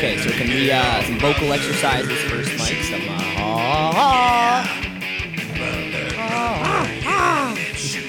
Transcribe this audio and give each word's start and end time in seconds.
packed 0.00 0.18
house. 0.18 0.26
Okay, 0.26 0.30
so 0.30 0.30
can 0.30 0.48
we 0.48 0.70
uh, 0.70 1.02
some 1.04 1.18
vocal 1.18 1.52
exercises 1.52 2.18
first, 2.30 2.58
Mike? 2.58 2.82
Some 2.84 3.00
uh, 3.08 3.22
ah, 3.38 4.82
ah. 7.06 7.54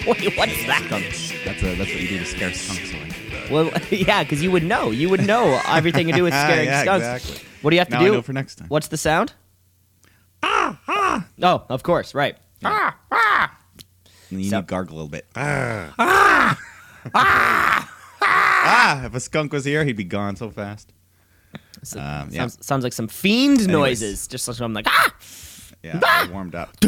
Wait, 0.07 0.37
what 0.37 0.50
is 0.50 0.65
that? 0.68 0.86
That's 1.45 1.63
a, 1.63 1.75
that's 1.75 1.91
what 1.91 2.01
you 2.01 2.07
do 2.07 2.18
to 2.19 2.25
scare 2.25 2.54
skunks 2.54 2.91
away. 2.93 3.11
Well, 3.51 3.71
yeah, 3.91 4.23
because 4.23 4.41
you 4.43 4.51
would 4.51 4.63
know. 4.63 4.91
You 4.91 5.09
would 5.09 5.25
know 5.25 5.59
everything 5.68 6.07
to 6.07 6.13
do 6.13 6.23
with 6.23 6.33
scaring 6.43 6.68
yeah, 6.68 6.82
skunks. 6.83 7.05
exactly. 7.05 7.47
What 7.61 7.71
do 7.71 7.75
you 7.75 7.79
have 7.79 7.88
to 7.89 7.93
Now 7.96 8.01
I 8.01 8.05
do? 8.05 8.11
know 8.13 8.21
for 8.21 8.33
next 8.33 8.55
time. 8.55 8.68
What's 8.69 8.88
the 8.88 8.97
sound? 8.97 9.33
Ah, 10.43 10.79
ah. 10.88 11.27
Oh, 11.41 11.63
of 11.69 11.83
course, 11.83 12.13
right. 12.13 12.38
Ah, 12.63 12.96
ah. 13.11 13.57
And 14.29 14.43
you 14.43 14.49
So- 14.49 14.57
need 14.57 14.61
to 14.68 14.69
gargle 14.69 14.96
a 14.96 14.97
little 14.97 15.10
bit. 15.10 15.25
Ah. 15.35 15.93
Ah. 17.13 19.05
If 19.05 19.13
a 19.15 19.19
skunk 19.19 19.54
was 19.54 19.63
here, 19.65 19.83
he'd 19.85 19.96
be 19.97 20.04
gone 20.04 20.35
so 20.35 20.49
fast. 20.49 20.91
So- 21.89 22.00
Um, 22.00 22.29
yeah. 22.32 22.41
sounds, 22.41 22.65
sounds 22.65 22.83
like 22.83 22.93
some 22.93 23.07
fiend 23.07 23.61
Anyways. 23.61 24.01
noises. 24.01 24.27
Just 24.27 24.47
like 24.47 24.59
I'm 24.59 24.73
like 24.73 24.86
ah. 24.87 25.14
Yeah, 25.83 26.00
I 26.04 26.27
warmed 26.32 26.55
up. 26.55 26.75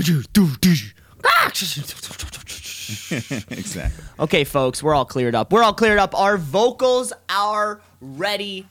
exactly. 3.49 4.03
Okay, 4.19 4.43
folks, 4.43 4.81
we're 4.81 4.95
all 4.95 5.05
cleared 5.05 5.35
up. 5.35 5.51
We're 5.53 5.63
all 5.63 5.73
cleared 5.73 5.99
up. 5.99 6.17
Our 6.19 6.37
vocals 6.37 7.13
are 7.29 7.81
ready. 8.01 8.65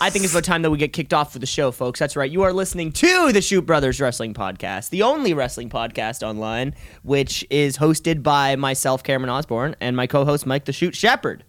I 0.00 0.10
think 0.10 0.24
it's 0.24 0.34
about 0.34 0.42
time 0.42 0.62
that 0.62 0.70
we 0.72 0.78
get 0.78 0.92
kicked 0.92 1.14
off 1.14 1.32
for 1.32 1.38
the 1.38 1.46
show, 1.46 1.70
folks. 1.70 2.00
That's 2.00 2.16
right. 2.16 2.28
You 2.28 2.42
are 2.42 2.52
listening 2.52 2.90
to 2.92 3.30
the 3.30 3.40
Shoot 3.40 3.62
Brothers 3.62 4.00
Wrestling 4.00 4.34
Podcast, 4.34 4.90
the 4.90 5.02
only 5.04 5.34
wrestling 5.34 5.70
podcast 5.70 6.26
online, 6.26 6.74
which 7.04 7.46
is 7.48 7.78
hosted 7.78 8.24
by 8.24 8.56
myself, 8.56 9.04
Cameron 9.04 9.30
Osborne, 9.30 9.76
and 9.80 9.94
my 9.96 10.08
co-host 10.08 10.46
Mike 10.46 10.64
the 10.64 10.72
Shoot 10.72 10.96
Shepherd. 10.96 11.44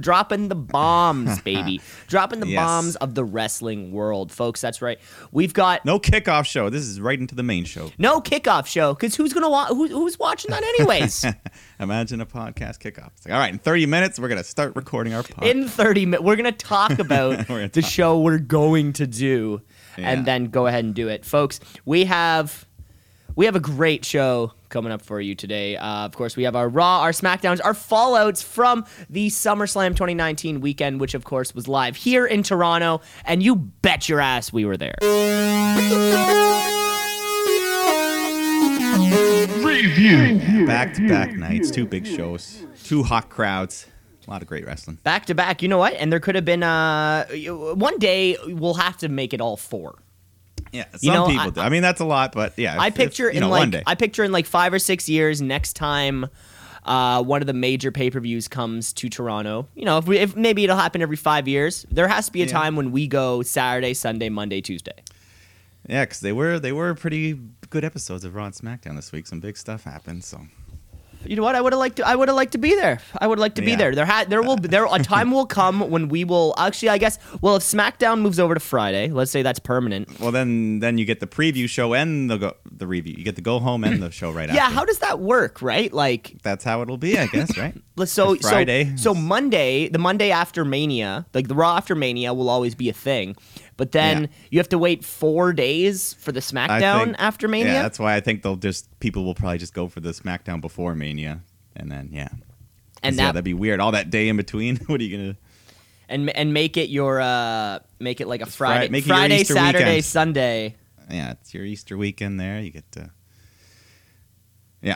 Dropping 0.00 0.48
the 0.48 0.54
bombs, 0.54 1.40
baby. 1.42 1.80
Dropping 2.06 2.40
the 2.40 2.48
Yes. 2.48 2.56
bombs 2.64 2.96
of 2.96 3.14
the 3.14 3.24
wrestling 3.24 3.92
world, 3.92 4.32
folks. 4.32 4.60
That's 4.60 4.80
right. 4.82 4.98
We've 5.32 5.52
got 5.54 5.84
No 5.84 5.98
kickoff 5.98 6.46
show. 6.46 6.68
This 6.70 6.82
is 6.82 7.00
right 7.00 7.18
into 7.18 7.34
the 7.34 7.42
main 7.42 7.64
show. 7.64 7.90
no 7.98 8.20
kickoff 8.20 8.66
show 8.66 8.94
because 8.94 9.14
who's 9.16 9.32
gonna 9.32 9.50
wa- 9.50 9.66
who, 9.66 9.86
who's 9.88 10.18
watching 10.18 10.50
that 10.50 10.62
anyways? 10.62 11.24
Imagine 11.80 12.20
a 12.20 12.26
podcast 12.26 12.78
kickoff. 12.78 13.10
It's 13.16 13.26
like, 13.26 13.34
all 13.34 13.40
right, 13.40 13.52
in 13.52 13.58
30 13.58 13.86
minutes, 13.86 14.18
we're 14.18 14.28
to 14.28 14.44
start 14.44 14.74
recording 14.76 15.14
our 15.14 15.22
podcast. 15.22 15.50
in 15.50 15.68
30 15.68 16.06
minutes 16.06 16.22
we're 16.24 16.36
gonna 16.36 16.52
talk 16.52 16.98
about 16.98 17.46
gonna 17.48 17.68
the 17.68 17.82
talk. 17.82 17.90
show 17.90 18.20
we're 18.20 18.38
going 18.38 18.92
to 18.94 19.06
do 19.06 19.60
Yeah. 19.98 20.10
and 20.10 20.24
then 20.26 20.46
go 20.46 20.66
ahead 20.66 20.84
and 20.84 20.94
do 20.94 21.08
it 21.08 21.24
folks 21.24 21.60
we 21.84 22.04
have 22.06 22.66
we 23.36 23.46
have 23.46 23.56
a 23.56 23.60
great 23.60 24.04
show 24.04 24.52
coming 24.68 24.92
up 24.92 25.02
for 25.02 25.20
you 25.20 25.34
today. 25.34 25.76
Uh, 25.76 26.04
of 26.04 26.14
course 26.14 26.36
we 26.36 26.44
have 26.44 26.56
our 26.56 26.68
raw 26.68 27.00
our 27.00 27.12
smackdowns 27.12 27.60
our 27.64 27.72
fallouts 27.72 28.42
from 28.42 28.84
the 29.08 29.28
summerslam 29.28 29.90
2019 29.90 30.60
weekend 30.60 31.00
which 31.00 31.14
of 31.14 31.24
course 31.24 31.54
was 31.54 31.68
live 31.68 31.96
here 31.96 32.26
in 32.26 32.42
toronto. 32.42 33.00
And 33.24 33.42
you 33.42 33.56
bet 33.56 34.08
your 34.08 34.20
ass 34.20 34.52
we 34.52 34.64
were 34.64 34.76
there. 34.76 34.96
Review. 39.62 40.66
back 40.66 40.94
to 40.94 41.08
back 41.08 41.34
nights, 41.34 41.70
two 41.70 41.86
big 41.86 42.06
shows, 42.06 42.64
two 42.84 43.02
hot 43.02 43.28
crowds, 43.28 43.86
a 44.26 44.30
lot 44.30 44.42
of 44.42 44.48
great 44.48 44.66
wrestling. 44.66 44.98
back 45.02 45.26
to 45.26 45.34
back 45.34 45.62
you 45.62 45.68
know 45.68 45.78
what? 45.78 45.94
And 45.94 46.12
there 46.12 46.20
could 46.20 46.34
have 46.34 46.44
been 46.44 46.62
uh 46.62 47.26
one 47.74 47.98
day 47.98 48.36
we'll 48.46 48.74
have 48.74 48.96
to 48.98 49.08
make 49.08 49.34
it 49.34 49.40
all 49.40 49.56
four 49.56 49.98
Yeah, 50.72 50.84
some 50.92 50.98
You 51.02 51.12
know, 51.12 51.26
people 51.26 51.40
I- 51.46 51.50
do. 51.50 51.60
I 51.60 51.68
mean, 51.68 51.82
that's 51.82 52.00
a 52.00 52.04
lot, 52.04 52.32
but 52.32 52.54
yeah. 52.58 52.76
I 52.80 52.86
if- 52.88 52.92
if, 52.94 52.96
picture 52.96 53.24
you 53.24 53.36
in 53.36 53.40
know, 53.40 53.50
like. 53.50 53.74
I 53.86 53.94
picture 53.94 54.24
in 54.24 54.32
like 54.32 54.46
five 54.46 54.72
or 54.72 54.78
six 54.78 55.08
years 55.08 55.40
next 55.42 55.74
time 55.74 56.26
uh, 56.84 57.22
one 57.22 57.40
of 57.42 57.46
the 57.46 57.52
major 57.52 57.92
pay 57.92 58.10
per 58.10 58.18
views 58.18 58.48
comes 58.48 58.92
to 58.94 59.08
Toronto. 59.08 59.68
You 59.76 59.84
know, 59.84 59.98
if, 59.98 60.06
we, 60.06 60.18
if 60.18 60.34
maybe 60.34 60.64
it'll 60.64 60.76
happen 60.76 61.00
every 61.02 61.16
five 61.16 61.46
years. 61.46 61.86
There 61.90 62.08
has 62.08 62.26
to 62.26 62.32
be 62.32 62.42
a 62.42 62.46
Yeah. 62.46 62.52
time 62.52 62.74
when 62.74 62.90
we 62.90 63.06
go 63.06 63.42
Saturday, 63.42 63.94
Sunday, 63.94 64.28
Monday, 64.30 64.60
Tuesday. 64.60 64.94
yeah, 65.88 66.04
because 66.04 66.20
they 66.20 66.32
were 66.32 66.58
they 66.58 66.72
were 66.72 66.94
pretty 66.94 67.38
good 67.70 67.84
episodes 67.84 68.24
of 68.24 68.34
Raw 68.34 68.46
and 68.46 68.54
SmackDown 68.54 68.96
this 68.96 69.12
week. 69.12 69.26
Some 69.28 69.38
big 69.40 69.56
stuff 69.56 69.84
happened. 69.84 70.24
So 70.24 70.40
You 71.24 71.36
know 71.36 71.42
what? 71.42 71.54
I 71.54 71.60
would 71.60 71.72
have 71.72 71.80
liked 71.80 71.96
to. 71.96 72.06
I 72.06 72.14
would 72.14 72.28
have 72.28 72.36
liked 72.36 72.52
to 72.52 72.58
be 72.58 72.74
there. 72.74 73.00
I 73.18 73.26
would 73.26 73.38
like 73.38 73.54
to 73.56 73.62
be 73.62 73.74
there. 73.74 73.94
There 73.94 74.04
had 74.04 74.30
there 74.30 74.42
will 74.42 74.56
be 74.56 74.68
there 74.68 74.86
a 74.86 74.98
time 74.98 75.30
will 75.30 75.46
come 75.46 75.90
when 75.90 76.08
we 76.08 76.24
will 76.24 76.54
actually. 76.58 76.88
I 76.90 76.98
guess. 76.98 77.18
Well, 77.40 77.56
if 77.56 77.62
SmackDown 77.62 78.20
moves 78.20 78.38
over 78.38 78.54
to 78.54 78.60
Friday, 78.60 79.08
let's 79.08 79.30
say 79.30 79.42
that's 79.42 79.58
permanent. 79.58 80.20
well, 80.20 80.32
then 80.32 80.80
then 80.80 80.98
you 80.98 81.04
get 81.04 81.20
the 81.20 81.26
preview 81.26 81.68
show 81.68 81.94
and 81.94 82.30
the 82.30 82.38
go, 82.38 82.56
the 82.70 82.86
review. 82.86 83.14
You 83.16 83.24
get 83.24 83.36
the 83.36 83.42
go 83.42 83.58
home 83.58 83.84
and 83.84 84.02
the 84.02 84.10
show 84.10 84.30
right 84.30 84.48
after. 84.48 84.56
Yeah, 84.56 84.64
after. 84.66 84.74
how 84.74 84.84
does 84.84 84.98
that 84.98 85.20
work? 85.20 85.62
Right, 85.62 85.92
like 85.92 86.36
That's 86.42 86.64
how 86.64 86.82
it'll 86.82 86.98
be, 86.98 87.18
I 87.18 87.26
guess, 87.26 87.56
right? 87.64 87.74
So 88.04 88.36
Friday. 88.36 88.96
So, 88.96 89.12
so 89.12 89.14
Monday, 89.14 89.88
the 89.88 89.98
Monday 89.98 90.30
after 90.30 90.64
Mania, 90.64 91.26
like 91.34 91.48
the 91.48 91.54
Raw 91.54 91.76
after 91.76 91.94
Mania, 91.94 92.34
will 92.34 92.48
always 92.48 92.74
be 92.74 92.88
a 92.88 92.92
thing. 92.92 93.36
But 93.82 93.90
then 93.90 94.22
Yeah. 94.22 94.28
you 94.52 94.58
have 94.60 94.68
to 94.68 94.78
wait 94.78 95.04
four 95.04 95.52
days 95.52 96.14
for 96.14 96.30
the 96.30 96.38
SmackDown 96.38 97.04
think- 97.06 97.16
after 97.18 97.48
Mania. 97.48 97.72
Yeah, 97.72 97.82
that's 97.82 97.98
why 97.98 98.14
I 98.14 98.20
think 98.20 98.42
they'll 98.42 98.54
just 98.54 98.86
people 99.00 99.24
will 99.24 99.34
probably 99.34 99.58
just 99.58 99.74
go 99.74 99.88
for 99.88 99.98
the 99.98 100.10
SmackDown 100.10 100.60
before 100.60 100.94
Mania, 100.94 101.40
and 101.74 101.90
then 101.90 102.10
yeah, 102.12 102.28
and 103.02 103.16
yeah, 103.16 103.24
that 103.24 103.32
that'd 103.32 103.44
be 103.44 103.54
weird. 103.54 103.80
All 103.80 103.90
that 103.90 104.08
day 104.10 104.28
in 104.28 104.36
between. 104.36 104.76
what 104.86 105.00
are 105.00 105.02
you 105.02 105.16
gonna? 105.16 105.36
and 106.08 106.30
and 106.30 106.54
make 106.54 106.76
it 106.76 106.90
your 106.90 107.20
uh 107.20 107.80
make 107.98 108.20
it 108.20 108.28
like 108.28 108.40
a 108.40 108.46
Fri- 108.46 108.68
Friday, 108.68 108.88
make 108.88 109.04
it 109.04 109.08
Friday, 109.08 109.42
Saturday, 109.42 109.84
weekend. 109.84 110.04
Sunday. 110.04 110.76
Yeah, 111.10 111.32
it's 111.32 111.52
your 111.52 111.64
Easter 111.64 111.98
weekend 111.98 112.38
there. 112.38 112.60
You 112.60 112.70
get 112.70 112.90
to. 112.92 113.10
Yeah, 114.80 114.94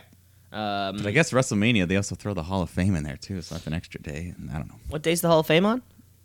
Um, 0.52 0.98
but 0.98 1.06
I 1.06 1.10
guess 1.10 1.32
WrestleMania 1.32 1.88
they 1.88 1.96
also 1.96 2.14
throw 2.14 2.34
the 2.34 2.44
Hall 2.44 2.62
of 2.62 2.70
Fame 2.70 2.94
in 2.94 3.02
there 3.02 3.16
too, 3.16 3.42
so 3.42 3.56
that's 3.56 3.66
an 3.66 3.72
extra 3.72 4.00
day. 4.00 4.32
And 4.38 4.48
I 4.48 4.58
don't 4.58 4.68
know. 4.68 4.78
what 4.90 5.02
day's 5.02 5.22
the 5.22 5.28
Hall 5.28 5.40
of 5.40 5.46
Fame 5.48 5.66
on? 5.66 5.82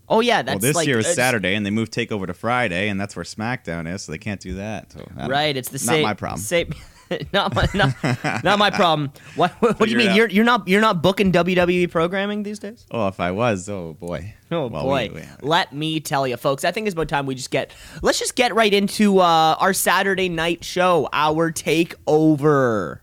Oh 0.10 0.20
yeah, 0.20 0.42
that's 0.42 0.56
well, 0.56 0.60
this 0.60 0.76
like, 0.76 0.88
year 0.88 1.00
is 1.00 1.08
Saturday, 1.14 1.56
and 1.56 1.66
they 1.66 1.70
moved 1.70 1.94
Takeover 1.94 2.28
to 2.28 2.34
Friday, 2.34 2.90
and 2.90 3.00
that's 3.00 3.16
where 3.16 3.24
SmackDown 3.24 3.92
is, 3.94 4.02
so 4.04 4.12
they 4.12 4.18
can't 4.18 4.42
do 4.42 4.56
that. 4.56 4.92
So 4.92 5.08
Right, 5.28 5.56
it's 5.56 5.70
the 5.70 5.76
not 5.86 5.94
same. 5.94 6.04
my 6.04 6.14
problem. 6.14 6.42
Same, 6.42 6.74
not 7.34 7.56
my 7.56 7.68
not, 7.74 7.96
not 8.44 8.60
my 8.60 8.70
problem. 8.72 9.12
What 9.36 9.52
what, 9.62 9.80
do 9.80 9.90
you 9.90 9.96
mean? 9.98 10.10
out. 10.10 10.16
You're 10.18 10.30
you're 10.30 10.44
not 10.44 10.68
you're 10.68 10.82
not 10.82 11.02
booking 11.02 11.32
WWE 11.32 11.90
programming 11.90 12.44
these 12.44 12.60
days? 12.60 12.86
Oh, 12.92 13.08
if 13.08 13.22
I 13.22 13.32
was, 13.32 13.70
oh 13.70 13.94
boy. 13.94 14.34
Oh 14.52 14.68
Well, 14.68 14.84
boy, 14.84 15.10
we- 15.14 15.22
we- 15.22 15.28
let 15.44 15.72
me 15.72 16.02
tell 16.02 16.28
you, 16.28 16.36
folks. 16.36 16.66
I 16.66 16.72
think 16.72 16.88
it's 16.88 16.94
about 16.94 17.08
time 17.08 17.26
we 17.26 17.36
just 17.36 17.52
get. 17.52 17.72
Let's 18.02 18.20
just 18.20 18.36
get 18.36 18.54
right 18.54 18.74
into 18.74 19.20
uh, 19.20 19.56
our 19.60 19.72
Saturday 19.74 20.28
night 20.28 20.66
show, 20.66 21.08
our 21.14 21.54
takeover, 21.54 23.00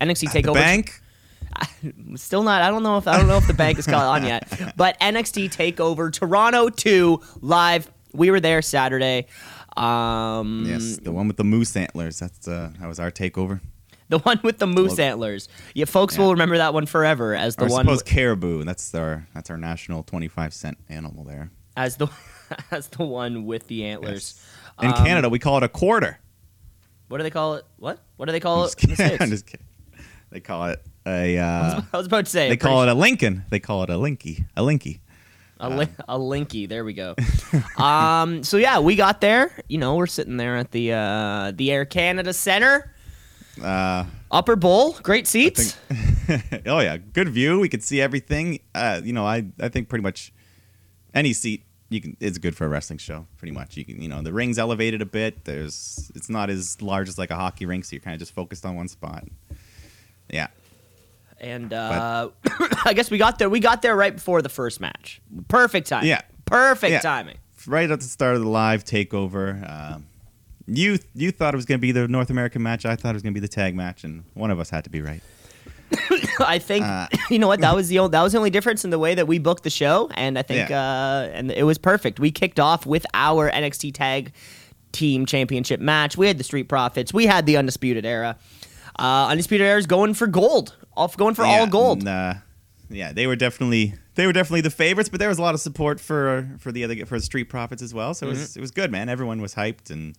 NXT 0.00 0.20
The 0.32 0.42
takeover. 0.42 0.54
bank. 0.54 1.00
Still 2.16 2.42
not. 2.42 2.62
I 2.62 2.70
don't 2.70 2.82
know 2.82 2.98
if 2.98 3.06
I 3.08 3.16
don't 3.18 3.26
know 3.28 3.36
if 3.36 3.46
the 3.46 3.54
bank 3.54 3.78
is 3.78 3.86
caught 3.86 4.04
on 4.04 4.26
yet, 4.26 4.72
but 4.76 4.98
NXT 5.00 5.54
takeover 5.54 6.12
Toronto 6.12 6.68
two 6.68 7.20
live. 7.40 7.90
We 8.14 8.30
were 8.30 8.40
there 8.40 8.60
Saturday. 8.62 9.26
Um, 9.76 10.64
Yes, 10.68 10.98
the 10.98 11.12
one 11.12 11.28
with 11.28 11.36
the 11.38 11.44
moose 11.44 11.74
antlers. 11.76 12.18
That's 12.18 12.46
uh, 12.46 12.70
that 12.78 12.86
was 12.86 13.00
our 13.00 13.10
takeover. 13.10 13.60
the 14.10 14.18
one 14.18 14.38
with 14.42 14.58
the 14.58 14.66
moose 14.66 14.98
antlers. 14.98 15.48
Yeah, 15.74 15.86
folks 15.86 16.16
Yeah. 16.16 16.24
will 16.24 16.32
remember 16.32 16.58
that 16.58 16.74
one 16.74 16.86
forever 16.86 17.34
as 17.34 17.56
the 17.56 17.64
Or 17.64 17.68
one 17.68 17.84
suppose 17.84 18.02
caribou. 18.02 18.64
That's 18.64 18.94
our 18.94 19.26
that's 19.34 19.50
our 19.50 19.56
national 19.56 20.02
twenty 20.02 20.28
five 20.28 20.52
cent 20.52 20.78
animal 20.88 21.24
there. 21.24 21.50
as 21.76 21.96
the 21.96 22.08
as 22.70 22.88
the 22.88 23.04
one 23.04 23.46
with 23.46 23.66
the 23.68 23.84
antlers. 23.86 24.40
In 24.80 24.88
Um, 24.88 24.94
Canada, 25.04 25.28
we 25.28 25.38
call 25.38 25.56
it 25.58 25.62
a 25.62 25.68
quarter. 25.68 26.18
What 27.08 27.18
do 27.18 27.24
they 27.24 27.30
call 27.30 27.54
it? 27.54 27.64
What? 27.78 27.98
What 28.16 28.26
do 28.26 28.32
they 28.32 28.40
call 28.40 28.60
I'm 28.64 28.68
it? 28.68 28.76
just 28.76 29.00
in 29.00 29.08
the 29.08 29.22
I'm 29.22 29.30
just 29.30 29.46
kidding. 29.46 29.66
They 30.30 30.40
call 30.40 30.66
it 30.66 30.82
a. 31.06 31.38
Uh, 31.38 31.82
I 31.92 31.96
was 31.96 32.06
about 32.06 32.24
to 32.26 32.30
say. 32.30 32.48
they 32.48 32.56
call 32.56 32.82
it 32.82 32.88
a 32.88 32.94
Lincoln. 32.94 33.44
They 33.50 33.60
call 33.60 33.82
it 33.82 33.90
a 33.90 33.94
Linky. 33.94 34.44
A 34.56 34.62
Linky. 34.62 35.00
a, 35.60 35.70
li- 35.70 35.86
a 36.08 36.18
linky. 36.18 36.68
There 36.68 36.84
we 36.84 36.92
go. 36.92 37.14
um. 37.82 38.42
So 38.42 38.56
yeah, 38.56 38.78
we 38.80 38.96
got 38.96 39.20
there. 39.20 39.56
You 39.68 39.78
know, 39.78 39.94
we're 39.96 40.06
sitting 40.06 40.36
there 40.36 40.56
at 40.56 40.70
the 40.72 40.92
uh, 40.92 41.52
the 41.54 41.70
Air 41.70 41.84
Canada 41.84 42.32
Center, 42.32 42.92
Uh, 43.62 44.04
upper 44.30 44.56
bowl, 44.56 44.92
great 45.02 45.26
seats. 45.28 45.72
think, 46.26 46.62
oh 46.66 46.80
yeah, 46.80 46.96
good 46.96 47.28
view. 47.28 47.60
We 47.60 47.68
could 47.68 47.82
see 47.84 48.00
everything. 48.00 48.58
Uh, 48.74 49.00
you 49.04 49.12
know, 49.12 49.24
I 49.26 49.44
I 49.60 49.68
think 49.68 49.88
pretty 49.88 50.02
much 50.02 50.32
any 51.14 51.32
seat 51.32 51.64
you 51.90 52.00
can 52.00 52.16
is 52.18 52.38
good 52.38 52.56
for 52.56 52.64
a 52.64 52.68
wrestling 52.68 52.98
show. 52.98 53.26
Pretty 53.36 53.52
much, 53.52 53.76
you 53.76 53.84
can 53.84 54.00
you 54.02 54.08
know 54.08 54.20
the 54.22 54.32
ring's 54.32 54.58
elevated 54.58 55.00
a 55.02 55.06
bit. 55.06 55.44
There's 55.44 56.10
it's 56.16 56.28
not 56.30 56.50
as 56.50 56.80
large 56.82 57.08
as 57.08 57.18
like 57.18 57.30
a 57.30 57.36
hockey 57.36 57.66
rink, 57.66 57.84
so 57.84 57.94
you're 57.94 58.00
kind 58.02 58.14
of 58.14 58.18
just 58.20 58.32
focused 58.34 58.64
on 58.66 58.74
one 58.74 58.88
spot. 58.88 59.24
Yeah, 60.30 60.46
And 61.42 61.72
uh, 61.72 62.28
I 62.84 62.92
guess 62.94 63.10
we 63.10 63.18
got 63.18 63.38
there. 63.38 63.50
We 63.50 63.60
got 63.60 63.82
there 63.82 63.96
right 63.96 64.14
before 64.14 64.40
the 64.42 64.48
first 64.48 64.80
match. 64.80 65.20
Perfect 65.48 65.88
time. 65.88 66.04
Yeah. 66.06 66.20
Perfect 66.44 66.92
Yeah. 66.92 67.00
timing. 67.00 67.36
right 67.66 67.90
at 67.90 68.00
the 68.00 68.06
start 68.06 68.36
of 68.36 68.42
the 68.42 68.48
live 68.48 68.84
takeover. 68.84 69.68
Um, 69.68 70.06
you 70.68 70.98
you 71.14 71.32
thought 71.32 71.52
it 71.54 71.56
was 71.56 71.66
going 71.66 71.78
to 71.78 71.82
be 71.82 71.92
the 71.92 72.06
North 72.08 72.30
American 72.30 72.62
match. 72.62 72.86
I 72.86 72.94
thought 72.96 73.10
it 73.10 73.14
was 73.14 73.22
going 73.22 73.34
to 73.34 73.40
be 73.40 73.44
the 73.44 73.52
tag 73.52 73.74
match, 73.74 74.04
and 74.04 74.22
one 74.34 74.50
of 74.52 74.60
us 74.60 74.70
had 74.70 74.84
to 74.84 74.90
be 74.90 75.02
right. 75.02 75.20
I 76.40 76.58
think 76.58 76.84
Uh, 76.86 77.08
you 77.30 77.38
know 77.40 77.48
what 77.48 77.60
that 77.60 77.74
was 77.74 77.88
the 77.88 77.98
only, 77.98 78.12
that 78.12 78.22
was 78.22 78.32
the 78.32 78.38
only 78.38 78.50
difference 78.50 78.84
in 78.84 78.90
the 78.90 78.98
way 78.98 79.14
that 79.16 79.26
we 79.26 79.38
booked 79.38 79.64
the 79.64 79.70
show, 79.70 80.08
and 80.14 80.38
I 80.38 80.42
think 80.42 80.70
uh, 80.70 81.28
and 81.32 81.50
it 81.50 81.64
was 81.64 81.78
perfect. 81.78 82.20
We 82.20 82.30
kicked 82.30 82.60
off 82.60 82.86
with 82.86 83.04
our 83.12 83.50
NXT 83.50 83.92
Tag 83.94 84.32
Team 84.92 85.26
Championship 85.26 85.80
match. 85.80 86.16
We 86.16 86.28
had 86.28 86.38
the 86.38 86.44
Street 86.44 86.68
Profits. 86.68 87.12
We 87.12 87.26
had 87.26 87.46
the 87.46 87.56
Undisputed 87.56 88.06
Era. 88.06 88.36
Uh, 88.98 89.28
Undisputed 89.30 89.66
Era 89.66 89.78
is 89.78 89.86
going 89.86 90.14
for 90.14 90.26
gold, 90.26 90.76
off 90.96 91.16
going 91.16 91.34
for 91.34 91.44
all 91.44 91.66
gold. 91.66 92.00
and, 92.00 92.08
uh, 92.08 92.34
yeah, 92.90 93.12
they 93.12 93.26
were 93.26 93.36
definitely 93.36 93.94
they 94.14 94.26
were 94.26 94.32
definitely 94.32 94.60
the 94.60 94.70
favorites, 94.70 95.08
but 95.08 95.18
there 95.20 95.28
was 95.28 95.38
a 95.38 95.42
lot 95.42 95.54
of 95.54 95.60
support 95.60 95.98
for 96.00 96.48
for 96.58 96.72
the 96.72 96.84
other 96.84 97.06
for 97.06 97.18
the 97.18 97.24
Street 97.24 97.44
Profits 97.44 97.80
as 97.82 97.94
well. 97.94 98.12
So 98.14 98.26
it 98.26 98.30
Mm-hmm. 98.32 98.40
was 98.40 98.56
it 98.56 98.60
was 98.60 98.70
good, 98.70 98.90
man. 98.90 99.08
Everyone 99.08 99.40
was 99.40 99.54
hyped, 99.54 99.90
and 99.90 100.14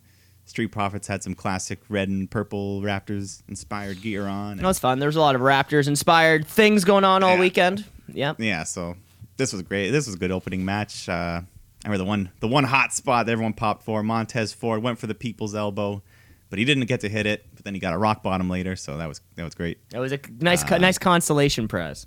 Street 0.45 0.67
Profits 0.71 1.07
had 1.07 1.21
some 1.23 1.35
classic 1.35 1.79
red 1.89 2.09
and 2.09 2.29
purple 2.29 2.81
Raptors 2.81 3.43
inspired 3.47 4.01
gear 4.01 4.25
on. 4.27 4.57
That 4.57 4.63
was 4.65 4.79
fun. 4.79 4.99
There 4.99 5.07
was 5.07 5.15
a 5.15 5.21
lot 5.21 5.35
of 5.35 5.41
Raptors 5.41 5.87
inspired 5.87 6.47
things 6.47 6.83
going 6.83 7.03
on 7.03 7.23
all 7.23 7.35
Yeah. 7.35 7.39
weekend. 7.39 7.85
Yep. 8.11 8.39
yeah, 8.39 8.63
so 8.63 8.95
this 9.37 9.53
was 9.53 9.61
great. 9.61 9.91
This 9.91 10.05
was 10.07 10.15
a 10.15 10.19
good 10.19 10.31
opening 10.31 10.65
match. 10.65 11.07
Uh, 11.07 11.41
I 11.41 11.43
remember 11.89 11.97
the 12.03 12.07
one 12.07 12.29
the 12.39 12.47
one 12.47 12.63
hot 12.63 12.93
spot 12.93 13.25
that 13.27 13.31
everyone 13.31 13.53
popped 13.53 13.83
for. 13.83 14.01
Montez 14.03 14.51
Ford 14.53 14.81
went 14.81 14.97
for 14.99 15.07
the 15.07 15.15
people's 15.15 15.53
elbow, 15.55 16.01
but 16.49 16.57
he 16.59 16.65
didn't 16.65 16.85
get 16.87 16.99
to 17.01 17.09
hit 17.09 17.25
it. 17.25 17.45
But 17.63 17.69
then 17.69 17.75
he 17.75 17.79
got 17.79 17.93
a 17.93 17.97
rock 17.97 18.23
bottom 18.23 18.49
later, 18.49 18.75
so 18.75 18.97
that 18.97 19.07
was 19.07 19.21
that 19.35 19.43
was 19.45 19.55
great. 19.55 19.89
That 19.91 19.99
was 19.99 20.11
a 20.11 20.19
nice, 20.39 20.69
Uh, 20.69 20.79
nice 20.79 20.97
consolation 20.97 21.69
prize. 21.69 22.05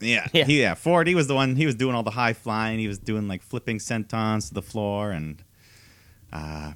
Yeah, 0.00 0.28
Yeah. 0.32 0.44
He, 0.44 0.60
yeah. 0.60 0.74
Ford, 0.74 1.08
he 1.08 1.14
was 1.16 1.26
the 1.26 1.34
one. 1.34 1.56
He 1.56 1.66
was 1.66 1.74
doing 1.74 1.94
all 1.96 2.02
the 2.04 2.10
high 2.12 2.34
flying. 2.34 2.78
He 2.78 2.86
was 2.86 2.98
doing 2.98 3.26
like 3.26 3.42
flipping 3.42 3.78
sentons 3.78 4.48
to 4.48 4.54
the 4.54 4.62
floor, 4.62 5.10
and 5.10 5.42
uh, 6.32 6.72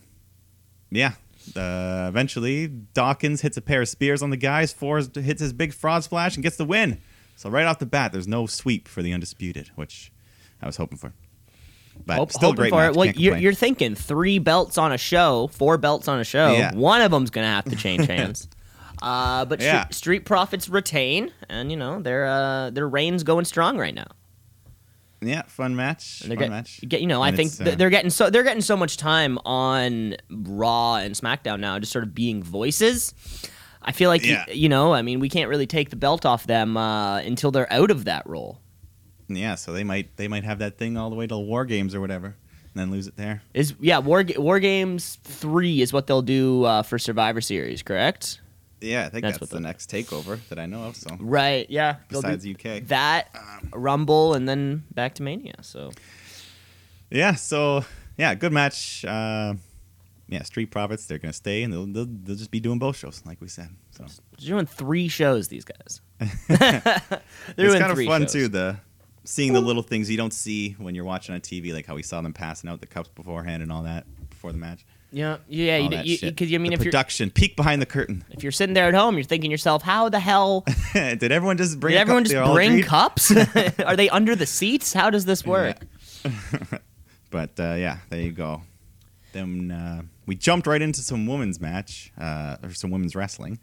yeah. 0.90 1.12
Uh, 1.56 2.06
eventually, 2.08 2.66
Dawkins 2.66 3.42
hits 3.42 3.56
a 3.56 3.62
pair 3.62 3.80
of 3.82 3.88
spears 3.88 4.22
on 4.22 4.30
the 4.30 4.36
guys. 4.36 4.72
Ford 4.72 5.14
hits 5.14 5.40
his 5.40 5.52
big 5.52 5.72
frog 5.72 6.02
splash 6.02 6.36
and 6.36 6.42
gets 6.42 6.56
the 6.56 6.64
win. 6.64 7.00
So 7.36 7.48
right 7.48 7.64
off 7.64 7.78
the 7.78 7.86
bat, 7.86 8.12
there's 8.12 8.26
no 8.28 8.46
sweep 8.46 8.88
for 8.88 9.00
the 9.02 9.12
undisputed, 9.12 9.70
which 9.76 10.12
I 10.60 10.66
was 10.66 10.76
hoping 10.76 10.98
for. 10.98 11.12
But 12.06 12.16
Hope, 12.16 12.32
still 12.32 12.52
great 12.54 12.70
for 12.70 12.76
match. 12.76 12.90
it. 12.92 12.96
Well, 12.96 13.06
you're, 13.08 13.36
you're 13.36 13.52
thinking 13.54 13.94
three 13.94 14.38
belts 14.38 14.78
on 14.78 14.92
a 14.92 14.98
show, 14.98 15.48
four 15.48 15.76
belts 15.78 16.08
on 16.08 16.18
a 16.20 16.24
show. 16.24 16.52
Yeah. 16.52 16.74
One 16.74 17.00
of 17.02 17.10
them's 17.10 17.30
gonna 17.30 17.46
have 17.48 17.64
to 17.66 17.76
change 17.76 18.06
hands. 18.08 18.48
Uh, 19.02 19.44
but 19.44 19.60
Yeah. 19.60 19.82
Street, 19.84 19.94
Street 19.94 20.24
Profits 20.24 20.68
retain, 20.68 21.32
and 21.48 21.70
you 21.70 21.76
know 21.76 22.00
their 22.00 22.26
uh, 22.26 22.70
their 22.70 22.88
reign's 22.88 23.22
going 23.24 23.44
strong 23.44 23.76
right 23.78 23.94
now. 23.94 24.06
yeah, 25.20 25.42
fun 25.42 25.76
match. 25.76 26.20
And 26.22 26.30
they're 26.30 26.36
fun 26.36 26.42
getting, 26.42 26.52
match. 26.52 26.80
get, 26.88 27.00
you 27.00 27.06
know, 27.06 27.22
I 27.22 27.32
think 27.32 27.52
uh, 27.60 27.64
th- 27.64 27.78
they're 27.78 27.90
getting 27.90 28.10
so 28.10 28.30
they're 28.30 28.42
getting 28.44 28.62
so 28.62 28.76
much 28.76 28.96
time 28.96 29.38
on 29.44 30.16
Raw 30.30 30.96
and 30.96 31.14
SmackDown 31.14 31.60
now, 31.60 31.78
just 31.78 31.92
sort 31.92 32.04
of 32.04 32.14
being 32.14 32.42
voices. 32.42 33.14
I 33.82 33.92
feel 33.92 34.10
like 34.10 34.24
Yeah. 34.26 34.44
you 34.50 34.68
know, 34.68 34.92
I 34.92 35.02
mean, 35.02 35.18
we 35.20 35.28
can't 35.28 35.48
really 35.48 35.66
take 35.66 35.90
the 35.90 35.96
belt 35.96 36.26
off 36.26 36.46
them 36.46 36.76
uh, 36.76 37.18
until 37.18 37.50
they're 37.50 37.72
out 37.72 37.90
of 37.90 38.04
that 38.06 38.26
role. 38.26 38.60
Yeah, 39.28 39.54
so 39.54 39.72
they 39.72 39.84
might 39.84 40.16
they 40.16 40.28
might 40.28 40.44
have 40.44 40.58
that 40.60 40.78
thing 40.78 40.96
all 40.96 41.10
the 41.10 41.16
way 41.16 41.26
to 41.26 41.38
War 41.38 41.64
Games 41.64 41.94
or 41.94 42.00
whatever, 42.00 42.26
and 42.26 42.74
then 42.74 42.90
lose 42.90 43.06
it 43.06 43.16
there. 43.16 43.42
Is 43.54 43.74
yeah, 43.80 43.98
War 43.98 44.24
War 44.36 44.58
Games 44.60 45.18
three 45.22 45.82
is 45.82 45.92
what 45.92 46.06
they'll 46.06 46.22
do 46.22 46.64
uh, 46.64 46.82
for 46.82 46.98
Survivor 46.98 47.40
Series, 47.40 47.82
correct? 47.82 48.40
Yeah, 48.80 49.06
I 49.06 49.08
think 49.08 49.22
That's 49.22 49.38
that's, 49.38 49.50
the 49.50 49.60
next 49.60 49.90
takeover 49.90 50.38
that 50.48 50.58
I 50.58 50.66
know 50.66 50.84
of. 50.84 50.96
So 50.96 51.16
Right. 51.18 51.68
Yeah. 51.68 51.96
Besides 52.08 52.46
UK, 52.46 52.86
that 52.86 53.28
Rumble 53.72 54.34
and 54.34 54.48
then 54.48 54.84
back 54.92 55.14
to 55.16 55.22
Mania. 55.22 55.56
So 55.62 55.90
Yeah, 57.10 57.34
so 57.34 57.84
yeah, 58.16 58.34
good 58.34 58.52
match. 58.52 59.04
Uh, 59.04 59.54
yeah, 60.28 60.42
Street 60.42 60.70
Profits, 60.70 61.06
they're 61.06 61.18
gonna 61.18 61.32
stay 61.32 61.62
and 61.62 61.72
they'll, 61.72 61.86
they'll 61.86 62.06
they'll 62.06 62.36
just 62.36 62.50
be 62.50 62.60
doing 62.60 62.78
both 62.78 62.96
shows, 62.96 63.22
like 63.24 63.40
we 63.40 63.48
said. 63.48 63.70
So 63.90 64.04
they're 64.38 64.48
doing 64.48 64.66
three 64.66 65.08
shows. 65.08 65.48
These 65.48 65.64
guys. 65.64 66.00
they're 66.48 67.22
it's 67.56 67.78
kind 67.78 67.92
of 67.92 68.04
fun 68.04 68.22
shows. 68.22 68.32
too. 68.32 68.48
The 68.48 68.76
seeing 69.28 69.52
the 69.52 69.60
little 69.60 69.82
things 69.82 70.10
you 70.10 70.16
don't 70.16 70.32
see 70.32 70.72
when 70.78 70.94
you're 70.94 71.04
watching 71.04 71.34
on 71.34 71.40
TV, 71.42 71.72
like 71.74 71.84
how 71.86 71.94
we 71.94 72.02
saw 72.02 72.20
them 72.22 72.32
passing 72.32 72.70
out 72.70 72.80
the 72.80 72.86
cups 72.86 73.10
beforehand 73.14 73.62
and 73.62 73.70
all 73.70 73.82
that 73.82 74.06
before 74.30 74.52
the 74.52 74.58
match. 74.58 74.86
Yeah. 75.12 75.36
Yeah. 75.48 75.76
all 75.76 75.82
You, 75.82 75.88
that 75.90 76.06
you, 76.06 76.16
shit. 76.16 76.34
because 76.34 76.52
I 76.54 76.58
mean, 76.58 76.70
the 76.70 76.74
if 76.78 76.84
you're 76.84 76.90
production 76.92 77.30
peek 77.30 77.54
behind 77.54 77.82
the 77.82 77.86
curtain. 77.86 78.24
if 78.30 78.42
you're 78.42 78.52
sitting 78.52 78.74
there 78.74 78.88
at 78.88 78.94
home, 78.94 79.16
you're 79.16 79.24
thinking 79.24 79.50
to 79.50 79.52
yourself, 79.52 79.82
how 79.82 80.08
the 80.08 80.18
hell 80.20 80.64
Did 80.94 81.30
everyone 81.30 81.58
just 81.58 81.78
bring? 81.78 81.92
did 81.92 81.98
everyone 82.00 82.24
just 82.24 82.52
bring 82.54 82.82
cups? 82.82 83.30
Are 83.84 83.96
they 83.96 84.08
under 84.08 84.34
the 84.34 84.46
seats? 84.46 84.92
How 84.94 85.10
does 85.10 85.24
this 85.26 85.44
work? 85.44 85.76
But 87.30 87.50
uh, 87.60 87.74
yeah, 87.74 87.98
there 88.08 88.20
you 88.20 88.32
go. 88.32 88.62
Then 89.32 89.70
uh, 89.70 90.02
we 90.26 90.34
jumped 90.36 90.66
right 90.66 90.80
into 90.80 91.00
some 91.02 91.26
women's 91.26 91.60
match, 91.60 92.10
uh, 92.18 92.56
or 92.62 92.72
some 92.72 92.90
women's 92.90 93.14
wrestling. 93.14 93.58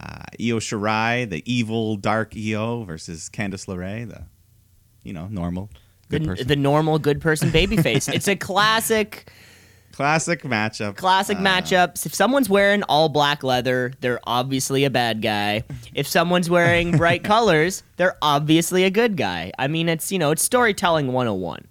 Uh, 0.00 0.24
Io 0.40 0.58
Shirai, 0.58 1.28
the 1.30 1.40
evil 1.50 1.94
dark 1.96 2.34
Io, 2.36 2.82
versus 2.82 3.30
Candice 3.32 3.66
LeRae, 3.68 4.08
the 4.08 4.24
you 5.04 5.12
know 5.12 5.28
normal 5.28 5.70
good 6.08 6.22
the, 6.22 6.26
person. 6.28 6.48
the 6.48 6.56
normal 6.56 6.98
good 6.98 7.20
person 7.20 7.50
babyface. 7.50 8.12
it's 8.12 8.26
a 8.28 8.34
classic, 8.36 9.30
Classic 9.92 10.42
matchup. 10.42 10.96
classic 10.96 11.38
Uh, 11.38 11.40
matchups. 11.42 12.04
If 12.04 12.14
someone's 12.16 12.48
wearing 12.48 12.82
all 12.84 13.08
black 13.08 13.44
leather, 13.44 13.92
they're 14.00 14.18
obviously 14.24 14.82
a 14.84 14.90
bad 14.90 15.22
guy. 15.22 15.62
If 15.94 16.08
someone's 16.08 16.50
wearing 16.50 16.96
bright 16.96 17.22
colors, 17.22 17.84
they're 17.96 18.16
obviously 18.20 18.82
a 18.82 18.90
good 18.90 19.16
guy. 19.16 19.52
I 19.56 19.68
mean, 19.68 19.88
it's 19.88 20.10
you 20.10 20.18
know, 20.18 20.32
it's 20.32 20.42
storytelling 20.42 21.12
101. 21.12 21.70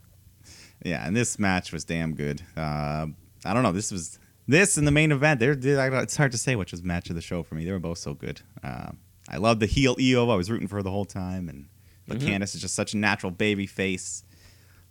Yeah, 0.86 1.06
and 1.06 1.16
this 1.16 1.38
match 1.38 1.72
was 1.74 1.84
damn 1.84 2.14
good. 2.16 2.42
Uh, 2.56 3.08
I 3.46 3.54
don't 3.54 3.64
know. 3.64 3.72
This 3.74 3.92
was 3.92 4.20
this 4.48 4.78
and 4.78 4.88
the 4.88 4.92
main 4.92 5.12
event. 5.12 5.40
They're, 5.42 5.56
they're- 5.56 5.94
it's 6.02 6.16
hard 6.18 6.32
to 6.34 6.38
say 6.38 6.56
which 6.56 6.72
was 6.72 6.82
match 6.84 7.10
of 7.10 7.16
the 7.16 7.22
show 7.22 7.44
for 7.44 7.56
me. 7.56 7.66
They 7.66 7.72
were 7.72 7.80
both 7.80 7.98
so 7.98 8.14
good. 8.14 8.42
Um, 8.64 9.00
I 9.30 9.36
love 9.38 9.60
the 9.60 9.66
heel 9.66 9.96
Io. 10.00 10.30
I 10.30 10.36
was 10.36 10.50
rooting 10.52 10.68
for 10.68 10.76
her 10.78 10.82
the 10.84 10.92
whole 10.92 11.06
time, 11.06 11.48
and 11.50 11.66
but 12.08 12.20
Mhm. 12.20 12.28
Candice 12.28 12.56
is 12.56 12.62
just 12.62 12.76
such 12.76 12.94
a 12.94 12.98
natural 12.98 13.32
baby 13.32 13.66
face. 13.66 14.24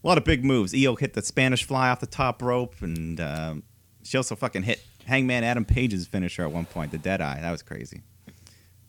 A 0.02 0.06
lot 0.08 0.18
of 0.18 0.24
big 0.24 0.44
moves. 0.44 0.74
Io 0.74 0.94
hit 0.96 1.12
the 1.14 1.22
Spanish 1.22 1.64
fly 1.64 1.88
off 1.90 2.00
the 2.00 2.06
top 2.06 2.42
rope, 2.42 2.74
and 2.80 3.20
um, 3.20 3.62
she 4.02 4.16
also 4.16 4.34
fucking 4.34 4.62
hit 4.64 4.84
Hangman 5.06 5.44
Adam 5.44 5.64
Page's 5.64 6.06
finisher 6.06 6.42
at 6.42 6.50
one 6.52 6.64
point, 6.64 6.90
the 6.92 6.98
Dead 6.98 7.20
Eye. 7.20 7.38
That 7.40 7.50
was 7.52 7.62
crazy. 7.62 8.02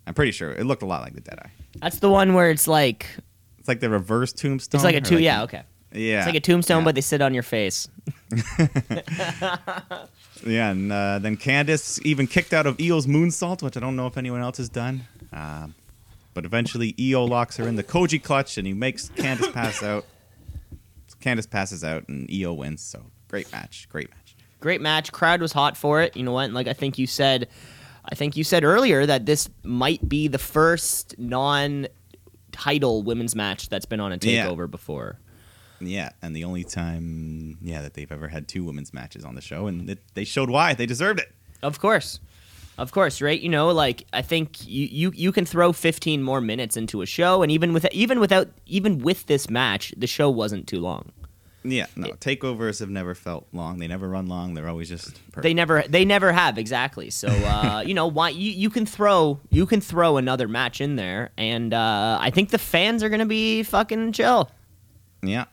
I'm 0.08 0.14
pretty 0.14 0.32
sure 0.32 0.52
it 0.52 0.66
looked 0.66 0.82
a 0.82 0.86
lot 0.86 1.02
like 1.04 1.14
the 1.14 1.22
Dead 1.22 1.40
Eye. 1.40 1.52
That's 1.82 2.00
the 2.00 2.10
one 2.10 2.34
where 2.34 2.50
it's 2.50 2.68
like 2.68 3.08
It's 3.60 3.68
like 3.68 3.80
the 3.80 3.90
reverse 3.90 4.34
tombstone. 4.34 4.80
it's 4.80 4.84
like 4.84 4.96
a 4.96 5.02
two. 5.02 5.20
yeah, 5.20 5.44
okay. 5.44 5.64
Yeah. 5.94 6.18
It's 6.20 6.26
like 6.26 6.36
a 6.36 6.40
tombstone, 6.40 6.80
yeah. 6.80 6.86
but 6.86 6.96
they 6.96 7.02
sit 7.02 7.22
on 7.22 7.34
your 7.36 7.44
face. 7.44 7.88
Yeah, 10.46 10.72
and 10.72 10.92
uh, 10.92 11.20
then 11.20 11.38
Candice 11.38 12.02
even 12.04 12.28
kicked 12.28 12.52
out 12.54 12.66
of 12.68 12.76
Io's 12.82 13.08
moonsault, 13.08 13.62
which 13.62 13.78
I 13.78 13.80
don't 13.80 13.96
know 13.96 14.08
if 14.08 14.18
anyone 14.18 14.42
else 14.42 14.58
has 14.58 14.68
done. 14.68 15.06
Um, 15.32 15.74
but 16.34 16.46
eventually, 16.46 16.96
Io 17.00 17.24
locks 17.26 17.58
her 17.58 17.68
in 17.68 17.76
the 17.76 17.84
Koji 17.84 18.22
clutch, 18.22 18.58
and 18.58 18.66
he 18.68 18.74
makes 18.74 19.10
Candice 19.10 19.52
pass 19.54 19.82
out. 19.84 20.06
So 21.08 21.18
Candice 21.22 21.50
passes 21.50 21.84
out, 21.84 22.08
and 22.08 22.30
Io 22.32 22.54
wins. 22.54 22.82
So 22.82 23.06
great 23.30 23.52
match, 23.52 23.88
great 23.90 24.10
match. 24.10 24.36
Great 24.60 24.82
match. 24.82 25.12
Crowd 25.12 25.42
was 25.42 25.52
hot 25.52 25.76
for 25.76 26.02
it. 26.02 26.16
You 26.16 26.24
know 26.24 26.32
what? 26.32 26.46
And 26.46 26.54
like 26.54 26.68
I 26.68 26.74
think 26.74 26.98
you 26.98 27.06
said, 27.08 27.50
I 28.06 28.16
think 28.16 28.38
you 28.38 28.44
said 28.44 28.64
earlier 28.64 29.06
that 29.06 29.26
this 29.26 29.50
might 29.64 30.08
be 30.08 30.28
the 30.30 30.38
first 30.40 31.16
non-title 31.20 33.04
women's 33.04 33.36
match 33.36 33.70
that's 33.70 33.86
been 33.86 34.00
on 34.00 34.12
a 34.12 34.18
Yeah. 34.22 34.48
takeover 34.48 34.70
before. 34.70 35.20
Yeah, 35.80 36.12
and 36.22 36.34
the 36.34 36.46
only 36.46 36.64
time, 36.64 37.58
yeah, 37.62 37.82
that 37.82 37.94
they've 37.94 38.12
ever 38.12 38.30
had 38.30 38.48
two 38.48 38.64
women's 38.64 38.94
matches 38.94 39.26
on 39.26 39.36
the 39.36 39.42
show, 39.42 39.68
and 39.68 39.90
it, 39.90 40.00
they 40.14 40.24
showed 40.24 40.50
why 40.50 40.74
they 40.74 40.86
deserved 40.86 41.20
it. 41.20 41.34
Of 41.62 41.80
course. 41.80 42.20
Of 42.78 42.92
course, 42.92 43.22
right? 43.22 43.40
You 43.40 43.50
know, 43.50 43.70
like 43.70 44.06
I 44.14 44.22
think 44.24 44.66
you, 44.68 44.88
you, 44.92 45.12
you 45.16 45.32
can 45.32 45.46
throw 45.46 45.74
15 45.74 46.24
more 46.24 46.42
minutes 46.42 46.76
into 46.76 47.02
a 47.02 47.06
show 47.06 47.44
and 47.44 47.52
even 47.52 47.72
with 47.74 47.86
even 47.92 48.20
without 48.20 48.48
even 48.66 49.00
with 49.00 49.28
this 49.28 49.50
match, 49.50 49.94
the 49.96 50.08
show 50.08 50.30
wasn't 50.30 50.68
too 50.68 50.80
long. 50.80 51.12
Yeah, 51.66 51.86
no, 51.96 52.10
takeovers 52.10 52.82
have 52.82 52.90
never 52.90 53.16
felt 53.16 53.48
long. 53.54 53.78
They 53.80 53.88
never 53.88 54.10
run 54.10 54.28
long. 54.28 54.54
They're 54.54 54.68
always 54.68 54.90
just 54.90 55.14
perfect. 55.32 55.44
They 55.44 55.54
never 55.54 55.84
they 55.88 56.04
never 56.04 56.34
have 56.34 56.58
exactly. 56.58 57.10
So 57.10 57.28
uh, 57.30 57.84
you 57.86 57.94
know, 57.94 58.08
why 58.08 58.30
you, 58.30 58.52
you 58.52 58.70
can 58.70 58.86
throw 58.86 59.40
you 59.50 59.66
can 59.66 59.80
throw 59.80 60.18
another 60.18 60.48
match 60.48 60.82
in 60.82 60.96
there 60.98 61.30
and 61.38 61.74
uh, 61.74 62.18
I 62.20 62.32
think 62.32 62.50
the 62.50 62.58
fans 62.58 63.02
are 63.04 63.08
going 63.10 63.20
to 63.22 63.26
be 63.26 63.64
fucking 63.64 64.12
chill. 64.14 64.50
yeah, 65.22 65.46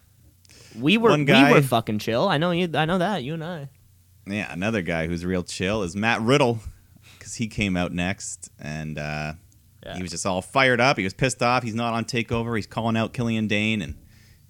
We 0.78 0.96
were 0.98 1.16
guy- 1.18 1.48
we 1.52 1.54
were 1.58 1.62
fucking 1.62 1.98
chill. 2.00 2.28
I 2.28 2.38
know 2.38 2.50
you 2.50 2.68
I 2.74 2.86
know 2.86 2.98
that, 2.98 3.22
you 3.22 3.34
and 3.34 3.44
I. 3.44 3.68
Yeah, 4.26 4.52
another 4.52 4.82
guy 4.82 5.06
who's 5.06 5.24
real 5.24 5.42
chill 5.44 5.82
is 5.82 5.94
Matt 5.96 6.20
Riddle, 6.22 6.58
because 7.30 7.36
he 7.36 7.46
came 7.48 7.76
out 7.76 7.92
next 7.92 8.50
and 8.58 8.98
uh, 8.98 9.34
Yeah. 9.84 9.96
he 9.96 10.02
was 10.02 10.10
just 10.10 10.26
all 10.26 10.42
fired 10.42 10.80
up. 10.80 10.96
He 10.98 11.04
was 11.04 11.14
pissed 11.14 11.42
off. 11.42 11.62
He's 11.62 11.74
not 11.74 11.94
on 11.94 12.04
Takeover. 12.04 12.56
He's 12.56 12.66
calling 12.66 12.96
out 12.96 13.12
Killian 13.12 13.46
Dain, 13.46 13.80
and 13.82 13.94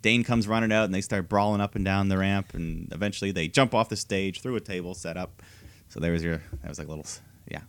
Dain 0.02 0.24
comes 0.24 0.48
running 0.48 0.72
out, 0.72 0.84
and 0.84 0.94
they 0.94 1.02
start 1.02 1.28
brawling 1.28 1.60
up 1.60 1.74
and 1.74 1.84
down 1.84 2.08
the 2.08 2.16
ramp, 2.18 2.54
and 2.54 2.90
eventually 2.92 3.32
they 3.32 3.48
jump 3.48 3.74
off 3.74 3.88
the 3.90 3.96
stage 3.96 4.40
through 4.40 4.56
a 4.56 4.60
table 4.60 4.94
set 4.94 5.16
up. 5.16 5.42
So 5.88 6.00
there 6.00 6.12
was 6.12 6.22
your 6.24 6.38
that 6.62 6.68
was 6.68 6.78
like 6.78 6.88
little 6.88 7.04
yeah, 7.50 7.60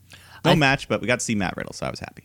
no 0.46 0.52
I- 0.52 0.56
match, 0.56 0.88
but 0.88 1.02
we 1.02 1.08
got 1.08 1.20
to 1.20 1.26
see 1.26 1.36
Matt 1.36 1.56
Riddle, 1.58 1.74
so 1.74 1.86
I 1.86 1.90
was 1.92 2.00
happy. 2.00 2.24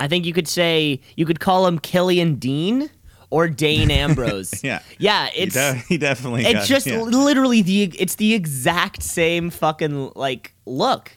I 0.00 0.08
think 0.08 0.24
you 0.24 0.32
could 0.32 0.48
say 0.48 1.00
you 1.16 1.24
could 1.26 1.38
call 1.40 1.66
him 1.66 1.78
Killian 1.78 2.36
Dean 2.36 2.90
or 3.30 3.48
Dane 3.48 3.90
Ambrose. 4.02 4.62
Yeah, 4.64 4.80
Yeah, 4.98 5.26
he, 5.26 5.42
it's 5.42 5.54
de- 5.54 5.74
he 5.88 5.98
definitely. 5.98 6.42
it's 6.46 6.52
got- 6.60 6.66
just 6.66 6.86
yeah. 6.86 7.00
literally 7.00 7.62
the 7.62 7.84
it's 7.98 8.14
the 8.16 8.34
exact 8.34 9.02
same 9.02 9.50
fucking 9.50 10.12
like 10.16 10.54
look. 10.66 11.12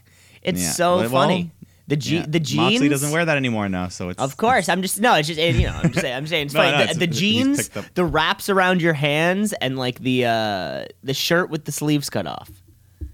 It's 0.47 0.61
Yeah. 0.61 0.71
so 0.71 0.95
Well, 0.97 1.09
funny. 1.09 1.51
The 1.87 1.95
je- 1.95 2.15
Yeah. 2.17 2.25
the 2.27 2.39
jeans 2.41 2.57
Moxley 2.73 2.89
doesn't 2.89 3.11
wear 3.11 3.23
that 3.23 3.37
anymore 3.37 3.69
now, 3.69 3.87
so 3.87 4.09
it's 4.09 4.19
Of 4.21 4.35
course, 4.35 4.67
I'm 4.67 4.81
just 4.81 4.99
no. 4.99 5.13
It's 5.15 5.27
just 5.27 5.39
you 5.39 5.67
know. 5.67 5.73
I'm 5.81 5.89
just 5.91 6.01
saying. 6.01 6.15
I'm 6.15 6.27
saying. 6.27 6.45
It's 6.47 6.53
No, 6.55 6.59
funny. 6.61 6.71
no, 6.71 6.77
the, 6.79 6.83
it's- 6.83 6.97
the 6.97 7.07
jeans, 7.07 7.69
the 7.93 8.03
wraps 8.03 8.49
around 8.49 8.81
your 8.81 8.93
hands, 8.93 9.53
and 9.53 9.77
like 9.77 9.99
the 9.99 10.25
uh 10.25 10.85
the 11.03 11.13
shirt 11.13 11.49
with 11.49 11.63
the 11.65 11.71
sleeves 11.71 12.09
cut 12.09 12.27
off. 12.27 12.49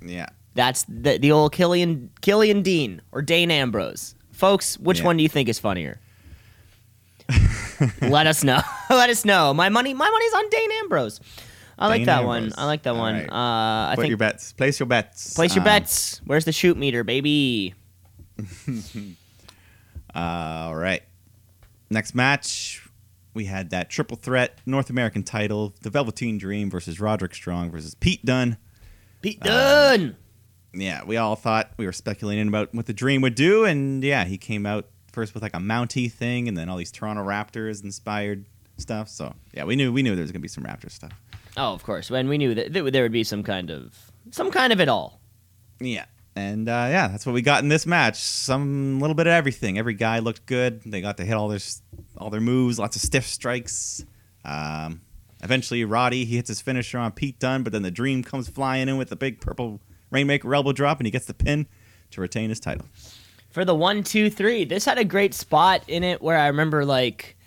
yeah. 0.05 0.27
That's 0.55 0.85
the 0.87 1.17
the 1.17 1.31
old 1.31 1.51
Killian 1.51 2.09
Killian 2.21 2.61
Dean 2.63 3.01
or 3.11 3.21
Dane 3.21 3.51
Ambrose. 3.51 4.15
Folks, 4.31 4.77
which 4.79 4.99
Yeah. 4.99 5.05
one 5.05 5.17
do 5.17 5.23
you 5.23 5.29
think 5.29 5.49
is 5.49 5.59
funnier? 5.59 5.99
Let 8.01 8.27
us 8.27 8.43
know. 8.43 8.61
Let 8.89 9.09
us 9.09 9.25
know. 9.25 9.53
My 9.53 9.69
money, 9.69 9.93
my 9.93 10.09
money's 10.09 10.33
on 10.33 10.49
Dane 10.49 10.71
Ambrose. 10.83 11.19
I 11.83 11.87
like 11.87 12.05
that 12.05 12.23
one. 12.25 12.51
I 12.57 12.65
like 12.65 12.83
that 12.83 12.95
one. 12.95 13.15
right. 13.15 13.29
Uh, 13.29 13.91
I 13.91 13.93
Put 13.95 14.01
think 14.03 14.09
your 14.09 14.17
bets. 14.17 14.53
Place 14.53 14.79
your 14.79 14.87
bets. 14.87 15.33
place 15.33 15.53
your 15.55 15.61
Um, 15.61 15.65
bets. 15.65 16.21
Where's 16.25 16.45
the 16.45 16.51
shoot 16.51 16.77
meter, 16.77 17.03
baby? 17.03 17.73
All 20.15 20.75
right. 20.75 21.03
Next 21.89 22.15
match, 22.15 22.87
we 23.33 23.45
had 23.45 23.69
that 23.71 23.89
triple 23.89 24.17
threat 24.17 24.59
North 24.65 24.89
American 24.89 25.23
title: 25.23 25.73
the 25.81 25.89
Velveteen 25.89 26.37
Dream 26.37 26.69
versus 26.69 26.99
Roderick 26.99 27.33
Strong 27.35 27.71
versus 27.71 27.95
Pete 27.95 28.23
Dunne. 28.25 28.57
Pete 29.21 29.39
Uh, 29.41 29.45
Dunne. 29.97 30.15
Yeah, 30.75 31.03
we 31.03 31.17
all 31.17 31.35
thought 31.35 31.71
we 31.77 31.85
were 31.85 31.91
speculating 31.91 32.47
about 32.47 32.73
what 32.73 32.87
the 32.87 32.93
Dream 32.93 33.21
would 33.21 33.35
do, 33.35 33.63
and 33.65 34.03
yeah, 34.03 34.23
he 34.25 34.37
came 34.39 34.65
out 34.65 34.87
first 35.11 35.33
with 35.35 35.43
like 35.43 35.53
a 35.55 35.59
Mountie 35.59 36.11
thing, 36.11 36.47
and 36.47 36.57
then 36.57 36.67
all 36.69 36.77
these 36.77 36.91
Toronto 36.91 37.23
Raptors 37.23 37.83
inspired 37.83 38.45
stuff. 38.77 39.07
So 39.09 39.33
yeah, 39.53 39.65
we 39.65 39.75
knew 39.75 39.93
we 39.93 40.01
knew 40.01 40.15
there 40.15 40.23
was 40.23 40.31
gonna 40.31 40.41
be 40.41 40.47
some 40.47 40.63
Raptor 40.63 40.89
stuff. 40.89 41.11
Oh, 41.57 41.73
of 41.73 41.83
course. 41.83 42.09
When 42.09 42.27
we 42.27 42.37
knew 42.37 42.55
that 42.55 42.73
there 42.73 42.89
there 42.89 43.03
would 43.03 43.11
be 43.11 43.23
some 43.23 43.43
kind 43.43 43.69
of 43.69 44.11
some 44.31 44.51
kind 44.51 44.73
of 44.73 44.79
it 44.79 44.89
all. 44.89 45.19
Yeah. 45.79 46.05
And 46.35 46.67
uh, 46.67 46.87
yeah, 46.89 47.09
that's 47.09 47.25
what 47.27 47.33
we 47.33 47.43
got 47.43 47.61
in 47.61 47.69
this 47.69 47.85
match. 47.85 48.15
Some 48.15 48.99
little 48.99 49.13
bit 49.13 49.27
of 49.27 49.33
everything. 49.33 49.77
Every 49.77 49.93
guy 49.93 50.19
looked 50.19 50.47
good. 50.47 50.81
They 50.83 50.99
got 50.99 51.17
to 51.17 51.25
hit 51.25 51.35
all 51.35 51.47
their 51.47 51.59
all 52.17 52.29
their 52.31 52.41
moves. 52.41 52.79
Lots 52.79 52.95
of 52.95 53.01
stiff 53.03 53.27
strikes. 53.27 54.03
Um, 54.43 55.01
eventually, 55.43 55.85
Roddy 55.85 56.25
he 56.25 56.37
hits 56.37 56.47
his 56.47 56.59
finisher 56.59 56.97
on 56.97 57.11
Pete 57.11 57.37
Dunne, 57.39 57.61
but 57.63 57.71
then 57.71 57.83
the 57.83 57.91
Dream 57.91 58.23
comes 58.23 58.49
flying 58.49 58.89
in 58.89 58.97
with 58.97 59.09
the 59.09 59.15
big 59.15 59.41
purple 59.41 59.79
Rainmaker 60.09 60.53
elbow 60.53 60.71
drop, 60.71 60.99
and 60.99 61.05
he 61.05 61.11
gets 61.11 61.25
the 61.25 61.33
pin 61.35 61.67
to 62.11 62.21
retain 62.21 62.49
his 62.49 62.59
title. 62.59 62.85
for 63.49 63.63
the 63.63 63.75
one, 63.75 64.03
two, 64.03 64.29
three. 64.31 64.65
This 64.65 64.85
had 64.85 64.97
a 64.97 65.05
great 65.05 65.33
spot 65.35 65.83
in 65.87 66.03
it 66.03 66.21
where 66.21 66.37
I 66.37 66.47
remember 66.47 66.83
like 66.83 67.37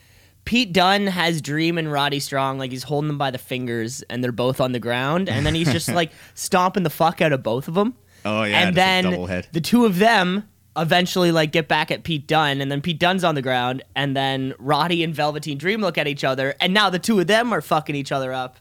Pete 0.47 0.73
Dunn 0.73 1.07
has 1.09 1.43
Dream 1.43 1.76
and 1.76 1.93
Roddy 1.93 2.19
Strong, 2.21 2.59
like 2.59 2.71
he's 2.71 2.85
holding 2.85 3.09
them 3.09 3.19
by 3.19 3.31
the 3.31 3.37
fingers 3.38 4.03
and 4.09 4.25
they're 4.25 4.33
both 4.33 4.61
on 4.61 4.73
the 4.73 4.81
ground, 4.81 5.29
and 5.29 5.45
then 5.45 5.55
he's 5.55 5.71
just 5.71 5.88
like 5.93 6.11
stomping 6.35 6.83
the 6.85 6.91
fuck 6.91 7.21
out 7.21 7.33
of 7.33 7.43
both 7.43 7.69
of 7.69 7.75
them. 7.75 7.95
Oh 8.25 8.43
yeah, 8.45 8.61
and 8.69 8.75
then 8.76 9.45
the 9.53 9.61
two 9.61 9.85
of 9.85 9.99
them 9.99 10.49
eventually 10.76 11.33
like 11.33 11.53
get 11.53 11.69
back 11.69 11.91
at 11.91 12.03
Pete 12.05 12.26
Dunn 12.26 12.61
and 12.61 12.71
then 12.71 12.81
Pete 12.83 12.99
Dunn's 12.99 13.25
on 13.25 13.35
the 13.35 13.43
ground, 13.43 13.83
and 13.95 14.17
then 14.17 14.55
Roddy 14.59 15.03
and 15.05 15.15
Velveteen 15.15 15.59
Dream 15.59 15.81
look 15.81 15.99
at 15.99 16.07
each 16.07 16.25
other, 16.25 16.55
and 16.61 16.73
now 16.73 16.91
the 16.91 16.99
two 16.99 17.19
of 17.21 17.26
them 17.26 17.53
are 17.53 17.61
fucking 17.61 17.95
each 17.95 18.12
other 18.12 18.33
up. 18.33 18.59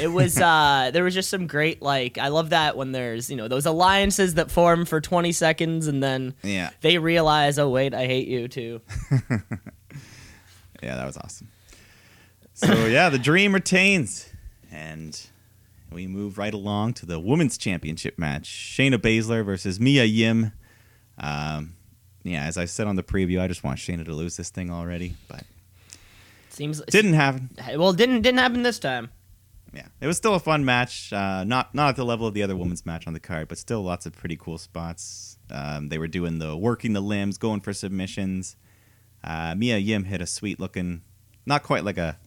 It 0.00 0.08
was 0.08 0.38
uh 0.40 0.90
there 0.92 1.04
was 1.04 1.14
just 1.14 1.30
some 1.30 1.46
great 1.46 1.80
like 1.80 2.18
I 2.18 2.28
love 2.28 2.50
that 2.50 2.76
when 2.76 2.90
there's 2.92 3.30
you 3.30 3.36
know 3.36 3.46
those 3.46 3.64
alliances 3.64 4.34
that 4.34 4.50
form 4.50 4.84
for 4.84 5.00
20 5.00 5.30
seconds 5.30 5.86
and 5.86 6.02
then 6.02 6.34
Yeah. 6.42 6.70
they 6.80 6.98
realize 6.98 7.60
oh 7.60 7.68
wait 7.68 7.94
I 7.94 8.06
hate 8.06 8.26
you 8.26 8.48
too. 8.48 8.80
Yeah, 10.82 10.96
that 10.96 11.06
was 11.06 11.16
awesome. 11.16 11.48
So 12.54 12.72
yeah, 12.86 13.08
the 13.08 13.18
Dream 13.18 13.54
retains, 13.54 14.28
and 14.70 15.20
we 15.90 16.06
move 16.06 16.38
right 16.38 16.54
along 16.54 16.94
to 16.94 17.06
the 17.06 17.18
women's 17.20 17.58
championship 17.58 18.18
match: 18.18 18.48
Shayna 18.48 18.98
Baszler 18.98 19.44
versus 19.44 19.78
Mia 19.78 20.04
Yim. 20.04 20.52
Um, 21.18 21.74
yeah, 22.22 22.44
as 22.44 22.58
I 22.58 22.64
said 22.66 22.86
on 22.86 22.96
the 22.96 23.02
preview, 23.02 23.40
I 23.40 23.48
just 23.48 23.64
want 23.64 23.78
Shayna 23.78 24.04
to 24.04 24.12
lose 24.12 24.36
this 24.36 24.50
thing 24.50 24.70
already, 24.70 25.14
but 25.28 25.44
Seems 26.50 26.80
didn't 26.82 27.14
happen. 27.14 27.50
well 27.76 27.92
didn't 27.92 28.22
didn't 28.22 28.38
happen 28.38 28.62
this 28.62 28.78
time. 28.78 29.10
Yeah, 29.72 29.86
it 30.00 30.06
was 30.06 30.16
still 30.16 30.34
a 30.34 30.40
fun 30.40 30.64
match. 30.64 31.12
Uh, 31.12 31.44
not 31.44 31.74
not 31.74 31.90
at 31.90 31.96
the 31.96 32.04
level 32.04 32.26
of 32.26 32.34
the 32.34 32.42
other 32.42 32.56
women's 32.56 32.84
match 32.86 33.06
on 33.06 33.12
the 33.12 33.20
card, 33.20 33.48
but 33.48 33.58
still 33.58 33.82
lots 33.82 34.06
of 34.06 34.12
pretty 34.12 34.36
cool 34.36 34.58
spots. 34.58 35.38
Um, 35.50 35.88
they 35.88 35.98
were 35.98 36.08
doing 36.08 36.38
the 36.38 36.56
working 36.56 36.94
the 36.94 37.00
limbs, 37.00 37.38
going 37.38 37.60
for 37.60 37.72
submissions. 37.72 38.56
Uh, 39.24 39.54
Mia 39.56 39.78
Yim 39.78 40.04
hit 40.04 40.20
a 40.20 40.26
sweet 40.26 40.60
looking, 40.60 41.02
not 41.46 41.62
quite 41.62 41.84
like 41.84 41.98
a, 41.98 42.18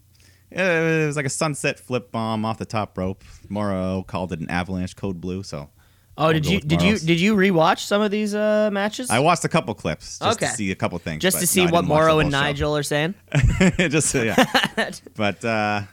it 0.51 1.05
was 1.07 1.15
like 1.15 1.25
a 1.25 1.29
sunset 1.29 1.79
flip 1.79 2.12
bomb 2.12 2.43
off 2.45 2.57
the 2.57 2.65
top 2.65 2.98
rope. 2.98 3.24
Mauro 3.50 4.03
called 4.03 4.33
it 4.33 4.39
an 4.39 4.50
avalanche 4.50 4.95
code 4.95 5.21
blue. 5.21 5.43
So 5.43 5.69
Oh, 6.17 6.25
I'll 6.25 6.33
did 6.33 6.45
you 6.45 6.60
did 6.60 6.81
you 6.81 7.00
did 7.00 7.21
you 7.21 7.36
rewatch 7.36 7.79
some 7.79 8.01
of 8.01 8.12
these 8.12 8.36
uh 8.36 8.69
matches? 8.71 9.10
I 9.10 9.19
watched 9.19 9.45
a 9.45 9.50
couple 9.50 9.74
clips 9.74 10.19
just 10.19 10.38
Okay. 10.38 10.51
to 10.51 10.55
see 10.57 10.71
a 10.71 10.75
couple 10.75 11.00
things, 11.00 11.21
just 11.21 11.39
to 11.39 11.48
see 11.48 11.62
no, 11.65 11.71
what 11.71 11.81
didn't 11.81 11.89
watch 11.89 12.00
the 12.00 12.03
Mauro 12.07 12.19
and 12.19 12.31
show. 12.31 12.39
Nigel 12.39 12.77
are 12.77 12.83
saying. 12.83 13.15
just 13.77 14.10
so, 14.10 14.21
yeah. 14.21 14.43
but 15.15 15.43
uh, 15.45 15.83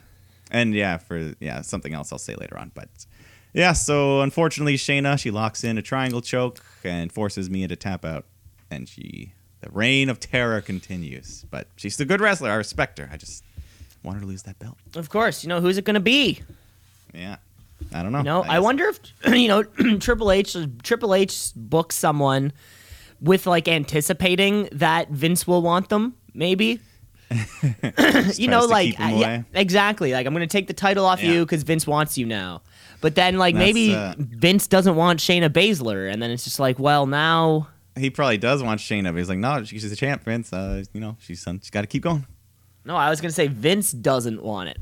and 0.50 0.74
yeah, 0.74 0.98
for 0.98 1.34
yeah, 1.38 1.60
something 1.62 1.94
else 1.94 2.10
I'll 2.10 2.18
say 2.18 2.34
later 2.34 2.58
on. 2.58 2.72
But 2.74 2.88
yeah, 3.54 3.72
so 3.72 4.20
unfortunately, 4.22 4.76
Shayna 4.76 5.18
she 5.20 5.30
locks 5.30 5.62
in 5.62 5.78
a 5.78 5.82
triangle 5.82 6.20
choke 6.20 6.58
and 6.82 7.12
forces 7.12 7.48
Mia 7.48 7.68
to 7.68 7.76
tap 7.76 8.04
out, 8.04 8.24
and 8.72 8.88
she 8.88 9.34
the 9.60 9.70
reign 9.70 10.08
of 10.08 10.20
terror 10.20 10.60
continues. 10.60 11.44
But 11.50 11.68
she's 11.76 11.98
a 12.00 12.04
good 12.04 12.20
wrestler. 12.20 12.50
I 12.50 12.54
respect 12.54 12.98
her. 12.98 13.08
I 13.12 13.16
just 13.16 13.44
want 14.02 14.16
her 14.16 14.20
to 14.22 14.26
lose 14.26 14.42
that 14.44 14.58
belt. 14.58 14.76
Of 14.94 15.08
course, 15.10 15.42
you 15.42 15.48
know 15.48 15.60
who's 15.60 15.78
it 15.78 15.84
going 15.84 15.94
to 15.94 16.00
be? 16.00 16.40
Yeah, 17.14 17.36
I 17.92 18.02
don't 18.02 18.12
know. 18.12 18.22
Know, 18.22 18.42
I, 18.42 18.54
guess- 18.56 18.62
wonder 18.62 18.84
if 18.88 19.00
you 19.34 19.48
know 19.48 19.62
Triple 20.00 20.30
H 20.30 20.56
Triple 20.82 21.14
H 21.14 21.50
books 21.56 21.96
someone 21.96 22.52
with 23.20 23.46
like 23.46 23.68
anticipating 23.68 24.68
that 24.72 25.10
Vince 25.10 25.46
will 25.46 25.62
want 25.62 25.88
them, 25.88 26.14
maybe. 26.34 26.80
you 28.36 28.48
know, 28.48 28.64
like 28.64 28.98
uh, 28.98 29.12
yeah, 29.14 29.42
exactly. 29.52 30.12
Like 30.12 30.26
I'm 30.26 30.32
going 30.32 30.46
to 30.48 30.52
take 30.52 30.66
the 30.66 30.72
title 30.72 31.04
off 31.04 31.22
Yeah. 31.22 31.32
you 31.32 31.44
because 31.44 31.62
Vince 31.62 31.86
wants 31.86 32.16
you 32.16 32.24
now. 32.26 32.62
But 33.00 33.14
then, 33.14 33.38
like 33.38 33.54
That's, 33.54 33.66
maybe 33.66 33.94
uh, 33.94 34.14
Vince 34.18 34.66
doesn't 34.66 34.96
want 34.96 35.20
Shayna 35.20 35.48
Baszler, 35.50 36.10
and 36.10 36.22
then 36.22 36.30
it's 36.30 36.44
just 36.44 36.58
like, 36.58 36.78
well, 36.78 37.06
now 37.06 37.68
he 37.98 38.10
probably 38.10 38.38
does 38.38 38.62
want 38.62 38.80
Shayna, 38.80 39.04
but 39.12 39.16
he's 39.18 39.28
like, 39.28 39.38
no, 39.38 39.64
she's 39.64 39.84
a 39.90 39.96
champ, 39.96 40.24
Vince. 40.24 40.52
Uh, 40.52 40.84
you 40.92 41.00
know, 41.00 41.16
she's 41.20 41.42
she's 41.42 41.70
got 41.70 41.82
to 41.82 41.86
keep 41.86 42.02
going. 42.02 42.26
no. 42.84 42.96
I 42.96 43.10
was 43.10 43.20
going 43.20 43.28
to 43.30 43.34
say 43.34 43.48
Vince 43.48 43.92
doesn't 43.92 44.42
want 44.42 44.68
it. 44.70 44.78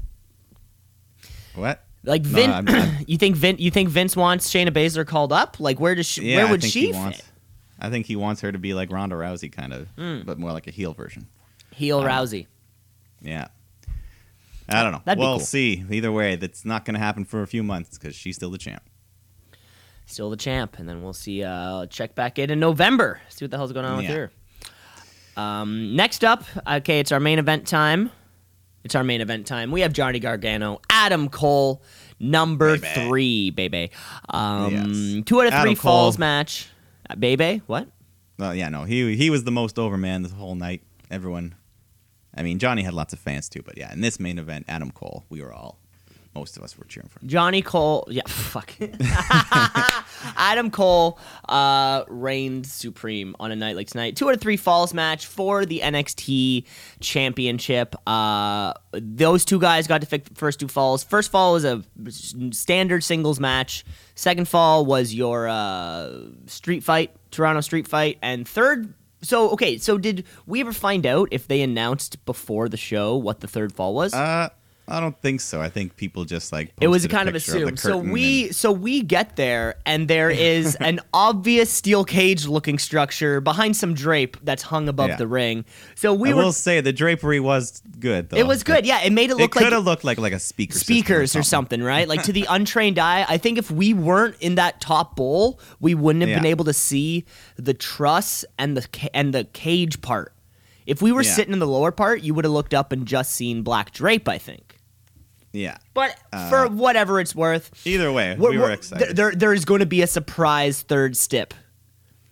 What? 1.54 1.82
Like 2.04 2.22
No, 2.22 2.28
Vince, 2.30 2.52
I'm- 2.52 2.68
I'm- 2.68 2.96
you 3.06 3.16
think 3.18 3.36
Vin, 3.36 3.56
you 3.58 3.70
think 3.70 3.88
Vince 3.88 4.14
wants 4.16 4.50
Shayna 4.50 4.68
Baszler 4.70 5.06
called 5.06 5.32
up? 5.32 5.58
Like 5.58 5.80
where 5.80 5.94
does 5.94 6.06
she, 6.06 6.30
Yeah, 6.32 6.44
where 6.44 6.52
would 6.52 6.62
she 6.64 6.80
he 6.80 6.86
fit? 6.92 6.94
wants. 6.96 7.22
I 7.78 7.90
think 7.90 8.06
he 8.06 8.16
wants 8.16 8.40
her 8.42 8.52
to 8.52 8.58
be 8.58 8.74
like 8.74 8.90
Ronda 8.92 9.16
Rousey, 9.16 9.50
kind 9.52 9.72
of, 9.72 9.88
Hmm. 9.98 10.20
but 10.24 10.38
more 10.38 10.52
like 10.52 10.66
a 10.66 10.70
heel 10.70 10.92
version. 10.94 11.26
Heel 11.72 12.00
I. 12.00 12.08
Rousey. 12.08 12.46
Yeah. 13.20 13.48
I 14.68 14.82
don't 14.82 14.92
know. 14.92 15.02
That'd 15.04 15.18
we'll 15.20 15.36
cool. 15.36 15.40
see. 15.40 15.84
Either 15.90 16.10
way, 16.10 16.36
that's 16.36 16.64
not 16.64 16.84
going 16.84 16.94
to 16.94 17.00
happen 17.00 17.24
for 17.24 17.42
a 17.42 17.46
few 17.46 17.62
months 17.62 17.96
because 17.98 18.14
she's 18.16 18.34
still 18.36 18.50
the 18.50 18.58
champ. 18.58 18.82
Still 20.06 20.30
the 20.30 20.36
champ, 20.36 20.78
and 20.78 20.88
then 20.88 21.02
we'll 21.02 21.12
see. 21.12 21.42
Uh, 21.44 21.86
check 21.86 22.14
back 22.14 22.38
in 22.38 22.50
in 22.50 22.58
November. 22.60 23.20
See 23.28 23.44
what 23.44 23.50
the 23.50 23.56
hell's 23.58 23.72
going 23.72 23.84
on 23.86 23.98
with 23.98 24.06
Yeah. 24.06 24.14
her. 24.14 24.30
Um, 25.36 25.94
next 25.94 26.24
up, 26.24 26.44
okay, 26.66 26.98
it's 27.00 27.12
our 27.12 27.20
main 27.20 27.38
event 27.38 27.66
time. 27.66 28.10
It's 28.84 28.94
our 28.94 29.04
main 29.04 29.20
event 29.20 29.46
time. 29.46 29.70
We 29.70 29.80
have 29.82 29.92
Johnny 29.92 30.18
Gargano, 30.20 30.80
Adam 30.88 31.28
Cole, 31.28 31.82
number 32.20 32.78
Baby. 32.78 33.08
three, 33.08 33.50
baby. 33.50 33.90
Um, 34.30 34.72
Yes. 34.72 35.24
Two 35.26 35.40
out 35.40 35.48
of 35.48 35.52
Adam 35.52 35.66
three 35.66 35.74
falls 35.74 36.16
Cole. 36.16 36.20
match, 36.20 36.68
uh, 37.10 37.16
baby. 37.16 37.62
What? 37.66 37.88
Well, 38.38 38.54
yeah, 38.54 38.68
no, 38.68 38.84
he 38.84 39.16
he 39.16 39.28
was 39.28 39.44
the 39.44 39.50
most 39.50 39.78
over 39.78 39.96
man 39.96 40.22
the 40.22 40.28
whole 40.30 40.54
night. 40.54 40.82
Everyone, 41.10 41.54
I 42.34 42.42
mean, 42.42 42.58
Johnny 42.58 42.82
had 42.82 42.94
lots 42.94 43.12
of 43.12 43.18
fans 43.18 43.48
too, 43.48 43.62
but 43.62 43.76
yeah, 43.76 43.92
in 43.92 44.00
this 44.02 44.20
main 44.20 44.38
event, 44.38 44.66
Adam 44.68 44.90
Cole, 44.90 45.24
we 45.28 45.42
were 45.42 45.52
all, 45.52 45.78
most 46.36 46.56
of 46.58 46.62
us 46.62 46.76
were 46.76 46.84
cheering 46.84 47.08
for. 47.08 47.18
Johnny 47.24 47.62
Cole, 47.62 48.06
yeah, 48.10 48.22
fuck. 48.28 48.72
Adam 50.36 50.70
Cole 50.70 51.18
uh, 51.48 52.04
reigned 52.08 52.66
supreme 52.66 53.34
on 53.40 53.50
a 53.52 53.56
night 53.56 53.74
like 53.74 53.88
tonight. 53.88 54.16
Two 54.16 54.28
out 54.28 54.34
of 54.34 54.40
three 54.40 54.58
falls 54.58 54.92
match 54.92 55.26
for 55.26 55.64
the 55.64 55.80
NXT 55.80 56.64
Championship. 57.00 57.94
Uh, 58.06 58.74
those 58.92 59.44
two 59.46 59.58
guys 59.58 59.86
got 59.86 60.02
to 60.02 60.06
pick 60.06 60.26
the 60.26 60.34
first 60.34 60.60
two 60.60 60.68
falls. 60.68 61.02
First 61.02 61.30
fall 61.30 61.54
was 61.54 61.64
a 61.64 61.82
standard 62.50 63.02
singles 63.02 63.40
match. 63.40 63.84
Second 64.14 64.46
fall 64.46 64.84
was 64.84 65.14
your 65.14 65.48
uh, 65.48 66.20
street 66.46 66.84
fight, 66.84 67.16
Toronto 67.30 67.62
street 67.62 67.88
fight, 67.88 68.18
and 68.20 68.46
third. 68.46 68.92
So 69.22 69.50
okay, 69.50 69.78
so 69.78 69.96
did 69.96 70.24
we 70.46 70.60
ever 70.60 70.72
find 70.72 71.06
out 71.06 71.28
if 71.30 71.48
they 71.48 71.62
announced 71.62 72.22
before 72.26 72.68
the 72.68 72.76
show 72.76 73.16
what 73.16 73.40
the 73.40 73.48
third 73.48 73.72
fall 73.72 73.94
was? 73.94 74.12
Uh, 74.12 74.50
I 74.88 75.00
don't 75.00 75.20
think 75.20 75.40
so. 75.40 75.60
I 75.60 75.68
think 75.68 75.96
people 75.96 76.24
just 76.24 76.52
like 76.52 76.72
it 76.80 76.86
was 76.86 77.06
kind 77.08 77.28
of 77.28 77.34
assumed. 77.34 77.78
so 77.78 77.96
we 77.96 78.46
and- 78.46 78.54
so 78.56 78.70
we 78.70 79.02
get 79.02 79.34
there 79.34 79.74
and 79.84 80.06
there 80.06 80.30
is 80.30 80.74
an 80.80 81.00
obvious 81.12 81.70
steel 81.70 82.04
cage 82.04 82.46
looking 82.46 82.78
structure 82.78 83.40
behind 83.40 83.76
some 83.76 83.94
drape 83.94 84.36
that's 84.44 84.62
hung 84.62 84.88
above 84.88 85.08
Yeah. 85.08 85.16
the 85.16 85.26
ring. 85.26 85.64
So 85.96 86.14
we 86.14 86.30
I 86.30 86.34
were 86.34 86.42
will 86.44 86.52
say 86.52 86.80
the 86.80 86.92
drapery 86.92 87.40
was 87.40 87.82
good. 87.98 88.28
Though. 88.30 88.36
it 88.36 88.46
was 88.46 88.62
good. 88.62 88.86
Yeah, 88.86 89.00
it 89.02 89.12
made 89.12 89.30
it 89.30 89.36
look. 89.36 89.56
Like 89.56 89.62
it 89.62 89.64
could 89.64 89.64
like 89.64 89.72
have 89.72 89.84
looked 89.84 90.04
like 90.04 90.18
like 90.18 90.32
a 90.32 90.38
speaker 90.38 90.78
speakers 90.78 91.34
or 91.34 91.42
something, 91.42 91.82
right? 91.82 92.06
Like 92.06 92.22
to 92.22 92.32
the 92.32 92.46
untrained 92.48 92.98
eye, 93.00 93.26
I 93.28 93.38
think 93.38 93.58
if 93.58 93.70
we 93.72 93.92
weren't 93.92 94.36
in 94.40 94.54
that 94.54 94.80
top 94.80 95.16
bowl, 95.16 95.58
we 95.80 95.94
wouldn't 95.96 96.24
have 96.24 96.34
been 96.36 96.46
able 96.46 96.64
to 96.66 96.72
see 96.72 97.24
the 97.56 97.74
truss 97.74 98.44
and 98.56 98.76
the 98.76 98.86
and 99.12 99.34
the 99.34 99.44
cage 99.44 100.00
part. 100.00 100.32
If 100.86 101.02
we 101.02 101.10
were 101.10 101.22
Yeah. 101.22 101.32
sitting 101.32 101.52
in 101.52 101.58
the 101.58 101.66
lower 101.66 101.90
part, 101.90 102.22
you 102.22 102.32
would 102.34 102.44
have 102.44 102.52
looked 102.52 102.72
up 102.72 102.92
and 102.92 103.04
just 103.06 103.32
seen 103.32 103.62
black 103.62 103.90
drape, 103.90 104.28
I 104.28 104.38
think. 104.38 104.65
Yeah. 105.52 105.78
But 105.94 106.16
Uh, 106.32 106.50
for 106.50 106.68
whatever 106.68 107.18
it's 107.20 107.34
worth, 107.34 107.70
Either 107.86 108.12
way, 108.12 108.36
We're- 108.36 108.56
we 108.56 108.62
were 108.62 108.70
excited. 108.70 109.16
There, 109.16 109.32
there 109.32 109.52
is 109.54 109.64
going 109.64 109.80
to 109.80 109.86
be 109.86 110.02
a 110.02 110.06
surprise 110.06 110.82
third 110.82 111.16
stip 111.16 111.54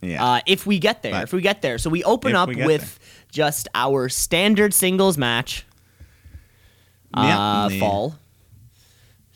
yeah. 0.02 0.25
uh, 0.25 0.40
if 0.47 0.66
we 0.66 0.78
get 0.78 1.02
there. 1.02 1.12
But 1.12 1.23
if 1.25 1.33
we 1.33 1.40
get 1.40 1.62
there, 1.62 1.78
so 1.78 1.88
we 1.90 2.04
open 2.04 2.35
up 2.35 2.49
we 2.49 2.56
with 2.64 2.99
just 3.33 3.68
our 3.75 4.09
standard 4.09 4.75
singles 4.75 5.16
match. 5.16 5.64
uh, 7.14 7.68
they- 7.68 7.78
fall. 7.80 8.16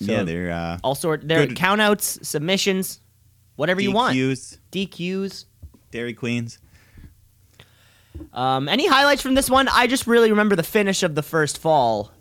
So 0.00 0.12
yeah, 0.12 0.22
they're 0.22 0.52
uh, 0.52 0.78
all 0.84 0.94
sort 0.94 1.26
they're 1.26 1.46
good- 1.46 1.56
countouts, 1.56 2.24
submissions, 2.24 3.00
whatever 3.56 3.80
you 3.80 3.90
want. 3.90 4.14
DQs, 4.16 4.58
DQs. 4.70 5.44
Dairy 5.90 6.14
Queens. 6.14 6.58
Um, 8.32 8.68
any 8.68 8.86
highlights 8.86 9.22
from 9.22 9.34
this 9.34 9.48
one? 9.50 9.68
I 9.68 9.86
just 9.86 10.06
really 10.06 10.30
remember 10.30 10.54
the 10.54 10.62
finish 10.62 11.02
of 11.02 11.14
the 11.14 11.22
first 11.22 11.58
fall. 11.58 12.12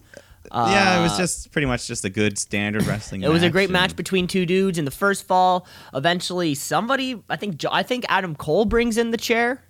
Yeah, 0.53 0.99
it 0.99 1.03
was 1.03 1.13
Uh, 1.13 1.17
just 1.17 1.51
pretty 1.51 1.65
much 1.65 1.87
just 1.87 2.05
a 2.05 2.09
good 2.09 2.37
standard 2.37 2.85
wrestling. 2.85 3.21
It 3.23 3.29
was 3.29 3.43
a 3.43 3.49
great 3.49 3.65
and- 3.65 3.73
match 3.73 3.95
between 3.95 4.27
two 4.27 4.45
dudes 4.45 4.77
in 4.77 4.85
the 4.85 4.91
first 4.91 5.25
fall. 5.25 5.67
Eventually, 5.93 6.55
somebody, 6.55 7.21
I 7.29 7.35
think, 7.35 7.63
I 7.71 7.83
think 7.83 8.05
Adam 8.09 8.35
Cole 8.35 8.65
brings 8.65 8.97
in 8.97 9.11
the 9.11 9.17
chair, 9.17 9.61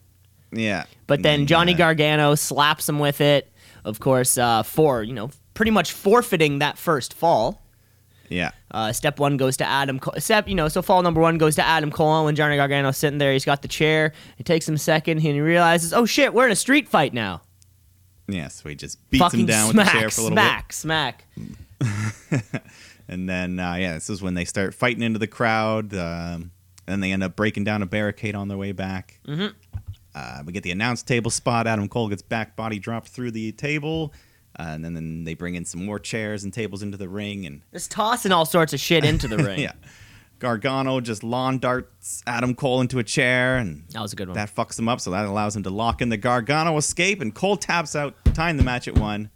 Yeah, 0.52 0.86
but 1.08 1.24
then 1.24 1.46
Johnny 1.48 1.74
uh, 1.74 1.78
Gargano 1.78 2.36
slaps 2.36 2.88
him 2.88 3.00
with 3.00 3.22
it. 3.22 3.52
Of 3.84 4.00
course, 4.00 4.38
uh, 4.38 4.64
for 4.64 5.04
you 5.04 5.14
know, 5.14 5.30
pretty 5.54 5.72
much 5.72 5.92
forfeiting 5.94 6.60
that 6.60 6.78
first 6.78 7.14
fall. 7.14 7.62
Yeah, 8.30 8.52
Uh, 8.72 8.92
step 8.92 9.20
one 9.20 9.38
goes 9.38 9.56
to 9.58 9.66
Adam. 9.66 10.00
Cole. 10.00 10.16
Step, 10.20 10.50
you 10.50 10.56
know, 10.56 10.68
so 10.68 10.82
fall 10.82 11.02
number 11.02 11.22
one 11.22 11.38
goes 11.38 11.56
to 11.56 11.66
Adam 11.66 11.90
Cole. 11.92 12.26
When 12.26 12.36
Johnny 12.36 12.58
Gargano's 12.58 12.98
sitting 12.98 13.20
there, 13.20 13.32
he's 13.32 13.46
got 13.46 13.62
the 13.62 13.70
chair. 13.70 14.12
It 14.38 14.46
takes 14.46 14.68
him 14.68 14.76
a 14.76 14.78
second, 14.78 15.14
and 15.20 15.22
he 15.22 15.40
realizes, 15.40 15.94
oh 15.94 16.06
shit, 16.06 16.34
we're 16.34 16.46
in 16.46 16.52
a 16.52 16.56
street 16.58 16.90
fight 16.90 17.14
now. 17.14 17.42
Yeah. 18.28 18.48
So 18.50 18.70
he 18.70 18.76
just 18.76 19.10
beats 19.10 19.24
Fucking 19.24 19.42
him 19.42 19.46
down 19.46 19.72
smack, 19.72 19.86
with 19.86 19.94
the 19.94 20.00
chair 20.00 20.10
for 20.10 20.22
a 20.22 20.24
little 20.24 20.36
bit. 20.36 20.74
smack, 20.74 20.74
smack. 20.74 21.26
and 23.08 23.28
then 23.30 23.60
uh, 23.60 23.76
yeah, 23.76 23.94
this 23.94 24.10
is 24.10 24.22
when 24.22 24.34
they 24.34 24.46
start 24.46 24.74
fighting 24.74 25.02
into 25.04 25.20
the 25.20 25.28
crowd. 25.28 25.94
Um, 25.94 26.52
and 26.88 27.04
they 27.04 27.12
end 27.12 27.22
up 27.24 27.36
breaking 27.36 27.66
down 27.66 27.82
a 27.82 27.86
barricade 27.86 28.34
on 28.36 28.48
their 28.48 28.58
way 28.58 28.72
back. 28.72 29.20
Mhm. 29.28 29.54
Uh, 30.16 30.42
we 30.46 30.54
get 30.54 30.64
the 30.64 30.72
announce 30.72 31.04
table 31.04 31.30
spot. 31.30 31.68
Adam 31.68 31.88
Cole 31.90 32.08
gets 32.10 32.22
back 32.22 32.56
body 32.56 32.80
dropped 32.80 33.10
through 33.10 33.32
the 33.32 33.52
table. 33.52 34.14
Uh, 34.58 34.64
and 34.70 34.84
then, 34.84 34.94
then 34.96 35.24
they 35.24 35.36
bring 35.36 35.54
in 35.54 35.64
some 35.66 35.86
more 35.86 36.00
chairs 36.00 36.44
and 36.44 36.52
tables 36.52 36.82
into 36.82 36.98
the 36.98 37.08
ring, 37.08 37.46
and 37.46 37.62
Just 37.74 37.92
tossing 37.92 38.32
all 38.32 38.44
sorts 38.46 38.74
of 38.74 38.80
shit 38.80 39.06
into 39.06 39.28
the 39.28 39.38
ring. 39.44 39.60
yeah, 39.60 39.74
Gargano 40.40 41.00
just 41.00 41.24
lawn 41.24 41.58
darts 41.60 42.22
Adam 42.28 42.54
Cole 42.56 42.82
into 42.82 43.00
a 43.00 43.04
chair, 43.04 43.58
and 43.58 43.84
That 43.92 44.02
was 44.02 44.14
a 44.14 44.16
good 44.16 44.28
one. 44.30 44.36
that 44.36 44.54
fucks 44.54 44.78
him 44.78 44.88
up. 44.88 45.02
So 45.02 45.12
that 45.12 45.26
allows 45.26 45.56
him 45.56 45.64
to 45.64 45.70
lock 45.70 46.02
in 46.02 46.10
the 46.10 46.18
Gargano 46.18 46.78
escape, 46.78 47.22
and 47.22 47.34
Cole 47.34 47.58
taps 47.58 47.96
out, 47.96 48.16
tying 48.34 48.58
the 48.58 48.64
match 48.64 48.88
at 48.88 48.98
one. 48.98 49.30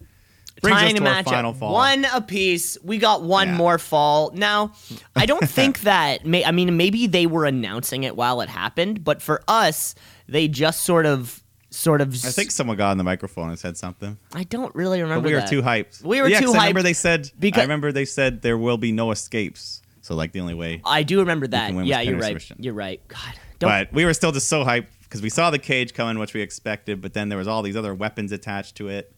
Brings 0.62 0.78
Tying 0.78 0.96
us 0.96 1.02
a 1.02 1.04
to 1.06 1.10
our 1.10 1.24
final 1.24 1.54
fall. 1.54 1.74
one 1.74 2.06
apiece. 2.14 2.78
We 2.84 3.00
got 3.00 3.24
one 3.24 3.48
Yeah. 3.48 3.56
more 3.58 3.80
fall. 3.80 4.32
Now, 4.36 4.74
I 5.16 5.26
don't 5.26 5.48
think 5.50 5.82
that. 5.82 6.24
May, 6.26 6.46
I 6.46 6.52
mean, 6.52 6.78
maybe 6.78 7.08
they 7.08 7.26
were 7.26 7.46
announcing 7.46 8.04
it 8.04 8.16
while 8.16 8.42
it 8.42 8.50
happened, 8.50 9.04
but 9.04 9.24
for 9.24 9.42
us, 9.48 9.96
they 10.28 10.48
just 10.48 10.84
sort 10.84 11.08
of, 11.08 11.42
sort 11.72 12.00
of. 12.02 12.14
I 12.14 12.30
think 12.30 12.52
someone 12.52 12.78
got 12.78 12.92
on 12.92 12.98
the 13.00 13.04
microphone 13.04 13.50
and 13.50 13.58
said 13.58 13.76
something, 13.76 14.20
I 14.36 14.44
don't 14.44 14.76
really 14.76 15.00
but 15.00 15.04
remember. 15.04 15.30
we 15.30 15.34
were 15.34 15.42
too 15.48 15.64
hyped. 15.64 16.04
We 16.04 16.22
were 16.22 16.28
yeah, 16.28 16.42
too 16.42 16.48
'cause 16.48 16.56
I 16.56 16.60
remember 16.66 16.84
they 16.84 16.94
said. 16.94 17.32
because- 17.40 17.62
I 17.62 17.64
remember 17.64 17.92
they 17.92 18.06
said 18.06 18.44
there 18.44 18.58
will 18.58 18.78
be 18.78 18.92
no 18.92 19.10
escapes. 19.10 19.81
So 20.02 20.16
like 20.16 20.32
the 20.32 20.40
only 20.40 20.54
way. 20.54 20.82
I 20.86 21.04
do 21.04 21.20
remember 21.20 21.48
that. 21.48 21.74
with 21.74 21.86
Yeah, 21.86 22.02
you're 22.02 22.18
right. 22.18 22.52
You're 22.58 22.74
right. 22.74 23.02
God, 23.08 23.34
don't. 23.60 23.70
But 23.70 23.94
we 23.94 24.06
were 24.06 24.14
still 24.14 24.32
just 24.32 24.50
so 24.50 24.64
hyped 24.64 24.88
because 25.04 25.22
we 25.22 25.30
saw 25.30 25.50
the 25.52 25.60
cage 25.60 25.94
coming, 25.94 26.18
which 26.18 26.34
we 26.34 26.42
expected. 26.42 27.02
But 27.02 27.14
then 27.14 27.30
there 27.30 27.38
was 27.38 27.48
all 27.48 27.62
these 27.62 27.76
other 27.78 27.94
weapons 27.94 28.32
attached 28.32 28.76
to 28.78 28.88
it, 28.90 29.14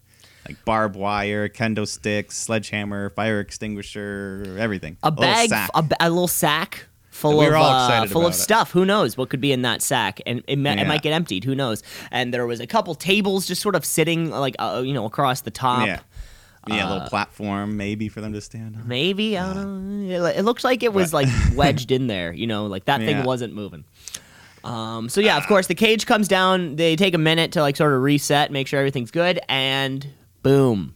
like 0.47 0.63
barbed 0.65 0.95
wire, 0.95 1.47
kendo 1.49 1.87
sticks, 1.87 2.37
sledgehammer, 2.37 3.09
fire 3.11 3.39
extinguisher, 3.39 4.57
everything. 4.59 4.97
a 5.03 5.09
little 5.09 5.21
bag, 5.23 5.51
a, 5.51 5.85
a 5.99 6.09
little 6.09 6.27
sack 6.27 6.85
full 7.13 7.37
We 7.37 7.45
of 7.45 7.53
uh, 7.53 8.05
full 8.07 8.25
of 8.25 8.33
it. 8.33 8.37
stuff. 8.37 8.71
Who 8.71 8.85
knows 8.85 9.15
what 9.15 9.29
could 9.29 9.39
be 9.39 9.51
in 9.51 9.61
that 9.61 9.81
sack, 9.81 10.19
and 10.25 10.43
it, 10.47 10.57
ma- 10.57 10.71
it 10.71 10.87
might 10.87 11.03
get 11.03 11.13
emptied. 11.13 11.43
Who 11.43 11.55
knows? 11.55 11.83
And 12.11 12.33
there 12.33 12.45
was 12.47 12.59
a 12.59 12.67
couple 12.67 12.93
tables 12.95 13.45
just 13.45 13.61
sort 13.61 13.75
of 13.75 13.85
sitting 13.85 14.31
like 14.31 14.55
uh, 14.59 14.81
you 14.83 14.93
know 14.93 15.05
across 15.05 15.41
the 15.41 15.51
top. 15.51 15.85
yeah, 15.87 15.99
yeah, 16.67 16.83
a 16.83 16.85
uh, 16.87 16.93
little 16.93 17.09
platform 17.09 17.77
maybe 17.77 18.09
for 18.09 18.21
them 18.21 18.33
to 18.33 18.41
stand 18.41 18.75
on. 18.75 18.87
Maybe 18.87 19.37
I 19.37 19.53
don't 19.53 20.07
know. 20.07 20.25
It, 20.25 20.43
looked 20.43 20.63
like 20.63 20.83
it 20.83 20.93
was 20.93 21.13
like 21.13 21.27
wedged 21.55 21.91
in 21.91 22.07
there. 22.07 22.31
You 22.33 22.47
know, 22.47 22.65
like 22.67 22.85
that 22.85 22.99
thing 22.99 23.17
Yeah. 23.17 23.23
wasn't 23.25 23.53
moving. 23.53 23.83
Um, 24.63 25.09
so 25.09 25.19
yeah, 25.19 25.37
of 25.37 25.45
course, 25.47 25.67
the 25.67 25.75
cage 25.75 26.05
comes 26.05 26.27
down. 26.27 26.77
They 26.77 26.95
take 26.95 27.13
a 27.13 27.17
minute 27.17 27.51
to 27.53 27.61
like 27.61 27.75
sort 27.75 27.91
of 27.93 28.01
reset, 28.01 28.51
make 28.51 28.67
sure 28.67 28.79
everything's 28.79 29.11
good, 29.11 29.39
and 29.49 30.07
boom. 30.41 30.95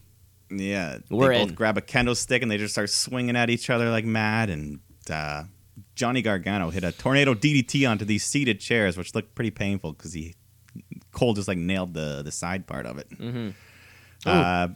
Yeah, 0.50 0.98
We're 1.10 1.32
they 1.34 1.38
both 1.40 1.48
in. 1.50 1.54
grab 1.54 1.76
a 1.76 1.82
kendo 1.82 2.16
stick 2.16 2.40
and 2.40 2.50
they 2.50 2.56
just 2.56 2.72
start 2.72 2.88
swinging 2.88 3.36
at 3.36 3.50
each 3.50 3.68
other 3.68 3.90
like 3.90 4.06
mad. 4.06 4.48
And 4.48 4.80
uh, 5.10 5.44
Johnny 5.94 6.22
Gargano 6.22 6.70
hit 6.70 6.84
a 6.84 6.92
tornado 6.92 7.34
DDT 7.34 7.86
onto 7.88 8.06
these 8.06 8.24
seated 8.24 8.58
chairs, 8.58 8.96
which 8.96 9.14
looked 9.14 9.34
pretty 9.34 9.50
painful 9.50 9.92
because 9.92 10.14
he 10.14 10.34
Cole 11.12 11.34
just 11.34 11.48
like 11.48 11.58
nailed 11.58 11.92
the 11.92 12.22
the 12.22 12.32
side 12.32 12.66
part 12.66 12.86
of 12.86 12.96
it. 12.98 13.10
Mhm. 13.10 13.52
Uh, 14.24 14.68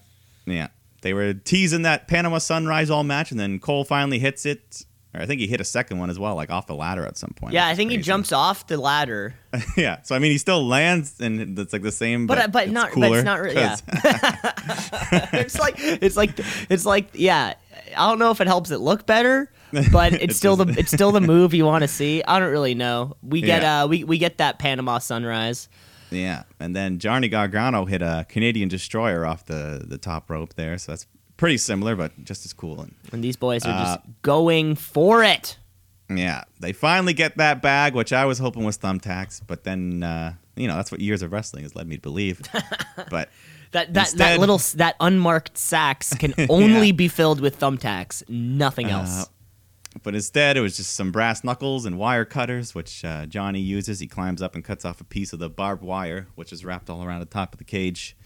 yeah, 0.45 0.69
they 1.03 1.13
were 1.15 1.35
teasing 1.35 1.83
that 1.83 2.09
Panama 2.09 2.39
Sunrise 2.39 2.91
all 2.91 3.05
match, 3.05 3.31
and 3.31 3.39
then 3.39 3.59
Cole 3.61 3.85
finally 3.85 4.19
hits 4.19 4.47
it. 4.47 4.85
Or 5.15 5.21
I 5.21 5.27
think 5.27 5.43
he 5.43 5.47
hit 5.47 5.61
a 5.61 5.65
second 5.65 5.99
one 5.99 6.09
as 6.09 6.19
well, 6.19 6.35
like 6.37 6.49
off 6.51 6.67
the 6.67 6.75
ladder 6.75 7.05
at 7.05 7.19
some 7.19 7.35
point. 7.37 7.53
Yeah, 7.53 7.67
I 7.67 7.75
think 7.75 7.91
he 7.91 7.99
jumps 7.99 8.33
off 8.33 8.67
the 8.67 8.79
ladder, 8.79 9.35
yeah, 9.77 10.01
so 10.01 10.15
I 10.17 10.19
mean, 10.19 10.31
he 10.33 10.39
still 10.39 10.67
lands, 10.67 11.21
and 11.21 11.59
it's 11.59 11.71
like 11.75 11.83
the 11.83 11.93
same, 11.93 12.27
but 12.27 12.37
but 12.37 12.45
uh, 12.45 12.49
but 12.49 12.63
it's 12.65 12.73
not 12.73 12.89
but 12.89 12.95
cooler 12.95 13.19
it's 13.19 13.25
not 13.27 13.41
really. 13.43 13.57
Yeah, 13.57 13.77
it's 15.35 15.59
like 15.59 15.75
it's 15.79 16.17
like 16.17 16.31
it's 16.71 16.87
like 16.87 17.11
yeah. 17.13 17.55
I 17.97 18.09
don't 18.09 18.19
know 18.19 18.31
if 18.31 18.41
it 18.41 18.47
helps 18.47 18.71
it 18.71 18.79
look 18.79 19.05
better, 19.05 19.51
but 19.91 20.13
it's 20.15 20.25
It 20.25 20.37
still 20.37 20.57
the 20.57 20.75
it's 20.79 20.91
still 20.91 21.13
the 21.13 21.21
move 21.21 21.53
you 21.53 21.67
want 21.67 21.83
to 21.83 21.89
see. 21.89 22.23
I 22.27 22.39
don't 22.39 22.51
really 22.51 22.75
know. 22.75 23.17
We 23.23 23.43
get 23.43 23.61
Yeah. 23.63 23.83
uh 23.83 23.87
we 23.89 24.05
we 24.05 24.17
get 24.19 24.39
that 24.39 24.59
Panama 24.59 24.99
sunrise. 24.99 25.69
Yeah, 26.13 26.43
and 26.61 26.77
then 26.77 26.99
Johnny 26.99 27.29
Gargano 27.29 27.85
hit 27.87 28.03
a 28.03 28.27
Canadian 28.29 28.69
destroyer 28.69 29.25
off 29.27 29.47
the 29.47 29.83
the 29.87 29.99
top 29.99 30.29
rope 30.31 30.55
there, 30.55 30.77
so 30.79 30.93
that's 30.93 31.07
pretty 31.37 31.57
similar, 31.59 31.97
but 31.97 32.13
just 32.25 32.45
as 32.45 32.53
cool. 32.53 32.81
And 32.81 32.95
And 33.13 33.25
these 33.25 33.37
boys 33.37 33.65
are 33.65 33.73
just 33.85 33.99
Uh, 33.99 34.03
going 34.23 34.77
for 34.77 35.25
it. 35.25 35.59
yeah, 36.15 36.45
they 36.61 36.73
finally 36.73 37.15
get 37.15 37.37
that 37.39 37.63
bag, 37.63 37.95
which 37.95 38.13
I 38.13 38.25
was 38.27 38.39
hoping 38.39 38.65
was 38.65 38.77
thumbtacks, 38.79 39.41
but 39.47 39.65
then 39.65 40.03
uh, 40.03 40.35
you 40.57 40.69
know 40.69 40.77
that's 40.77 40.93
what 40.93 41.01
years 41.01 41.23
of 41.23 41.33
wrestling 41.33 41.63
has 41.65 41.75
led 41.75 41.87
me 41.89 41.97
to 41.97 42.03
believe. 42.03 42.43
but 43.11 43.31
That 43.73 43.95
that, 43.95 44.11
that 44.19 44.39
little 44.39 44.59
that 44.77 44.97
unmarked 45.01 45.57
sacks 45.57 46.13
can 46.15 46.35
only 46.51 46.93
be 46.93 47.09
filled 47.09 47.41
with 47.41 47.59
thumbtacks, 47.59 48.23
nothing 48.29 48.91
else. 48.91 49.23
Uh, 49.23 49.25
but 50.03 50.15
instead, 50.15 50.57
it 50.57 50.61
was 50.61 50.77
just 50.77 50.95
some 50.95 51.13
brass 51.13 51.45
knuckles 51.45 51.85
and 51.85 51.99
wire 51.99 52.25
cutters, 52.25 52.75
which 52.75 53.05
uh, 53.05 53.27
Johnny 53.27 53.61
uses. 53.61 54.01
He 54.01 54.07
climbs 54.07 54.41
up 54.41 54.55
and 54.55 54.65
cuts 54.65 54.85
off 54.85 55.01
a 55.01 55.05
piece 55.05 55.33
of 55.33 55.39
the 55.39 55.51
barbed 55.51 55.83
wire, 55.83 56.29
which 56.35 56.53
is 56.53 56.65
wrapped 56.65 56.89
all 56.89 57.05
around 57.05 57.21
the 57.21 57.27
top 57.27 57.53
of 57.53 57.59
the 57.59 57.65
cage. 57.65 58.17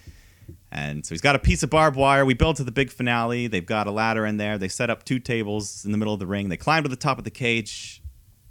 And 0.70 1.04
so 1.04 1.14
he's 1.14 1.20
got 1.20 1.34
a 1.34 1.40
piece 1.40 1.62
of 1.62 1.70
barbed 1.70 1.96
wire. 1.96 2.24
We 2.24 2.34
build 2.34 2.56
to 2.56 2.64
the 2.64 2.70
big 2.70 2.90
finale. 2.90 3.48
They've 3.48 3.66
got 3.66 3.86
a 3.88 3.90
ladder 3.90 4.24
in 4.26 4.36
there. 4.36 4.58
They 4.58 4.68
set 4.68 4.90
up 4.90 5.04
two 5.04 5.18
tables 5.18 5.84
in 5.84 5.90
the 5.90 5.98
middle 5.98 6.14
of 6.14 6.20
the 6.20 6.26
ring. 6.26 6.48
They 6.48 6.56
climb 6.56 6.84
to 6.84 6.88
the 6.88 6.96
top 6.96 7.18
of 7.18 7.24
the 7.24 7.30
cage, 7.30 8.00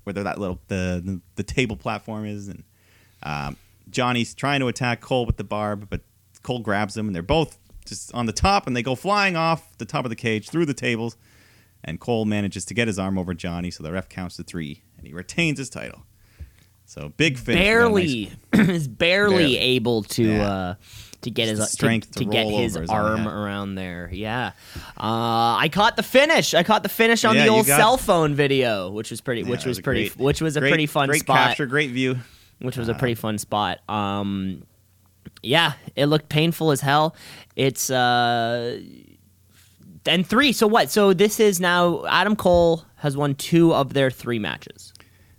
where 0.04 0.14
that 0.14 0.38
little 0.38 0.60
the 0.68 1.02
the, 1.04 1.22
the 1.36 1.44
table 1.44 1.78
platform 1.78 2.26
is, 2.26 2.50
and 2.50 2.64
um, 3.24 3.56
Johnny's 3.90 4.34
trying 4.34 4.60
to 4.60 4.68
attack 4.68 5.00
Cole 5.02 5.26
with 5.26 5.38
the 5.38 5.44
barb, 5.44 5.88
but 5.90 6.02
Cole 6.44 6.60
grabs 6.60 6.98
him, 6.98 7.08
and 7.08 7.16
they're 7.16 7.24
both 7.24 7.58
just 7.86 8.14
on 8.14 8.26
the 8.26 8.34
top, 8.34 8.68
and 8.68 8.76
they 8.76 8.84
go 8.84 8.96
flying 8.96 9.36
off 9.36 9.78
the 9.78 9.86
top 9.86 10.06
of 10.06 10.10
the 10.10 10.16
cage 10.16 10.50
through 10.50 10.66
the 10.66 10.74
tables. 10.74 11.16
And 11.88 12.00
Cole 12.00 12.26
manages 12.26 12.66
to 12.66 12.74
get 12.74 12.88
his 12.88 12.98
arm 13.00 13.18
over 13.18 13.34
Johnny, 13.36 13.70
so 13.72 13.84
the 13.84 13.92
ref 13.92 14.10
counts 14.10 14.36
to 14.38 14.44
three, 14.44 14.82
and 14.98 15.06
he 15.06 15.14
retains 15.14 15.60
his 15.60 15.70
title. 15.70 16.04
So 16.86 17.14
big 17.16 17.38
finish. 17.38 17.62
A 17.62 17.64
nice- 17.64 17.66
barely 17.68 18.32
is 18.76 18.88
barely, 18.88 19.36
Barely. 19.36 19.58
able 19.58 20.04
to 20.04 20.24
Yeah. 20.24 20.48
uh 20.48 20.76
to 21.22 21.32
get 21.32 21.48
Just 21.48 21.60
his 21.62 21.72
strength 21.72 22.12
to, 22.12 22.20
to 22.20 22.26
to 22.26 22.32
get 22.32 22.46
his 22.48 22.76
over 22.76 22.84
is 22.84 22.90
all 22.92 22.96
he 23.04 23.12
arm 23.14 23.28
around 23.28 23.74
there. 23.76 24.10
Yeah. 24.14 24.52
Uh 24.98 25.58
I 25.58 25.70
caught 25.72 25.96
the 25.96 26.04
finish. 26.04 26.54
I 26.54 26.62
caught 26.64 26.84
the 26.84 26.90
finish 26.90 27.24
on 27.26 27.36
Yeah, 27.36 27.44
the 27.46 27.50
old 27.50 27.66
cell 27.66 27.98
phone 27.98 28.36
video, 28.36 28.92
which 28.92 29.10
was 29.10 29.22
pretty 29.22 29.42
Yeah, 29.42 29.50
which 29.50 29.66
it 29.66 29.70
was 29.70 29.80
pretty 29.82 30.10
great- 30.10 30.20
which 30.20 30.42
was 30.42 30.56
a 30.56 30.60
great- 30.60 30.70
pretty 30.72 30.86
fun 30.88 31.08
great 31.10 31.22
spot. 31.22 31.38
capture, 31.50 31.66
great 31.66 31.90
view. 31.92 32.18
which 32.60 32.78
was 32.78 32.90
a 32.90 32.94
Uh, 32.96 32.98
pretty 33.00 33.16
fun 33.16 33.38
spot. 33.40 33.80
Um, 33.90 34.64
yeah, 35.42 35.74
it 35.96 36.06
looked 36.06 36.30
painful 36.30 36.72
as 36.72 36.82
hell. 36.82 37.16
It's 37.56 37.90
uh, 37.90 38.80
and 40.06 40.26
three. 40.26 40.52
So 40.52 40.68
what? 40.68 40.90
So 40.90 41.14
this 41.14 41.40
is 41.40 41.60
now 41.60 42.06
Adam 42.06 42.36
Cole 42.36 42.84
has 42.98 43.16
won 43.18 43.36
two 43.36 43.74
of 43.74 43.94
their 43.94 44.10
three 44.12 44.40
matches. 44.40 44.94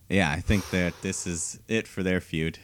Yeah, 0.09 0.31
I 0.31 0.41
think 0.41 0.69
that 0.71 0.95
this 1.03 1.27
is 1.27 1.59
it 1.69 1.89
for 1.89 2.03
their 2.03 2.21
feud. 2.21 2.59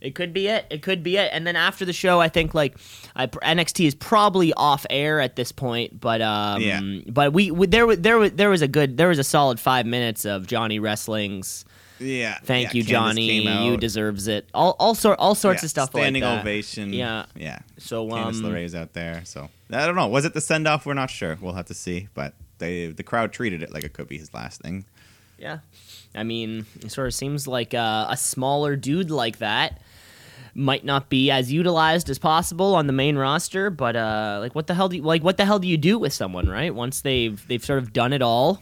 It 0.00 0.14
could 0.14 0.32
be 0.32 0.46
it. 0.46 0.64
It 0.70 0.82
could 0.82 1.02
be 1.02 1.16
it. 1.16 1.28
And 1.32 1.44
then 1.46 1.56
after 1.56 1.84
the 1.84 1.92
show, 1.92 2.20
I 2.20 2.28
think 2.28 2.54
like 2.54 2.76
I, 3.16 3.26
NXT 3.26 3.84
is 3.86 3.94
probably 3.94 4.52
off 4.54 4.86
air 4.90 5.20
at 5.20 5.34
this 5.36 5.50
point. 5.50 6.00
But 6.00 6.20
um, 6.22 6.62
Yeah. 6.62 6.80
but 7.08 7.32
we, 7.32 7.50
we 7.50 7.66
there 7.66 7.86
was 7.86 7.98
there 7.98 8.18
was 8.18 8.32
there 8.32 8.50
was 8.50 8.62
a 8.62 8.68
good 8.68 8.96
there 8.96 9.08
was 9.08 9.18
a 9.18 9.24
solid 9.24 9.58
five 9.58 9.86
minutes 9.86 10.24
of 10.24 10.46
Johnny 10.46 10.78
wrestling's. 10.78 11.64
Yeah. 12.00 12.38
Thank 12.44 12.68
yeah, 12.68 12.78
you, 12.78 12.84
Candice 12.84 12.88
Johnny. 12.88 13.66
You 13.66 13.76
deserves 13.76 14.28
it. 14.28 14.48
All 14.54 14.76
all 14.78 14.94
sort 14.94 15.18
all 15.18 15.34
sorts 15.34 15.62
Yeah, 15.62 15.66
of 15.66 15.70
stuff 15.70 15.90
Standing 15.90 16.22
like 16.22 16.34
that. 16.36 16.40
ovation. 16.40 16.92
Yeah. 16.92 17.26
Yeah. 17.34 17.58
So 17.78 18.06
Candice 18.06 18.42
um, 18.44 18.52
LeRae's 18.52 18.74
out 18.74 18.92
there. 18.92 19.22
So 19.24 19.48
I 19.72 19.86
don't 19.86 19.96
know. 19.96 20.08
Was 20.08 20.24
it 20.24 20.34
the 20.34 20.40
send 20.40 20.68
off? 20.68 20.86
We're 20.86 20.94
not 20.94 21.10
sure. 21.10 21.36
We'll 21.40 21.54
have 21.54 21.66
to 21.66 21.74
see. 21.74 22.08
But 22.14 22.34
they 22.58 22.86
the 22.86 23.02
crowd 23.02 23.32
treated 23.32 23.62
it 23.62 23.72
like 23.72 23.84
it 23.84 23.92
could 23.92 24.08
be 24.08 24.18
his 24.18 24.32
last 24.34 24.60
thing. 24.60 24.84
Yeah. 25.38 25.58
I 26.14 26.24
mean, 26.24 26.66
it 26.80 26.90
sort 26.90 27.06
of 27.06 27.14
seems 27.14 27.46
like 27.46 27.74
uh, 27.74 28.06
a 28.08 28.16
smaller 28.16 28.74
dude 28.76 29.10
like 29.10 29.38
that. 29.38 29.80
might 30.54 30.84
not 30.84 31.08
be 31.08 31.30
as 31.30 31.52
utilized 31.52 32.08
as 32.10 32.18
possible 32.18 32.74
on 32.74 32.86
the 32.86 32.92
main 32.92 33.16
roster. 33.16 33.70
But 33.70 33.94
uh, 33.94 34.38
like, 34.40 34.54
what 34.54 34.66
the 34.66 34.74
hell 34.74 34.88
do 34.88 34.96
you 34.96 35.02
like? 35.02 35.22
What 35.22 35.36
the 35.36 35.44
hell 35.44 35.58
do 35.58 35.68
you 35.68 35.76
do 35.76 35.98
with 35.98 36.12
someone, 36.12 36.48
right? 36.48 36.74
Once 36.74 37.02
they've 37.02 37.44
they've 37.48 37.64
sort 37.64 37.78
of 37.80 37.92
done 37.92 38.12
it 38.12 38.22
all, 38.22 38.60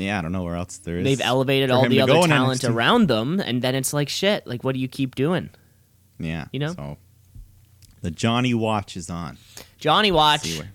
Yeah, 0.00 0.18
I 0.18 0.22
don't 0.22 0.32
know 0.32 0.42
where 0.44 0.56
else 0.56 0.78
there 0.78 0.98
is. 0.98 1.04
they've 1.04 1.20
elevated 1.20 1.70
all 1.70 1.88
the 1.88 2.00
other 2.00 2.14
talent 2.26 2.64
around 2.64 3.08
them, 3.08 3.40
and 3.40 3.62
then 3.62 3.74
it's 3.74 3.92
like 3.92 4.08
shit. 4.08 4.46
Like, 4.46 4.64
what 4.64 4.74
do 4.74 4.80
you 4.80 4.88
keep 4.88 5.14
doing? 5.14 5.50
Yeah, 6.18 6.46
you 6.52 6.58
know? 6.58 6.74
So 6.74 6.98
the 8.02 8.10
Johnny 8.10 8.54
Watch 8.54 8.96
is 8.96 9.10
on. 9.10 9.38
Johnny 9.78 10.10
Watch, 10.12 10.58
where- 10.58 10.72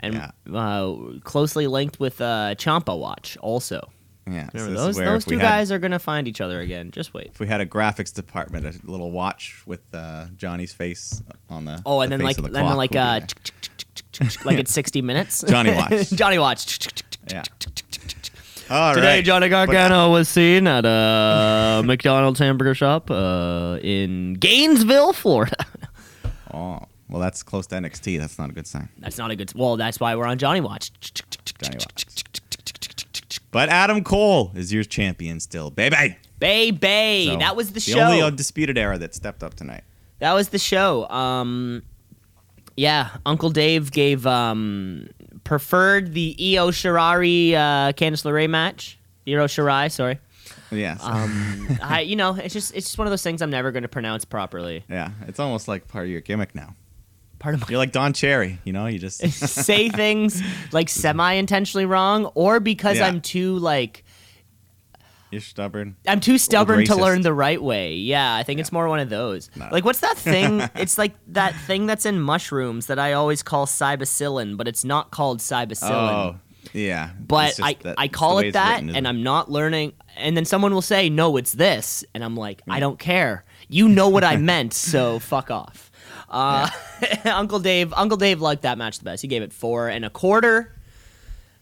and 0.00 0.14
Yeah. 0.14 0.30
uh, 0.54 0.94
closely 1.24 1.66
linked 1.66 1.98
with 2.00 2.20
uh, 2.20 2.54
Ciampa 2.56 2.98
Watch, 2.98 3.36
also. 3.38 3.90
Yeah, 4.28 4.48
so 4.52 4.58
Remember, 4.58 4.80
those 4.80 4.96
those 4.96 5.24
two 5.24 5.38
had- 5.38 5.42
guys 5.42 5.70
are 5.72 5.78
gonna 5.78 6.00
find 6.00 6.26
each 6.26 6.40
other 6.40 6.58
again. 6.60 6.90
Just 6.90 7.14
wait. 7.14 7.28
If 7.28 7.38
we 7.38 7.46
had 7.46 7.60
a 7.60 7.66
graphics 7.66 8.12
department, 8.12 8.66
a 8.66 8.90
little 8.90 9.12
watch 9.12 9.62
with 9.66 9.80
uh, 9.94 10.26
Johnny's 10.36 10.72
face 10.72 11.22
on 11.48 11.64
the 11.64 11.80
Oh, 11.86 12.00
and 12.00 12.10
the 12.10 12.16
then 12.18 12.26
like 12.26 12.34
the 12.36 12.42
then 12.42 12.64
clock 12.64 12.76
like 12.76 12.96
uh, 12.96 13.20
like 14.44 14.58
it's 14.58 14.72
sixty 14.72 15.00
minutes. 15.00 15.44
Johnny 15.46 15.72
Watch. 15.72 16.10
Johnny 16.10 16.38
Watch. 16.38 16.88
yeah. 17.30 17.44
All 18.68 18.94
Today, 18.94 19.16
right. 19.16 19.24
Johnny 19.24 19.48
Gargano 19.48 20.10
was 20.10 20.28
seen 20.28 20.66
at 20.66 20.84
a 20.84 21.82
McDonald's 21.86 22.40
hamburger 22.40 22.74
shop 22.74 23.10
uh, 23.10 23.78
in 23.80 24.34
Gainesville, 24.34 25.12
Florida. 25.12 25.64
Oh, 26.52 26.80
well, 27.08 27.20
that's 27.20 27.42
close 27.44 27.66
to 27.68 27.76
NXT. 27.76 28.18
That's 28.18 28.38
not 28.38 28.50
a 28.50 28.52
good 28.52 28.66
sign. 28.66 28.88
That's 28.98 29.18
not 29.18 29.30
a 29.30 29.36
good. 29.36 29.52
Well, 29.54 29.76
that's 29.76 30.00
why 30.00 30.16
we're 30.16 30.26
on 30.26 30.38
Johnny 30.38 30.60
Watch. 30.60 30.90
Johnny 31.62 31.76
Watch. 31.76 32.06
But 33.52 33.70
Adam 33.70 34.04
Cole 34.04 34.52
is 34.54 34.70
your 34.70 34.84
champion 34.84 35.40
still, 35.40 35.70
baby. 35.70 36.18
Bay 36.38 36.72
Bay. 36.72 37.26
So, 37.26 37.38
that 37.38 37.56
was 37.56 37.68
the, 37.68 37.74
the 37.74 37.80
show. 37.80 38.00
only 38.00 38.20
undisputed 38.20 38.76
era 38.76 38.98
that 38.98 39.14
stepped 39.14 39.42
up 39.42 39.54
tonight. 39.54 39.82
That 40.18 40.34
was 40.34 40.50
the 40.50 40.58
show. 40.58 41.08
Um, 41.08 41.82
yeah, 42.76 43.16
Uncle 43.24 43.48
Dave 43.48 43.92
gave 43.92 44.26
um, 44.26 45.08
preferred 45.46 46.12
the 46.12 46.36
Io 46.38 46.70
Shirari 46.70 47.54
uh, 47.54 47.92
Candice 47.92 48.24
LeRae 48.24 48.50
match. 48.50 48.98
Io 49.26 49.46
Shirai, 49.46 49.90
sorry. 49.90 50.18
Yes. 50.70 51.00
Um, 51.02 51.78
I, 51.82 52.00
you 52.00 52.16
know, 52.16 52.34
it's 52.34 52.52
just 52.52 52.74
it's 52.74 52.86
just 52.86 52.98
one 52.98 53.06
of 53.06 53.10
those 53.12 53.22
things 53.22 53.40
I'm 53.40 53.50
never 53.50 53.72
going 53.72 53.82
to 53.84 53.88
pronounce 53.88 54.24
properly. 54.24 54.84
yeah, 54.88 55.10
it's 55.26 55.40
almost 55.40 55.68
like 55.68 55.88
part 55.88 56.04
of 56.04 56.10
your 56.10 56.20
gimmick 56.20 56.54
now. 56.54 56.74
Part 57.38 57.54
of 57.54 57.60
my 57.60 57.66
You're 57.68 57.78
like 57.78 57.92
Don 57.92 58.12
Cherry, 58.12 58.58
you 58.64 58.72
know. 58.72 58.86
You 58.86 58.98
just 58.98 59.18
say 59.30 59.88
things 59.88 60.42
like 60.72 60.88
semi 61.02 61.32
intentionally 61.34 61.86
wrong, 61.86 62.26
or 62.34 62.60
because 62.60 62.98
Yeah. 62.98 63.06
I'm 63.06 63.20
too 63.20 63.58
like 63.58 64.04
you're 65.30 65.40
stubborn. 65.40 65.96
I'm 66.06 66.20
too 66.20 66.38
stubborn 66.38 66.84
to 66.86 66.94
learn 66.96 67.22
the 67.22 67.32
right 67.34 67.60
way. 67.62 67.94
Yeah, 67.94 68.34
I 68.34 68.42
think 68.42 68.60
it's 68.60 68.72
more 68.72 68.88
one 68.88 69.00
of 69.00 69.08
those. 69.10 69.50
Like, 69.56 69.84
what's 69.84 70.00
that 70.00 70.16
thing? 70.32 70.62
it's 70.74 70.98
like 70.98 71.14
that 71.28 71.54
thing 71.66 71.86
that's 71.86 72.06
in 72.06 72.20
mushrooms 72.20 72.86
that 72.86 72.98
I 72.98 73.12
always 73.14 73.42
call 73.42 73.66
cybacillin, 73.66 74.56
but 74.56 74.68
it's 74.68 74.84
not 74.84 75.10
called 75.10 75.40
cybacillin. 75.40 75.90
Oh, 75.90 76.36
yeah. 76.72 77.10
but 77.18 77.58
I, 77.62 77.76
that- 77.82 77.94
I 77.98 78.08
call 78.08 78.38
it 78.38 78.52
that, 78.52 78.76
written, 78.82 78.96
and 78.96 79.06
it? 79.06 79.08
I'm 79.08 79.22
not 79.22 79.50
learning. 79.50 79.94
And 80.16 80.36
then 80.36 80.44
someone 80.46 80.72
will 80.72 80.80
say, 80.82 81.10
"No, 81.10 81.36
it's 81.36 81.52
this," 81.52 82.02
and 82.14 82.24
I'm 82.24 82.36
like, 82.36 82.62
"I 82.68 82.80
don't 82.80 82.98
care. 82.98 83.44
You 83.68 83.86
know 83.88 84.08
what 84.08 84.24
I 84.24 84.36
meant, 84.52 84.72
so 84.72 85.18
fuck 85.18 85.50
off." 85.50 85.90
Uh, 86.30 86.68
Uncle 87.24 87.58
Dave, 87.58 87.92
Uncle 87.92 88.16
Dave 88.16 88.40
liked 88.40 88.62
that 88.62 88.78
match 88.78 88.98
the 88.98 89.04
best. 89.04 89.20
He 89.22 89.28
gave 89.28 89.42
it 89.42 89.52
four 89.52 89.88
and 89.88 90.04
a 90.06 90.10
quarter. 90.10 90.72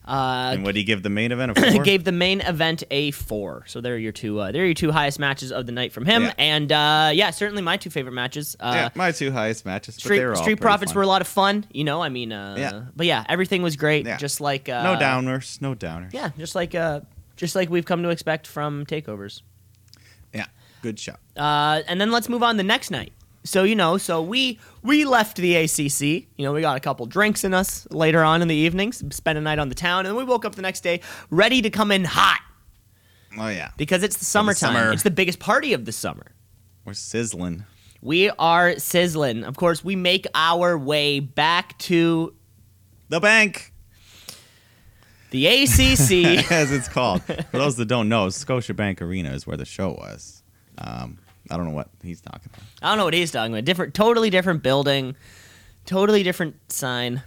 Uh, 0.07 0.51
And 0.53 0.65
what 0.65 0.75
do 0.75 0.81
you 0.81 0.87
give 0.87 1.03
the 1.03 1.09
main 1.09 1.33
event 1.33 1.57
a 1.57 1.61
four? 1.73 1.83
gave 1.83 2.05
the 2.05 2.13
main 2.13 2.43
event 2.43 2.85
a 2.91 3.11
four. 3.13 3.65
So 3.67 3.81
there 3.81 3.95
are 3.95 3.99
your 3.99 4.13
two. 4.13 4.39
Uh, 4.39 4.53
there 4.53 4.63
are 4.63 4.67
your 4.67 4.75
two 4.75 4.93
highest 4.93 5.19
matches 5.19 5.51
of 5.51 5.65
the 5.65 5.73
night 5.73 5.93
from 5.93 6.05
him, 6.05 6.25
Yeah. 6.25 6.33
and 6.37 6.71
uh, 6.73 7.11
yeah, 7.15 7.31
certainly 7.31 7.63
my 7.63 7.77
two 7.79 7.89
favorite 7.91 8.13
matches. 8.13 8.55
Uh, 8.61 8.73
yeah, 8.75 8.89
my 8.95 9.13
two 9.13 9.33
highest 9.33 9.65
matches. 9.65 9.95
But 9.95 10.03
Street 10.03 10.37
Street 10.37 10.61
Profits 10.61 10.93
fun. 10.93 10.97
were 10.97 11.03
a 11.03 11.07
lot 11.07 11.23
of 11.23 11.27
fun. 11.29 11.65
You 11.73 11.85
know, 11.85 12.03
I 12.03 12.11
mean, 12.11 12.33
uh, 12.33 12.57
Yeah. 12.59 12.83
But 12.95 13.07
yeah, 13.07 13.25
everything 13.29 13.63
was 13.63 13.77
great. 13.77 14.05
Yeah. 14.07 14.19
Just 14.19 14.41
like 14.43 14.69
uh, 14.69 14.83
no 14.83 14.97
downers, 15.01 15.61
no 15.63 15.75
downers. 15.75 16.13
Yeah, 16.13 16.31
just 16.37 16.55
like 16.55 16.75
uh, 16.75 17.01
just 17.37 17.55
like 17.55 17.71
we've 17.71 17.87
come 17.87 18.03
to 18.03 18.11
expect 18.11 18.47
from 18.47 18.85
takeovers. 18.85 19.41
yeah, 20.35 20.47
good 20.83 20.99
shot. 21.01 21.19
Uh, 21.37 21.81
and 21.89 21.99
then 22.01 22.11
let's 22.11 22.29
move 22.29 22.43
on 22.43 22.57
the 22.59 22.63
next 22.63 22.91
night. 22.91 23.13
So 23.45 23.65
you 23.65 23.75
know, 23.77 23.99
so 23.99 24.23
we 24.23 24.59
we 24.83 25.05
left 25.05 25.37
the 25.37 25.55
ACC. 25.57 26.01
You 26.37 26.45
know, 26.45 26.53
we 26.53 26.61
got 26.63 26.77
a 26.77 26.81
couple 26.81 27.05
drinks 27.07 27.45
in 27.45 27.53
us 27.55 27.87
later 27.91 28.23
on 28.25 28.41
in 28.43 28.49
the 28.49 28.55
evenings, 28.55 29.03
spent 29.15 29.37
a 29.39 29.41
night 29.41 29.59
on 29.59 29.69
the 29.69 29.75
town, 29.75 30.01
and 30.01 30.09
then 30.09 30.17
we 30.17 30.25
woke 30.25 30.45
up 30.45 30.55
the 30.55 30.63
next 30.63 30.81
day 30.83 31.01
ready 31.31 31.61
to 31.63 31.71
come 31.71 31.91
in 31.93 32.05
hot 32.05 32.41
Oh 33.39 33.49
yeah, 33.49 33.71
because 33.77 34.03
it's 34.03 34.17
the 34.17 34.25
summertime. 34.25 34.75
summer. 34.75 34.93
It's 34.93 35.03
the 35.03 35.11
biggest 35.11 35.41
party 35.41 35.73
of 35.73 35.85
the 35.85 35.93
summer. 35.93 36.33
we're 36.85 36.95
sizzling. 36.95 37.65
We 38.01 38.31
are 38.31 38.79
sizzling. 38.79 39.45
Of 39.45 39.57
course, 39.57 39.83
we 39.85 39.97
make 39.97 40.27
our 40.35 40.79
way 40.79 41.21
back 41.21 41.77
to 41.81 42.35
The 43.09 43.19
bank, 43.21 43.73
the 45.31 45.47
ACC. 45.47 46.51
as 46.51 46.71
it's 46.71 46.89
called. 46.89 47.23
For 47.23 47.45
those 47.59 47.77
that 47.77 47.87
don't 47.87 48.09
know, 48.09 48.27
Scotiabank 48.29 49.01
Arena 49.01 49.33
is 49.33 49.47
where 49.47 49.57
the 49.57 49.65
show 49.65 49.91
was. 49.91 50.43
Um, 50.79 51.19
I 51.51 51.57
don't 51.57 51.67
know 51.67 51.75
what 51.75 51.89
he's 52.03 52.21
talking 52.21 52.51
about. 52.53 52.65
I 52.83 52.89
don't 52.91 52.99
know 52.99 53.05
what 53.05 53.15
he's 53.15 53.31
talking 53.31 53.53
about. 53.53 53.65
Different, 53.65 53.95
totally 53.95 54.31
different 54.31 54.63
building, 54.63 55.17
totally 55.85 56.23
different 56.23 56.57
sign, 56.73 57.23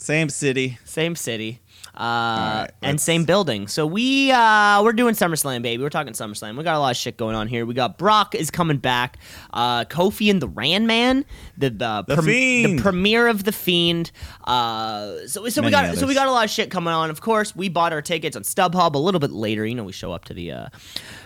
Same 0.00 0.28
city. 0.28 0.78
same 0.84 1.16
city, 1.16 1.60
uh, 1.94 1.98
right, 1.98 2.70
and 2.82 3.00
same 3.00 3.24
building. 3.24 3.66
So 3.66 3.84
we 3.84 4.30
uh, 4.30 4.80
we're 4.84 4.92
doing 4.92 5.14
SummerSlam, 5.14 5.60
baby. 5.62 5.82
We're 5.82 5.90
talking 5.90 6.12
SummerSlam. 6.12 6.56
We 6.56 6.62
got 6.62 6.76
a 6.76 6.78
lot 6.78 6.92
of 6.92 6.96
shit 6.96 7.16
going 7.16 7.34
on 7.34 7.48
here. 7.48 7.66
We 7.66 7.74
got 7.74 7.98
Brock 7.98 8.36
is 8.36 8.48
coming 8.50 8.76
back, 8.78 9.18
uh, 9.52 9.84
Kofi 9.86 10.30
and 10.30 10.40
the 10.40 10.46
Ran 10.46 10.86
Man, 10.86 11.24
the 11.56 11.70
the, 11.70 12.04
The 12.06 12.22
Fiend. 12.22 12.78
the 12.78 12.82
premiere 12.82 13.26
of 13.26 13.42
the 13.42 13.50
Fiend. 13.52 14.12
Uh, 14.44 15.26
so 15.26 15.48
so 15.48 15.60
we 15.62 15.70
Many 15.70 15.88
got 15.88 15.98
so 15.98 16.06
we 16.06 16.14
got 16.14 16.28
a 16.28 16.32
lot 16.32 16.44
of 16.44 16.50
shit 16.50 16.70
coming 16.70 16.94
on. 16.94 17.10
Of 17.10 17.20
course, 17.20 17.56
we 17.56 17.68
bought 17.68 17.92
our 17.92 18.00
tickets 18.02 18.36
on 18.36 18.42
StubHub 18.44 18.94
a 18.94 18.98
little 18.98 19.20
bit 19.20 19.32
later. 19.32 19.66
You 19.66 19.74
know, 19.74 19.84
we 19.84 19.92
show 19.92 20.12
up 20.12 20.24
to 20.26 20.34
the. 20.34 20.52
Uh, 20.52 20.68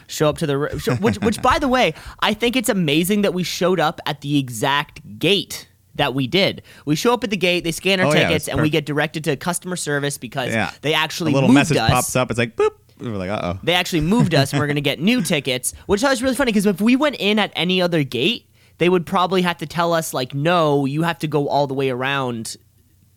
Show 0.09 0.29
up 0.29 0.37
to 0.39 0.47
the 0.47 0.99
which, 1.01 1.17
which 1.21 1.41
by 1.41 1.59
the 1.59 1.69
way, 1.69 1.95
I 2.21 2.35
think 2.35 2.55
it's 2.55 2.69
amazing 2.69 3.23
that 3.23 3.33
we 3.33 3.45
showed 3.45 3.81
up 3.81 3.99
at 4.05 4.21
the 4.21 4.37
exact 4.37 5.19
gate 5.19 5.69
that 5.97 6.15
we 6.15 6.27
did. 6.27 6.63
We 6.87 6.95
show 6.97 7.13
up 7.13 7.23
at 7.25 7.31
the 7.31 7.37
gate, 7.37 7.65
they 7.65 7.73
scan 7.73 8.01
our 8.01 8.07
Oh, 8.07 8.13
yeah, 8.13 8.29
tickets, 8.29 8.47
it's 8.47 8.53
and 8.55 8.63
we 8.63 8.71
get 8.71 8.87
directed 8.87 9.25
to 9.25 9.37
customer 9.37 9.77
service 9.77 10.17
because 10.19 10.51
Yeah. 10.51 10.71
they 10.81 10.95
actually 10.95 11.33
A 11.33 11.35
little 11.35 11.51
message 11.53 11.77
us. 11.77 11.91
pops 11.91 12.17
up. 12.17 12.31
It's 12.31 12.39
like 12.39 12.57
boop. 12.57 12.71
We're 12.99 13.11
like, 13.17 13.31
uh 13.31 13.41
oh. 13.57 13.61
They 13.63 13.75
actually 13.75 14.03
moved 14.03 14.35
us, 14.35 14.53
and 14.53 14.61
we're 14.61 14.67
gonna 14.69 14.81
get 14.81 15.01
new 15.01 15.23
tickets, 15.35 15.75
which 15.87 16.03
I 16.05 16.11
was 16.11 16.23
really 16.23 16.37
funny 16.37 16.51
because 16.53 16.67
if 16.67 16.81
we 16.81 16.95
went 16.97 17.17
in 17.19 17.39
at 17.39 17.53
any 17.57 17.83
other 17.83 18.05
gate, 18.05 18.49
they 18.79 18.89
would 18.89 19.05
probably 19.07 19.43
have 19.43 19.59
to 19.59 19.67
tell 19.67 19.93
us 19.93 20.15
like, 20.15 20.35
no, 20.35 20.87
you 20.87 21.03
have 21.03 21.19
to 21.21 21.27
go 21.29 21.49
all 21.49 21.67
the 21.67 21.75
way 21.75 21.91
around 21.91 22.57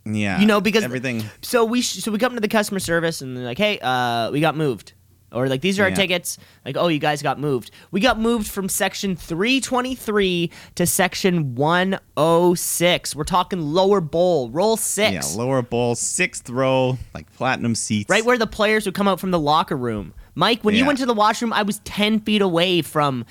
Yeah. 0.06 0.40
you 0.40 0.46
know 0.46 0.60
because 0.62 0.84
everything. 0.84 1.24
so 1.42 1.66
we 1.66 1.82
sh- 1.82 2.02
so 2.04 2.12
we 2.12 2.18
come 2.20 2.34
to 2.36 2.40
the 2.42 2.48
customer 2.48 2.80
service 2.80 3.22
and 3.22 3.36
they're 3.38 3.44
like 3.46 3.58
hey 3.58 3.80
uh 3.82 4.30
we 4.32 4.40
got 4.40 4.56
moved 4.56 4.94
or 5.36 5.48
like 5.48 5.62
these 5.62 5.78
are 5.80 5.84
our 5.84 5.92
tickets. 5.92 6.38
Like 6.66 6.78
oh 6.78 6.88
you 6.88 7.00
guys 7.00 7.22
got 7.22 7.40
moved. 7.40 7.70
We 7.92 8.00
got 8.00 8.20
moved 8.20 8.48
from 8.48 8.70
section 8.70 9.16
323 9.16 10.50
to 10.76 10.86
section 10.88 11.54
106 11.56 13.16
we're 13.16 13.24
talking 13.24 13.62
lower 13.62 14.02
bowl 14.02 14.50
roll 14.50 14.78
six. 14.78 15.36
Yeah, 15.36 15.44
lower 15.44 15.62
bowl, 15.62 15.96
sixth 15.96 16.50
row, 16.50 16.98
like 17.14 17.32
platinum 17.34 17.76
seats. 17.76 18.10
right 18.10 18.24
where 18.26 18.38
the 18.38 18.48
players 18.48 18.86
would 18.86 18.96
come 18.96 19.08
out 19.08 19.20
from 19.20 19.32
the 19.32 19.40
locker 19.40 19.76
room. 19.78 20.14
Mike 20.34 20.64
when 20.64 20.76
you 20.76 20.86
went 20.86 21.00
to 21.00 21.06
the 21.06 21.14
washroom 21.14 21.54
i 21.54 21.64
was 21.64 21.80
10 21.80 22.20
feet 22.22 22.42
away 22.42 22.82
from 22.82 23.26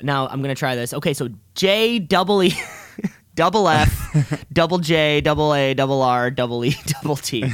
now 0.00 0.26
i'm 0.28 0.40
gonna 0.42 0.54
try 0.54 0.74
this. 0.74 0.94
Okay 0.94 1.14
so 1.14 1.28
j 1.54 1.98
double 1.98 2.42
e 2.42 2.52
double 3.34 3.68
f 3.68 4.44
double 4.52 4.78
j 4.78 5.20
double 5.20 5.54
a 5.54 5.74
double 5.74 6.02
r 6.02 6.30
double 6.30 6.64
e 6.64 6.74
double 6.86 7.16
t 7.16 7.44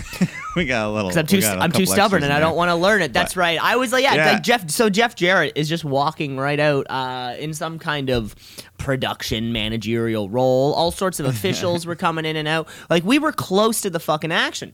we 0.58 0.66
got 0.66 0.88
a 0.88 0.90
little. 0.90 1.08
because 1.08 1.16
I'm 1.18 1.26
too 1.26 1.38
we 1.38 1.46
I'm 1.46 1.72
too 1.72 1.86
stubborn 1.86 2.22
and 2.22 2.32
I 2.32 2.40
don't 2.40 2.56
want 2.56 2.68
to 2.70 2.74
learn 2.74 3.00
it. 3.02 3.12
That's 3.12 3.34
But- 3.34 3.40
right. 3.40 3.58
I 3.62 3.76
was 3.76 3.92
like, 3.92 4.02
yeah, 4.02 4.14
Yeah. 4.14 4.32
like 4.32 4.42
Jeff. 4.42 4.68
So 4.70 4.90
Jeff 4.90 5.14
Jarrett 5.14 5.52
is 5.56 5.68
just 5.68 5.84
walking 5.84 6.36
right 6.36 6.60
out 6.60 6.86
uh, 6.90 7.34
in 7.38 7.54
some 7.54 7.78
kind 7.78 8.10
of 8.10 8.34
production 8.76 9.52
managerial 9.52 10.28
role. 10.28 10.72
All 10.74 10.90
sorts 10.90 11.20
of 11.20 11.26
officials 11.34 11.86
were 11.86 11.96
coming 11.96 12.24
in 12.24 12.36
and 12.36 12.48
out. 12.48 12.68
Like 12.90 13.04
we 13.04 13.18
were 13.18 13.32
close 13.32 13.80
to 13.82 13.90
the 13.90 14.00
fucking 14.00 14.32
action. 14.32 14.72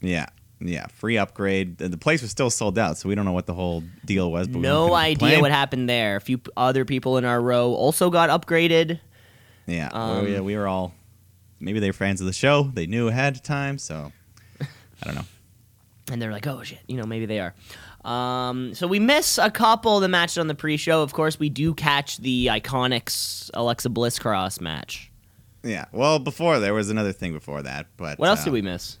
Yeah, 0.00 0.26
yeah, 0.60 0.86
free 0.94 1.18
upgrade. 1.18 1.78
The 1.78 1.88
the 1.88 1.98
place 1.98 2.22
was 2.22 2.30
still 2.30 2.50
sold 2.50 2.78
out, 2.78 2.96
so 2.98 3.08
we 3.08 3.14
don't 3.14 3.24
know 3.24 3.32
what 3.32 3.46
the 3.46 3.54
whole 3.54 3.82
deal 4.04 4.30
was. 4.30 4.48
But 4.48 4.60
No 4.60 4.84
couldn't 4.86 4.96
idea 4.98 5.18
complain. 5.18 5.40
what 5.40 5.50
happened 5.50 5.88
there. 5.88 6.16
A 6.16 6.20
few 6.20 6.40
other 6.56 6.84
people 6.84 7.18
in 7.18 7.24
our 7.24 7.40
row 7.40 7.72
also 7.74 8.10
got 8.10 8.30
upgraded. 8.30 9.00
Yeah, 9.66 9.88
Um, 9.92 10.08
well, 10.10 10.28
yeah, 10.28 10.40
we 10.40 10.56
were 10.56 10.66
all. 10.66 10.94
Maybe 11.60 11.80
they 11.80 11.88
were 11.88 11.92
fans 11.94 12.20
of 12.20 12.26
the 12.28 12.32
show. 12.32 12.70
They 12.72 12.86
knew 12.86 13.08
ahead 13.08 13.34
of 13.34 13.42
time, 13.42 13.78
so 13.78 14.12
I 15.02 15.06
don't 15.06 15.14
know. 15.16 15.24
and 16.10 16.20
they're 16.22 16.32
like, 16.32 16.46
"Oh 16.46 16.62
shit," 16.62 16.80
you 16.88 16.96
know, 16.96 17.04
maybe 17.04 17.26
they 17.26 17.40
are. 17.40 17.54
Um, 18.04 18.74
so 18.74 18.86
we 18.86 18.98
miss 18.98 19.38
a 19.38 19.50
couple 19.50 19.96
of 19.96 20.02
the 20.02 20.08
matches 20.08 20.38
on 20.38 20.46
the 20.46 20.54
pre-show. 20.54 21.02
Of 21.02 21.12
course, 21.12 21.38
we 21.38 21.48
do 21.48 21.74
catch 21.74 22.18
the 22.18 22.46
Iconics 22.46 23.50
Alexa 23.54 23.90
Bliss 23.90 24.18
cross 24.18 24.60
match. 24.60 25.10
Yeah, 25.62 25.86
well, 25.92 26.18
before 26.18 26.60
there 26.60 26.72
was 26.72 26.88
another 26.88 27.12
thing 27.12 27.32
before 27.32 27.62
that, 27.62 27.88
but 27.96 28.18
What 28.18 28.28
else 28.28 28.42
uh, 28.42 28.44
did 28.44 28.52
we 28.52 28.62
miss? 28.62 28.98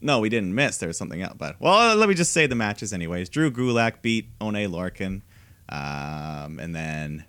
No, 0.00 0.20
we 0.20 0.28
didn't 0.28 0.54
miss. 0.54 0.76
There 0.78 0.88
was 0.88 0.98
something 0.98 1.22
else, 1.22 1.34
but 1.38 1.56
well, 1.60 1.96
let 1.96 2.08
me 2.08 2.14
just 2.14 2.32
say 2.32 2.46
the 2.46 2.54
matches 2.54 2.92
anyways. 2.92 3.28
Drew 3.28 3.50
Gulak 3.50 4.02
beat 4.02 4.28
Oney 4.40 4.66
Lorcan, 4.66 5.22
um, 5.68 6.58
and 6.58 6.74
then 6.74 7.24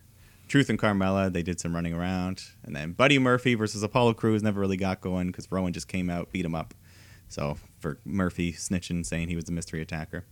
Truth 0.47 0.69
and 0.69 0.77
Carmella, 0.77 1.31
they 1.31 1.41
did 1.43 1.59
some 1.59 1.73
running 1.73 1.93
around, 1.93 2.43
and 2.63 2.75
then 2.75 2.91
Buddy 2.91 3.17
Murphy 3.17 3.55
versus 3.55 3.81
Apollo 3.81 4.15
Crews 4.15 4.43
never 4.43 4.59
really 4.59 4.77
got 4.77 5.01
going 5.01 5.27
because 5.27 5.51
Rowan 5.51 5.71
just 5.73 5.87
came 5.87 6.09
out, 6.09 6.31
beat 6.31 6.45
him 6.45 6.53
up. 6.55 6.73
So 7.29 7.57
for 7.83 7.99
Murphy 8.05 8.53
snitching, 8.53 9.05
saying 9.05 9.27
he 9.27 9.35
was 9.35 9.45
the 9.45 9.51
mystery 9.51 9.81
attacker. 9.81 10.23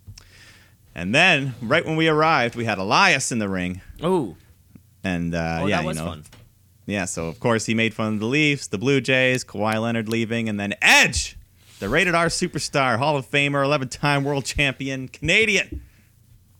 And 0.95 1.13
then, 1.13 1.53
right 1.61 1.85
when 1.85 1.97
we 1.97 2.07
arrived, 2.07 2.55
we 2.55 2.65
had 2.65 2.77
Elias 2.77 3.31
in 3.31 3.39
the 3.39 3.47
ring, 3.47 3.81
Ooh. 4.03 4.35
and 5.03 5.35
uh, 5.35 5.59
oh, 5.61 5.67
yeah, 5.67 5.77
that 5.77 5.85
was 5.85 5.97
you 5.97 6.03
know, 6.03 6.09
fun. 6.09 6.23
yeah. 6.85 7.05
So 7.05 7.27
of 7.27 7.39
course 7.39 7.65
he 7.65 7.75
made 7.75 7.93
fun 7.93 8.15
of 8.15 8.19
the 8.19 8.25
Leafs, 8.25 8.67
the 8.67 8.77
Blue 8.77 8.99
Jays, 8.99 9.43
Kawhi 9.43 9.79
Leonard 9.81 10.09
leaving, 10.09 10.49
and 10.49 10.59
then 10.59 10.73
Edge, 10.81 11.37
the 11.79 11.87
rated 11.89 12.15
R 12.15 12.27
superstar, 12.27 12.97
Hall 12.97 13.17
of 13.17 13.29
Famer, 13.29 13.65
11-time 13.65 14.23
world 14.23 14.45
champion, 14.45 15.07
Canadian, 15.07 15.81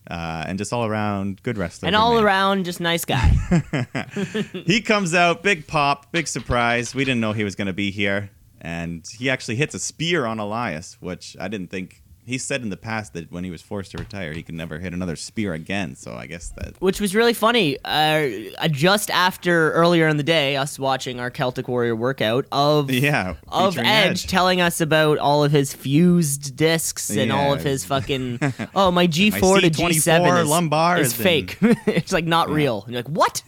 uh, 0.10 0.45
and 0.47 0.58
just 0.58 0.71
all 0.71 0.86
around 0.86 1.41
good 1.43 1.58
wrestler. 1.58 1.88
And 1.88 1.95
all 1.95 2.15
man. 2.15 2.23
around, 2.23 2.65
just 2.65 2.80
nice 2.80 3.06
guy. 3.06 3.27
he 4.54 4.82
comes 4.82 5.13
out, 5.13 5.43
big 5.43 5.67
pop, 5.67 6.12
big 6.12 6.27
surprise. 6.27 6.93
We 6.95 7.06
didn't 7.06 7.21
know 7.21 7.34
he 7.34 7.43
was 7.43 7.56
going 7.56 7.67
to 7.67 7.73
be 7.73 7.91
here, 7.91 8.30
and 8.62 9.06
he 9.17 9.30
actually 9.30 9.56
hits 9.56 9.74
a 9.74 9.80
spear 9.80 10.26
on 10.26 10.39
Elias, 10.39 10.97
which 11.02 11.36
I 11.39 11.47
didn't 11.47 11.71
think. 11.71 12.04
He 12.24 12.38
said 12.38 12.62
in 12.62 12.69
the 12.69 12.78
past 12.78 13.13
that 13.13 13.32
when 13.32 13.43
he 13.43 13.50
was 13.50 13.63
forced 13.63 13.91
to 13.91 13.97
retire, 13.97 14.32
he 14.32 14.43
could 14.43 14.54
never 14.54 14.78
hit 14.78 14.93
another 14.93 15.15
spear 15.15 15.54
again. 15.54 15.95
So 15.95 16.13
I 16.13 16.28
guess 16.28 16.52
that 16.52 16.80
which 16.80 17.02
was 17.02 17.15
really 17.15 17.34
funny. 17.34 17.80
Uh, 17.84 18.30
just 18.69 19.10
after 19.10 19.71
earlier 19.71 20.08
in 20.08 20.17
the 20.17 20.24
day, 20.24 20.56
us 20.56 20.78
watching 20.78 21.19
our 21.19 21.32
Celtic 21.32 21.67
Warrior 21.67 21.95
workout 21.95 22.45
of 22.52 22.91
yeah 22.91 23.34
of 23.47 23.74
featuring 23.74 23.88
Edge, 23.88 24.28
telling 24.28 24.62
us 24.62 24.80
about 24.80 25.17
all 25.17 25.43
of 25.43 25.52
his 25.52 25.74
fused 25.74 26.56
discs 26.56 27.10
and 27.10 27.32
all 27.32 27.54
of 27.54 27.63
his 27.63 27.84
fucking 27.86 28.39
oh 28.76 28.91
my 28.91 29.08
G4 29.08 29.62
to 29.62 29.71
C24 29.71 29.89
G7 29.89 30.41
is, 30.43 30.47
lumbar 30.47 31.00
is 31.00 31.13
fake. 31.13 31.58
it's 31.88 32.13
like 32.13 32.26
not 32.26 32.52
real. 32.52 32.84
And 32.84 32.93
you're 32.93 33.02
like 33.02 33.10
what? 33.10 33.41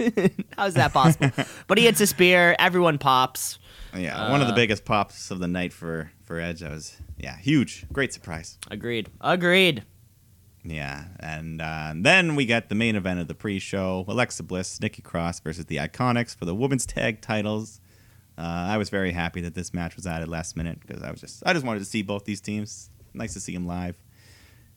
How 0.57 0.65
is 0.65 0.73
that 0.73 0.93
possible? 0.93 1.29
but 1.67 1.77
he 1.77 1.85
hits 1.85 2.01
a 2.01 2.07
spear. 2.07 2.55
Everyone 2.57 2.97
pops. 2.97 3.59
Yeah, 3.95 4.31
one 4.31 4.41
of 4.41 4.47
the 4.47 4.53
Uh, 4.53 4.55
biggest 4.57 4.85
pops 4.85 5.29
of 5.31 5.39
the 5.39 5.47
night 5.47 5.71
for 5.73 6.11
for 6.23 6.39
Edge. 6.39 6.59
That 6.61 6.71
was 6.71 6.97
yeah, 7.17 7.37
huge, 7.37 7.85
great 7.93 8.13
surprise. 8.13 8.57
Agreed. 8.71 9.09
Agreed. 9.21 9.83
Yeah, 10.65 11.05
and 11.19 11.61
uh, 11.61 11.93
then 11.95 12.35
we 12.35 12.45
got 12.45 12.69
the 12.69 12.75
main 12.75 12.95
event 12.95 13.19
of 13.19 13.27
the 13.27 13.35
pre-show: 13.35 14.05
Alexa 14.07 14.43
Bliss, 14.43 14.79
Nikki 14.79 15.01
Cross 15.01 15.41
versus 15.41 15.65
the 15.65 15.75
Iconics 15.77 16.35
for 16.35 16.45
the 16.45 16.55
women's 16.55 16.85
tag 16.85 17.21
titles. 17.21 17.81
Uh, 18.37 18.41
I 18.41 18.77
was 18.77 18.89
very 18.89 19.11
happy 19.11 19.41
that 19.41 19.53
this 19.55 19.73
match 19.73 19.95
was 19.95 20.07
added 20.07 20.27
last 20.29 20.55
minute 20.57 20.79
because 20.79 21.03
I 21.03 21.11
was 21.11 21.19
just 21.19 21.43
I 21.45 21.53
just 21.53 21.65
wanted 21.65 21.79
to 21.79 21.85
see 21.85 22.01
both 22.01 22.25
these 22.25 22.41
teams. 22.41 22.89
Nice 23.13 23.33
to 23.33 23.39
see 23.39 23.53
them 23.53 23.67
live. 23.67 23.95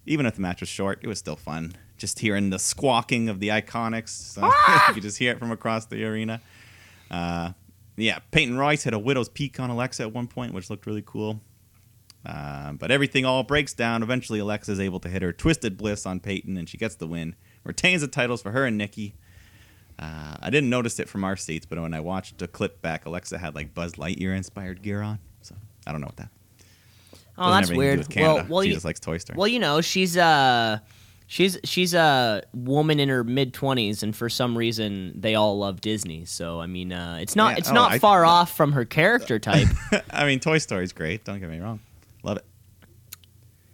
Even 0.05 0.27
if 0.27 0.35
the 0.35 0.41
match 0.43 0.61
was 0.61 0.69
short, 0.69 0.99
it 1.03 1.09
was 1.09 1.19
still 1.19 1.37
fun. 1.37 1.73
Just 1.97 2.19
hearing 2.19 2.51
the 2.51 2.59
squawking 2.59 3.29
of 3.29 3.41
the 3.41 3.49
Iconics, 3.49 4.11
so 4.11 4.51
you 4.95 5.01
just 5.01 5.19
hear 5.19 5.33
it 5.33 5.39
from 5.39 5.51
across 5.51 5.87
the 5.87 6.05
arena. 6.05 6.41
Uh, 7.11 7.53
yeah, 7.97 8.19
Peyton 8.31 8.59
Royce 8.59 8.85
had 8.85 8.95
a 8.95 8.99
widow's 8.99 9.29
peak 9.29 9.59
on 9.59 9.71
Alexa 9.71 10.03
at 10.03 10.13
one 10.13 10.27
point, 10.27 10.53
which 10.53 10.71
looked 10.71 10.87
really 10.87 11.03
cool. 11.05 11.41
Uh, 12.25 12.73
but 12.73 12.91
everything 12.91 13.25
all 13.25 13.45
breaks 13.45 13.73
down. 13.73 14.03
Eventually, 14.03 14.41
Alexa 14.41 14.73
is 14.73 14.81
able 14.81 14.99
to 15.01 15.09
hit 15.09 15.23
her 15.23 15.33
Twisted 15.33 15.77
Bliss 15.77 16.07
on 16.07 16.19
Peyton, 16.19 16.57
and 16.57 16.69
she 16.69 16.77
gets 16.77 16.97
the 16.97 17.07
win. 17.07 17.37
Retains 17.65 18.01
the 18.01 18.09
titles 18.09 18.43
for 18.43 18.51
her 18.51 18.65
and 18.65 18.77
Nikki. 18.77 19.15
Uh, 19.99 20.37
I 20.41 20.51
didn't 20.51 20.69
notice 20.69 20.99
it 20.99 21.09
from 21.09 21.25
our 21.25 21.37
seats, 21.37 21.65
but 21.65 21.79
when 21.79 21.95
I 21.95 22.01
watched 22.01 22.39
the 22.39 22.49
clip 22.49 22.83
back, 22.83 23.07
Alexa 23.07 23.39
had 23.39 23.55
like 23.55 23.73
Buzz 23.75 23.93
Lightyear 23.93 24.37
inspired 24.37 24.83
gear 24.83 25.01
on. 25.01 25.19
So 25.41 25.55
I 25.87 25.93
don't 25.93 26.01
know 26.01 26.09
what 26.09 26.17
that. 26.17 26.29
Oh, 27.39 27.45
doesn't 27.45 27.53
that's 27.53 27.69
have 27.69 27.79
anything 27.79 28.03
to 28.03 28.09
do 28.09 28.21
weird. 28.21 28.37
Well, 28.37 28.47
well, 28.49 28.63
she 28.63 28.69
you, 28.69 28.75
just 28.75 28.85
likes 28.85 29.01
Toy 29.01 29.19
Story. 29.19 29.37
well, 29.37 29.49
you 29.49 29.59
know, 29.59 29.81
she's 29.81 30.17
uh 30.17 30.81
she's 31.27 31.59
she's 31.65 31.95
a 31.95 32.43
woman 32.55 33.01
in 33.01 33.09
her 33.09 33.25
mid 33.25 33.53
twenties, 33.55 34.03
and 34.03 34.15
for 34.15 34.29
some 34.29 34.57
reason 34.57 35.13
they 35.21 35.35
all 35.35 35.59
love 35.59 35.81
Disney. 35.81 36.25
So 36.25 36.61
I 36.61 36.67
mean, 36.67 36.93
uh, 36.93 37.19
it's 37.21 37.37
not 37.37 37.53
Yeah, 37.53 37.59
it's 37.59 37.71
oh, 37.71 37.75
not 37.75 37.93
I- 37.93 37.99
far 37.99 38.25
off 38.37 38.57
from 38.57 38.73
her 38.73 38.85
character 38.85 39.39
type. 39.39 39.69
I 40.11 40.27
mean, 40.27 40.41
Toy 40.41 40.59
Story's 40.59 40.93
great. 40.93 41.25
Don't 41.25 41.41
get 41.41 41.49
me 41.51 41.59
wrong. 41.61 41.81
Love 42.23 42.39
it. 42.39 42.45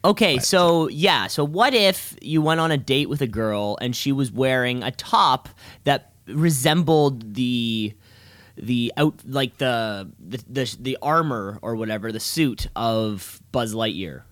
Okay, 0.04 0.38
so 0.38 0.88
yeah, 0.88 1.28
so 1.28 1.44
what 1.44 1.74
if 1.74 2.16
you 2.20 2.42
went 2.42 2.58
on 2.58 2.72
a 2.72 2.76
date 2.76 3.08
with 3.08 3.20
a 3.22 3.26
girl 3.28 3.78
and 3.80 3.94
she 3.94 4.10
was 4.10 4.32
wearing 4.32 4.82
a 4.82 4.90
top 4.90 5.48
that 5.84 6.10
resembled 6.26 7.34
the 7.34 7.94
the 8.56 8.92
out 8.96 9.14
like 9.24 9.58
the 9.58 10.10
the 10.18 10.42
the, 10.48 10.76
the 10.80 10.98
armor 11.00 11.58
or 11.62 11.76
whatever 11.76 12.10
the 12.10 12.18
suit 12.20 12.66
of 12.74 13.40
Buzz 13.52 13.74
Lightyear? 13.74 14.22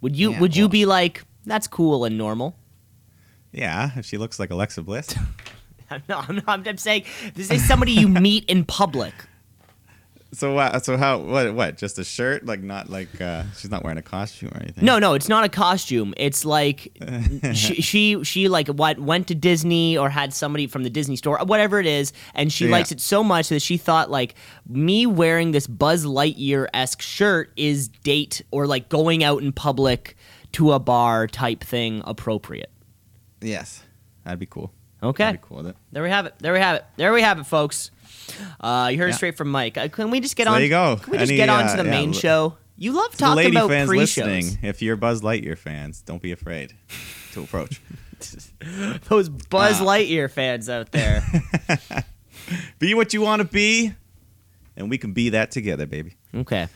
Would 0.00 0.16
you 0.16 0.32
Yeah, 0.32 0.40
would 0.40 0.56
you 0.56 0.68
be 0.68 0.84
like 0.84 1.22
that's 1.44 1.66
cool 1.66 2.04
and 2.04 2.16
normal? 2.18 2.56
Yeah, 3.52 3.90
if 3.96 4.04
she 4.06 4.18
looks 4.18 4.38
like 4.38 4.50
Alexa 4.50 4.82
Bliss. 4.82 5.14
No, 6.08 6.24
I'm, 6.26 6.36
not, 6.46 6.66
I'm 6.66 6.76
saying 6.78 7.04
this 7.34 7.50
is 7.52 7.64
somebody 7.68 7.92
you 7.92 8.08
meet 8.28 8.46
in 8.46 8.64
public. 8.64 9.12
so 10.32 10.58
uh, 10.58 10.80
so 10.80 10.96
how 10.96 11.18
what 11.18 11.54
what 11.54 11.76
just 11.78 11.98
a 11.98 12.04
shirt 12.04 12.44
like 12.44 12.60
not 12.62 12.88
like 12.90 13.20
uh, 13.20 13.44
she's 13.56 13.70
not 13.70 13.84
wearing 13.84 13.98
a 13.98 14.02
costume 14.02 14.50
or 14.52 14.60
anything. 14.62 14.84
No, 14.84 14.98
no, 14.98 15.14
it's 15.14 15.28
not 15.28 15.44
a 15.44 15.48
costume. 15.48 16.12
It's 16.16 16.44
like 16.44 16.90
she, 17.52 17.74
she 17.80 18.24
she 18.24 18.48
like 18.48 18.66
what 18.68 18.98
went 18.98 19.28
to 19.28 19.36
Disney 19.36 19.96
or 19.96 20.08
had 20.08 20.32
somebody 20.34 20.66
from 20.66 20.82
the 20.82 20.90
Disney 20.90 21.14
store, 21.16 21.38
whatever 21.44 21.78
it 21.78 21.86
is, 21.86 22.12
and 22.34 22.52
she 22.52 22.64
Yeah. 22.64 22.72
likes 22.72 22.90
it 22.90 23.00
so 23.00 23.22
much 23.22 23.50
that 23.50 23.60
she 23.60 23.76
thought 23.76 24.10
like 24.10 24.34
me 24.66 25.06
wearing 25.06 25.52
this 25.52 25.68
Buzz 25.68 26.04
Lightyear 26.04 26.66
esque 26.74 27.02
shirt 27.02 27.52
is 27.56 27.86
date 27.88 28.42
or 28.50 28.66
like 28.66 28.88
going 28.88 29.22
out 29.22 29.42
in 29.42 29.52
public 29.52 30.16
to 30.54 30.72
a 30.72 30.78
bar 30.78 31.26
type 31.26 31.62
thing 31.62 32.02
appropriate. 32.04 32.70
Yes, 33.40 33.82
that'd 34.24 34.38
be 34.40 34.46
cool. 34.46 34.72
Okay, 35.02 35.24
I'd 35.24 35.32
be 35.32 35.38
cool 35.42 35.58
with 35.58 35.66
it. 35.68 35.76
there 35.92 36.02
we 36.02 36.08
have 36.08 36.24
it. 36.26 36.34
There 36.38 36.52
we 36.54 36.58
have 36.60 36.76
it. 36.76 36.84
There 36.96 37.12
we 37.12 37.20
have 37.22 37.38
it, 37.38 37.44
folks. 37.44 37.90
Uh, 38.60 38.88
you 38.90 38.96
heard 38.98 39.10
it 39.10 39.14
straight 39.14 39.36
from 39.36 39.50
Mike. 39.50 39.76
Uh, 39.76 39.88
can 39.88 40.10
we 40.10 40.18
just 40.20 40.34
get 40.34 40.44
So 40.46 40.52
on? 40.52 40.56
there 40.56 40.64
you 40.64 40.70
go. 40.70 40.96
Can 40.96 41.10
we 41.12 41.18
just 41.18 41.30
Any, 41.30 41.36
get 41.36 41.50
on 41.50 41.64
to 41.66 41.72
uh, 41.72 41.76
the 41.76 41.84
yeah, 41.84 41.90
main 41.90 42.08
l- 42.08 42.14
show? 42.14 42.56
You 42.76 42.92
love 42.92 43.14
talking 43.16 43.36
lady 43.36 43.50
about 43.56 43.68
fans 43.68 43.88
pre-shows. 43.88 44.24
listening, 44.26 44.58
if 44.68 44.80
you're 44.82 44.96
Buzz 44.96 45.20
Lightyear 45.20 45.58
fans, 45.58 46.00
don't 46.02 46.22
be 46.22 46.32
afraid 46.32 46.72
to 47.32 47.42
approach. 47.42 47.80
Those 49.08 49.28
Buzz 49.28 49.80
Ah. 49.80 49.84
Lightyear 49.84 50.30
fans 50.30 50.68
out 50.70 50.90
there. 50.90 51.22
be 52.78 52.94
what 52.94 53.12
you 53.12 53.20
want 53.20 53.42
to 53.42 53.48
be, 53.48 53.92
and 54.76 54.88
we 54.90 54.98
can 54.98 55.12
be 55.12 55.28
that 55.30 55.50
together, 55.50 55.86
baby. 55.86 56.16
okay. 56.34 56.68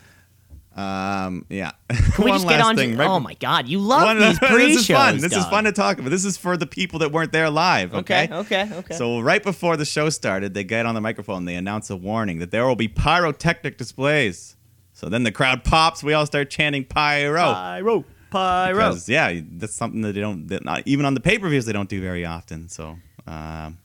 Um, 0.79 1.45
yeah. 1.49 1.73
Can 1.91 2.25
we 2.25 2.31
One 2.31 2.39
just 2.39 2.49
get 2.49 2.59
last 2.61 2.67
on 2.69 2.77
thing, 2.77 2.93
to? 2.93 2.97
right 2.99 3.09
Oh 3.09 3.19
my 3.19 3.35
God, 3.35 3.67
you 3.67 3.81
love 3.81 4.05
One- 4.05 4.19
these 4.21 4.39
pre-shows. 4.39 4.59
this 4.59 4.77
is 4.83 4.87
fun. 4.87 5.19
This 5.19 5.33
is 5.33 5.45
fun 5.47 5.65
to 5.65 5.73
talk 5.73 5.99
about. 5.99 6.11
This 6.11 6.25
is 6.25 6.37
for 6.37 6.57
the 6.57 6.67
people 6.67 7.01
that 7.01 7.11
weren't 7.11 7.33
there 7.33 7.51
live. 7.51 7.95
Okay. 7.95 8.29
Okay, 8.31 8.63
okay, 8.63 8.77
okay. 8.77 8.95
So 8.95 9.19
right 9.21 9.43
before 9.43 9.77
the 9.77 9.85
show 9.85 10.09
started, 10.09 10.55
they 10.55 10.63
get 10.63 10.87
on 10.87 10.95
the 10.95 11.01
microphone. 11.01 11.39
And 11.39 11.49
they 11.49 11.57
announce 11.57 11.91
a 11.91 11.97
warning 11.97 12.39
that 12.39 12.51
there 12.53 12.65
will 12.67 12.77
be 12.77 12.87
pyrotechnic 12.89 13.77
displays. 13.77 14.57
So 14.93 15.09
then 15.09 15.25
the 15.25 15.33
crowd 15.33 15.65
pops. 15.65 16.03
We 16.05 16.13
all 16.13 16.27
start 16.27 16.49
chanting 16.51 16.85
pyro. 16.85 17.41
pyro, 17.53 18.05
pyro. 18.31 18.75
Because 18.91 19.09
yeah, 19.09 19.41
that's 19.53 19.75
something 19.75 20.03
that 20.03 20.13
they 20.15 20.21
don't. 20.21 20.47
That 20.49 20.65
not 20.65 20.83
even 20.87 21.05
on 21.07 21.15
the 21.15 21.21
pay 21.21 21.39
per 21.39 21.49
views 21.49 21.67
they 21.67 21.73
don't 21.73 21.89
do 21.89 22.01
very 22.01 22.25
often. 22.25 22.69
So 22.69 22.99
um, 23.27 23.79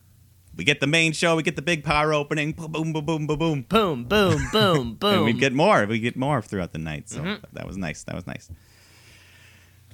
we 0.55 0.63
get 0.63 0.79
the 0.79 0.87
main 0.87 1.13
show. 1.13 1.35
We 1.35 1.43
get 1.43 1.55
the 1.55 1.61
big 1.61 1.83
power 1.83 2.13
opening. 2.13 2.51
Boom, 2.53 2.71
boom, 2.71 2.93
boom, 2.93 3.05
boom, 3.05 3.27
boom, 3.27 3.37
boom. 3.37 3.61
Boom, 3.63 4.03
boom, 4.05 4.47
boom, 4.51 4.93
boom. 4.99 5.13
And 5.15 5.25
we 5.25 5.33
get 5.33 5.53
more. 5.53 5.85
We 5.85 5.99
get 5.99 6.15
more 6.15 6.41
throughout 6.41 6.71
the 6.71 6.77
night. 6.79 7.09
So 7.09 7.21
Mm-hmm. 7.21 7.43
that 7.53 7.65
was 7.67 7.77
nice. 7.77 8.03
That 8.03 8.15
was 8.15 8.27
nice. 8.27 8.49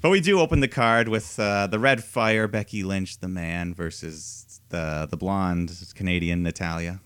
But 0.02 0.10
we 0.12 0.22
do 0.22 0.40
open 0.40 0.62
the 0.62 0.68
card 0.70 1.10
with 1.10 1.38
uh, 1.40 1.68
the 1.68 1.80
Red 1.80 2.04
Fire, 2.04 2.48
Becky 2.48 2.84
Lynch, 2.84 3.20
the 3.20 3.28
man, 3.28 3.74
versus 3.74 4.62
the 4.70 5.08
the 5.10 5.18
blonde 5.18 5.72
Canadian 5.96 6.44
Natalya. 6.44 7.02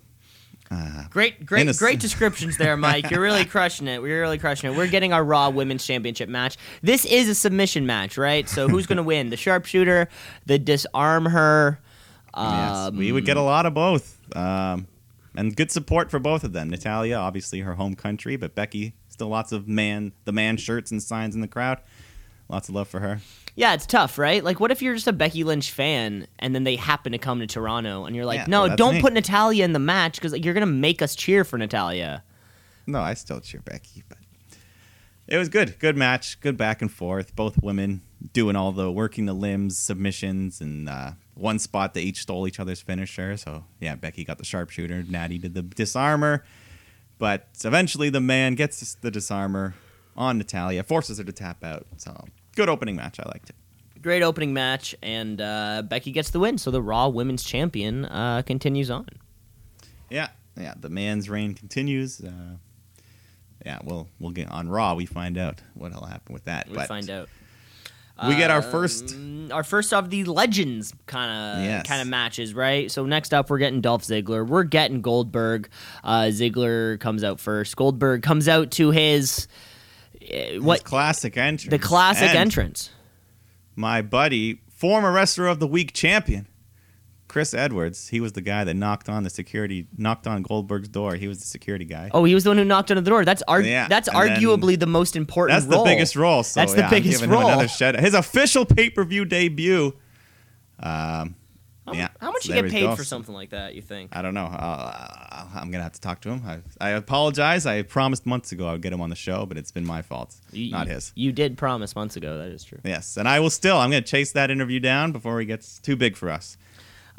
Uh, 0.72 1.04
Great, 1.10 1.46
great, 1.46 1.68
a- 1.68 1.74
great 1.74 2.00
descriptions 2.00 2.58
there, 2.58 2.76
Mike. 2.78 3.12
You're 3.12 3.22
really 3.22 3.46
crushing 3.56 3.88
it. 3.88 4.02
We're 4.02 4.22
really 4.22 4.40
crushing 4.40 4.72
it. 4.72 4.78
We're 4.78 4.88
getting 4.88 5.14
our 5.14 5.24
Raw 5.24 5.50
Women's 5.50 5.86
Championship 5.86 6.30
match. 6.30 6.58
This 6.82 7.06
is 7.06 7.30
a 7.30 7.36
submission 7.36 7.86
match, 7.86 8.18
right? 8.18 8.48
So 8.50 8.68
who's 8.68 8.88
going 8.88 8.98
to 9.04 9.04
win? 9.04 9.30
The 9.30 9.38
sharpshooter, 9.38 10.08
the 10.48 10.58
disarm 10.58 11.26
her. 11.28 11.80
Yes, 12.36 12.76
Um, 12.90 12.98
we 12.98 13.12
would 13.12 13.26
get 13.26 13.38
a 13.38 13.42
lot 13.42 13.66
of 13.66 13.74
both, 13.74 14.20
um, 14.36 14.88
and 15.36 15.56
good 15.56 15.72
support 15.72 16.10
for 16.12 16.20
both 16.20 16.44
of 16.44 16.54
them. 16.54 16.70
Natalya, 16.70 17.16
obviously 17.16 17.60
her 17.62 17.76
home 17.76 17.96
country, 17.96 18.36
but 18.36 18.56
Becky 18.56 18.94
still 19.10 19.28
lots 19.30 19.52
of 19.52 19.68
man 19.68 20.12
the 20.26 20.32
man 20.32 20.58
shirts 20.58 20.90
and 20.92 21.02
signs 21.02 21.36
in 21.36 21.42
the 21.42 21.48
crowd. 21.48 21.80
Lots 22.50 22.70
of 22.70 22.76
love 22.76 22.88
for 22.88 23.00
her. 23.00 23.20
Yeah, 23.56 23.74
it's 23.76 23.86
tough, 23.86 24.18
right? 24.18 24.44
Like, 24.44 24.60
what 24.60 24.72
if 24.72 24.82
you're 24.82 24.96
just 24.96 25.08
a 25.08 25.14
Becky 25.14 25.44
Lynch 25.44 25.72
fan 25.72 26.28
and 26.40 26.54
then 26.56 26.64
they 26.64 26.76
happen 26.76 27.12
to 27.12 27.18
come 27.20 27.40
to 27.40 27.48
Toronto 27.48 28.06
and 28.06 28.16
you're 28.16 28.26
like, 28.26 28.40
Yeah, 28.40 28.46
no, 28.48 28.64
well, 28.64 28.76
don't 28.76 28.96
me. 28.96 29.02
put 29.02 29.14
Natalya 29.14 29.64
in 29.64 29.74
the 29.74 29.80
match 29.80 30.16
because 30.16 30.36
you're 30.40 30.56
going 30.56 30.66
to 30.66 30.72
make 30.74 31.02
us 31.04 31.16
cheer 31.16 31.44
for 31.44 31.58
Natalya. 31.58 32.24
No, 32.88 33.00
I 33.00 33.14
still 33.14 33.40
cheer 33.40 33.62
Becky, 33.62 34.04
but 34.10 34.18
it 35.28 35.38
was 35.38 35.50
good. 35.50 35.78
Good 35.80 35.96
match. 35.96 36.40
Good 36.42 36.58
back 36.58 36.82
and 36.82 36.92
forth. 36.92 37.36
Both 37.36 37.62
women 37.62 38.02
doing 38.34 38.56
all 38.56 38.72
the 38.72 38.92
working 38.92 39.26
the 39.26 39.34
limbs, 39.34 39.78
submissions, 39.78 40.60
and 40.60 40.90
uh, 40.90 41.12
one 41.36 41.60
spot 41.60 41.94
they 41.94 42.02
each 42.02 42.22
stole 42.22 42.48
each 42.48 42.60
other's 42.60 42.82
finisher. 42.82 43.38
So 43.38 43.64
yeah, 43.80 43.96
Becky 43.96 44.24
got 44.24 44.38
the 44.38 44.46
sharpshooter. 44.46 45.04
Natty 45.08 45.38
did 45.38 45.54
the 45.54 45.62
disarmer. 45.62 46.44
But 47.20 47.48
eventually, 47.64 48.10
the 48.10 48.20
man 48.20 48.56
gets 48.56 48.96
the 48.96 49.12
disarmer 49.12 49.76
on 50.18 50.38
Natalya, 50.38 50.84
forces 50.84 51.18
her 51.20 51.24
to 51.24 51.32
tap 51.32 51.64
out. 51.64 51.86
So 51.98 52.26
good 52.56 52.70
opening 52.70 52.96
match. 52.96 53.20
I 53.20 53.24
liked 53.30 53.50
it. 53.50 53.56
great 54.02 54.22
opening 54.24 54.54
match, 54.54 54.94
and 55.02 55.40
uh, 55.40 55.84
Becky 55.86 56.12
gets 56.12 56.32
the 56.32 56.40
win. 56.40 56.58
So 56.58 56.70
the 56.72 56.82
Raw 56.82 57.08
Women's 57.08 57.44
Champion 57.44 58.06
uh, 58.06 58.42
continues 58.46 58.92
on. 58.92 59.08
Yeah, 60.10 60.30
yeah. 60.60 60.74
The 60.80 60.90
man's 60.90 61.30
reign 61.30 61.54
continues. 61.54 62.20
Uh, 62.20 62.58
yeah, 63.66 63.80
we'll 63.84 64.10
we'll 64.20 64.32
get 64.32 64.52
on 64.52 64.68
Raw. 64.68 64.94
We 64.94 65.06
find 65.06 65.38
out 65.38 65.62
what'll 65.74 66.06
happen 66.06 66.34
with 66.34 66.46
that. 66.46 66.68
We 66.68 66.76
but 66.76 66.88
find 66.88 67.10
out. 67.10 67.30
We 68.28 68.36
get 68.36 68.52
our 68.52 68.62
first- 68.62 69.14
Um, 69.16 69.50
our 69.52 69.64
first 69.64 69.92
of 69.94 70.10
the 70.10 70.24
legends 70.24 70.94
kind 71.08 71.32
of 71.60 71.66
Yes. 71.66 71.88
kind 71.88 72.02
of 72.02 72.08
matches, 72.08 72.54
right? 72.54 72.90
So 72.90 73.06
next 73.06 73.34
up, 73.34 73.50
we're 73.50 73.58
getting 73.58 73.82
Dolph 73.82 74.04
Ziggler. 74.04 74.48
We're 74.48 74.64
getting 74.64 75.02
Goldberg. 75.02 75.68
Uh, 76.04 76.24
Ziggler 76.32 77.00
comes 77.00 77.24
out 77.24 77.40
first. 77.40 77.76
Goldberg 77.76 78.22
comes 78.24 78.48
out 78.48 78.72
to 78.72 78.92
his 78.92 79.48
uh, 80.22 80.26
his 80.26 80.62
what 80.62 80.84
classic 80.84 81.36
entrance. 81.38 81.70
the 81.72 81.80
classic 81.80 82.30
And 82.30 82.38
entrance. 82.38 82.90
My 83.76 84.02
buddy, 84.02 84.62
former 84.70 85.12
wrestler 85.12 85.48
of 85.48 85.60
the 85.60 85.68
week 85.68 85.92
champion, 85.94 86.48
Chris 87.34 87.56
Edwards. 87.56 88.10
He 88.10 88.20
was 88.20 88.34
the 88.34 88.42
guy 88.42 88.64
that 88.64 88.76
knocked 88.76 89.10
on 89.10 89.24
the 89.24 89.30
security, 89.32 89.88
knocked 89.98 90.28
on 90.28 90.44
Goldberg's 90.44 90.88
door. 90.88 91.16
He 91.16 91.28
was 91.28 91.40
the 91.40 91.48
security 91.48 91.84
guy. 91.84 92.12
Oh, 92.14 92.26
he 92.26 92.36
was 92.36 92.44
the 92.44 92.52
one 92.52 92.58
who 92.60 92.64
knocked 92.64 92.92
on 92.92 92.96
the 92.98 93.02
door. 93.10 93.26
That's 93.26 93.42
arg- 93.48 93.66
Yeah, 93.66 93.88
that's 93.88 94.08
arguably 94.08 94.80
the 94.80 94.86
most 94.86 95.16
important. 95.16 95.60
That's 95.60 95.76
the 95.76 95.84
biggest 95.84 96.16
role. 96.16 96.44
So 96.44 96.60
That's 96.60 96.74
the 96.74 96.82
yeah, 96.82 96.86
I'm 96.86 96.90
biggest 96.92 97.26
role. 97.26 97.48
another 97.48 97.68
shout. 97.68 98.00
His 98.00 98.14
official 98.14 98.66
pay 98.66 98.92
per 98.92 99.04
view 99.04 99.26
debut. 99.26 99.96
Um, 100.80 101.34
How, 101.88 101.94
yeah. 101.94 102.10
how 102.22 102.32
much 102.32 102.44
so 102.44 102.54
you 102.54 102.62
get 102.62 102.72
paid 102.72 102.96
for 102.96 103.04
something 103.04 103.34
like 103.34 103.50
that? 103.50 103.74
You 103.74 103.82
think? 103.82 104.16
I 104.16 104.22
don't 104.22 104.36
know. 104.36 104.46
Uh, 104.46 105.48
I'm 105.56 105.72
gonna 105.72 105.82
have 105.84 105.94
to 105.94 106.02
talk 106.02 106.22
to 106.22 106.30
him. 106.30 106.44
I, 106.46 106.60
I 106.80 106.90
apologize. 106.92 107.66
I 107.66 107.82
promised 107.82 108.28
months 108.28 108.52
ago 108.52 108.68
I 108.68 108.74
would 108.74 108.82
get 108.84 108.94
him 108.94 109.02
on 109.02 109.10
the 109.10 109.16
show, 109.16 109.48
but 109.48 109.58
it's 109.58 109.72
been 109.72 109.86
my 109.88 110.04
fault, 110.04 110.36
You- 110.52 110.70
not 110.72 110.88
his. 110.88 111.12
You 111.16 111.32
did 111.32 111.58
promise 111.58 111.96
months 111.96 112.16
ago. 112.16 112.38
That 112.38 112.50
is 112.50 112.64
true. 112.64 112.78
Yes, 112.86 113.18
and 113.18 113.28
I 113.28 113.40
will 113.40 113.50
still. 113.50 113.78
I'm 113.78 113.90
gonna 113.90 114.02
chase 114.04 114.32
that 114.34 114.52
interview 114.52 114.80
down 114.80 115.12
before 115.14 115.40
he 115.40 115.48
gets 115.48 115.80
too 115.80 115.96
big 115.96 116.16
for 116.16 116.30
us. 116.30 116.58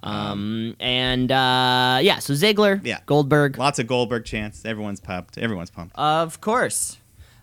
Um, 0.04 0.76
and 0.80 1.32
uh, 1.32 1.98
yeah, 2.02 2.18
so 2.18 2.34
Ziggler, 2.34 2.84
Yeah. 2.84 3.00
Goldberg, 3.06 3.56
Lots 3.58 3.78
of 3.78 3.86
Goldberg 3.86 4.24
chants. 4.24 4.64
Everyone's 4.64 5.00
pumped. 5.00 5.38
Everyone's 5.38 5.70
pumped. 5.70 5.96
of 5.96 6.40
course. 6.40 6.98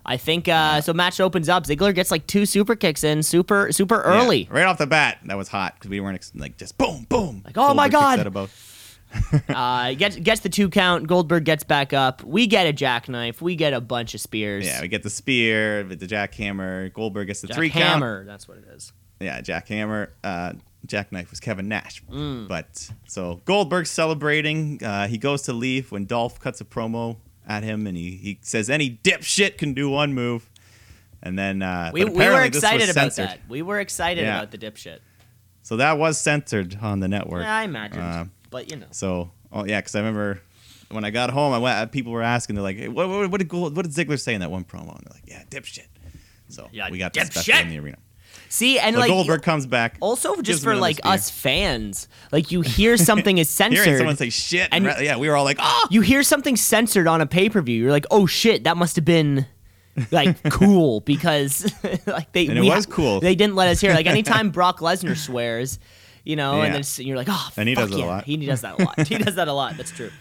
I 0.05 0.17
think 0.17 0.47
uh, 0.47 0.81
so. 0.81 0.93
Match 0.93 1.19
opens 1.19 1.47
up. 1.47 1.65
Ziggler 1.65 1.93
gets 1.93 2.09
like 2.09 2.25
two 2.25 2.45
super 2.47 2.75
kicks 2.75 3.03
in 3.03 3.21
super 3.21 3.71
super 3.71 4.01
early. 4.01 4.43
Yeah, 4.43 4.47
right 4.57 4.65
off 4.65 4.79
the 4.79 4.87
bat. 4.87 5.19
That 5.25 5.37
was 5.37 5.47
hot 5.47 5.75
because 5.75 5.89
we 5.91 5.99
weren't 5.99 6.15
ex- 6.15 6.31
like 6.35 6.57
just 6.57 6.77
boom, 6.77 7.05
boom. 7.07 7.43
Like, 7.45 7.55
oh 7.57 7.73
my 7.75 7.87
Goldberg 7.87 7.91
kicks 7.91 8.01
God. 8.01 8.19
out 8.19 8.27
of 8.27 8.33
both. 8.33 8.67
Uh, 9.49 9.93
gets 9.93 10.15
gets 10.15 10.39
the 10.41 10.49
two 10.49 10.69
count. 10.69 11.05
Goldberg 11.05 11.43
gets 11.43 11.63
back 11.63 11.91
up. 11.93 12.23
We 12.23 12.47
get 12.47 12.65
a 12.65 12.73
jackknife. 12.73 13.41
We 13.41 13.55
get 13.55 13.73
a 13.73 13.81
bunch 13.81 14.13
of 14.15 14.21
spears. 14.21 14.65
Yeah, 14.65 14.81
we 14.81 14.87
get 14.87 15.03
the 15.03 15.09
spear, 15.09 15.85
with 15.85 15.99
the 15.99 16.07
jackhammer. 16.07 16.91
Goldberg 16.93 17.27
gets 17.27 17.41
the 17.41 17.49
three 17.49 17.69
count. 17.69 17.83
hammer. 17.85 18.25
That's 18.25 18.47
what 18.47 18.57
it 18.57 18.63
is. 18.73 18.93
Yeah, 19.19 19.41
jackhammer. 19.41 20.09
Uh, 20.23 20.53
jackknife 20.85 21.29
was 21.29 21.39
Kevin 21.39 21.67
Nash. 21.67 22.03
Mm. 22.11 22.47
But 22.47 22.89
so 23.07 23.41
Goldberg's 23.45 23.89
celebrating. 23.91 24.83
Uh, 24.83 25.07
he 25.07 25.17
goes 25.17 25.43
to 25.43 25.53
leave 25.53 25.91
when 25.91 26.05
Dolph 26.05 26.39
cuts 26.39 26.61
a 26.61 26.65
promo 26.65 27.17
at 27.47 27.63
him, 27.63 27.87
and 27.87 27.97
he, 27.97 28.11
he 28.17 28.39
says 28.41 28.69
any 28.69 28.99
dipshit 29.03 29.57
can 29.57 29.73
do 29.73 29.89
one 29.89 30.13
move. 30.13 30.49
And 31.23 31.37
then 31.37 31.61
uh, 31.61 31.91
We, 31.93 32.03
we 32.03 32.09
were 32.09 32.15
apparently 32.15 32.49
this 32.49 32.55
was 32.55 32.63
excited 32.63 32.89
about 32.89 33.13
censored. 33.13 33.39
that. 33.41 33.49
We 33.49 33.61
were 33.61 33.79
excited 33.79 34.23
Yeah. 34.23 34.37
about 34.39 34.51
the 34.51 34.57
dipshit. 34.57 34.99
So 35.63 35.77
that 35.77 35.99
was 35.99 36.17
censored 36.19 36.77
on 36.81 36.99
the 36.99 37.07
network. 37.07 37.43
Yeah, 37.43 37.55
I 37.55 37.63
imagine. 37.63 37.99
Uh, 38.01 38.25
but 38.49 38.71
you 38.71 38.77
know. 38.77 38.87
So, 38.91 39.31
oh 39.51 39.63
yeah, 39.65 39.79
because 39.79 39.93
I 39.95 39.99
remember 39.99 40.41
when 40.89 41.05
I 41.05 41.11
got 41.11 41.29
home, 41.29 41.53
I 41.53 41.59
went. 41.59 41.91
People 41.91 42.11
were 42.11 42.23
asking, 42.23 42.55
they're 42.55 42.63
like, 42.63 42.77
hey, 42.77 42.87
what, 42.87 43.07
what, 43.07 43.29
what 43.29 43.37
did 43.37 43.47
Gold, 43.47 43.75
what 43.75 43.83
did 43.85 43.93
Ziggler 43.93 44.19
say 44.19 44.33
in 44.33 44.39
that 44.41 44.49
one 44.49 44.63
promo? 44.63 44.95
And 44.97 45.05
they're 45.05 45.13
like, 45.13 45.23
yeah, 45.27 45.43
dipshit. 45.49 45.85
So 46.49 46.67
Yeah, 46.71 46.89
we 46.89 46.97
got 46.97 47.13
the 47.13 47.23
special 47.25 47.53
dipshit. 47.53 47.61
in 47.61 47.69
the 47.69 47.79
arena. 47.79 47.97
See, 48.51 48.77
and 48.79 48.95
So 48.95 48.99
like 48.99 49.09
Goldberg 49.09 49.43
comes 49.43 49.65
back. 49.65 49.95
also 50.01 50.41
just 50.41 50.61
for 50.61 50.75
like 50.75 50.99
us 51.05 51.29
fans, 51.29 52.09
like 52.33 52.51
you 52.51 52.59
hear 52.59 52.97
something 53.09 53.37
is 53.37 53.57
Hearing 53.57 53.75
censored. 53.75 53.97
someone 53.99 54.17
say 54.17 54.29
shit, 54.29 54.67
And- 54.73 54.85
and 54.85 55.05
yeah, 55.05 55.15
we 55.15 55.29
were 55.29 55.37
all 55.37 55.45
like, 55.45 55.55
oh, 55.61 55.87
you 55.89 56.01
hear 56.01 56.21
something 56.21 56.57
censored 56.57 57.07
on 57.07 57.21
a 57.21 57.25
pay 57.25 57.47
per 57.47 57.61
view. 57.61 57.81
You're 57.81 57.93
like, 57.93 58.05
oh 58.11 58.25
shit, 58.25 58.65
that 58.65 58.75
must 58.75 58.97
have 58.97 59.05
been 59.05 59.45
like 60.11 60.43
cool 60.51 60.99
because 60.99 61.73
like 62.05 62.33
they 62.33 62.47
And 62.47 62.57
it 62.57 62.63
was 62.63 62.85
cool. 62.85 63.21
They 63.21 63.35
didn't 63.35 63.55
let 63.55 63.69
us 63.69 63.79
hear. 63.79 63.93
Like 63.93 64.05
anytime 64.05 64.49
Brock 64.49 64.79
Lesnar 64.79 65.15
swears, 65.15 65.79
you 66.25 66.35
know, 66.35 66.61
and 66.61 66.75
then 66.75 67.05
you're 67.05 67.15
like, 67.15 67.29
oh, 67.29 67.49
And 67.55 67.69
he 67.69 67.75
does 67.75 67.89
it 67.89 67.99
a 68.01 68.05
lot. 68.05 68.25
He 68.25 68.35
does 68.35 68.61
that 68.61 68.77
a 68.79 68.83
lot. 68.83 69.07
he 69.07 69.17
does 69.17 69.35
that 69.35 69.47
a 69.47 69.53
lot. 69.53 69.77
That's 69.77 69.91
true. 69.91 70.11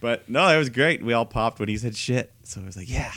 But 0.00 0.28
no, 0.28 0.46
it 0.46 0.58
was 0.58 0.68
great. 0.70 1.02
We 1.02 1.12
all 1.12 1.26
popped 1.26 1.58
when 1.58 1.68
he 1.68 1.76
said 1.76 1.96
shit. 1.96 2.32
So 2.44 2.60
I 2.60 2.66
was 2.66 2.76
like, 2.76 2.88
yeah. 2.88 3.10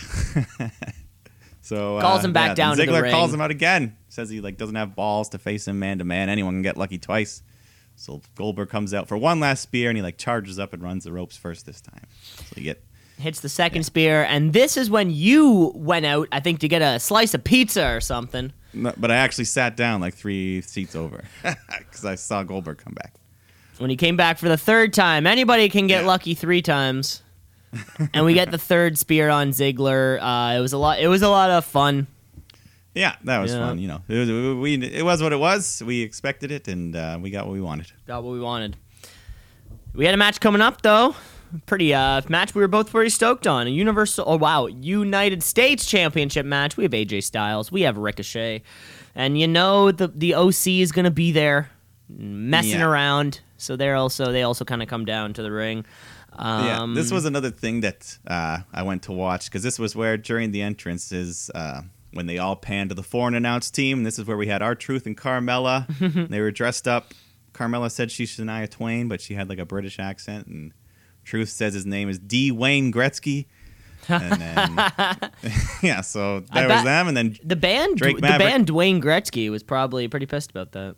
so 1.61 1.99
Calls 2.01 2.21
uh, 2.21 2.27
him 2.27 2.33
back 2.33 2.49
yeah, 2.49 2.53
down 2.55 2.75
to 2.77 2.83
the 2.85 2.91
Ziggler 2.91 3.11
calls 3.11 3.31
him 3.31 3.41
out 3.41 3.51
again. 3.51 3.96
Says 4.09 4.29
he 4.29 4.41
like 4.41 4.57
doesn't 4.57 4.75
have 4.75 4.95
balls 4.95 5.29
to 5.29 5.37
face 5.37 5.67
him 5.67 5.79
man 5.79 5.97
to 5.99 6.03
man. 6.05 6.29
Anyone 6.29 6.55
can 6.55 6.61
get 6.61 6.77
lucky 6.77 6.97
twice. 6.97 7.43
So 7.95 8.21
Goldberg 8.35 8.69
comes 8.69 8.93
out 8.93 9.07
for 9.07 9.17
one 9.17 9.39
last 9.39 9.61
spear 9.61 9.89
and 9.89 9.97
he 9.97 10.01
like 10.03 10.17
charges 10.17 10.59
up 10.59 10.71
and 10.73 10.81
runs 10.83 11.03
the 11.03 11.11
ropes 11.11 11.35
first 11.35 11.65
this 11.65 11.81
time. 11.81 12.03
So 12.23 12.53
you 12.55 12.63
get 12.63 12.83
Hits 13.19 13.39
the 13.39 13.49
second 13.49 13.81
spear, 13.81 14.25
and 14.25 14.53
this 14.53 14.77
is 14.77 14.91
when 14.91 15.09
you 15.09 15.71
went 15.73 16.05
out, 16.05 16.27
I 16.31 16.39
think, 16.39 16.59
to 16.59 16.67
get 16.67 16.83
a 16.83 16.99
slice 16.99 17.33
of 17.33 17.43
pizza 17.43 17.87
or 17.95 17.99
something. 17.99 18.53
no, 18.73 18.93
but 18.95 19.09
I 19.09 19.15
actually 19.15 19.45
sat 19.45 19.75
down 19.75 20.01
like 20.01 20.13
three 20.13 20.61
seats 20.61 20.95
over 20.95 21.23
because 21.79 22.05
I 22.05 22.13
saw 22.13 22.43
Goldberg 22.43 22.77
come 22.77 22.93
back. 22.93 23.15
When 23.79 23.89
he 23.89 23.95
came 23.95 24.17
back 24.17 24.37
for 24.37 24.47
the 24.47 24.55
third 24.57 24.93
time, 24.93 25.25
anybody 25.25 25.67
can 25.67 25.87
get 25.87 26.01
Yeah. 26.01 26.07
lucky 26.07 26.35
three 26.35 26.61
times. 26.61 27.23
and 28.13 28.23
we 28.23 28.35
get 28.35 28.51
the 28.51 28.57
third 28.59 28.99
spear 28.99 29.29
on 29.29 29.49
Ziggler. 29.49 30.19
Uh, 30.21 30.55
it 30.55 30.61
was 30.61 30.73
a 30.73 30.77
lot. 30.77 30.99
It 30.99 31.07
was 31.07 31.23
a 31.23 31.29
lot 31.29 31.49
of 31.49 31.65
fun. 31.65 32.05
Yeah, 32.97 33.15
that 33.25 33.39
was 33.39 33.51
Yeah. 33.53 33.59
fun. 33.59 33.79
You 33.79 33.87
know, 33.87 34.01
it 34.07 34.15
was, 34.17 34.29
we, 34.57 34.73
it 34.75 35.03
was 35.03 35.21
what 35.21 35.31
it 35.33 35.39
was. 35.39 35.81
We 35.85 36.01
expected 36.01 36.51
it, 36.51 36.67
and 36.67 36.95
uh, 36.95 37.17
we 37.21 37.29
got 37.29 37.45
what 37.45 37.53
we 37.53 37.61
wanted. 37.61 37.91
Got 38.07 38.23
what 38.23 38.33
we 38.33 38.39
wanted. 38.39 38.75
We 39.93 40.05
had 40.05 40.13
a 40.13 40.17
match 40.17 40.39
coming 40.39 40.61
up 40.61 40.81
though. 40.81 41.15
Pretty 41.65 41.93
uh 41.93 42.21
match 42.27 42.53
we 42.53 42.61
were 42.61 42.67
both 42.67 42.91
pretty 42.91 43.09
stoked 43.09 43.47
on. 43.47 43.67
A 43.67 43.69
universal 43.69 44.25
oh 44.27 44.35
wow, 44.37 44.67
United 44.67 45.41
States 45.43 45.85
Championship 45.85 46.45
match. 46.45 46.75
We 46.77 46.83
have 46.83 46.91
AJ 46.91 47.23
Styles, 47.23 47.71
we 47.71 47.81
have 47.83 47.97
Ricochet. 47.97 48.63
And 49.15 49.39
you 49.39 49.47
know 49.47 49.91
the 49.91 50.07
the 50.09 50.35
OC 50.35 50.81
is 50.81 50.91
gonna 50.91 51.09
be 51.09 51.31
there 51.31 51.69
messing 52.09 52.79
Yeah. 52.81 52.85
around. 52.85 53.39
So 53.57 53.75
they're 53.77 53.95
also 53.95 54.31
they 54.33 54.43
also 54.43 54.65
kinda 54.65 54.85
come 54.85 55.05
down 55.05 55.33
to 55.33 55.41
the 55.41 55.51
ring. 55.51 55.85
Um, 56.33 56.65
yeah, 56.65 56.85
this 57.01 57.11
was 57.11 57.25
another 57.25 57.49
thing 57.49 57.79
that 57.81 58.17
uh, 58.27 58.59
I 58.73 58.83
went 58.83 59.03
to 59.03 59.11
watch 59.13 59.45
because 59.45 59.63
this 59.63 59.79
was 59.79 59.95
where 59.95 60.17
during 60.17 60.51
the 60.51 60.61
entrances, 60.61 61.49
uh, 61.55 61.81
when 62.17 62.25
they 62.25 62.39
all 62.39 62.55
panned 62.55 62.89
to 62.89 62.95
the 62.95 63.03
foreign 63.03 63.35
announced 63.35 63.75
team, 63.75 64.03
this 64.03 64.17
is 64.17 64.25
where 64.25 64.35
we 64.35 64.47
had 64.47 64.61
our 64.63 64.73
Truth 64.75 65.05
and 65.05 65.15
Carmella. 65.15 66.27
they 66.29 66.41
were 66.41 66.51
dressed 66.51 66.87
up. 66.87 67.13
Carmella 67.53 67.89
said 67.91 68.11
she's 68.11 68.35
Shania 68.35 68.69
Twain, 68.69 69.07
but 69.07 69.21
she 69.21 69.35
had 69.35 69.47
like 69.49 69.59
a 69.59 69.65
British 69.65 69.99
accent, 69.99 70.47
and 70.47 70.73
Truth 71.23 71.49
says 71.49 71.73
his 71.75 71.85
name 71.85 72.09
is 72.09 72.19
Dwayne 72.19 72.91
Gretzky. 72.91 73.45
And 74.09 74.41
then, 74.41 75.31
yeah, 75.83 76.01
so 76.01 76.39
that 76.53 76.67
was 76.67 76.83
them, 76.83 77.07
and 77.07 77.15
then 77.15 77.37
the 77.43 77.55
band 77.55 77.97
Drake 77.97 78.15
the 78.15 78.21
band 78.21 78.67
Dwayne 78.67 79.01
Gretzky 79.01 79.49
was 79.51 79.63
probably 79.63 80.07
pretty 80.07 80.25
pissed 80.25 80.49
about 80.49 80.71
that. 80.73 80.95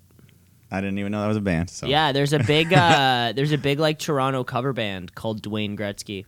I 0.71 0.82
didn't 0.82 0.99
even 0.99 1.12
know 1.12 1.21
that 1.21 1.27
was 1.27 1.38
a 1.38 1.41
band. 1.41 1.69
So 1.69 1.88
Yeah, 1.88 2.12
there's 2.12 2.32
a 2.32 2.39
big 2.39 2.71
uh 2.71 3.34
there's 3.36 3.51
a 3.51 3.58
big 3.58 3.79
like 3.79 3.97
Toronto 3.99 4.43
cover 4.43 4.71
band 4.71 5.15
called 5.15 5.41
Dwayne 5.41 5.75
Gretzky 5.77 6.25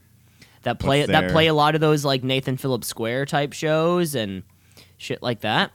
that 0.63 0.79
play 0.79 1.01
What's 1.01 1.11
that 1.11 1.21
their- 1.21 1.29
play 1.29 1.47
a 1.47 1.53
lot 1.53 1.75
of 1.75 1.81
those 1.81 2.03
like 2.03 2.23
Nathan 2.23 2.57
Phillips 2.57 2.87
Square 2.87 3.27
type 3.27 3.53
shows 3.53 4.15
and 4.15 4.41
shit 5.01 5.21
like 5.21 5.41
that. 5.41 5.71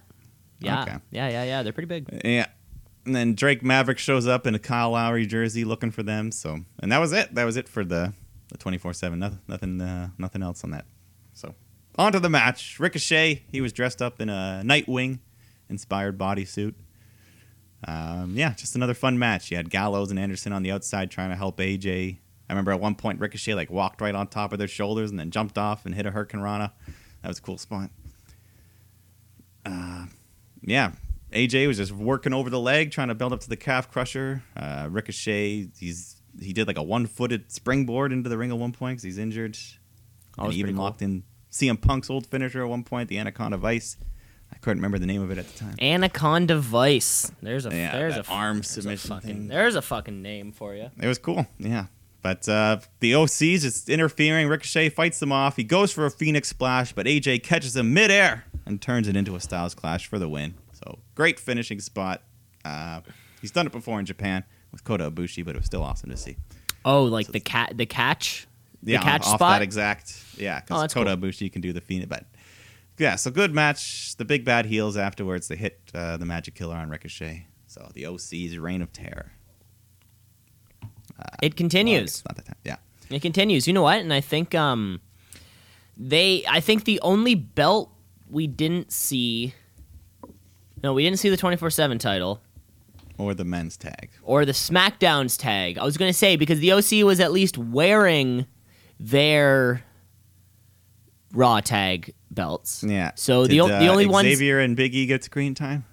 Yeah. 0.60 0.82
Okay. 0.82 0.96
Yeah, 1.10 1.28
yeah, 1.28 1.44
yeah, 1.44 1.62
they're 1.62 1.72
pretty 1.72 1.88
big. 1.88 2.20
Yeah. 2.24 2.46
And 3.04 3.14
then 3.14 3.34
Drake 3.34 3.62
Maverick 3.62 3.98
shows 3.98 4.26
up 4.26 4.46
in 4.46 4.54
a 4.54 4.58
Kyle 4.58 4.92
Lowry 4.92 5.26
jersey 5.26 5.64
looking 5.64 5.90
for 5.90 6.02
them. 6.02 6.32
So, 6.32 6.60
and 6.80 6.90
that 6.90 6.98
was 6.98 7.12
it. 7.12 7.34
That 7.34 7.44
was 7.44 7.56
it 7.56 7.68
for 7.68 7.84
the 7.84 8.14
the 8.48 8.58
24/7. 8.58 9.18
Nothing 9.18 9.38
nothing 9.48 9.80
uh, 9.80 10.10
nothing 10.18 10.42
else 10.42 10.64
on 10.64 10.70
that. 10.70 10.86
So, 11.32 11.54
on 11.98 12.12
to 12.12 12.20
the 12.20 12.30
match. 12.30 12.80
Ricochet, 12.80 13.44
he 13.50 13.60
was 13.60 13.72
dressed 13.72 14.00
up 14.00 14.20
in 14.20 14.28
a 14.28 14.62
Nightwing 14.64 15.20
inspired 15.68 16.18
bodysuit. 16.18 16.74
Um, 17.86 18.32
yeah, 18.34 18.54
just 18.54 18.74
another 18.74 18.94
fun 18.94 19.18
match. 19.18 19.50
You 19.50 19.56
had 19.56 19.70
Gallows 19.70 20.10
and 20.10 20.18
Anderson 20.18 20.52
on 20.52 20.62
the 20.62 20.72
outside 20.72 21.10
trying 21.10 21.30
to 21.30 21.36
help 21.36 21.58
AJ. 21.58 22.18
I 22.48 22.52
remember 22.52 22.72
at 22.72 22.80
one 22.80 22.94
point 22.94 23.20
Ricochet 23.20 23.54
like 23.54 23.70
walked 23.70 24.00
right 24.00 24.14
on 24.14 24.28
top 24.28 24.52
of 24.52 24.58
their 24.58 24.68
shoulders 24.68 25.10
and 25.10 25.18
then 25.18 25.30
jumped 25.30 25.58
off 25.58 25.84
and 25.84 25.94
hit 25.94 26.06
a 26.06 26.10
hurricanrana. 26.10 26.72
That 27.22 27.28
was 27.28 27.38
a 27.38 27.42
cool 27.42 27.58
spot. 27.58 27.90
Uh, 29.66 30.06
yeah, 30.62 30.92
AJ 31.32 31.66
was 31.66 31.76
just 31.76 31.92
working 31.92 32.32
over 32.32 32.50
the 32.50 32.60
leg, 32.60 32.90
trying 32.90 33.08
to 33.08 33.14
build 33.14 33.32
up 33.32 33.40
to 33.40 33.48
the 33.48 33.56
calf 33.56 33.90
crusher. 33.90 34.42
Uh, 34.56 34.88
Ricochet, 34.90 35.68
he's 35.78 36.16
he 36.40 36.52
did 36.52 36.66
like 36.66 36.76
a 36.78 36.82
one-footed 36.82 37.50
springboard 37.50 38.12
into 38.12 38.28
the 38.28 38.36
ring 38.36 38.50
at 38.50 38.58
one 38.58 38.72
point 38.72 38.96
because 38.96 39.04
he's 39.04 39.18
injured. 39.18 39.56
Oh, 40.38 40.44
and 40.44 40.52
he 40.52 40.60
even 40.60 40.74
cool. 40.74 40.84
locked 40.84 41.02
in 41.02 41.24
CM 41.50 41.80
Punk's 41.80 42.10
old 42.10 42.26
finisher 42.26 42.62
at 42.62 42.68
one 42.68 42.84
point, 42.84 43.08
the 43.08 43.18
Anaconda 43.18 43.56
Vice. 43.56 43.96
I 44.52 44.58
couldn't 44.58 44.78
remember 44.78 44.98
the 44.98 45.06
name 45.06 45.22
of 45.22 45.30
it 45.30 45.38
at 45.38 45.48
the 45.48 45.58
time. 45.58 45.74
Anaconda 45.80 46.58
Vice. 46.58 47.32
There's 47.42 47.66
a 47.66 47.70
Yeah, 47.70 47.92
there's 47.92 48.16
a 48.16 48.24
arm 48.28 48.58
there's 48.58 48.70
a 48.70 48.72
submission 48.74 49.08
fucking, 49.08 49.28
thing. 49.28 49.48
There's 49.48 49.74
a 49.74 49.82
fucking 49.82 50.22
name 50.22 50.52
for 50.52 50.74
you. 50.74 50.90
It 51.00 51.06
was 51.06 51.18
cool, 51.18 51.46
yeah. 51.58 51.86
But 52.26 52.48
uh, 52.48 52.80
the 52.98 53.14
OC's 53.14 53.62
just 53.62 53.88
interfering. 53.88 54.48
Ricochet 54.48 54.88
fights 54.88 55.20
them 55.20 55.30
off. 55.30 55.54
He 55.54 55.62
goes 55.62 55.92
for 55.92 56.06
a 56.06 56.10
Phoenix 56.10 56.48
splash, 56.48 56.92
but 56.92 57.06
AJ 57.06 57.44
catches 57.44 57.76
him 57.76 57.94
midair 57.94 58.46
and 58.66 58.82
turns 58.82 59.06
it 59.06 59.14
into 59.14 59.36
a 59.36 59.40
Styles 59.40 59.76
Clash 59.76 60.08
for 60.08 60.18
the 60.18 60.28
win. 60.28 60.54
So 60.72 60.98
great 61.14 61.38
finishing 61.38 61.78
spot. 61.78 62.22
Uh, 62.64 63.02
he's 63.40 63.52
done 63.52 63.66
it 63.66 63.70
before 63.70 64.00
in 64.00 64.06
Japan 64.06 64.42
with 64.72 64.82
Kota 64.82 65.08
Ibushi, 65.08 65.44
but 65.44 65.54
it 65.54 65.58
was 65.58 65.66
still 65.66 65.84
awesome 65.84 66.10
to 66.10 66.16
see. 66.16 66.36
Oh, 66.84 67.04
like 67.04 67.28
the 67.28 67.38
cat, 67.38 67.74
the 67.76 67.86
catch, 67.86 68.48
the 68.82 68.94
yeah, 68.94 69.02
catch 69.02 69.20
off 69.24 69.36
spot. 69.36 69.60
that 69.60 69.62
exact. 69.62 70.20
Yeah, 70.36 70.56
Oh, 70.56 70.60
because 70.66 70.80
that's 70.80 70.94
Kota 70.94 71.16
Ibushi 71.16 71.52
can 71.52 71.62
do 71.62 71.72
the 71.72 71.80
Phoenix. 71.80 72.08
But 72.08 72.24
yeah, 72.98 73.14
so 73.14 73.30
good 73.30 73.54
match. 73.54 74.16
The 74.16 74.24
big 74.24 74.44
bad 74.44 74.66
heels 74.66 74.96
afterwards. 74.96 75.46
They 75.46 75.54
hit 75.54 75.78
uh, 75.94 76.16
the 76.16 76.26
Magic 76.26 76.56
Killer 76.56 76.74
on 76.74 76.90
Ricochet. 76.90 77.46
So 77.68 77.88
the 77.94 78.06
OC's 78.06 78.58
reign 78.58 78.82
of 78.82 78.92
terror. 78.92 79.30
It 81.42 81.56
continues. 81.56 82.16
guess 82.16 82.24
not 82.26 82.36
that 82.36 82.46
time. 82.46 82.56
Yeah. 82.64 82.76
It 83.10 83.22
continues. 83.22 83.66
You 83.66 83.72
know 83.72 83.82
what? 83.82 83.98
And 84.00 84.12
I 84.12 84.20
think 84.20 84.54
um, 84.54 85.00
they. 85.96 86.44
I 86.48 86.60
think 86.60 86.84
the 86.84 87.00
only 87.00 87.34
belt 87.34 87.90
we 88.28 88.46
didn't 88.46 88.92
see. 88.92 89.54
No, 90.82 90.92
we 90.92 91.02
didn't 91.04 91.18
see 91.18 91.28
the 91.28 91.36
twenty 91.36 91.56
four 91.56 91.70
seven 91.70 91.98
title 91.98 92.40
Or 93.18 93.32
the 93.34 93.44
men's 93.44 93.76
tag. 93.76 94.10
or 94.22 94.44
the 94.44 94.52
SmackDown's 94.52 95.36
tag. 95.36 95.78
I 95.78 95.84
was 95.84 95.96
gonna 95.96 96.12
say 96.12 96.36
because 96.36 96.60
the 96.60 96.72
OC 96.72 97.04
was 97.04 97.20
at 97.20 97.32
least 97.32 97.56
wearing 97.58 98.46
their 99.00 99.82
Raw 101.32 101.60
tag 101.60 102.14
belts. 102.30 102.82
Yeah. 102.86 103.12
So 103.14 103.42
the 103.42 103.48
Did, 103.54 103.60
o- 103.60 103.68
the 103.68 103.88
uh, 103.88 103.90
only 103.92 104.06
ones 104.06 104.26
Xavier 104.28 104.58
and 104.60 104.76
Biggie 104.76 105.06
get 105.06 105.22
screen 105.24 105.54
time 105.54 105.84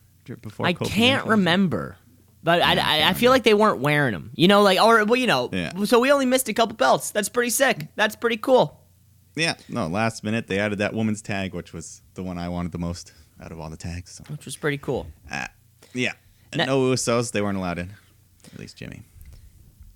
before. 0.41 0.65
I 0.65 0.74
can't 0.74 1.26
remember. 1.28 1.97
But 2.44 2.62
I 2.62 2.76
I, 2.76 3.10
I, 3.10 3.14
feel 3.14 3.32
like 3.32 3.44
they 3.44 3.54
weren't 3.54 3.80
wearing 3.80 4.12
them. 4.12 4.32
You 4.36 4.50
know, 4.50 4.62
like 4.62 4.80
or 4.80 5.06
well, 5.06 5.16
you 5.16 5.28
know. 5.28 5.50
Yeah. 5.52 5.72
So 5.86 6.00
we 6.00 6.12
only 6.12 6.26
missed 6.26 6.50
a 6.50 6.54
couple 6.54 6.76
belts. 6.76 7.12
That's 7.12 7.30
pretty 7.30 7.50
sick. 7.50 7.88
That's 7.96 8.16
pretty 8.16 8.38
cool. 8.38 8.82
Yeah. 9.36 9.56
No, 9.70 9.88
last 9.88 10.24
minute 10.24 10.48
they 10.48 10.60
added 10.60 10.80
that 10.80 10.94
woman's 10.94 11.22
tag, 11.22 11.54
which 11.54 11.74
was 11.74 12.02
the 12.16 12.24
one 12.24 12.38
I 12.38 12.50
wanted 12.50 12.72
the 12.74 12.80
most 12.80 13.14
out 13.41 13.52
of 13.52 13.60
all 13.60 13.70
the 13.70 13.78
tags. 13.78 14.12
So. 14.12 14.24
Which 14.28 14.46
was 14.46 14.58
pretty 14.58 14.78
cool. 14.78 15.08
Uh, 15.32 15.48
yeah. 15.94 16.14
And 16.52 16.60
Ne- 16.60 16.66
no 16.66 16.82
Usos. 16.82 17.32
They 17.32 17.41
weren't 17.41 17.58
allowed 17.58 17.80
in. 17.80 17.94
At 18.54 18.60
least 18.60 18.78
Jimmy. 18.78 19.02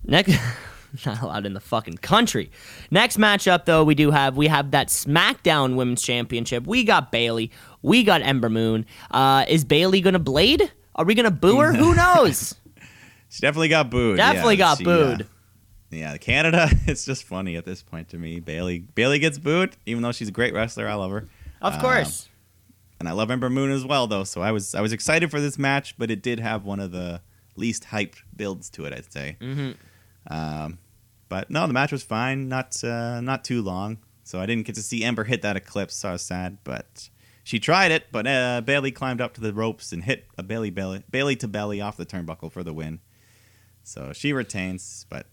Next, 0.04 0.38
not 1.06 1.20
allowed 1.22 1.44
in 1.44 1.52
the 1.52 1.60
fucking 1.60 1.98
country. 1.98 2.50
Next 2.90 3.18
matchup, 3.18 3.66
though, 3.66 3.84
we 3.84 3.94
do 3.94 4.10
have 4.10 4.36
we 4.36 4.46
have 4.46 4.70
that 4.70 4.88
SmackDown 4.88 5.76
Women's 5.76 6.02
Championship. 6.02 6.66
We 6.66 6.84
got 6.84 7.12
Bayley. 7.12 7.50
We 7.82 8.04
got 8.04 8.22
Ember 8.22 8.48
Moon. 8.48 8.86
Uh, 9.10 9.44
is 9.48 9.64
Bayley 9.64 10.00
gonna 10.00 10.18
blade? 10.18 10.72
Are 10.98 11.04
we 11.04 11.14
gonna 11.14 11.30
boo 11.30 11.58
her? 11.60 11.72
Who 11.72 11.94
knows? 11.96 12.54
She 13.30 13.40
definitely 13.40 13.68
got 13.68 13.88
booed. 13.88 14.16
Definitely 14.18 14.56
yeah, 14.56 14.58
got 14.58 14.78
she, 14.78 14.84
booed. 14.84 15.22
Uh, 15.22 15.24
yeah, 15.90 16.16
Canada. 16.18 16.68
It's 16.86 17.04
just 17.06 17.24
funny 17.24 17.56
at 17.56 17.64
this 17.64 17.82
point 17.82 18.08
to 18.10 18.18
me. 18.18 18.40
Bayley. 18.40 18.80
Bayley 18.80 19.18
gets 19.18 19.38
booed, 19.38 19.76
even 19.86 20.02
though 20.02 20.12
she's 20.12 20.28
a 20.28 20.32
great 20.32 20.52
wrestler. 20.52 20.86
I 20.88 20.94
love 20.94 21.10
her. 21.12 21.26
Of 21.62 21.74
Um, 21.74 21.80
course. 21.80 22.28
and 23.00 23.08
I 23.08 23.12
love 23.12 23.30
Ember 23.30 23.48
Moon 23.48 23.70
as 23.70 23.84
well, 23.86 24.06
though. 24.06 24.24
So 24.24 24.42
I 24.42 24.50
was 24.52 24.74
I 24.74 24.80
was 24.82 24.92
excited 24.92 25.30
for 25.30 25.40
this 25.40 25.56
match, 25.58 25.96
but 25.96 26.10
it 26.10 26.20
did 26.22 26.40
have 26.40 26.64
one 26.64 26.80
of 26.80 26.90
the 26.92 27.20
least 27.56 27.84
hyped 27.84 28.16
builds 28.36 28.68
to 28.70 28.84
it, 28.84 28.92
I'd 28.92 29.10
say. 29.12 29.36
hmm 29.40 29.70
Um, 30.26 30.78
but 31.28 31.48
no, 31.50 31.66
the 31.66 31.72
match 31.72 31.92
was 31.92 32.02
fine. 32.02 32.48
Not 32.48 32.82
uh, 32.82 33.20
not 33.20 33.44
too 33.44 33.62
long. 33.62 33.98
So 34.24 34.40
I 34.40 34.46
didn't 34.46 34.66
get 34.66 34.74
to 34.74 34.82
see 34.82 35.04
Ember 35.04 35.24
hit 35.24 35.40
that 35.42 35.56
eclipse. 35.56 35.94
So 35.96 36.08
I 36.10 36.12
was 36.12 36.22
sad, 36.22 36.58
but 36.64 37.08
she 37.48 37.58
tried 37.58 37.92
it. 37.92 38.12
But 38.12 38.26
uh, 38.26 38.60
Bayley 38.60 38.92
climbed 38.92 39.22
up 39.22 39.32
to 39.34 39.40
the 39.40 39.54
ropes 39.54 39.90
and 39.92 40.04
hit 40.04 40.26
a 40.36 40.42
Bayley 40.42 40.68
belly, 40.68 41.02
Bayley 41.10 41.34
to 41.36 41.48
belly 41.48 41.80
off 41.80 41.96
the 41.96 42.04
turnbuckle 42.04 42.52
for 42.52 42.62
the 42.62 42.74
win. 42.74 43.00
So 43.84 44.12
she 44.12 44.34
retains, 44.34 45.06
but 45.08 45.26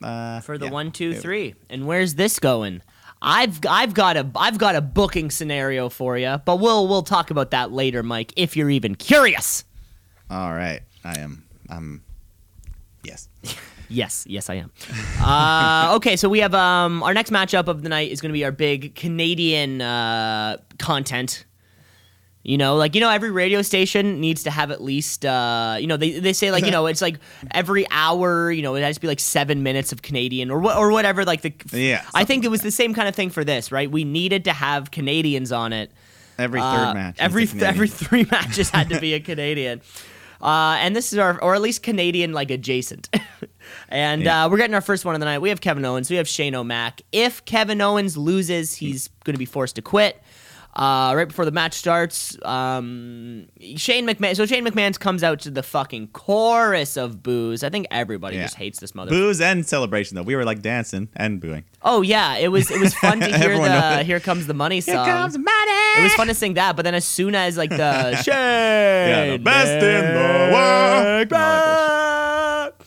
uh, 0.00 0.38
For 0.40 0.58
the 0.58 0.66
yeah, 0.66 0.70
one, 0.70 0.92
two, 0.92 1.12
three. 1.12 1.56
And 1.68 1.88
where's 1.88 2.14
this 2.14 2.38
going? 2.38 2.82
I've 3.20 3.58
I've 3.68 3.94
got 3.94 4.16
a 4.16 4.30
I've 4.36 4.58
got 4.58 4.76
a 4.76 4.80
booking 4.80 5.32
scenario 5.32 5.88
for 5.88 6.16
you, 6.16 6.40
but 6.44 6.60
we'll 6.60 6.86
we'll 6.86 7.02
talk 7.02 7.32
about 7.32 7.50
that 7.50 7.72
later, 7.72 8.04
Mike. 8.04 8.32
If 8.36 8.56
you're 8.56 8.70
even 8.70 8.94
curious. 8.94 9.64
All 10.30 10.52
right, 10.52 10.82
I 11.04 11.18
am. 11.18 11.44
I'm. 11.68 12.04
Yes. 13.02 13.28
Yes, 13.90 14.24
yes, 14.28 14.48
I 14.48 14.54
am. 14.54 14.70
uh, 15.20 15.96
okay, 15.96 16.16
so 16.16 16.28
we 16.28 16.38
have 16.38 16.54
um, 16.54 17.02
our 17.02 17.12
next 17.12 17.30
matchup 17.30 17.68
of 17.68 17.82
the 17.82 17.88
night 17.88 18.10
is 18.10 18.20
going 18.20 18.30
to 18.30 18.32
be 18.32 18.44
our 18.44 18.52
big 18.52 18.94
Canadian 18.94 19.82
uh, 19.82 20.58
content. 20.78 21.44
You 22.42 22.56
know, 22.56 22.76
like 22.76 22.94
you 22.94 23.02
know, 23.02 23.10
every 23.10 23.30
radio 23.30 23.60
station 23.60 24.18
needs 24.20 24.44
to 24.44 24.50
have 24.50 24.70
at 24.70 24.82
least 24.82 25.26
uh, 25.26 25.76
you 25.78 25.86
know 25.86 25.98
they, 25.98 26.20
they 26.20 26.32
say 26.32 26.50
like 26.50 26.64
you 26.64 26.70
know 26.70 26.86
it's 26.86 27.02
like 27.02 27.18
every 27.50 27.86
hour 27.90 28.50
you 28.50 28.62
know 28.62 28.76
it 28.76 28.82
has 28.82 28.94
to 28.94 29.00
be 29.00 29.08
like 29.08 29.20
seven 29.20 29.62
minutes 29.62 29.92
of 29.92 30.00
Canadian 30.00 30.50
or 30.50 30.58
what 30.58 30.78
or 30.78 30.90
whatever 30.90 31.26
like 31.26 31.42
the 31.42 31.52
Yeah, 31.70 32.02
I 32.14 32.24
think 32.24 32.44
something 32.44 32.44
it 32.44 32.50
was 32.50 32.62
the 32.62 32.70
same 32.70 32.94
kind 32.94 33.08
of 33.08 33.14
thing 33.14 33.28
for 33.28 33.44
this 33.44 33.70
right 33.70 33.90
we 33.90 34.04
needed 34.04 34.44
to 34.44 34.52
have 34.52 34.90
Canadians 34.90 35.52
on 35.52 35.74
it 35.74 35.90
Every 36.40 36.60
uh, 36.60 36.76
third 36.76 36.94
match. 36.94 37.16
Every 37.18 37.46
every 37.60 37.88
three 37.88 38.26
matches 38.30 38.70
had 38.70 38.88
to 38.90 39.00
be 39.00 39.12
a 39.14 39.20
Canadian. 39.30 39.82
Uh, 40.40 40.78
and 40.80 40.96
this 40.96 41.12
is 41.12 41.18
our, 41.18 41.38
or 41.42 41.54
at 41.54 41.60
least 41.60 41.82
Canadian 41.82 42.32
like 42.32 42.50
adjacent. 42.50 43.10
and 43.88 44.22
Yeah. 44.22 44.44
uh, 44.44 44.48
we're 44.48 44.56
getting 44.58 44.74
our 44.74 44.80
first 44.80 45.04
one 45.04 45.14
of 45.14 45.20
the 45.20 45.26
night. 45.26 45.38
We 45.40 45.48
have 45.50 45.60
Kevin 45.60 45.84
Owens. 45.84 46.10
We 46.10 46.16
have 46.16 46.28
Shane 46.28 46.54
O'Mac. 46.54 47.02
If 47.12 47.44
Kevin 47.44 47.80
Owens 47.80 48.16
loses, 48.16 48.74
he's 48.74 49.08
going 49.24 49.34
to 49.34 49.38
be 49.38 49.44
forced 49.44 49.76
to 49.76 49.82
quit. 49.82 50.20
Uh, 50.72 51.12
right 51.16 51.26
before 51.26 51.44
the 51.44 51.50
match 51.50 51.74
starts, 51.74 52.38
um, 52.44 53.44
Shane 53.74 54.06
McMahon. 54.06 54.36
So 54.36 54.46
Shane 54.46 54.64
McMahon 54.64 54.96
comes 55.00 55.24
out 55.24 55.40
to 55.40 55.50
the 55.50 55.64
fucking 55.64 56.06
chorus 56.12 56.96
of 56.96 57.24
boos. 57.24 57.64
I 57.64 57.70
think 57.70 57.88
everybody 57.90 58.36
Yeah. 58.36 58.42
just 58.44 58.54
hates 58.54 58.78
this 58.78 58.94
mother. 58.94 59.10
Booze 59.10 59.40
and 59.40 59.66
celebration 59.66 60.14
though. 60.14 60.22
We 60.22 60.36
were 60.36 60.44
like 60.44 60.62
dancing 60.62 61.08
and 61.16 61.40
booing. 61.40 61.64
Oh 61.82 62.02
yeah, 62.02 62.36
it 62.36 62.52
was 62.52 62.70
it 62.70 62.78
was 62.80 62.94
fun 62.94 63.18
to 63.18 63.26
hear 63.38 63.58
the 63.58 64.04
"Here 64.04 64.20
Comes 64.20 64.46
the 64.46 64.54
Money" 64.54 64.80
song. 64.80 65.04
Here 65.04 65.12
comes 65.12 65.36
money. 65.36 65.98
It 65.98 66.04
was 66.04 66.14
fun 66.14 66.28
to 66.28 66.34
sing 66.34 66.54
that, 66.54 66.76
but 66.76 66.82
then 66.84 66.94
as 66.94 67.04
soon 67.04 67.34
as 67.34 67.56
like 67.56 67.70
the 67.70 68.14
Shane, 68.22 68.32
Yeah, 68.32 69.30
the 69.32 69.38
best 69.38 69.72
in 69.72 70.14
the 70.14 70.50
world. 70.54 71.32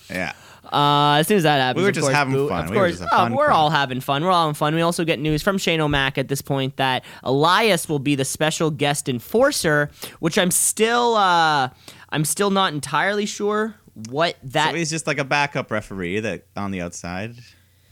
Yeah. 0.10 0.32
Uh, 0.74 1.18
as 1.20 1.28
soon 1.28 1.38
as 1.38 1.44
that 1.44 1.58
happens, 1.60 1.78
We 1.78 1.84
were 1.84 1.90
of 1.90 1.96
just 1.96 2.06
course, 2.06 2.16
having 2.16 2.34
boo- 2.34 2.50
fun. 2.50 2.64
Of 2.66 2.70
We 2.72 2.78
were 2.78 2.84
course, 2.88 3.00
just 3.00 3.04
a 3.14 3.22
oh, 3.32 3.36
we're 3.36 3.52
all 3.52 3.70
having 3.70 4.02
fun. 4.02 4.24
We're 4.24 4.32
all 4.32 4.48
having 4.48 4.56
fun. 4.56 4.74
We 4.74 4.82
also 4.82 5.06
get 5.06 5.20
news 5.20 5.44
from 5.44 5.58
Shane 5.58 5.80
O'Mac 5.82 6.18
at 6.18 6.28
this 6.30 6.42
point 6.42 6.78
that 6.78 7.04
Elias 7.24 7.88
will 7.88 8.00
be 8.00 8.16
the 8.16 8.26
special 8.26 8.72
guest 8.72 9.08
enforcer, 9.08 9.92
which 10.20 10.38
I'm 10.38 10.50
still, 10.52 11.16
uh, 11.16 11.70
I'm 12.10 12.26
still 12.26 12.50
not 12.50 12.74
entirely 12.74 13.26
sure 13.28 13.76
what 14.10 14.36
that. 14.44 14.72
so 14.72 14.76
he's 14.78 14.90
just 14.90 15.06
like 15.06 15.20
a 15.20 15.24
backup 15.24 15.70
referee 15.70 16.20
that 16.22 16.46
on 16.58 16.72
the 16.72 16.82
outside. 16.82 17.36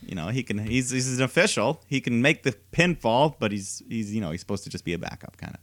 You 0.04 0.16
know, 0.16 0.30
he 0.30 0.42
can 0.42 0.58
he's 0.58 0.90
he's 0.90 1.20
an 1.20 1.24
official. 1.24 1.84
He 1.88 2.02
can 2.02 2.24
make 2.24 2.42
the 2.42 2.56
pinfall, 2.74 3.36
but 3.40 3.52
he's 3.52 3.84
he's 3.88 4.12
you 4.14 4.20
know, 4.20 4.32
he's 4.32 4.40
supposed 4.40 4.64
to 4.64 4.70
just 4.72 4.84
be 4.84 4.94
a 4.94 4.98
backup 4.98 5.38
kind 5.38 5.54
of. 5.54 5.60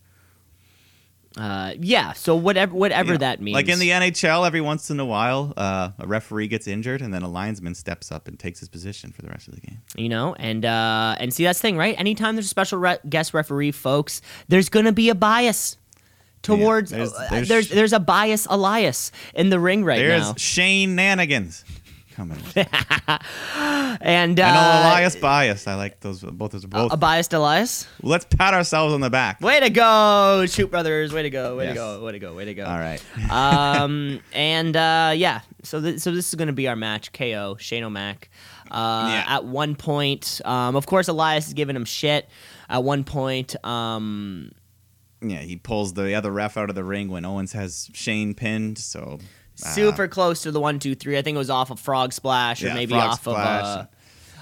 Uh, 1.37 1.74
yeah. 1.79 2.14
So 2.14 2.35
whatever, 2.35 2.74
whatever 2.74 3.16
that 3.18 3.41
means. 3.41 3.55
Like 3.55 3.68
in 3.68 3.79
the 3.79 3.91
NHL, 3.91 4.47
every 4.47 4.61
once 4.61 4.91
in 4.91 4.99
a 4.99 5.05
while, 5.05 5.53
uh, 5.57 5.91
a 5.99 6.07
referee 6.07 6.49
gets 6.49 6.66
injured, 6.66 7.01
and 7.03 7.12
then 7.12 7.22
a 7.22 7.29
linesman 7.29 7.74
steps 7.74 8.11
up 8.11 8.26
and 8.29 8.39
takes 8.39 8.61
his 8.61 8.68
position 8.68 9.12
for 9.12 9.22
the 9.22 9.29
rest 9.29 9.47
of 9.49 9.55
the 9.55 9.61
game. 9.61 9.81
you 9.97 10.09
know 10.09 10.35
and 10.35 10.64
uh 10.64 11.14
and 11.20 11.33
see 11.33 11.45
that's 11.45 11.59
the 11.59 11.62
thing 11.62 11.76
right 11.76 11.95
anytime 11.99 12.35
there's 12.35 12.47
a 12.47 12.49
special 12.49 12.79
re- 12.79 12.99
guest 13.09 13.35
referee 13.35 13.70
folks 13.72 14.20
there's 14.49 14.68
gonna 14.68 14.93
be 14.93 15.09
a 15.11 15.14
bias 15.14 15.76
towards 16.43 16.91
there's- 16.91 17.12
uh, 17.12 17.26
there's- 17.31 17.49
there's, 17.49 17.68
there's 17.68 17.93
a 17.93 17.99
bias 18.01 18.47
Elias 18.49 19.11
in 19.35 19.51
the 19.51 19.59
ring 19.59 19.85
right 19.85 19.99
There's 19.99 20.20
now 20.22 20.33
There's 20.33 20.43
Shane 20.43 20.97
Nanigans 20.97 21.64
coming. 22.19 22.39
and 24.01 24.41
uh, 24.41 24.43
I 24.43 24.53
know 24.53 24.89
Elias 24.89 25.16
bias. 25.16 25.66
I 25.69 25.75
like 25.77 26.01
those 26.01 26.21
both. 26.23 26.51
Those 26.53 26.66
both. 26.66 26.93
a 26.93 26.97
biased 26.97 27.33
Elias 27.33 27.87
Let's 28.03 28.25
pat 28.25 28.55
ourselves 28.55 28.93
on 28.93 29.01
the 29.01 29.11
back. 29.11 29.41
way 29.41 29.61
to 29.61 29.71
go 29.71 30.45
shoot 30.49 30.69
brothers 30.71 31.12
way 31.12 31.23
to 31.23 31.31
go 31.31 31.57
way 31.57 31.64
Yes. 31.66 31.75
to 31.75 31.79
go 31.79 32.05
way 32.05 32.12
to 32.12 32.19
go 32.19 32.35
way 32.35 32.45
to 32.47 32.55
go 32.55 32.64
All 32.64 32.79
right. 32.79 33.01
um 33.31 34.21
and 34.33 34.77
uh 34.77 35.12
yeah 35.14 35.41
so 35.62 35.81
th- 35.81 36.01
so 36.01 36.11
this 36.12 36.29
is 36.29 36.35
gonna 36.35 36.53
be 36.53 36.66
our 36.69 36.77
match 36.77 37.12
KO 37.12 37.57
Shane 37.61 37.85
O'Mac 37.85 38.31
uh 38.71 39.09
Yeah. 39.11 39.25
at 39.37 39.45
one 39.45 39.77
point 39.77 40.41
um 40.45 40.75
of 40.77 40.87
course 40.87 41.09
Elias 41.09 41.47
is 41.49 41.55
giving 41.55 41.77
him 41.77 41.85
shit 41.85 42.29
at 42.69 42.83
one 42.83 43.05
point 43.05 43.55
um 43.64 44.51
Yeah, 45.23 45.39
he 45.39 45.57
pulls 45.57 45.95
the 45.95 46.14
other 46.14 46.31
ref 46.33 46.57
out 46.57 46.69
of 46.69 46.75
the 46.75 46.85
ring 46.85 47.09
when 47.09 47.25
Owens 47.25 47.53
has 47.53 47.91
Shane 47.95 48.35
pinned. 48.35 48.79
So 48.79 49.19
uh, 49.65 49.69
super 49.73 50.09
close 50.09 50.43
to 50.43 50.51
the 50.51 50.61
one, 50.61 50.79
two, 50.79 50.95
three. 50.95 51.17
I 51.19 51.23
think 51.23 51.35
it 51.35 51.39
was 51.39 51.51
off 51.51 51.71
of 51.71 51.79
Frog 51.81 52.13
Splash 52.13 52.63
or 52.63 52.69
Yeah, 52.69 52.75
maybe 52.75 52.93
Frog 52.95 53.11
off 53.11 53.21
Splash. 53.21 53.65
of 53.65 53.67
uh, 53.81 53.87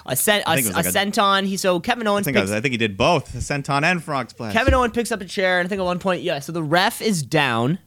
a 0.09 0.17
cent, 0.17 0.45
a, 0.45 0.51
I 0.51 0.57
was 0.57 0.69
a 0.69 0.73
like 0.73 0.87
a- 0.87 0.89
senton. 0.91 1.47
He 1.47 1.57
so 1.57 1.81
Kevin 1.81 2.07
I 2.07 2.11
Owens 2.11 2.25
think 2.27 2.37
I, 2.37 2.41
was, 2.43 2.53
I 2.53 2.61
think 2.61 2.73
he 2.73 2.79
did 2.79 2.97
both, 2.97 3.33
the 3.33 3.41
senton 3.41 3.83
and 3.83 4.03
frog 4.03 4.31
splash. 4.31 4.53
Kevin 4.53 4.73
Owens 4.75 4.93
picks 4.93 5.11
up 5.11 5.21
a 5.21 5.25
chair, 5.25 5.59
and 5.59 5.67
I 5.67 5.69
think 5.69 5.81
at 5.81 5.85
one 5.85 5.99
point, 5.99 6.23
yeah. 6.23 6.39
So 6.39 6.53
the 6.53 6.63
ref 6.63 7.03
is 7.03 7.23
down. 7.23 7.79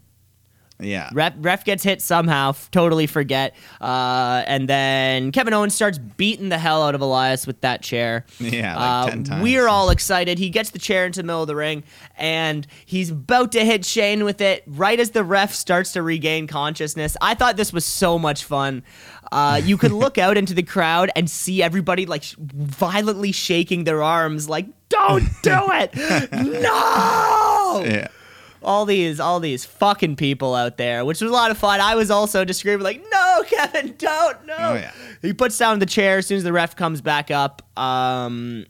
Yeah. 0.82 1.10
Ref, 1.14 1.34
ref 1.40 1.66
gets 1.66 1.84
hit 1.84 2.02
somehow. 2.02 2.50
f- 2.52 2.72
Totally 2.72 3.06
forget. 3.06 3.54
Uh, 3.82 4.44
and 4.48 4.70
then 4.70 5.32
Kevin 5.34 5.54
Owens 5.54 5.74
starts 5.76 5.98
beating 5.98 6.48
the 6.50 6.58
hell 6.58 6.84
out 6.84 6.96
of 6.96 7.02
Elias 7.02 7.46
with 7.46 7.60
that 7.62 7.82
chair. 7.82 8.26
Yeah, 8.40 8.76
like 8.78 9.08
Uh, 9.08 9.10
10 9.10 9.24
times. 9.26 9.44
We're 9.44 9.68
all 9.68 9.90
excited. 9.90 10.40
He 10.40 10.50
gets 10.50 10.70
the 10.70 10.80
chair 10.80 11.06
into 11.06 11.20
the 11.22 11.26
middle 11.26 11.42
of 11.42 11.48
the 11.48 11.56
ring, 11.56 11.84
and 12.18 12.66
he's 12.86 13.10
about 13.12 13.52
to 13.54 13.66
hit 13.66 13.84
Shane 13.86 14.24
with 14.24 14.40
it 14.40 14.64
right 14.68 15.00
as 15.00 15.10
the 15.12 15.24
ref 15.24 15.54
starts 15.54 15.92
to 15.94 16.02
regain 16.02 16.48
consciousness. 16.48 17.18
I 17.22 17.34
thought 17.34 17.58
this 17.58 17.74
was 17.74 17.84
so 17.86 18.18
much 18.18 18.46
fun. 18.46 18.84
Uh, 19.32 19.60
you 19.64 19.76
could 19.78 19.92
look 19.92 20.18
out 20.18 20.38
into 20.38 20.54
the 20.54 20.64
crowd 20.64 21.12
and 21.16 21.30
see 21.30 21.62
everybody 21.62 22.06
like 22.06 22.24
sh- 22.24 22.36
violently 22.40 23.32
shaking 23.34 23.84
their 23.84 24.02
arms, 24.02 24.48
like 24.48 24.66
"Don't 24.88 25.24
do 25.44 25.60
it! 25.72 25.94
no!" 26.32 27.84
Yeah. 27.86 28.08
All 28.64 28.86
these 28.86 29.20
all 29.20 29.40
these 29.40 29.66
fucking 29.66 30.16
people 30.16 30.56
out 30.56 30.78
there, 30.78 31.06
which 31.06 31.22
was 31.22 31.30
a 31.30 31.34
lot 31.34 31.52
of 31.52 31.58
fun. 31.58 31.80
I 31.82 31.96
was 31.96 32.12
also 32.12 32.44
just 32.46 32.60
screaming 32.60 32.84
like, 32.84 33.04
"No, 33.12 33.44
Kevin, 33.50 33.96
don't 33.98 34.46
no!" 34.46 34.56
Oh, 34.58 34.74
yeah. 34.76 34.92
He 35.22 35.34
puts 35.34 35.58
down 35.58 35.80
the 35.80 35.86
chair 35.86 36.18
as 36.20 36.28
soon 36.28 36.38
as 36.38 36.44
the 36.44 36.54
ref 36.54 36.76
comes 36.76 37.02
back 37.02 37.32
up. 37.32 37.62
Um, 37.78 38.66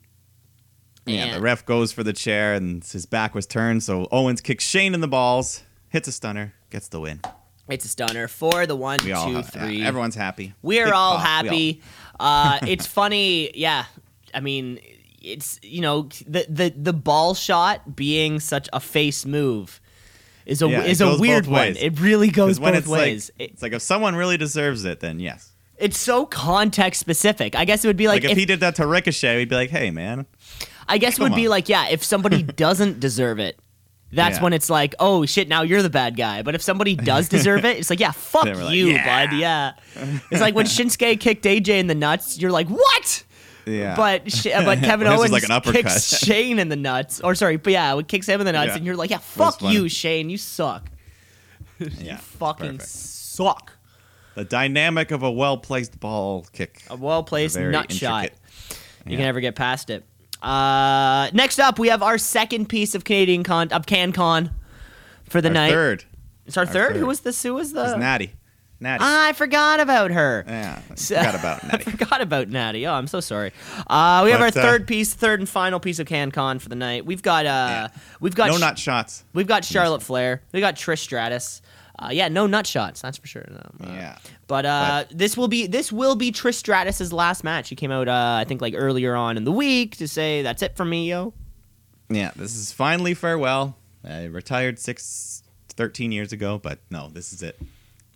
Yeah, 1.05 1.25
and- 1.25 1.35
the 1.35 1.41
ref 1.41 1.65
goes 1.65 1.91
for 1.91 2.03
the 2.03 2.13
chair 2.13 2.53
and 2.53 2.83
his 2.83 3.05
back 3.05 3.33
was 3.33 3.45
turned, 3.47 3.83
so 3.83 4.07
Owens 4.11 4.41
kicks 4.41 4.63
Shane 4.63 4.93
in 4.93 5.01
the 5.01 5.07
balls, 5.07 5.63
hits 5.89 6.07
a 6.07 6.11
stunner, 6.11 6.53
gets 6.69 6.87
the 6.89 6.99
win. 6.99 7.21
it's 7.67 7.85
a 7.85 7.87
stunner 7.87 8.27
for 8.27 8.65
the 8.67 8.75
one, 8.75 8.99
We 9.03 9.11
all 9.11 9.43
two, 9.43 9.69
yeah, 9.71 9.87
everyone's 9.87 10.15
happy. 10.15 10.53
We're 10.61 10.85
Big 10.85 10.93
all 10.93 11.17
pop. 11.17 11.43
We 11.43 11.47
happy. 11.49 11.81
uh, 12.19 12.59
it's 12.67 12.85
funny, 12.87 13.51
yeah. 13.57 13.85
I 14.33 14.39
mean, 14.39 14.79
it's 15.33 15.59
you 15.63 15.81
know 15.81 16.09
the 16.27 16.45
the 16.49 16.73
the 16.75 16.93
ball 16.93 17.33
shot 17.33 17.95
being 17.95 18.39
such 18.39 18.67
a 18.73 18.79
face 18.79 19.25
move 19.25 19.79
is 20.45 20.61
a 20.61 20.67
Yeah, 20.69 20.83
is 20.83 21.01
a 21.01 21.17
weird 21.17 21.47
one. 21.47 21.75
It 21.77 21.99
really 21.99 22.29
goes 22.29 22.59
both 22.59 22.87
ways. 22.87 23.31
like 23.37 23.47
It- 23.49 23.51
it's 23.53 23.61
like 23.61 23.73
if 23.73 23.81
someone 23.81 24.15
really 24.15 24.37
deserves 24.37 24.83
it, 24.85 24.99
then 24.99 25.19
yes. 25.19 25.51
it's 25.77 25.97
so 25.99 26.25
context 26.25 26.99
specific. 26.99 27.55
I 27.55 27.65
guess 27.65 27.83
it 27.85 27.87
would 27.87 27.97
be 27.97 28.07
Like, 28.07 28.23
like, 28.23 28.25
if, 28.25 28.31
if, 28.31 28.37
he 28.37 28.45
did 28.45 28.59
that 28.61 28.75
to 28.75 28.87
Ricochet, 28.87 29.37
we'd 29.37 29.49
be 29.49 29.55
like, 29.55 29.69
"Hey, 29.69 29.91
man, 29.91 30.25
I 30.87 30.97
guess 30.97 31.19
it 31.19 31.21
would 31.21 31.29
come 31.31 31.35
be 31.35 31.47
like 31.47 31.69
yeah, 31.69 31.87
if 31.89 32.03
somebody 32.03 32.41
doesn't 32.65 32.99
deserve 32.99 33.39
it. 33.39 33.59
That's 34.11 34.37
Yeah. 34.37 34.43
when 34.43 34.53
it's 34.53 34.71
like, 34.71 34.95
oh 34.99 35.27
shit, 35.27 35.47
now 35.47 35.61
you're 35.61 35.83
the 35.83 35.89
bad 35.91 36.17
guy. 36.17 36.41
But 36.41 36.55
if 36.55 36.63
somebody 36.63 36.95
does 37.11 37.29
deserve 37.29 37.63
it, 37.63 37.77
it's 37.77 37.91
like, 37.91 37.99
yeah, 37.99 38.11
fuck 38.11 38.45
like, 38.45 38.73
you, 38.73 38.87
yeah. 38.87 39.27
bud. 39.27 39.35
Yeah. 39.37 39.73
It's 40.31 40.41
like 40.41 40.55
when 40.55 40.65
Shinsuke 40.75 41.19
kicked 41.19 41.45
AJ 41.45 41.67
in 41.79 41.85
the 41.85 41.93
nuts, 41.93 42.39
you're 42.39 42.49
like, 42.51 42.67
what? 42.69 43.23
Yeah." 43.69 43.95
But 43.95 44.31
sh- 44.31 44.47
but 44.53 44.79
Kevin 44.83 45.07
was 45.09 45.19
Owens 45.19 45.31
like 45.31 45.43
an 45.43 45.51
uppercut. 45.51 45.83
kicks 45.85 46.17
Shane 46.17 46.59
in 46.59 46.69
the 46.69 46.75
nuts, 46.75 47.21
or 47.21 47.35
sorry, 47.35 47.57
but 47.57 47.73
yeah, 47.73 47.97
it 47.97 48.07
kicks 48.07 48.27
him 48.27 48.39
in 48.41 48.45
the 48.45 48.51
nuts, 48.53 48.69
Yeah. 48.69 48.75
and 48.77 48.85
you're 48.85 48.95
like, 48.95 49.09
yeah, 49.09 49.17
fuck 49.19 49.61
you, 49.61 49.87
Shane, 49.89 50.29
you 50.29 50.37
suck, 50.37 50.89
yeah, 51.79 52.17
fucking 52.17 52.77
perfect. 52.79 52.89
suck. 52.89 53.73
the 54.35 54.43
dynamic 54.45 55.11
of 55.11 55.23
a 55.23 55.31
well 55.31 55.57
placed 55.57 55.99
ball 55.99 56.45
kick. 56.53 56.83
A 56.89 56.95
well 56.95 57.23
placed 57.23 57.57
nut 57.57 57.91
shot. 57.91 58.23
intricate. 58.25 58.39
You 59.05 59.11
Yeah. 59.11 59.17
can 59.17 59.25
never 59.25 59.39
get 59.39 59.55
past 59.55 59.89
it. 59.89 60.05
Uh, 60.41 61.29
next 61.33 61.59
up, 61.59 61.79
we 61.79 61.89
have 61.89 62.01
our 62.03 62.17
second 62.17 62.67
piece 62.69 62.95
of 62.95 63.03
Canadian 63.03 63.43
con 63.43 63.69
of 63.73 63.85
CanCon 63.85 64.51
for 65.29 65.41
the 65.41 65.49
Our 65.49 65.53
night. 65.53 65.71
third 65.71 66.05
It's 66.45 66.55
our, 66.57 66.65
our 66.65 66.71
third? 66.71 66.95
Who 66.95 67.05
was 67.07 67.21
this? 67.21 67.41
Who 67.43 67.53
was 67.55 67.73
the? 67.73 67.83
is 67.85 67.97
Natty. 67.97 68.31
Natty. 68.81 69.03
Ah, 69.05 69.27
I 69.27 69.33
forgot 69.33 69.79
about 69.79 70.11
her. 70.11 70.45
yeah, 70.47 70.81
I 70.89 70.95
So- 70.95 71.17
forgot 71.17 71.35
about 71.35 71.63
Natty. 71.63 71.83
I 71.87 71.91
forgot 71.91 72.21
about 72.21 72.47
Natty. 72.49 72.87
Oh, 72.87 72.93
I'm 72.93 73.07
so 73.07 73.19
sorry. 73.19 73.51
Uh, 73.87 74.21
we 74.25 74.31
have 74.31 74.39
But, 74.39 74.55
our 74.57 74.63
uh, 74.63 74.65
third 74.65 74.87
piece, 74.87 75.13
third 75.13 75.39
and 75.39 75.49
final 75.49 75.79
piece 75.79 75.99
of 75.99 76.07
CanCon 76.07 76.61
for 76.61 76.69
the 76.69 76.75
night. 76.75 77.05
We've 77.05 77.21
got 77.21 77.45
uh, 77.45 77.89
we've 78.19 78.35
got 78.35 78.47
No 78.49 78.57
Sh- 78.57 78.61
nut 78.61 78.79
shots. 78.79 79.23
we've 79.33 79.47
got 79.47 79.65
Charlotte 79.65 80.01
Flair. 80.01 80.41
We 80.53 80.59
got 80.61 80.75
Trish 80.75 80.99
Stratus. 80.99 81.61
Uh, 82.01 82.09
yeah, 82.13 82.29
no 82.29 82.47
nut 82.47 82.65
shots. 82.65 83.01
That's 83.01 83.17
for 83.17 83.27
sure. 83.27 83.45
No, 83.49 83.87
uh, 83.87 83.91
Yeah. 83.91 84.17
But 84.47 84.65
uh, 84.65 85.03
this 85.11 85.35
will 85.35 85.49
be 85.49 85.67
this 85.67 85.91
will 85.91 86.15
be 86.15 86.31
Trish 86.31 86.55
Stratus's 86.63 87.11
last 87.11 87.43
match. 87.43 87.67
He 87.67 87.75
came 87.75 87.91
out, 87.91 88.07
uh, 88.07 88.37
I 88.39 88.45
think, 88.45 88.61
like 88.61 88.73
earlier 88.77 89.15
on 89.15 89.35
in 89.35 89.43
the 89.43 89.51
week 89.51 89.97
to 89.97 90.07
say 90.07 90.41
that's 90.41 90.61
it 90.61 90.77
for 90.77 90.85
me, 90.85 91.09
yo. 91.09 91.33
Yeah, 92.09 92.31
this 92.35 92.55
is 92.55 92.71
finally 92.71 93.13
farewell. 93.13 93.75
I 94.03 94.23
retired 94.25 94.79
six, 94.79 95.43
13 95.75 96.11
years 96.13 96.31
ago, 96.31 96.57
but 96.57 96.79
no, 96.89 97.09
this 97.09 97.33
is 97.33 97.43
it. 97.43 97.59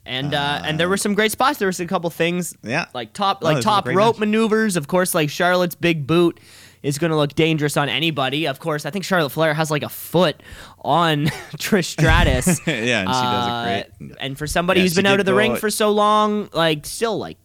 And 0.05 0.33
uh, 0.33 0.61
and 0.65 0.77
there 0.79 0.89
were 0.89 0.97
some 0.97 1.13
great 1.13 1.31
spots. 1.31 1.59
There 1.59 1.67
was 1.67 1.79
a 1.79 1.85
couple 1.85 2.09
things 2.09 2.55
Yeah. 2.61 2.87
like 2.93 3.13
top 3.13 3.41
No, 3.41 3.49
like 3.51 3.63
top 3.63 3.87
rope 3.87 4.15
match. 4.15 4.19
maneuvers. 4.19 4.75
Of 4.75 4.87
course, 4.87 5.15
like 5.15 5.29
Charlotte's 5.29 5.75
big 5.75 6.05
boot 6.05 6.39
is 6.81 6.97
going 6.97 7.11
to 7.11 7.15
look 7.15 7.33
dangerous 7.35 7.77
on 7.77 7.87
anybody. 7.87 8.45
Of 8.45 8.59
course, 8.59 8.85
I 8.85 8.89
think 8.89 9.05
Charlotte 9.05 9.29
Flair 9.29 9.53
has 9.53 9.71
like 9.71 9.83
a 9.83 9.87
foot 9.89 10.43
on 10.79 11.27
Trish 11.55 11.85
Stratus. 11.85 12.47
yeah, 12.67 12.99
and 13.01 13.07
she 13.09 13.13
does 13.13 13.47
Uh, 13.47 13.65
it 13.69 13.91
great. 13.99 14.17
And 14.19 14.37
for 14.37 14.45
somebody 14.47 14.81
Yeah, 14.81 14.85
who's 14.85 14.95
been 14.95 15.05
out 15.05 15.21
of 15.21 15.25
the 15.25 15.33
ring 15.33 15.53
out- 15.53 15.59
for 15.59 15.69
so 15.69 15.91
long, 15.91 16.49
like 16.51 16.85
still 16.85 17.17
like, 17.17 17.37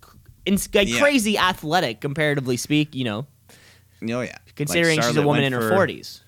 in, 0.44 0.54
like 0.74 0.88
Yeah. 0.88 0.98
crazy 0.98 1.38
athletic 1.38 2.00
comparatively 2.00 2.56
speak, 2.56 2.96
you 2.96 3.04
know, 3.04 3.26
Oh 4.02 4.20
yeah. 4.22 4.36
considering 4.56 4.96
Like 4.98 5.06
she's 5.06 5.16
a 5.16 5.22
woman 5.22 5.44
in 5.44 5.52
her 5.52 5.70
forties. 5.70 6.22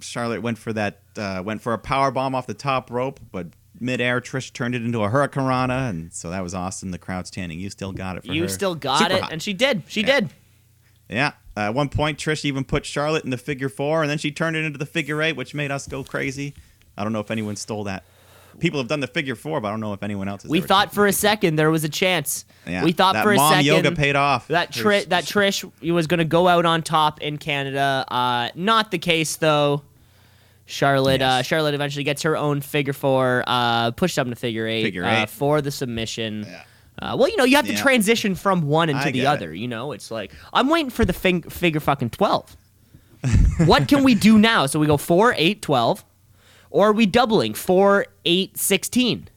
Charlotte 0.00 0.40
went 0.40 0.56
for 0.56 0.72
that, 0.72 1.00
uh, 1.18 1.42
went 1.44 1.60
for 1.60 1.74
a 1.74 1.78
power 1.78 2.10
bomb 2.10 2.34
off 2.34 2.46
the 2.46 2.54
top 2.54 2.90
rope, 2.90 3.20
but 3.30 3.48
midair 3.80 4.20
Trish 4.20 4.52
turned 4.52 4.74
it 4.74 4.84
into 4.84 5.02
a 5.02 5.08
hurricanrana, 5.08 5.88
and 5.90 6.12
so 6.12 6.30
that 6.30 6.42
was 6.42 6.54
awesome. 6.54 6.90
The 6.90 6.98
crowd 6.98 7.26
standing. 7.26 7.58
You 7.58 7.70
still 7.70 7.92
got 7.92 8.16
it 8.18 8.24
for 8.26 8.32
You 8.32 8.42
her. 8.42 8.48
still 8.48 8.74
got 8.74 8.98
Super 8.98 9.12
it, 9.14 9.20
hot. 9.22 9.32
and 9.32 9.42
she 9.42 9.52
did. 9.52 9.82
She 9.88 10.00
Yeah. 10.02 10.20
did. 10.20 10.30
Yeah. 11.08 11.32
Uh, 11.56 11.60
at 11.60 11.74
one 11.74 11.88
point, 11.88 12.18
Trish 12.18 12.44
even 12.44 12.62
put 12.64 12.86
Charlotte 12.86 13.24
in 13.24 13.30
the 13.30 13.36
figure 13.38 13.68
four, 13.68 14.02
and 14.02 14.10
then 14.10 14.18
she 14.18 14.30
turned 14.30 14.56
it 14.56 14.64
into 14.64 14.78
the 14.78 14.86
figure 14.86 15.20
eight, 15.22 15.34
which 15.36 15.54
made 15.54 15.70
us 15.70 15.86
go 15.88 16.04
crazy. 16.04 16.54
I 16.96 17.02
don't 17.02 17.12
know 17.12 17.20
if 17.20 17.30
anyone 17.30 17.56
stole 17.56 17.84
that. 17.84 18.04
People 18.58 18.78
have 18.80 18.88
done 18.88 19.00
the 19.00 19.06
figure 19.06 19.34
four, 19.36 19.60
but 19.60 19.68
I 19.68 19.70
don't 19.70 19.80
know 19.80 19.92
if 19.94 20.02
anyone 20.02 20.28
else 20.28 20.42
has. 20.42 20.50
We 20.50 20.60
thought 20.60 20.92
for 20.92 21.06
a 21.06 21.12
second 21.12 21.56
there 21.56 21.70
was 21.70 21.82
a 21.84 21.88
chance. 21.88 22.44
Yeah. 22.66 22.84
We 22.84 22.92
thought 22.92 23.16
for 23.22 23.32
a 23.32 23.36
mom 23.36 23.52
second 23.52 23.64
yoga 23.66 23.92
paid 23.92 24.16
off. 24.16 24.48
that 24.48 24.74
Her- 24.74 24.82
Tri- 24.82 25.04
that 25.04 25.24
Trish 25.24 25.64
was 25.90 26.06
going 26.06 26.18
to 26.18 26.24
go 26.24 26.46
out 26.46 26.66
on 26.66 26.82
top 26.82 27.20
in 27.22 27.38
Canada. 27.38 28.04
Uh, 28.08 28.50
not 28.54 28.90
the 28.90 28.98
case 28.98 29.36
though. 29.36 29.82
Charlotte 30.70 31.20
uh, 31.22 31.42
Charlotte 31.42 31.74
eventually 31.74 32.04
gets 32.04 32.22
her 32.22 32.36
own 32.36 32.60
figure 32.60 32.92
four, 32.92 33.44
uh, 33.46 33.90
pushed 33.92 34.18
up 34.18 34.26
to 34.28 34.36
figure 34.36 34.66
eight, 34.66 34.84
Figure 34.84 35.04
uh, 35.04 35.26
for 35.26 35.60
the 35.60 35.70
submission. 35.70 36.44
Yeah. 36.48 36.62
Uh, 37.00 37.16
well, 37.18 37.28
you 37.28 37.36
know, 37.36 37.44
you 37.44 37.56
have 37.56 37.66
to 37.66 37.72
Yeah. 37.72 37.80
transition 37.80 38.34
from 38.34 38.62
one 38.68 38.88
into 38.90 39.00
I 39.02 39.06
the 39.06 39.12
get 39.12 39.22
it. 39.22 39.26
other. 39.26 39.54
You 39.54 39.68
know, 39.68 39.92
it's 39.92 40.10
like 40.10 40.32
I'm 40.52 40.68
waiting 40.68 40.90
for 40.90 41.04
the 41.04 41.12
fing- 41.12 41.42
figure 41.42 41.80
fucking 41.80 42.10
twelve. 42.10 42.56
what 43.66 43.88
can 43.88 44.02
we 44.04 44.14
do 44.14 44.38
now? 44.38 44.66
So 44.66 44.78
we 44.78 44.86
go 44.86 44.96
four, 44.96 45.34
eight, 45.36 45.62
twelve, 45.62 46.04
or 46.70 46.88
are 46.88 46.92
we 46.92 47.06
doubling 47.06 47.54
four, 47.54 48.06
eight, 48.24 48.56
sixteen? 48.58 49.28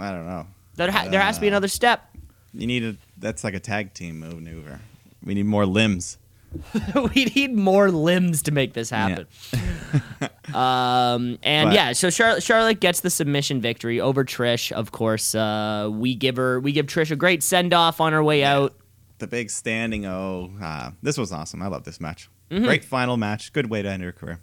I 0.00 0.10
don't 0.10 0.26
know. 0.26 0.46
There, 0.76 0.90
ha- 0.90 1.08
there 1.10 1.20
has 1.20 1.36
to 1.36 1.40
be 1.40 1.48
Uh, 1.48 1.50
another 1.50 1.68
step. 1.68 2.08
You 2.54 2.66
need 2.66 2.84
a. 2.84 2.96
That's 3.18 3.44
like 3.44 3.54
a 3.54 3.60
tag 3.60 3.94
team 3.94 4.20
maneuver. 4.20 4.80
We 5.24 5.34
need 5.34 5.46
more 5.46 5.64
limbs. 5.66 6.18
we 7.14 7.24
need 7.34 7.54
more 7.54 7.90
limbs 7.90 8.42
to 8.42 8.52
make 8.52 8.72
this 8.74 8.90
happen. 8.90 9.26
um, 10.54 11.38
and 11.42 11.68
But- 11.70 11.74
yeah, 11.74 11.92
so 11.92 12.10
Charlotte, 12.10 12.42
Charlotte 12.42 12.80
gets 12.80 13.00
the 13.00 13.10
submission 13.10 13.60
victory 13.60 14.00
over 14.00 14.24
Trish. 14.24 14.72
Of 14.72 14.92
course, 14.92 15.34
uh, 15.34 15.88
we 15.92 16.14
give 16.14 16.36
her 16.36 16.60
we 16.60 16.72
give 16.72 16.86
Trish 16.86 17.10
a 17.10 17.16
great 17.16 17.42
send 17.42 17.72
off 17.72 18.00
on 18.00 18.12
her 18.12 18.22
way 18.22 18.40
Yeah. 18.40 18.56
out. 18.56 18.74
The 19.18 19.26
big 19.26 19.50
standing 19.50 20.04
O. 20.06 20.50
Uh, 20.60 20.90
this 21.02 21.16
was 21.16 21.32
awesome. 21.32 21.62
I 21.62 21.68
love 21.68 21.84
this 21.84 22.00
match. 22.00 22.28
Mm-hmm. 22.50 22.64
Great 22.64 22.84
final 22.84 23.16
match. 23.16 23.52
Good 23.52 23.70
way 23.70 23.80
to 23.82 23.88
end 23.88 24.02
her 24.02 24.12
career. 24.12 24.40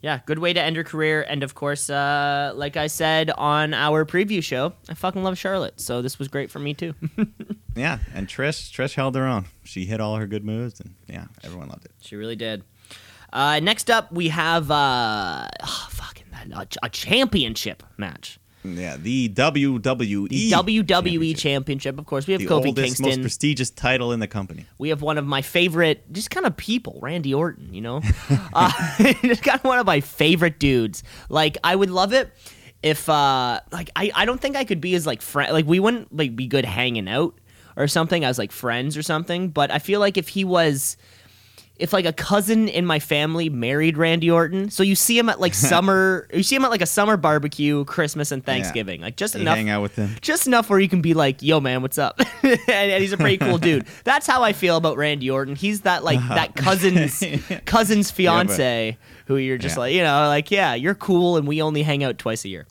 Yeah, 0.00 0.20
good 0.26 0.38
way 0.38 0.52
to 0.52 0.62
end 0.62 0.76
her 0.76 0.84
career. 0.84 1.26
And 1.28 1.42
of 1.42 1.54
course, 1.56 1.90
uh, 1.90 2.52
like 2.54 2.76
I 2.76 2.86
said 2.86 3.30
on 3.30 3.74
our 3.74 4.04
preview 4.04 4.42
show, 4.42 4.72
I 4.88 4.94
fucking 4.94 5.24
love 5.24 5.36
Charlotte. 5.36 5.80
So 5.80 6.02
this 6.02 6.18
was 6.20 6.28
great 6.28 6.50
for 6.50 6.58
me 6.58 6.74
too. 6.74 6.94
Yeah, 7.76 7.98
and 8.12 8.26
Trish. 8.26 8.72
Trish 8.72 8.94
held 8.94 9.14
her 9.14 9.24
own. 9.24 9.44
She 9.62 9.84
hit 9.84 10.00
all 10.00 10.16
her 10.16 10.26
good 10.26 10.44
moves, 10.44 10.80
and 10.80 10.96
yeah, 11.06 11.26
everyone 11.44 11.68
loved 11.68 11.84
it. 11.84 11.92
she 12.00 12.16
really 12.16 12.34
did. 12.34 12.64
Uh, 13.32 13.60
next 13.60 13.88
up, 13.88 14.10
we 14.10 14.30
have 14.30 14.68
uh, 14.68 15.46
oh, 15.62 15.86
fucking 15.90 16.26
a, 16.52 16.66
a 16.82 16.88
championship 16.88 17.84
match. 17.96 18.40
Yeah, 18.64 18.96
the 18.96 19.28
WWE. 19.28 20.28
The 20.28 20.50
WWE 20.50 20.86
Championship. 20.86 21.38
Championship. 21.38 21.98
Of 21.98 22.06
course, 22.06 22.26
we 22.26 22.32
have 22.32 22.40
the 22.40 22.48
Kofi 22.48 22.66
oldest, 22.66 23.00
most 23.00 23.20
prestigious 23.20 23.70
title 23.70 24.12
in 24.12 24.20
the 24.20 24.26
company. 24.26 24.66
We 24.78 24.88
have 24.88 25.00
one 25.02 25.16
of 25.18 25.26
my 25.26 25.42
favorite, 25.42 26.12
just 26.12 26.30
kind 26.30 26.44
of 26.44 26.56
people, 26.56 26.98
Randy 27.00 27.32
Orton. 27.32 27.72
You 27.72 27.80
know, 27.80 28.02
uh, 28.52 28.70
just 29.22 29.42
kind 29.42 29.58
of 29.58 29.64
one 29.64 29.78
of 29.78 29.86
my 29.86 30.00
favorite 30.00 30.58
dudes. 30.58 31.02
Like, 31.28 31.56
I 31.62 31.74
would 31.74 31.90
love 31.90 32.12
it 32.12 32.32
if, 32.82 33.08
uh, 33.08 33.60
like, 33.70 33.90
I, 33.94 34.10
I 34.14 34.24
don't 34.24 34.40
think 34.40 34.56
I 34.56 34.64
could 34.64 34.80
be 34.80 34.94
as 34.94 35.06
like 35.06 35.22
friend. 35.22 35.52
Like, 35.52 35.66
we 35.66 35.80
wouldn't 35.80 36.14
like 36.14 36.34
be 36.34 36.46
good 36.46 36.64
hanging 36.64 37.08
out 37.08 37.38
or 37.76 37.86
something 37.86 38.24
as 38.24 38.38
like 38.38 38.50
friends 38.50 38.96
or 38.96 39.02
something. 39.02 39.50
But 39.50 39.70
I 39.70 39.78
feel 39.78 40.00
like 40.00 40.16
if 40.16 40.28
he 40.28 40.44
was. 40.44 40.96
If 41.78 41.92
like 41.92 42.06
a 42.06 42.12
cousin 42.12 42.66
in 42.68 42.84
my 42.84 42.98
family 42.98 43.48
married 43.48 43.96
Randy 43.96 44.30
Orton, 44.30 44.68
so 44.70 44.82
you 44.82 44.96
see 44.96 45.16
him 45.16 45.28
at 45.28 45.38
like 45.40 45.54
summer, 45.72 46.26
you 46.32 46.42
see 46.42 46.56
him 46.56 46.64
at 46.64 46.70
like 46.70 46.80
a 46.82 46.86
summer 46.86 47.16
barbecue, 47.16 47.84
Christmas 47.84 48.32
and 48.32 48.44
Thanksgiving, 48.44 49.00
like 49.00 49.16
just 49.16 49.34
You 49.36 49.42
enough 49.42 49.56
hang 49.56 49.70
out 49.70 49.82
with 49.82 49.94
him. 49.94 50.10
just 50.20 50.46
enough 50.48 50.68
where 50.70 50.80
you 50.80 50.88
can 50.88 51.00
be 51.00 51.14
like, 51.14 51.40
"Yo, 51.40 51.60
man, 51.60 51.80
what's 51.82 51.96
up?" 51.98 52.20
and, 52.42 52.58
and 52.68 53.00
he's 53.00 53.12
a 53.12 53.16
pretty 53.16 53.38
cool 53.38 53.58
dude. 53.68 53.86
That's 54.04 54.26
how 54.26 54.42
I 54.42 54.52
feel 54.52 54.76
about 54.76 54.96
Randy 54.96 55.30
Orton. 55.30 55.54
He's 55.54 55.82
that 55.82 56.02
like 56.02 56.18
uh-huh. 56.18 56.34
that 56.34 56.56
cousin's 56.56 57.22
cousin's 57.64 58.10
fiance 58.10 58.98
who 59.26 59.36
you're 59.36 59.58
just 59.58 59.76
Yeah. 59.76 59.80
like, 59.80 59.94
you 59.94 60.02
know, 60.02 60.26
like, 60.28 60.50
yeah, 60.50 60.74
you're 60.74 60.94
cool, 60.96 61.36
and 61.36 61.46
we 61.46 61.62
only 61.62 61.82
hang 61.82 62.02
out 62.02 62.18
twice 62.18 62.44
a 62.44 62.48
year. 62.48 62.66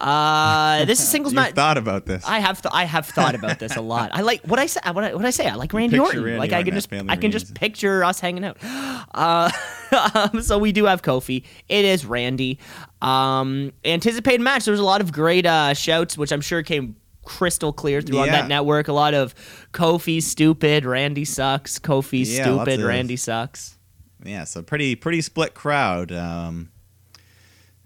Uh, 0.00 0.84
this 0.84 1.00
is 1.00 1.08
singles 1.10 1.34
match. 1.34 1.54
thought 1.54 1.76
about 1.78 2.06
this. 2.06 2.24
I 2.26 2.38
have 2.38 2.62
th- 2.62 2.72
I 2.74 2.84
have 2.84 3.06
thought 3.06 3.34
about 3.34 3.58
this 3.58 3.76
a 3.76 3.80
lot. 3.80 4.10
I 4.12 4.20
like 4.22 4.42
what 4.46 4.58
I 4.58 4.66
say. 4.66 4.80
What 4.92 5.02
I, 5.04 5.14
what 5.14 5.24
I 5.24 5.30
say. 5.30 5.48
I 5.48 5.54
like 5.56 5.72
Randy 5.72 5.98
Orton. 5.98 6.22
Randy 6.22 6.38
like 6.38 6.52
I 6.52 6.62
can 6.62 6.74
just 6.74 6.92
I 6.92 7.16
can 7.16 7.30
just 7.30 7.54
picture 7.54 8.04
us 8.04 8.20
hanging 8.20 8.44
out. 8.44 8.56
Uh, 9.14 9.50
um, 10.32 10.42
so 10.42 10.58
we 10.58 10.70
do 10.70 10.84
have 10.84 11.00
Kofi. 11.02 11.42
It 11.68 11.84
is 11.86 12.04
Randy. 12.04 12.58
Um, 13.00 13.72
anticipated 13.84 14.40
match. 14.42 14.66
There 14.66 14.72
was 14.72 14.80
a 14.80 14.84
lot 14.84 15.00
of 15.00 15.12
great 15.12 15.46
uh, 15.46 15.72
shouts, 15.72 16.18
which 16.18 16.30
I'm 16.30 16.42
sure 16.42 16.62
came 16.62 16.96
crystal 17.24 17.72
clear 17.72 18.02
through 18.02 18.18
on 18.18 18.26
Yeah. 18.26 18.32
that 18.42 18.48
network. 18.48 18.88
A 18.88 18.92
lot 18.92 19.14
of 19.14 19.34
Kofi 19.72 20.22
stupid, 20.22 20.84
Randy 20.84 21.24
sucks. 21.24 21.78
Kofi 21.78 22.24
Yeah, 22.26 22.42
stupid, 22.42 22.80
Randy 22.80 23.16
sucks. 23.16 23.78
yeah, 24.24 24.44
so 24.44 24.62
pretty 24.62 24.94
pretty 24.94 25.22
split 25.22 25.54
crowd. 25.54 26.12
Um, 26.12 26.70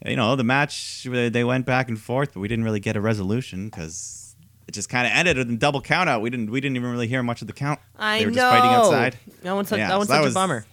you 0.04 0.16
know, 0.16 0.36
the 0.36 0.44
match 0.44 1.04
they 1.10 1.44
went 1.44 1.66
back 1.66 1.88
and 1.88 1.98
forth, 2.00 2.34
but 2.34 2.40
we 2.40 2.48
didn't 2.48 2.64
really 2.64 2.80
get 2.80 2.96
a 2.96 3.00
resolution 3.00 3.66
because 3.66 4.34
it 4.66 4.72
just 4.72 4.88
kind 4.88 5.06
of 5.06 5.12
ended 5.14 5.38
in 5.38 5.58
double 5.58 5.80
count 5.80 6.08
out. 6.08 6.22
We 6.22 6.30
didn't 6.30 6.50
we 6.50 6.60
didn't 6.60 6.76
even 6.76 6.90
really 6.90 7.08
hear 7.08 7.22
much 7.22 7.40
of 7.40 7.46
the 7.46 7.52
count. 7.52 7.80
I 7.96 8.18
they 8.20 8.24
were 8.26 8.30
know. 8.30 8.36
just 8.36 8.56
fighting 8.56 8.70
outside. 8.70 9.16
That 9.42 9.52
one's, 9.54 9.68
such- 9.68 9.78
Yeah, 9.78 9.88
that 9.88 9.96
one's 9.98 10.08
so 10.08 10.14
that 10.14 10.18
such 10.20 10.24
was- 10.24 10.34
a 10.34 10.38
bummer. 10.38 10.66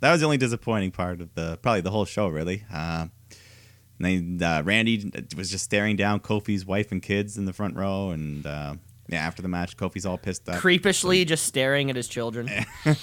That 0.00 0.12
was 0.12 0.20
the 0.20 0.26
only 0.26 0.36
disappointing 0.36 0.90
part 0.90 1.20
of 1.22 1.34
the 1.34 1.58
probably 1.62 1.80
the 1.80 1.90
whole 1.90 2.04
show 2.04 2.28
really. 2.28 2.64
Uh, 2.72 3.06
and 4.00 4.40
they, 4.40 4.44
uh, 4.44 4.62
Randy 4.62 5.10
was 5.36 5.50
just 5.50 5.64
staring 5.64 5.96
down 5.96 6.20
Kofi's 6.20 6.66
wife 6.66 6.90
and 6.92 7.00
kids 7.02 7.38
in 7.38 7.44
the 7.46 7.52
front 7.52 7.76
row, 7.76 8.10
and 8.10 8.44
uh, 8.44 8.74
yeah, 9.08 9.18
after 9.24 9.40
the 9.40 9.48
match, 9.48 9.76
Kofi's 9.76 10.04
all 10.04 10.18
pissed 10.18 10.46
off. 10.48 10.56
Creepishly 10.60 11.24
just 11.24 11.44
staring 11.46 11.88
at 11.90 11.96
his 11.96 12.08
children. 12.08 12.50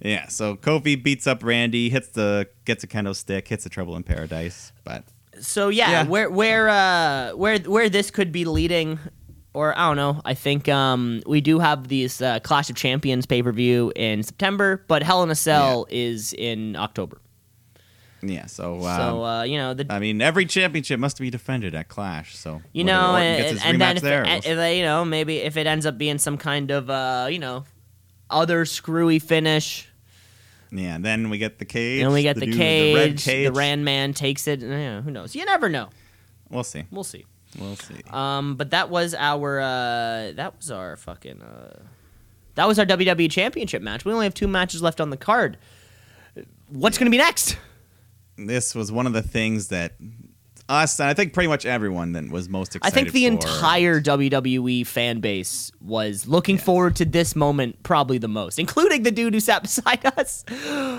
Yeah, 0.00 0.26
so 0.28 0.56
Kofi 0.56 1.00
beats 1.00 1.26
up 1.26 1.42
Randy, 1.42 1.88
hits 1.88 2.08
the 2.08 2.48
gets 2.64 2.82
a 2.84 2.86
kendo 2.86 3.14
stick, 3.14 3.46
hits 3.48 3.64
the 3.64 3.70
Trouble 3.70 3.96
in 3.96 4.02
Paradise, 4.02 4.72
but 4.82 5.04
So 5.40 5.68
yeah, 5.68 5.90
Yeah. 5.90 6.04
where 6.06 6.30
where 6.30 6.68
uh 6.68 7.32
where 7.32 7.58
where 7.60 7.88
this 7.88 8.10
could 8.10 8.30
be 8.32 8.44
leading 8.44 8.98
or 9.52 9.76
I 9.78 9.86
don't 9.88 9.96
know. 9.96 10.20
I 10.24 10.34
think 10.34 10.68
um 10.68 11.22
we 11.26 11.40
do 11.40 11.58
have 11.60 11.88
these 11.88 12.20
uh, 12.22 12.40
Clash 12.40 12.70
of 12.70 12.76
Champions 12.76 13.26
pay-per-view 13.26 13.92
in 13.96 14.22
September, 14.22 14.84
but 14.88 15.02
Hell 15.02 15.22
in 15.22 15.30
a 15.30 15.34
Cell 15.34 15.86
is 15.90 16.32
in 16.32 16.76
October. 16.76 17.18
yeah, 18.22 18.46
so 18.46 18.76
um, 18.76 18.82
so 18.82 19.24
uh 19.24 19.42
you 19.44 19.58
know, 19.58 19.74
the 19.74 19.86
I 19.90 19.98
mean, 19.98 20.20
every 20.22 20.46
championship 20.46 20.98
must 20.98 21.18
be 21.18 21.30
defended 21.30 21.74
at 21.74 21.88
Clash. 21.88 22.36
So 22.36 22.62
you 22.72 22.84
know 22.84 23.16
and, 23.16 23.58
and 23.64 23.80
then 23.80 23.96
if, 23.98 24.02
there, 24.02 24.24
if, 24.24 24.44
we'll- 24.46 24.56
they, 24.56 24.78
you 24.78 24.84
know, 24.84 25.04
maybe 25.04 25.38
if 25.38 25.56
it 25.56 25.66
ends 25.66 25.84
up 25.86 25.98
being 25.98 26.18
some 26.18 26.36
kind 26.38 26.70
of 26.70 26.88
uh, 26.90 27.28
you 27.30 27.38
know, 27.38 27.64
other 28.30 28.64
screwy 28.64 29.18
finish, 29.18 29.88
yeah, 30.74 30.98
then 30.98 31.30
we 31.30 31.38
get 31.38 31.58
the 31.58 31.64
cage. 31.64 32.02
and 32.02 32.12
we 32.12 32.22
get 32.22 32.36
the, 32.36 32.46
dude 32.46 32.56
cage, 32.56 32.94
the 32.94 33.00
red 33.00 33.18
cage. 33.18 33.46
the, 33.46 33.52
Rand 33.52 33.84
Man 33.84 34.12
takes 34.12 34.46
it, 34.48 34.60
yeah, 34.60 35.00
who 35.00 35.10
knows? 35.10 35.34
You 35.34 35.44
never 35.44 35.68
know. 35.68 35.88
We'll 36.50 36.64
see. 36.64 36.84
We'll 36.90 37.04
see. 37.04 37.24
We'll 37.58 37.76
see. 37.76 38.00
Um, 38.10 38.56
but 38.56 38.70
that 38.70 38.90
was 38.90 39.14
our 39.14 39.60
uh, 39.60 40.32
that 40.32 40.56
was 40.56 40.70
our 40.70 40.96
fucking 40.96 41.40
uh, 41.40 41.82
that 42.56 42.66
was 42.66 42.78
our 42.78 42.86
WWE 42.86 43.30
Championship 43.30 43.82
match. 43.82 44.04
We 44.04 44.12
only 44.12 44.26
have 44.26 44.34
two 44.34 44.48
matches 44.48 44.82
left 44.82 45.00
on 45.00 45.10
the 45.10 45.16
card. 45.16 45.58
What's 46.68 46.98
going 46.98 47.06
to 47.06 47.10
be 47.10 47.18
next? 47.18 47.56
this 48.36 48.74
was 48.74 48.90
one 48.90 49.06
of 49.06 49.12
the 49.12 49.22
things 49.22 49.68
that 49.68 49.92
us, 50.68 50.98
and 50.98 51.08
I 51.08 51.14
think 51.14 51.32
pretty 51.32 51.48
much 51.48 51.66
everyone 51.66 52.12
that 52.12 52.28
was 52.30 52.48
most 52.48 52.74
excited. 52.76 52.92
I 52.92 52.94
think 52.94 53.12
the 53.12 53.26
entire 53.26 54.00
WWE 54.00 54.86
fan 54.86 55.20
base 55.20 55.70
was 55.80 56.26
looking 56.26 56.56
forward 56.58 56.96
to 56.96 57.04
this 57.04 57.36
moment 57.36 57.82
probably 57.82 58.18
the 58.18 58.28
most, 58.28 58.58
including 58.58 59.02
the 59.02 59.10
dude 59.10 59.34
who 59.34 59.40
sat 59.40 59.62
beside 59.62 60.04
us, 60.18 60.44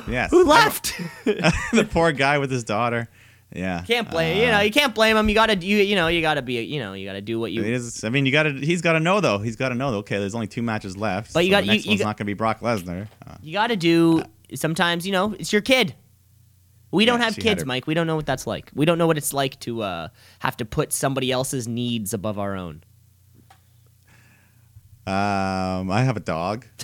yes, 0.07 0.30
who 0.32 0.43
left. 0.45 0.93
the 1.26 1.88
poor 1.91 2.11
guy 2.11 2.38
with 2.38 2.51
his 2.51 2.63
daughter. 2.63 3.07
Yeah, 3.53 3.84
can't 3.88 4.09
blame 4.09 4.38
Uh, 4.38 4.41
you 4.41 4.47
know 4.51 4.59
you 4.59 4.72
can't 4.72 4.93
blame 4.93 5.16
him. 5.16 5.30
You 5.30 5.36
gotta 5.36 5.55
you 5.55 5.78
you 5.78 5.95
know 5.95 6.07
you 6.09 6.20
gotta 6.22 6.41
be 6.41 6.61
you 6.61 6.80
know 6.80 6.93
you 6.93 7.05
gotta 7.07 7.22
do 7.22 7.39
what 7.39 7.51
you. 7.53 7.63
is, 7.63 8.03
I 8.03 8.09
mean, 8.09 8.26
you 8.26 8.32
got 8.32 8.43
to. 8.43 8.51
He's 8.53 8.82
got 8.82 8.93
to 8.93 8.99
know 8.99 9.22
though. 9.22 9.38
He's 9.38 9.55
got 9.55 9.70
to 9.70 9.76
know. 9.76 9.89
Okay, 9.99 10.18
there's 10.18 10.36
only 10.36 10.47
two 10.47 10.61
matches 10.61 10.97
left. 10.97 11.34
But 11.34 11.45
you 11.45 11.51
so 11.51 11.57
got- 11.57 11.61
the 11.61 11.66
you- 11.68 11.72
next 11.74 11.86
you 11.86 11.89
one's 11.91 12.01
got- 12.01 12.05
not 12.07 12.18
going 12.18 12.26
to 12.26 12.30
be 12.30 12.34
Brock 12.34 12.59
Lesnar. 12.59 13.07
Uh, 13.26 13.36
You 13.41 13.53
gotta 13.53 13.76
do 13.78 14.24
sometimes 14.55 15.05
you 15.05 15.11
know 15.13 15.36
it's 15.39 15.53
your 15.53 15.61
kid. 15.61 15.95
We 16.96 17.06
don't 17.06 17.20
Yeah, 17.20 17.26
have 17.26 17.36
kids, 17.36 17.66
Mike. 17.66 17.88
We 17.88 17.93
don't 17.93 18.08
know 18.08 18.16
what 18.16 18.26
that's 18.26 18.48
like. 18.48 18.72
We 18.74 18.86
don't 18.86 18.98
know 18.98 19.08
what 19.08 19.18
it's 19.18 19.34
like 19.34 19.60
to 19.62 19.82
uh, 19.84 20.08
have 20.39 20.56
to 20.58 20.66
put 20.66 20.93
somebody 20.93 21.32
else's 21.32 21.68
needs 21.68 22.14
above 22.14 22.39
our 22.39 22.56
own. 22.56 22.84
um, 25.08 25.91
I 25.91 26.02
have 26.04 26.18
a 26.18 26.22
dog. 26.22 26.66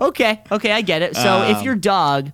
Okay, 0.00 0.42
okay, 0.50 0.72
I 0.72 0.80
get 0.82 1.02
it. 1.02 1.14
So 1.14 1.42
if 1.44 1.58
Um, 1.58 1.64
your 1.64 1.76
dog 1.76 2.32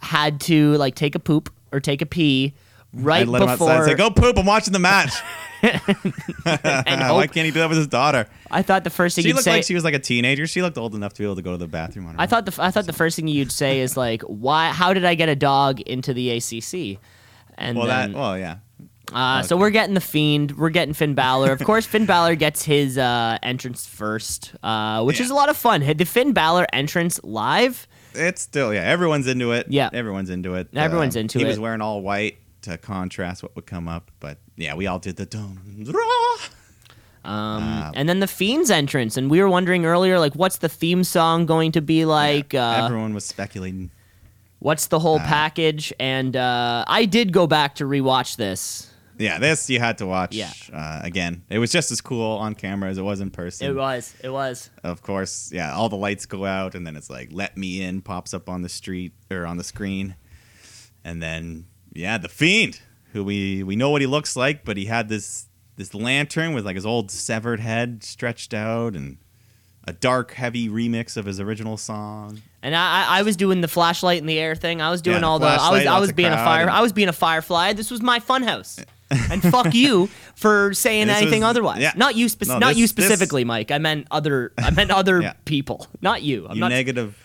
had 0.00 0.40
to 0.42 0.72
like 0.78 0.94
take 0.94 1.14
a 1.14 1.18
poop 1.18 1.52
or 1.72 1.80
take 1.80 2.00
a 2.00 2.06
pee 2.06 2.54
right 2.94 3.26
before 3.26 3.36
I'd 3.36 3.40
let 3.40 3.42
him 3.42 3.48
outside 3.50 3.76
and 3.76 3.84
say, 3.84 3.94
"Go 3.94 4.10
poop! 4.10 4.38
I'm 4.38 4.46
watching 4.46 4.72
the 4.72 4.78
match." 4.78 5.12
and 5.62 7.14
Why 7.14 7.26
can't 7.26 7.46
he 7.46 7.50
do 7.50 7.60
that 7.60 7.68
with 7.68 7.78
his 7.78 7.86
daughter? 7.86 8.26
I 8.50 8.62
thought 8.62 8.84
the 8.84 8.90
first 8.90 9.16
thing 9.16 9.22
She 9.22 9.28
you'd 9.28 9.34
looked 9.34 9.44
say. 9.44 9.52
like 9.52 9.64
she 9.64 9.74
was 9.74 9.84
like 9.84 9.94
a 9.94 9.98
teenager. 9.98 10.46
She 10.46 10.62
looked 10.62 10.78
old 10.78 10.94
enough 10.94 11.12
to 11.14 11.18
be 11.20 11.24
able 11.24 11.36
to 11.36 11.42
go 11.42 11.52
to 11.52 11.58
the 11.58 11.66
bathroom 11.68 12.06
on 12.06 12.14
her 12.14 12.20
I 12.20 12.24
own. 12.24 12.28
thought 12.28 12.46
the 12.46 12.62
I 12.62 12.70
thought 12.70 12.86
the 12.86 12.92
first 12.92 13.16
thing 13.16 13.28
you'd 13.28 13.52
say 13.52 13.80
is 13.80 13.96
like, 13.96 14.22
why? 14.22 14.68
How 14.72 14.92
did 14.92 15.04
I 15.04 15.14
get 15.14 15.28
a 15.28 15.36
dog 15.36 15.80
into 15.80 16.12
the 16.14 16.30
ACC? 16.30 16.98
And 17.58 17.76
Well, 17.78 17.86
then, 17.86 18.12
that. 18.12 18.18
Well, 18.18 18.38
yeah. 18.38 18.56
Uh, 19.12 19.42
So 19.42 19.56
we're 19.56 19.70
getting 19.70 19.94
the 19.94 20.00
Fiend. 20.00 20.58
We're 20.58 20.70
getting 20.70 20.92
Finn 20.92 21.14
Balor. 21.14 21.52
Of 21.52 21.62
course, 21.64 21.86
Finn 21.86 22.06
Balor 22.06 22.34
gets 22.34 22.64
his 22.64 22.98
uh, 22.98 23.38
entrance 23.42 23.86
first, 23.86 24.54
uh, 24.62 25.02
which 25.04 25.20
is 25.20 25.30
a 25.30 25.34
lot 25.34 25.48
of 25.48 25.56
fun. 25.56 25.80
Had 25.80 25.98
the 25.98 26.04
Finn 26.04 26.32
Balor 26.32 26.66
entrance 26.72 27.20
live? 27.22 27.86
It's 28.14 28.42
still 28.42 28.72
yeah. 28.74 28.80
Everyone's 28.82 29.26
into 29.26 29.52
it. 29.52 29.66
Yeah. 29.68 29.90
everyone's 29.92 30.30
into 30.30 30.54
it. 30.54 30.68
Everyone's 30.74 31.16
into 31.16 31.38
he 31.38 31.44
it. 31.44 31.46
He 31.46 31.48
was 31.50 31.60
wearing 31.60 31.80
all 31.82 32.00
white 32.02 32.38
to 32.66 32.78
contrast 32.78 33.42
what 33.42 33.54
would 33.56 33.66
come 33.66 33.88
up, 33.88 34.10
but 34.20 34.38
yeah, 34.56 34.74
we 34.74 34.86
all 34.86 34.98
did 34.98 35.16
the 35.16 35.26
dum. 35.26 35.58
Um, 37.24 37.62
Uh, 37.62 37.90
and 37.94 38.08
then 38.08 38.20
the 38.20 38.26
Fiend's 38.28 38.70
entrance, 38.70 39.16
and 39.16 39.28
we 39.30 39.40
were 39.40 39.48
wondering 39.48 39.84
earlier, 39.84 40.18
like, 40.20 40.34
what's 40.34 40.58
the 40.58 40.68
theme 40.68 41.02
song 41.02 41.44
going 41.46 41.72
to 41.72 41.80
be 41.80 42.04
like? 42.04 42.54
uh, 42.54 42.82
Everyone 42.84 43.14
was 43.14 43.24
speculating. 43.24 43.90
what's 44.60 44.86
the 44.86 44.98
whole 45.00 45.16
uh, 45.18 45.26
package? 45.26 45.92
And 45.98 46.36
uh, 46.36 46.84
I 46.86 47.04
did 47.04 47.32
go 47.32 47.46
back 47.48 47.74
to 47.76 47.84
rewatch 47.84 48.36
this. 48.36 48.92
Yeah, 49.18 49.38
this 49.38 49.68
you 49.70 49.80
had 49.80 49.98
to 49.98 50.06
watch. 50.06 50.34
Yeah. 50.36 50.52
Uh, 50.72 51.00
again, 51.02 51.42
it 51.48 51.58
was 51.58 51.72
just 51.72 51.90
as 51.90 52.00
cool 52.02 52.36
on 52.36 52.54
camera 52.54 52.90
as 52.90 52.98
it 52.98 53.02
was 53.02 53.20
in 53.20 53.30
person. 53.30 53.66
It 53.70 53.74
was. 53.74 54.14
It 54.22 54.28
was. 54.28 54.68
of 54.84 55.00
course, 55.02 55.50
yeah, 55.52 55.74
all 55.74 55.88
the 55.88 55.96
lights 55.96 56.26
go 56.26 56.44
out, 56.44 56.74
and 56.74 56.86
then 56.86 56.96
it's 56.96 57.08
like 57.08 57.30
"Let 57.32 57.56
Me 57.56 57.82
In" 57.82 58.02
pops 58.02 58.34
up 58.34 58.48
on 58.50 58.60
the 58.60 58.68
street 58.68 59.14
or 59.30 59.46
on 59.46 59.56
the 59.56 59.64
screen, 59.64 60.16
and 61.02 61.22
then 61.22 61.64
yeah, 61.96 62.18
the 62.18 62.28
fiend, 62.28 62.80
who 63.12 63.24
we 63.24 63.62
we 63.62 63.76
know 63.76 63.90
what 63.90 64.00
he 64.00 64.06
looks 64.06 64.36
like, 64.36 64.64
but 64.64 64.76
he 64.76 64.86
had 64.86 65.08
this 65.08 65.46
this 65.76 65.94
lantern 65.94 66.54
with 66.54 66.64
like 66.64 66.74
his 66.76 66.86
old 66.86 67.10
severed 67.10 67.60
head 67.60 68.02
stretched 68.04 68.54
out, 68.54 68.94
and 68.94 69.18
a 69.88 69.92
dark, 69.92 70.32
heavy 70.32 70.68
remix 70.68 71.16
of 71.16 71.26
his 71.26 71.38
original 71.40 71.76
song. 71.76 72.42
And 72.62 72.74
I, 72.74 73.18
I 73.18 73.22
was 73.22 73.36
doing 73.36 73.60
the 73.60 73.68
flashlight 73.68 74.18
in 74.18 74.26
the 74.26 74.38
air 74.38 74.56
thing. 74.56 74.80
I 74.80 74.90
was 74.90 75.00
doing 75.00 75.20
Yeah, 75.20 75.26
all 75.26 75.38
the. 75.38 75.46
I 75.46 75.70
was 75.70 75.86
I 75.86 75.98
was 76.00 76.12
being 76.12 76.32
a 76.32 76.36
fire. 76.36 76.68
I 76.68 76.80
was 76.80 76.92
being 76.92 77.08
a 77.08 77.12
firefly. 77.12 77.72
This 77.74 77.90
was 77.90 78.02
my 78.02 78.18
funhouse. 78.20 78.84
and 79.30 79.40
fuck 79.40 79.72
you 79.72 80.08
for 80.34 80.74
saying 80.74 81.06
This 81.06 81.18
anything 81.18 81.42
was- 81.42 81.50
otherwise. 81.50 81.80
yeah. 81.80 81.92
Not 81.94 82.16
you. 82.16 82.26
No, 82.44 82.58
not 82.58 82.68
this- 82.70 82.78
you 82.78 82.84
this- 82.84 82.90
specifically, 82.90 83.44
Mike. 83.44 83.70
I 83.70 83.78
meant 83.78 84.08
other. 84.10 84.52
I 84.58 84.70
meant 84.72 84.90
other 84.90 85.20
Yeah. 85.22 85.34
people. 85.44 85.86
Not 86.02 86.22
you. 86.22 86.46
I'm 86.48 86.56
you 86.56 86.60
not. 86.62 86.70
negative. 86.70 87.16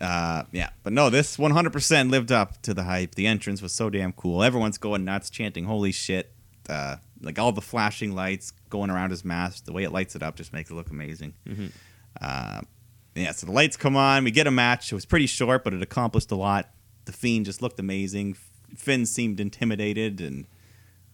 Uh, 0.00 0.44
yeah, 0.52 0.70
but 0.82 0.92
no, 0.92 1.10
this 1.10 1.36
100% 1.36 2.10
lived 2.10 2.30
up 2.30 2.62
to 2.62 2.72
the 2.72 2.84
hype. 2.84 3.14
The 3.14 3.26
entrance 3.26 3.60
was 3.60 3.72
so 3.72 3.90
damn 3.90 4.12
cool. 4.12 4.42
Everyone's 4.42 4.78
going 4.78 5.04
nuts, 5.04 5.28
chanting 5.30 5.64
"Holy 5.64 5.92
shit!" 5.92 6.32
Uh, 6.68 6.96
like 7.20 7.38
all 7.38 7.52
the 7.52 7.60
flashing 7.60 8.14
lights 8.14 8.52
going 8.70 8.90
around 8.90 9.10
his 9.10 9.24
mask, 9.24 9.64
the 9.64 9.72
way 9.72 9.82
it 9.82 9.90
lights 9.90 10.14
it 10.14 10.22
up 10.22 10.36
just 10.36 10.52
makes 10.52 10.70
it 10.70 10.74
look 10.74 10.90
amazing. 10.90 11.34
Mm-hmm. 11.46 11.66
Uh, 12.20 12.60
yeah, 13.14 13.32
so 13.32 13.46
the 13.46 13.52
lights 13.52 13.76
come 13.76 13.96
on. 13.96 14.24
We 14.24 14.30
get 14.30 14.46
a 14.46 14.50
match. 14.50 14.92
It 14.92 14.94
was 14.94 15.04
pretty 15.04 15.26
short, 15.26 15.64
but 15.64 15.74
it 15.74 15.82
accomplished 15.82 16.30
a 16.30 16.36
lot. 16.36 16.70
The 17.06 17.12
Fiend 17.12 17.46
just 17.46 17.62
looked 17.62 17.80
amazing. 17.80 18.36
Finn 18.76 19.06
seemed 19.06 19.40
intimidated, 19.40 20.20
and 20.20 20.46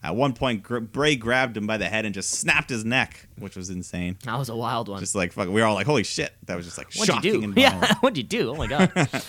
at 0.05 0.15
one 0.15 0.33
point, 0.33 0.63
Gr- 0.63 0.79
Bray 0.79 1.15
grabbed 1.15 1.57
him 1.57 1.67
by 1.67 1.77
the 1.77 1.85
head 1.85 2.05
and 2.05 2.13
just 2.13 2.31
snapped 2.31 2.69
his 2.69 2.85
neck, 2.85 3.27
which 3.37 3.55
was 3.55 3.69
insane. 3.69 4.17
that 4.23 4.37
was 4.37 4.49
a 4.49 4.55
wild 4.55 4.87
one. 4.89 4.99
Just 4.99 5.15
like 5.15 5.33
fuck, 5.33 5.47
we 5.47 5.55
were 5.61 5.63
all 5.65 5.75
like, 5.75 5.85
"Holy 5.85 6.03
shit!" 6.03 6.33
That 6.45 6.55
was 6.57 6.65
just 6.65 6.77
like 6.77 6.87
What'd 6.93 7.13
shocking 7.13 7.33
you 7.33 7.39
do? 7.39 7.43
and 7.45 7.57
Yeah. 7.57 7.95
What'd 8.01 8.17
you 8.17 8.23
do? 8.23 8.51
Oh 8.51 8.55
my 8.55 8.67
god. 8.67 8.91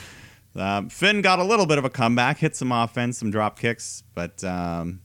Um, 0.54 0.88
Finn 0.88 1.20
got 1.20 1.38
a 1.38 1.44
little 1.44 1.66
bit 1.66 1.76
of 1.76 1.84
a 1.84 1.90
comeback, 1.90 2.38
hit 2.38 2.56
some 2.56 2.72
offense, 2.72 3.18
some 3.18 3.30
drop 3.30 3.58
kicks, 3.58 4.02
but 4.14 4.42
um, 4.42 5.00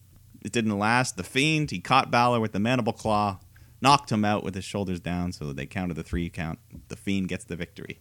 it 0.45 0.53
didn't 0.53 0.79
last. 0.79 1.17
The 1.17 1.23
Fiend, 1.25 1.71
he 1.71 1.81
caught 1.81 2.09
Balor 2.09 2.39
with 2.39 2.53
the 2.53 2.59
mandible 2.61 2.93
claw, 2.93 3.37
knocked 3.81 4.13
him 4.13 4.23
out 4.23 4.45
with 4.45 4.55
his 4.55 4.63
shoulders 4.63 5.01
down, 5.01 5.33
so 5.33 5.51
they 5.51 5.65
counted 5.65 5.95
the 5.95 6.03
three 6.03 6.29
count. 6.29 6.59
The 6.87 6.95
Fiend 6.95 7.27
gets 7.27 7.43
the 7.43 7.57
victory. 7.57 7.99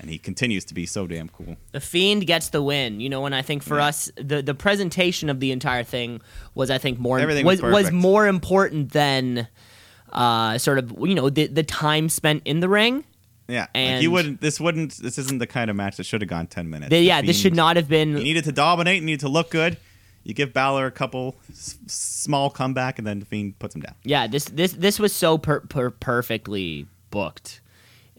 And 0.00 0.08
he 0.08 0.18
continues 0.18 0.64
to 0.64 0.74
be 0.74 0.86
so 0.86 1.06
damn 1.06 1.28
cool. 1.28 1.56
the 1.72 1.80
fiend 1.80 2.26
gets 2.26 2.48
the 2.48 2.62
win. 2.62 3.00
You 3.00 3.08
know, 3.10 3.26
and 3.26 3.34
I 3.34 3.42
think 3.42 3.62
for 3.62 3.76
Yeah. 3.78 3.86
us, 3.86 4.10
the 4.16 4.40
the 4.42 4.54
presentation 4.54 5.28
of 5.28 5.40
the 5.40 5.52
entire 5.52 5.84
thing 5.84 6.20
was, 6.54 6.70
I 6.70 6.78
think, 6.78 6.98
more 6.98 7.18
Everything 7.20 7.44
was 7.44 7.60
was 7.60 7.72
was 7.72 7.92
more 7.92 8.26
important 8.26 8.92
than 8.92 9.46
uh, 10.12 10.58
sort 10.58 10.78
of 10.78 10.92
you 11.00 11.14
know 11.14 11.28
the 11.30 11.46
the 11.46 11.62
time 11.62 12.08
spent 12.08 12.42
in 12.44 12.60
the 12.60 12.68
ring. 12.68 13.04
Yeah, 13.48 13.62
like 13.62 13.70
And- 13.74 14.02
you 14.02 14.10
wouldn't. 14.12 14.40
This 14.40 14.60
wouldn't. 14.60 14.94
This 14.98 15.18
isn't 15.18 15.38
the 15.38 15.46
kind 15.46 15.70
of 15.70 15.76
match 15.76 15.96
that 15.96 16.04
should 16.04 16.22
have 16.22 16.30
gone 16.30 16.46
ten 16.46 16.70
minutes. 16.70 16.90
The- 16.90 17.00
yeah, 17.02 17.20
this 17.20 17.38
should 17.38 17.54
not 17.54 17.76
have 17.76 17.88
been. 17.88 18.16
He 18.16 18.22
needed 18.24 18.44
to 18.44 18.52
dominate. 18.52 19.02
Needed 19.02 19.20
to 19.20 19.28
look 19.28 19.50
good. 19.50 19.76
You 20.22 20.34
give 20.34 20.52
Balor 20.52 20.86
a 20.86 20.90
couple 20.90 21.34
s- 21.50 21.78
small 21.86 22.50
comeback, 22.50 22.98
and 22.98 23.06
then 23.06 23.20
the 23.20 23.26
Fiend 23.26 23.58
puts 23.58 23.74
him 23.74 23.80
down. 23.82 23.94
Yeah, 24.04 24.26
this 24.28 24.44
this 24.44 24.72
this 24.72 24.98
was 24.98 25.12
so 25.12 25.36
per, 25.38 25.60
per 25.60 25.90
perfectly 25.90 26.86
booked. 27.10 27.60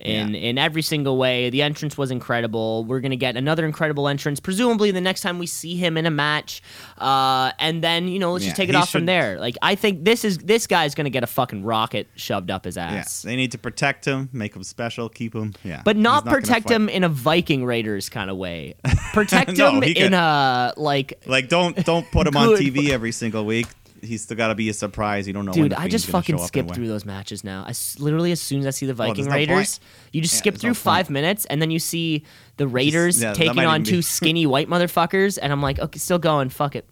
In 0.03 0.33
Yeah. 0.33 0.39
in 0.49 0.57
every 0.57 0.81
single 0.81 1.17
way. 1.17 1.49
The 1.49 1.61
entrance 1.61 1.97
was 1.97 2.11
incredible. 2.11 2.83
We're 2.85 2.99
gonna 2.99 3.15
get 3.15 3.37
another 3.37 3.65
incredible 3.65 4.07
entrance, 4.07 4.39
presumably 4.39 4.91
the 4.91 5.01
next 5.01 5.21
time 5.21 5.39
we 5.39 5.47
see 5.47 5.75
him 5.75 5.97
in 5.97 6.05
a 6.05 6.11
match. 6.11 6.61
Uh, 6.97 7.51
and 7.59 7.83
then 7.83 8.07
you 8.07 8.19
know 8.19 8.33
let's 8.33 8.45
just 8.45 8.55
take 8.57 8.69
it 8.69 8.75
off 8.75 8.89
from 8.89 9.05
there. 9.05 9.39
Like 9.39 9.57
I 9.61 9.75
think 9.75 10.03
this 10.05 10.25
is 10.25 10.37
this 10.39 10.67
guy's 10.67 10.95
gonna 10.95 11.09
get 11.09 11.23
a 11.23 11.27
fucking 11.27 11.63
rocket 11.63 12.07
shoved 12.15 12.51
up 12.51 12.65
his 12.65 12.75
Yeah, 12.75 12.87
ass. 12.87 13.21
they 13.21 13.35
need 13.35 13.51
to 13.53 13.57
protect 13.57 14.05
him, 14.05 14.29
make 14.31 14.55
him 14.55 14.63
special, 14.63 15.09
keep 15.09 15.33
him. 15.35 15.53
Yeah, 15.63 15.81
But 15.85 15.95
He's 15.95 16.03
not, 16.03 16.25
protect 16.25 16.69
him 16.69 16.89
in 16.89 17.03
a 17.03 17.09
Viking 17.09 17.65
Raiders 17.65 18.09
kind 18.09 18.29
of 18.29 18.37
way. 18.37 18.75
Protect 19.13 19.57
No, 19.57 19.71
him 19.71 19.83
in 19.83 19.93
can- 19.93 20.13
a 20.13 20.73
like 20.77 21.21
Like 21.25 21.49
don't 21.49 21.75
don't 21.85 22.09
put 22.11 22.27
him 22.27 22.37
on 22.37 22.49
TV 22.57 22.89
every 22.89 23.11
single 23.11 23.45
week. 23.45 23.67
He's 24.01 24.23
still 24.23 24.35
got 24.37 24.47
to 24.47 24.55
be 24.55 24.67
a 24.69 24.73
surprise. 24.73 25.27
You 25.27 25.33
don't 25.33 25.45
know. 25.45 25.51
when 25.51 25.61
Dude, 25.69 25.73
I 25.73 25.87
just 25.87 26.07
fucking 26.07 26.37
skip 26.39 26.71
through 26.71 26.87
those 26.87 27.05
matches 27.05 27.43
now. 27.43 27.63
I 27.65 27.69
s- 27.69 27.97
literally, 27.99 28.31
as 28.31 28.41
soon 28.41 28.59
as 28.61 28.65
I 28.67 28.71
see 28.71 28.85
the 28.85 28.93
Viking 28.93 29.15
there's 29.15 29.27
no 29.27 29.33
Raiders, 29.35 29.79
point. 29.79 29.79
you 30.13 30.21
just 30.21 30.33
Yeah, 30.33 30.39
skip 30.39 30.57
through 30.57 30.71
no 30.71 30.73
five 30.75 31.05
point. 31.05 31.13
minutes, 31.13 31.45
and 31.45 31.61
then 31.61 31.69
you 31.71 31.79
see 31.79 32.23
the 32.57 32.67
Raiders 32.67 33.21
yeah, 33.21 33.33
taking 33.33 33.65
on 33.65 33.83
two 33.83 34.01
skinny 34.01 34.45
white 34.45 34.67
motherfuckers, 34.69 35.37
and 35.41 35.51
I'm 35.53 35.61
like, 35.61 35.79
okay, 35.79 35.99
still 35.99 36.19
going, 36.19 36.49
fuck 36.49 36.75
it. 36.75 36.89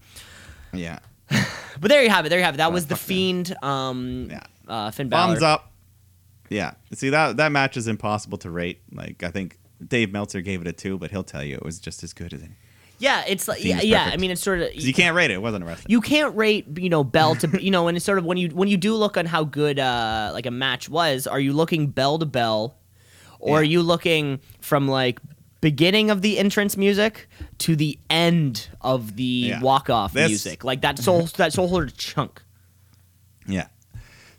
Yeah, 0.74 1.00
But 1.82 1.90
there 1.90 2.04
you 2.04 2.10
have 2.10 2.26
it. 2.26 2.30
There 2.30 2.40
you 2.40 2.46
have 2.46 2.56
it. 2.56 2.58
That 2.58 2.72
was 2.74 2.86
the. 2.88 2.96
Fiend, 2.96 3.56
um, 3.64 4.28
Yeah. 4.30 4.44
uh, 4.68 4.92
Finn 4.92 5.10
Balor. 5.10 5.34
thumbs 5.34 5.44
up. 5.44 5.72
Yeah, 6.50 6.74
see 6.94 7.10
that 7.10 7.38
that 7.38 7.52
match 7.52 7.78
is 7.78 7.88
impossible 7.88 8.38
to 8.40 8.50
rate. 8.52 8.82
Like 8.92 9.24
I 9.24 9.30
think 9.30 9.58
Dave 9.88 10.12
Meltzer 10.12 10.42
gave 10.42 10.62
it 10.62 10.68
a 10.68 10.74
two, 10.74 10.98
but 10.98 11.12
he'll 11.12 11.24
tell 11.24 11.44
you 11.44 11.56
it 11.56 11.64
was 11.64 11.80
just 11.80 12.04
as 12.04 12.12
good 12.14 12.34
as 12.34 12.42
it. 12.44 12.50
Yeah, 13.00 13.24
it's 13.28 13.48
like, 13.48 13.64
yeah, 13.64 13.82
yeah. 13.82 14.10
I 14.14 14.18
mean, 14.18 14.30
it's 14.32 14.42
sort 14.42 14.60
of 14.62 14.76
you 14.76 14.94
can't 14.94 15.16
rate 15.16 15.32
it. 15.32 15.36
It 15.36 15.42
wasn't 15.42 15.64
a 15.64 15.68
wrestling. 15.68 15.88
you 15.90 16.02
can't 16.02 16.36
rate 16.36 16.66
you 16.78 16.90
know 16.90 17.04
bell 17.04 17.36
to 17.36 17.48
you 17.64 17.72
know 17.72 17.88
and 17.88 17.96
it's 17.98 18.06
sort 18.06 18.18
of 18.18 18.26
when 18.26 18.38
you 18.38 18.50
when 18.50 18.68
you 18.68 18.78
do 18.78 18.94
look 18.96 19.18
on 19.18 19.26
how 19.26 19.44
good 19.44 19.80
uh 19.80 20.30
like 20.34 20.46
a 20.46 20.52
match 20.52 20.90
was 20.90 21.26
are 21.26 21.40
you 21.40 21.54
looking 21.54 21.88
bell 21.88 22.20
to 22.20 22.26
bell 22.26 22.76
or 23.40 23.60
are 23.60 23.64
you 23.64 23.82
looking 23.82 24.40
from 24.60 24.88
like 24.88 25.20
beginning 25.62 26.10
of 26.10 26.22
the 26.22 26.38
entrance 26.38 26.76
music 26.78 27.28
to 27.60 27.76
the 27.76 27.98
end 28.10 28.70
of 28.82 29.16
the 29.16 29.24
Yeah. 29.24 29.62
walk 29.62 29.90
off 29.90 30.14
music 30.14 30.64
like 30.66 30.82
that 30.82 31.00
whole 31.00 31.24
that 31.38 31.56
whole 31.56 31.86
chunk 31.88 32.44
Yeah. 33.48 33.68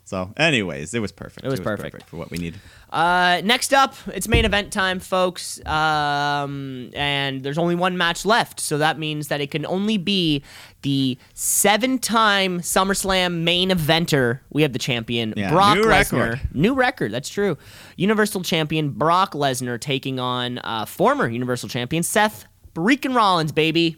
So, 0.03 0.33
anyways, 0.35 0.93
it 0.93 0.99
was 0.99 1.13
perfect. 1.13 1.45
It 1.45 1.49
was 1.49 1.61
perfect. 1.61 2.03
for 2.09 2.17
what 2.17 2.31
we 2.31 2.37
needed. 2.37 2.59
Uh, 2.91 3.39
next 3.45 3.73
up, 3.73 3.95
it's 4.13 4.27
main 4.27 4.43
event 4.43 4.73
time, 4.73 4.99
folks. 4.99 5.65
Um, 5.65 6.89
and 6.93 7.41
there's 7.41 7.57
only 7.57 7.75
one 7.75 7.97
match 7.97 8.25
left, 8.25 8.59
so 8.59 8.77
that 8.79 8.99
means 8.99 9.29
that 9.29 9.39
it 9.39 9.49
can 9.49 9.65
only 9.65 9.97
be 9.97 10.43
the 10.81 11.17
seven-time 11.33 12.59
SummerSlam 12.59 13.43
main 13.43 13.69
eventer. 13.69 14.39
We 14.49 14.61
have 14.63 14.73
the 14.73 14.79
champion 14.79 15.33
Yeah, 15.37 15.51
Brock 15.51 15.77
new 15.77 15.85
Lesnar. 15.85 16.31
record. 16.31 16.41
New 16.53 16.73
record. 16.73 17.11
That's 17.13 17.29
true. 17.29 17.57
Universal 17.95 18.43
champion 18.43 18.89
Brock 18.89 19.33
Lesnar 19.33 19.79
taking 19.79 20.19
on 20.19 20.57
uh, 20.59 20.85
former 20.85 21.29
Universal 21.29 21.69
champion 21.69 22.03
Seth 22.03 22.45
Freaking 22.73 23.15
Rollins, 23.15 23.51
baby. 23.53 23.97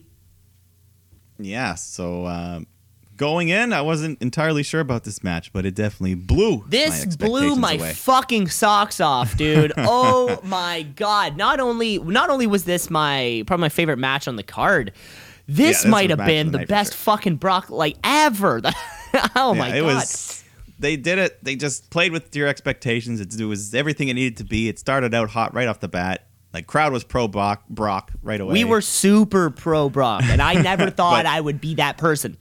Yeah. 1.39 1.73
So, 1.75 2.27
um, 2.27 2.67
going 3.17 3.49
in, 3.49 3.73
I 3.73 3.81
wasn't 3.81 4.21
entirely 4.21 4.63
sure 4.63 4.81
about 4.81 5.03
this 5.03 5.23
match, 5.23 5.51
but 5.53 5.65
it 5.65 5.75
definitely 5.75 6.15
blew. 6.15 6.57
my 6.59 6.63
This 6.69 7.15
blew 7.15 7.55
my 7.55 7.73
away. 7.73 7.93
fucking 7.93 8.47
socks 8.49 8.99
off, 8.99 9.37
dude. 9.37 9.73
oh 9.77 10.39
my 10.43 10.83
god! 10.83 11.37
Not 11.37 11.59
only 11.59 11.99
not 11.99 12.29
only 12.29 12.47
was 12.47 12.65
this 12.65 12.89
my 12.89 13.43
probably 13.47 13.61
my 13.61 13.69
favorite 13.69 13.97
match 13.99 14.27
on 14.27 14.35
the 14.35 14.43
card, 14.43 14.91
this, 15.47 15.83
this 15.83 15.85
might 15.85 16.09
have 16.09 16.19
been 16.25 16.51
the 16.51 16.59
the 16.59 16.65
best 16.65 16.93
sure. 16.93 16.97
fucking 16.99 17.35
Brock 17.37 17.69
like 17.69 17.97
ever. 18.03 18.61
oh 19.35 19.53
yeah, 19.53 19.59
my 19.59 19.75
it 19.75 19.81
god! 19.81 19.95
was. 19.95 20.43
They 20.79 20.97
did 20.97 21.17
it. 21.19 21.41
They 21.43 21.55
just 21.55 21.89
played 21.91 22.11
with 22.11 22.35
your 22.35 22.47
expectations. 22.47 23.21
It, 23.21 23.39
it 23.39 23.45
was 23.45 23.73
everything 23.73 24.09
it 24.09 24.15
needed 24.15 24.37
to 24.37 24.43
be. 24.43 24.67
It 24.67 24.79
started 24.79 25.13
out 25.13 25.29
hot 25.29 25.53
right 25.53 25.67
off 25.67 25.79
the 25.79 25.87
bat. 25.87 26.27
Like 26.53 26.67
crowd 26.67 26.91
was 26.93 27.03
pro 27.03 27.27
Brock, 27.27 27.63
Brock 27.69 28.11
right 28.21 28.39
away. 28.39 28.53
we 28.53 28.63
were 28.63 28.81
super 28.81 29.49
pro 29.49 29.89
Brock, 29.89 30.23
and 30.23 30.39
I 30.41 30.53
never 30.53 30.89
thought 30.91 31.23
But- 31.23 31.25
I 31.25 31.39
would 31.41 31.59
be 31.61 31.75
that 31.75 31.97
person. 31.97 32.37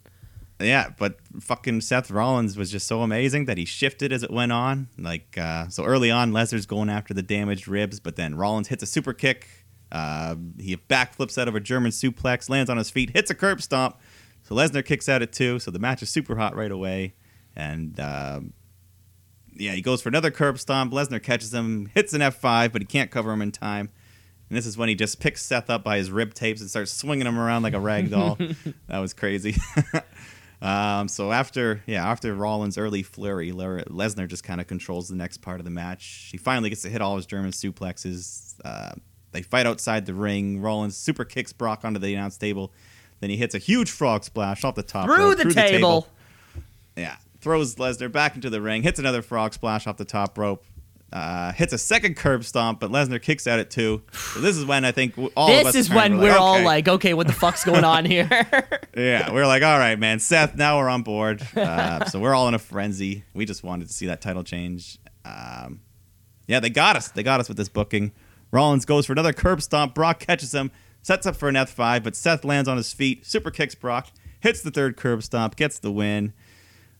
Yeah, 0.62 0.90
but 0.98 1.18
fucking 1.40 1.80
Seth 1.80 2.10
Rollins 2.10 2.56
was 2.56 2.70
just 2.70 2.86
so 2.86 3.02
amazing 3.02 3.46
that 3.46 3.58
he 3.58 3.64
shifted 3.64 4.12
as 4.12 4.22
it 4.22 4.30
went 4.30 4.52
on. 4.52 4.88
Like 4.98 5.36
uh, 5.38 5.68
so 5.68 5.84
early 5.84 6.10
on, 6.10 6.32
Lesnar's 6.32 6.66
going 6.66 6.88
after 6.88 7.12
the 7.14 7.22
damaged 7.22 7.68
ribs, 7.68 8.00
but 8.00 8.16
then 8.16 8.34
Rollins 8.34 8.68
hits 8.68 8.82
a 8.82 8.86
super 8.86 9.12
kick. 9.12 9.48
Uh, 9.90 10.36
he 10.58 10.76
backflips 10.76 11.36
out 11.36 11.48
of 11.48 11.54
a 11.54 11.60
German 11.60 11.92
suplex, 11.92 12.48
lands 12.48 12.70
on 12.70 12.78
his 12.78 12.90
feet, 12.90 13.10
hits 13.10 13.30
a 13.30 13.34
curb 13.34 13.60
stomp. 13.60 13.98
So 14.44 14.54
Lesnar 14.54 14.84
kicks 14.84 15.08
out 15.08 15.22
at 15.22 15.32
two. 15.32 15.58
So 15.58 15.70
the 15.70 15.78
match 15.78 16.02
is 16.02 16.10
super 16.10 16.36
hot 16.36 16.56
right 16.56 16.72
away, 16.72 17.14
and 17.54 17.98
um 18.00 18.52
yeah, 19.54 19.72
he 19.72 19.82
goes 19.82 20.00
for 20.00 20.08
another 20.08 20.30
curb 20.30 20.58
stomp. 20.58 20.92
Lesnar 20.92 21.22
catches 21.22 21.52
him, 21.52 21.90
hits 21.94 22.12
an 22.14 22.22
F 22.22 22.36
five, 22.36 22.72
but 22.72 22.82
he 22.82 22.86
can't 22.86 23.10
cover 23.10 23.32
him 23.32 23.42
in 23.42 23.52
time. 23.52 23.90
And 24.48 24.58
this 24.58 24.66
is 24.66 24.76
when 24.76 24.90
he 24.90 24.94
just 24.94 25.18
picks 25.18 25.42
Seth 25.42 25.70
up 25.70 25.82
by 25.82 25.96
his 25.96 26.10
rib 26.10 26.34
tapes 26.34 26.60
and 26.60 26.68
starts 26.68 26.92
swinging 26.92 27.26
him 27.26 27.38
around 27.38 27.62
like 27.62 27.72
a 27.72 27.80
rag 27.80 28.10
doll. 28.10 28.36
that 28.88 28.98
was 28.98 29.14
crazy. 29.14 29.56
um, 30.62 31.08
so 31.08 31.32
after 31.32 31.82
yeah, 31.86 32.08
after 32.08 32.34
Rollins' 32.34 32.78
early 32.78 33.02
flurry, 33.02 33.50
Lesnar 33.50 34.28
just 34.28 34.44
kind 34.44 34.60
of 34.60 34.66
controls 34.66 35.08
the 35.08 35.16
next 35.16 35.38
part 35.38 35.60
of 35.60 35.64
the 35.64 35.70
match. 35.70 36.28
He 36.30 36.38
finally 36.38 36.68
gets 36.70 36.82
to 36.82 36.88
hit 36.88 37.02
all 37.02 37.16
his 37.16 37.26
German 37.26 37.50
suplexes. 37.50 38.54
Uh, 38.64 38.92
they 39.32 39.42
fight 39.42 39.66
outside 39.66 40.06
the 40.06 40.14
ring. 40.14 40.60
Rollins 40.60 40.96
super 40.96 41.24
kicks 41.24 41.52
Brock 41.52 41.84
onto 41.84 41.98
the 41.98 42.14
announce 42.14 42.36
table. 42.36 42.72
Then 43.20 43.30
he 43.30 43.36
hits 43.36 43.54
a 43.54 43.58
huge 43.58 43.90
frog 43.90 44.24
splash 44.24 44.64
off 44.64 44.74
the 44.74 44.82
top 44.82 45.06
Through 45.06 45.16
rope, 45.16 45.38
the 45.38 45.52
table. 45.52 46.06
yeah, 46.96 47.16
throws 47.40 47.74
Lesnar 47.76 48.10
back 48.10 48.34
into 48.34 48.50
the 48.50 48.60
ring, 48.60 48.82
hits 48.82 48.98
another 48.98 49.22
frog 49.22 49.54
splash 49.54 49.86
off 49.86 49.96
the 49.96 50.04
top 50.04 50.38
rope, 50.38 50.64
uh, 51.12 51.52
hits 51.52 51.72
a 51.72 51.78
second 51.78 52.16
curb 52.16 52.44
stomp, 52.44 52.80
but 52.80 52.90
Lesnar 52.90 53.20
kicks 53.20 53.46
out 53.46 53.58
at 53.58 53.70
two. 53.70 54.02
So 54.12 54.40
this 54.40 54.56
is 54.56 54.64
when 54.64 54.84
I 54.84 54.92
think 54.92 55.18
all 55.36 55.50
of 55.50 55.64
This 55.64 55.74
is 55.74 55.90
when 55.90 56.16
we're 56.16 56.30
we're 56.32 56.38
all 56.38 56.56
okay. 56.56 56.64
like, 56.64 56.88
okay, 56.88 57.12
what 57.12 57.26
the 57.26 57.32
fuck's 57.34 57.64
going 57.64 57.84
on 57.84 58.04
here? 58.04 58.28
yeah, 58.96 59.30
we're 59.30 59.46
like, 59.46 59.62
all 59.62 59.78
right, 59.78 59.98
man, 59.98 60.18
Seth, 60.20 60.56
now 60.56 60.78
we're 60.78 60.88
on 60.88 61.02
board. 61.02 61.46
Uh, 61.54 62.06
so 62.06 62.18
we're 62.18 62.34
all 62.34 62.48
in 62.48 62.54
a 62.54 62.58
frenzy. 62.58 63.24
We 63.34 63.44
just 63.44 63.62
wanted 63.62 63.88
to 63.88 63.92
see 63.92 64.06
that 64.06 64.20
title 64.22 64.42
change. 64.42 64.98
Um, 65.24 65.80
yeah, 66.46 66.60
they 66.60 66.70
got 66.70 66.96
us. 66.96 67.08
They 67.08 67.22
got 67.22 67.40
us 67.40 67.48
with 67.48 67.58
this 67.58 67.68
booking. 67.68 68.12
Rollins 68.50 68.84
goes 68.84 69.06
for 69.06 69.12
another 69.12 69.32
curb 69.32 69.60
stomp. 69.60 69.94
Brock 69.94 70.18
catches 70.18 70.54
him, 70.54 70.70
sets 71.02 71.26
up 71.26 71.36
for 71.36 71.48
an 71.48 71.54
F5, 71.56 72.02
but 72.02 72.16
Seth 72.16 72.44
lands 72.44 72.68
on 72.68 72.76
his 72.76 72.92
feet, 72.92 73.26
super 73.26 73.50
kicks 73.50 73.74
Brock, 73.74 74.08
hits 74.40 74.62
the 74.62 74.70
third 74.70 74.96
curb 74.96 75.22
stomp, 75.22 75.56
gets 75.56 75.78
the 75.78 75.92
win. 75.92 76.32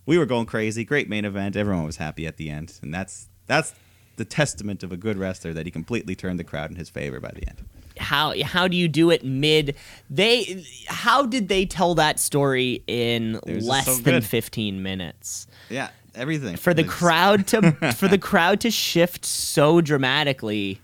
We 0.05 0.19
were 0.19 0.27
going 0.27 0.47
crazy. 0.47 0.85
Great 0.85 1.09
main 1.09 1.25
event. 1.25 1.57
Everyone 1.57 1.85
was 1.85 1.97
happy 1.97 2.27
at 2.27 2.37
the 2.37 2.51
end, 2.51 2.79
and 2.83 2.93
that's 2.93 3.29
that's 3.47 3.75
the 4.17 4.25
testament 4.25 4.83
of 4.83 4.93
a 4.93 4.97
good 4.97 5.17
wrestler 5.17 5.53
that 5.53 5.67
he 5.67 5.71
completely 5.73 6.15
turned 6.15 6.39
the 6.39 6.45
crowd 6.45 6.71
in 6.71 6.77
his 6.77 6.91
favor 6.91 7.19
by 7.21 7.31
the 7.31 7.47
end. 7.49 7.65
how 7.99 8.35
how 8.45 8.67
do 8.69 8.77
you 8.77 8.89
do 8.89 9.11
it 9.11 9.25
mid 9.25 9.75
they 10.11 10.65
how 10.89 11.25
did 11.27 11.49
they 11.49 11.65
tell 11.67 11.95
that 11.95 12.19
story 12.19 12.83
in 12.87 13.37
It 13.37 13.45
was 13.47 13.55
just 13.57 13.69
less 13.69 13.97
so 13.97 14.03
than 14.03 14.23
15 14.23 14.83
minutes? 14.83 15.47
Yeah, 15.69 15.89
everything. 16.15 16.57
For 16.57 16.73
the 16.75 16.85
crowd 16.85 17.47
to 17.49 17.73
for 17.97 18.09
the 18.09 18.19
crowd 18.19 18.61
to 18.61 18.71
shift 18.71 19.25
so 19.25 19.81
dramatically. 19.81 20.81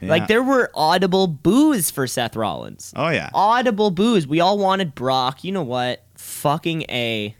Yeah. 0.00 0.10
like 0.10 0.28
there 0.28 0.44
were 0.44 0.70
audible 0.74 1.26
boos 1.26 1.90
for 1.90 2.06
Seth 2.06 2.36
Rollins. 2.36 2.92
Oh 2.94 3.08
yeah. 3.08 3.30
audible 3.34 3.90
boos. 3.90 4.26
We 4.28 4.38
all 4.38 4.56
wanted 4.58 4.94
Brock. 4.94 5.42
You 5.42 5.50
know 5.50 5.64
what? 5.64 6.04
Fucking 6.14 6.82
a 6.88 7.34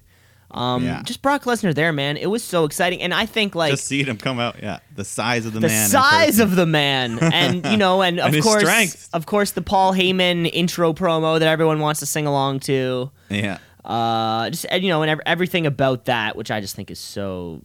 um 0.51 0.83
Yeah. 0.85 1.03
just 1.05 1.21
Brock 1.21 1.45
Lesnar 1.45 1.75
there 1.75 1.93
man 1.93 2.17
it 2.17 2.27
was 2.27 2.43
so 2.43 2.65
exciting 2.65 3.03
and 3.03 3.13
I 3.13 3.27
think 3.27 3.55
like 3.55 3.73
just 3.73 3.85
seeing 3.87 4.07
him 4.07 4.17
come 4.17 4.39
out. 4.41 4.57
Yeah, 4.63 4.79
the 4.95 5.05
size 5.05 5.45
of 5.47 5.53
the, 5.53 5.61
the 5.61 5.67
man. 5.69 5.89
size 5.89 6.39
of 6.39 6.57
the 6.57 6.65
man 6.67 7.19
and 7.23 7.67
you 7.67 7.77
know 7.77 8.01
and 8.03 8.19
of 8.19 8.33
And 8.33 8.43
course 8.43 8.61
strength. 8.63 9.11
of 9.13 9.27
course 9.27 9.51
the 9.53 9.63
paul 9.63 9.93
heyman 9.93 10.49
intro 10.53 10.93
promo 10.95 11.39
that 11.39 11.49
everyone 11.49 11.81
wants 11.81 12.01
to 12.01 12.07
sing 12.07 12.27
along 12.27 12.61
to 12.61 13.11
yeah. 13.29 13.59
uh 13.85 14.49
just 14.51 14.65
and, 14.71 14.83
you 14.83 14.89
know 14.89 15.03
and 15.03 15.21
everything 15.27 15.67
about 15.67 16.07
that 16.07 16.35
which 16.37 16.51
i 16.51 16.61
just 16.61 16.75
think 16.75 16.91
is 16.91 16.99
so 16.99 17.61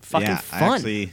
fucking 0.00 0.28
yeah, 0.28 0.38
fun 0.38 0.62
I 0.62 0.74
actually, 0.76 1.12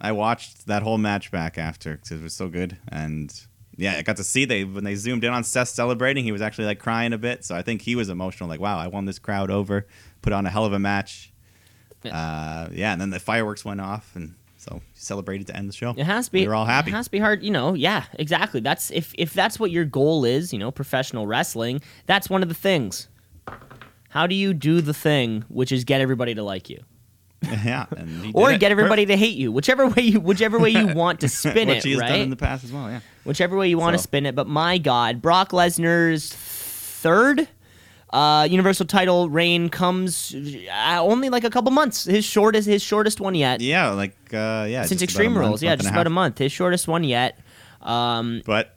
I 0.00 0.12
watched 0.12 0.66
that 0.66 0.82
whole 0.82 0.98
match 0.98 1.30
back 1.30 1.58
after 1.58 1.94
because 1.96 2.12
it 2.12 2.22
was 2.22 2.32
so 2.34 2.48
good, 2.48 2.76
and 2.88 3.34
yeah, 3.76 3.94
I 3.98 4.02
got 4.02 4.16
to 4.18 4.24
see 4.24 4.44
they 4.44 4.64
when 4.64 4.84
they 4.84 4.94
zoomed 4.94 5.24
in 5.24 5.32
on 5.32 5.42
Seth 5.44 5.68
celebrating, 5.68 6.24
he 6.24 6.32
was 6.32 6.40
actually 6.40 6.66
like 6.66 6.78
crying 6.78 7.12
a 7.12 7.18
bit. 7.18 7.44
So 7.44 7.54
I 7.54 7.62
think 7.62 7.82
he 7.82 7.94
was 7.96 8.08
emotional, 8.08 8.48
like, 8.48 8.60
wow, 8.60 8.78
I 8.78 8.86
won 8.86 9.04
this 9.06 9.18
crowd 9.18 9.50
over, 9.50 9.86
put 10.28 10.34
on 10.34 10.44
a 10.44 10.50
hell 10.50 10.66
of 10.66 10.74
a 10.74 10.78
match. 10.78 11.32
Yeah. 12.02 12.14
Uh, 12.16 12.68
yeah, 12.72 12.92
and 12.92 13.00
then 13.00 13.08
the 13.10 13.18
fireworks 13.18 13.64
went 13.64 13.80
off, 13.80 14.10
and 14.14 14.34
so 14.58 14.82
celebrated 14.92 15.46
to 15.46 15.56
end 15.56 15.68
the 15.68 15.72
show. 15.72 15.94
it 15.96 16.04
has 16.04 16.26
to 16.26 16.32
be 16.32 16.40
We 16.42 16.48
are 16.48 16.54
all 16.54 16.66
happy. 16.66 16.90
it 16.90 16.94
has 16.94 17.06
to 17.06 17.10
be 17.12 17.18
hard 17.20 17.42
you 17.44 17.50
know 17.50 17.74
yeah 17.74 18.04
exactly 18.14 18.58
that's 18.60 18.90
if 18.90 19.14
if 19.16 19.32
that's 19.32 19.58
what 19.60 19.70
your 19.70 19.84
goal 19.84 20.24
is 20.24 20.52
you 20.52 20.58
know 20.58 20.72
professional 20.72 21.28
wrestling 21.28 21.80
that's 22.06 22.28
one 22.28 22.42
of 22.42 22.48
the 22.48 22.56
things 22.56 23.08
how 24.10 24.26
do 24.26 24.34
you 24.34 24.52
do 24.52 24.80
the 24.80 24.92
thing 24.92 25.44
which 25.48 25.70
is 25.70 25.84
get 25.84 26.00
everybody 26.00 26.34
to 26.34 26.42
like 26.42 26.68
you 26.68 26.82
yeah, 27.42 27.86
and 27.96 28.32
or 28.34 28.58
get 28.58 28.72
everybody 28.72 29.06
to 29.06 29.16
hate 29.16 29.36
you 29.36 29.52
whichever 29.52 29.86
way 29.86 30.02
you 30.02 30.18
whichever 30.20 30.58
way 30.58 30.70
you 30.70 30.88
want 30.94 31.20
to 31.20 31.28
spin 31.28 31.68
which 31.68 31.78
it 31.78 31.84
he 31.84 31.92
has 31.92 32.00
right 32.00 32.08
done 32.08 32.20
in 32.22 32.30
the 32.30 32.36
past 32.36 32.64
as 32.64 32.72
well. 32.72 32.90
Yeah. 32.90 32.98
whichever 33.24 33.56
way 33.56 33.68
you 33.68 33.78
want 33.78 33.94
to 33.96 34.02
spin 34.02 34.26
it. 34.26 34.34
But 34.34 34.48
my 34.48 34.76
God, 34.76 35.22
Brock 35.22 35.50
Lesnar's 35.50 36.32
third 36.32 37.46
uh, 38.10 38.46
Universal 38.50 38.86
title 38.86 39.28
reign 39.28 39.68
comes 39.68 40.34
uh, 40.34 41.00
only 41.02 41.28
like 41.28 41.44
a 41.44 41.50
couple 41.50 41.70
months. 41.72 42.04
His 42.04 42.24
shortest, 42.24 42.66
his 42.68 42.82
shortest 42.82 43.20
one 43.20 43.34
yet 43.34 43.60
Yeah, 43.60 43.90
like 43.90 44.16
uh, 44.32 44.66
yeah, 44.68 44.84
since 44.86 44.88
just 44.88 44.92
about 44.92 45.00
a 45.00 45.04
Extreme 45.04 45.32
month, 45.34 45.46
Rules. 45.46 45.62
Yeah, 45.62 45.76
just 45.76 45.90
about 45.90 46.06
a 46.06 46.10
month. 46.10 46.38
His 46.38 46.52
shortest 46.52 46.88
one 46.88 47.04
yet. 47.04 47.38
Um, 47.82 48.42
But 48.44 48.76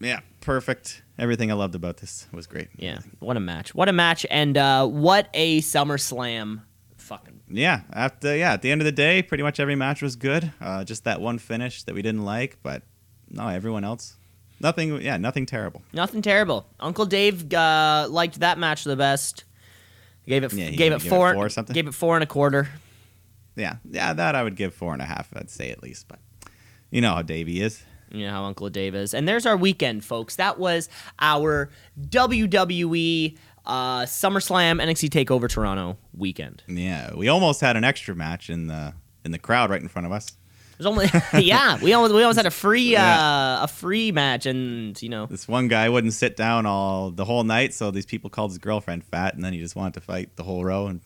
yeah, 0.00 0.20
perfect. 0.40 1.02
Everything 1.18 1.50
I 1.50 1.54
loved 1.54 1.74
about 1.74 1.98
this 1.98 2.26
was 2.32 2.46
great. 2.46 2.68
yeah, 2.76 3.00
what 3.18 3.36
a 3.36 3.40
match! 3.40 3.74
What 3.74 3.88
a 3.90 3.92
match! 3.92 4.24
And 4.30 4.56
uh, 4.56 4.86
what 4.86 5.28
a 5.34 5.60
SummerSlam! 5.60 6.62
Fucking 6.96 7.40
Yeah, 7.50 7.82
after 7.92 8.34
yeah, 8.34 8.52
at 8.54 8.62
the 8.62 8.70
end 8.70 8.80
of 8.80 8.86
the 8.86 8.92
day, 8.92 9.22
pretty 9.22 9.42
much 9.42 9.60
every 9.60 9.74
match 9.76 10.00
was 10.00 10.16
good. 10.16 10.50
Uh, 10.60 10.82
just 10.84 11.04
that 11.04 11.20
one 11.20 11.38
finish 11.38 11.82
that 11.82 11.94
we 11.94 12.00
didn't 12.02 12.24
like, 12.24 12.56
but 12.62 12.82
no, 13.28 13.48
everyone 13.48 13.84
else, 13.84 14.16
nothing. 14.60 15.00
Yeah, 15.02 15.16
nothing 15.16 15.46
terrible. 15.46 15.82
nothing 15.92 16.22
terrible. 16.22 16.66
Uncle 16.78 17.06
Dave 17.06 17.52
uh, 17.52 18.06
liked 18.10 18.40
that 18.40 18.58
match 18.58 18.84
the 18.84 18.96
best. 18.96 19.44
Gave 20.26 20.44
it 20.44 20.52
Yeah, 20.52 20.66
he 20.66 20.70
gave 20.72 20.78
gave 20.78 20.92
it 20.92 21.06
it 21.06 21.08
four, 21.08 21.34
four 21.34 21.46
or 21.46 21.48
something? 21.48 21.74
Gave 21.74 21.88
it 21.88 21.94
four 21.94 22.16
and 22.16 22.22
a 22.22 22.26
quarter. 22.26 22.68
Yeah, 23.56 23.76
yeah, 23.90 24.12
that 24.12 24.34
I 24.34 24.42
would 24.42 24.56
give 24.56 24.74
four 24.74 24.92
and 24.92 25.02
a 25.02 25.04
half. 25.04 25.28
I'd 25.34 25.50
say 25.50 25.70
at 25.70 25.82
least, 25.82 26.06
but 26.08 26.18
you 26.90 27.00
know 27.00 27.14
how 27.14 27.22
Davey 27.22 27.60
is. 27.60 27.82
You 28.12 28.26
know 28.26 28.32
how 28.32 28.44
Uncle 28.44 28.68
Dave 28.70 28.94
is. 28.94 29.14
And 29.14 29.28
there's 29.28 29.46
our 29.46 29.56
weekend, 29.56 30.04
folks. 30.04 30.36
That 30.36 30.58
was 30.58 30.88
our 31.20 31.70
WWE 32.00 33.36
uh, 33.66 34.00
SummerSlam 34.02 34.82
NXT 34.82 35.10
Takeover 35.10 35.48
Toronto 35.48 35.96
weekend. 36.16 36.62
Yeah, 36.66 37.14
we 37.14 37.28
almost 37.28 37.60
had 37.60 37.76
an 37.76 37.84
extra 37.84 38.14
match 38.14 38.50
in 38.50 38.66
the 38.66 38.94
in 39.24 39.32
the 39.32 39.38
crowd 39.38 39.70
right 39.70 39.80
in 39.82 39.88
front 39.88 40.06
of 40.06 40.12
us. 40.12 40.36
There's 40.80 40.86
only 40.86 41.08
yeah, 41.44 41.78
we 41.82 41.92
almost 41.92 42.14
we 42.14 42.22
almost 42.22 42.38
had 42.38 42.46
a 42.46 42.50
free 42.50 42.96
uh, 42.96 43.02
Yeah. 43.02 43.64
a 43.64 43.66
free 43.66 44.12
match, 44.12 44.46
and 44.46 45.00
you 45.02 45.10
know 45.10 45.26
This 45.26 45.46
one 45.46 45.68
guy 45.68 45.90
wouldn't 45.90 46.14
sit 46.14 46.36
down 46.36 46.64
all 46.64 47.10
the 47.10 47.26
whole 47.26 47.44
night, 47.44 47.74
so 47.74 47.90
these 47.90 48.06
people 48.06 48.30
called 48.30 48.50
his 48.52 48.58
girlfriend 48.58 49.04
fat, 49.04 49.34
and 49.34 49.44
then 49.44 49.52
he 49.52 49.58
just 49.60 49.76
wanted 49.76 49.92
to 49.94 50.00
fight 50.00 50.36
the 50.36 50.42
whole 50.42 50.64
row, 50.64 50.86
and 50.86 51.02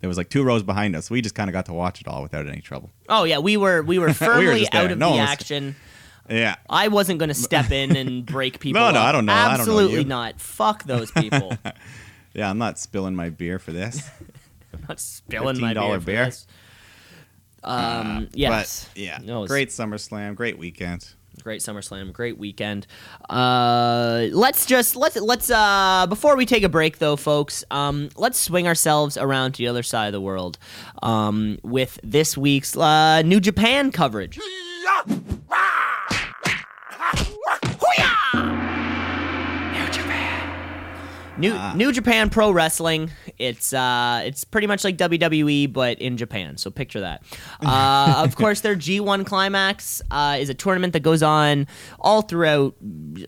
there 0.00 0.08
was 0.08 0.18
like 0.18 0.28
two 0.28 0.42
rows 0.44 0.62
behind 0.62 0.94
us. 0.94 1.10
We 1.10 1.22
just 1.22 1.34
kind 1.34 1.48
of 1.48 1.52
got 1.54 1.64
to 1.66 1.72
watch 1.72 2.02
it 2.02 2.06
all 2.08 2.22
without 2.22 2.46
any 2.46 2.60
trouble. 2.60 2.90
Oh 3.08 3.24
yeah, 3.24 3.38
we 3.38 3.56
were 3.56 3.82
we 3.82 3.98
were 3.98 4.12
firmly 4.12 4.60
just 4.60 4.74
out 4.74 4.90
of 4.90 4.98
No 4.98 5.12
the 5.14 5.20
was- 5.20 5.28
action. 5.30 5.76
Yeah, 6.28 6.56
I 6.70 6.88
wasn't 6.88 7.18
going 7.18 7.28
to 7.28 7.34
step 7.34 7.70
in 7.70 7.96
and 7.96 8.24
break 8.24 8.58
people. 8.58 8.80
No, 8.80 8.90
no, 8.92 9.00
up. 9.00 9.06
I 9.08 9.12
don't 9.12 9.26
know. 9.26 9.34
I 9.34 9.42
don't 9.42 9.56
know 9.56 9.60
Absolutely 9.60 10.04
not. 10.04 10.40
Fuck 10.40 10.84
those 10.84 11.10
people. 11.10 11.52
yeah, 12.32 12.48
I'm 12.48 12.56
not 12.56 12.78
spilling 12.78 13.14
my 13.14 13.28
beer 13.28 13.58
for 13.58 13.72
this. 13.72 14.08
I'm 14.72 14.80
not 14.88 15.00
spilling 15.00 15.60
my 15.60 15.74
beer. 15.74 16.00
for 16.00 16.06
beer. 16.06 16.32
This. 17.64 17.72
Um. 17.72 18.16
Uh, 18.24 18.26
yes. 18.34 18.88
But 18.94 19.00
yeah, 19.00 19.18
No, 19.22 19.44
it's- 19.44 19.48
great 19.48 19.68
SummerSlam, 19.70 20.34
great 20.36 20.58
weekend. 20.58 21.08
Great 21.42 21.62
SummerSlam, 21.62 22.12
great 22.12 22.38
weekend. 22.38 22.86
Uh, 23.28 24.28
let's 24.30 24.66
just 24.66 24.94
let's 24.94 25.16
let's 25.16 25.50
uh 25.50 26.06
before 26.08 26.36
we 26.36 26.46
take 26.46 26.62
a 26.62 26.68
break 26.68 26.98
though, 26.98 27.16
folks. 27.16 27.64
Um, 27.72 28.08
let's 28.14 28.38
swing 28.38 28.68
ourselves 28.68 29.16
around 29.18 29.52
to 29.52 29.58
the 29.58 29.66
other 29.66 29.82
side 29.82 30.06
of 30.06 30.12
the 30.12 30.20
world. 30.20 30.58
Um, 31.02 31.58
with 31.64 31.98
this 32.04 32.36
week's 32.38 32.76
uh, 32.76 33.22
New 33.22 33.40
Japan 33.40 33.90
coverage. 33.90 34.38
New 41.36 41.52
Ah. 41.52 41.74
New 41.74 41.90
Japan 41.90 42.30
Pro 42.30 42.52
Wrestling. 42.52 43.10
It's 43.38 43.72
uh 43.72 44.22
it's 44.24 44.44
pretty 44.44 44.66
much 44.68 44.84
like 44.84 44.96
WWE 44.96 45.72
but 45.72 45.98
in 45.98 46.16
Japan. 46.16 46.56
So 46.56 46.70
picture 46.70 47.00
that. 47.00 47.22
Uh, 47.64 48.22
of 48.24 48.36
course, 48.36 48.60
their 48.60 48.76
G1 48.76 49.24
Climax 49.26 50.02
uh, 50.10 50.36
is 50.38 50.48
a 50.50 50.54
tournament 50.54 50.92
that 50.92 51.00
goes 51.00 51.22
on 51.22 51.66
all 51.98 52.20
throughout 52.22 52.74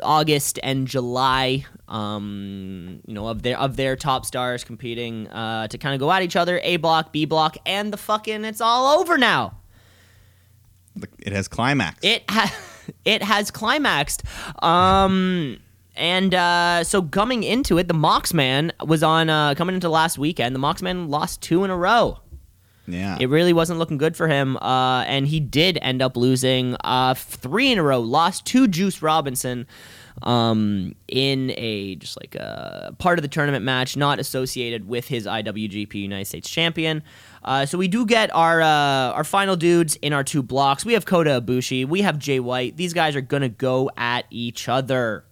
August 0.03 0.59
and 0.63 0.87
July. 0.87 1.65
Um, 1.89 3.01
you 3.07 3.15
know 3.15 3.29
of 3.29 3.43
their 3.43 3.59
of 3.59 3.77
their 3.77 3.97
top 3.97 4.27
stars 4.27 4.63
competing 4.63 5.27
uh, 5.29 5.69
to 5.69 5.79
kind 5.79 5.95
of 5.95 6.01
go 6.01 6.13
at 6.13 6.23
each 6.23 6.37
other. 6.37 6.61
A 6.63 6.77
block, 6.77 7.13
B 7.13 7.25
block, 7.25 7.57
and 7.65 7.93
the 7.93 7.97
fucking 7.97 8.45
it's 8.45 8.61
all 8.61 8.99
over 9.01 9.17
now. 9.17 9.57
It 11.19 11.33
has 11.33 11.49
climax. 11.49 11.99
It 12.03 12.25
ha- 12.29 12.55
it 13.05 13.23
has 13.23 13.51
climaxed. 13.51 14.23
Um 14.63 15.59
and 15.97 16.35
uh, 16.35 16.85
so 16.85 17.03
coming 17.03 17.43
into 17.43 17.79
it, 17.79 17.89
the 17.89 17.95
Moxman 17.95 18.71
was 18.87 19.03
on 19.03 19.29
uh, 19.31 19.55
coming 19.55 19.75
into 19.75 19.89
last 19.89 20.19
weekend. 20.19 20.55
The 20.55 20.61
Moxman 20.61 21.09
lost 21.09 21.43
two 21.43 21.65
in 21.65 21.71
a 21.71 21.77
row. 21.77 22.19
yeah, 22.87 23.17
It 23.19 23.29
really 23.29 23.53
wasn't 23.53 23.79
looking 23.79 23.99
good 23.99 24.17
for 24.17 24.29
him, 24.29 24.57
uh, 24.59 25.05
and 25.07 25.27
he 25.27 25.41
did 25.41 25.79
end 25.83 26.03
up 26.03 26.17
losing 26.17 26.77
uh, 26.85 27.15
three 27.15 27.73
in 27.73 27.79
a 27.79 27.83
row. 27.83 28.01
Lost 28.01 28.47
to 28.47 28.69
Juice 28.69 29.03
Robinson 29.03 29.67
um, 30.23 30.95
in 31.09 31.53
a 31.57 31.97
just 31.97 32.19
like 32.21 32.35
a 32.35 32.95
part 32.99 33.19
of 33.19 33.23
the 33.23 33.29
tournament 33.29 33.65
match, 33.65 33.97
not 33.97 34.19
associated 34.19 34.89
with 34.89 35.09
his 35.09 35.27
IWGP 35.27 35.95
United 35.95 36.27
States 36.27 36.49
Champion. 36.49 37.03
Uh, 37.45 37.65
so 37.67 37.79
we 37.79 37.89
do 37.89 38.07
get 38.07 38.35
our 38.35 38.61
uh, 38.61 39.13
our 39.13 39.25
final 39.25 39.57
dudes 39.57 39.97
in 39.97 40.13
our 40.13 40.25
two 40.25 40.43
blocks. 40.43 40.85
We 40.85 40.95
have 40.95 41.07
Kota 41.07 41.41
Ibushi, 41.41 41.87
we 41.87 42.03
have 42.03 42.19
Jay 42.19 42.41
White. 42.41 42.77
These 42.77 42.93
guys 42.93 43.17
are 43.17 43.21
gonna 43.21 43.49
go 43.49 43.91
at 43.97 44.27
each 44.31 44.69
other. 44.69 45.25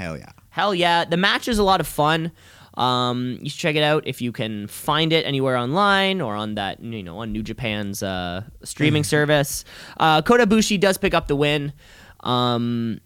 Hell 0.00 0.16
yeah. 0.18 0.32
Hell 0.50 0.74
yeah. 0.74 1.04
The 1.04 1.16
match 1.16 1.46
is 1.48 1.58
a 1.58 1.62
lot 1.62 1.80
of 1.80 1.86
fun. 1.86 2.32
Um, 2.74 3.38
you 3.42 3.50
should 3.50 3.58
check 3.60 3.76
it 3.76 3.82
out 3.82 4.06
if 4.06 4.22
you 4.22 4.32
can 4.32 4.66
find 4.68 5.12
it 5.12 5.26
anywhere 5.26 5.56
online 5.56 6.20
or 6.20 6.34
on 6.34 6.54
that, 6.54 6.82
you 6.82 7.02
know, 7.02 7.18
on 7.18 7.32
New 7.32 7.42
Japan's 7.42 8.02
uh, 8.02 8.42
streaming 8.64 9.04
service. 9.14 9.64
Uh, 9.98 10.22
Kota 10.22 10.46
Ibushi 10.46 10.78
does 10.80 10.96
pick 10.96 11.12
up 11.12 11.28
the 11.28 11.36
win. 11.36 11.72
Um, 12.20 13.00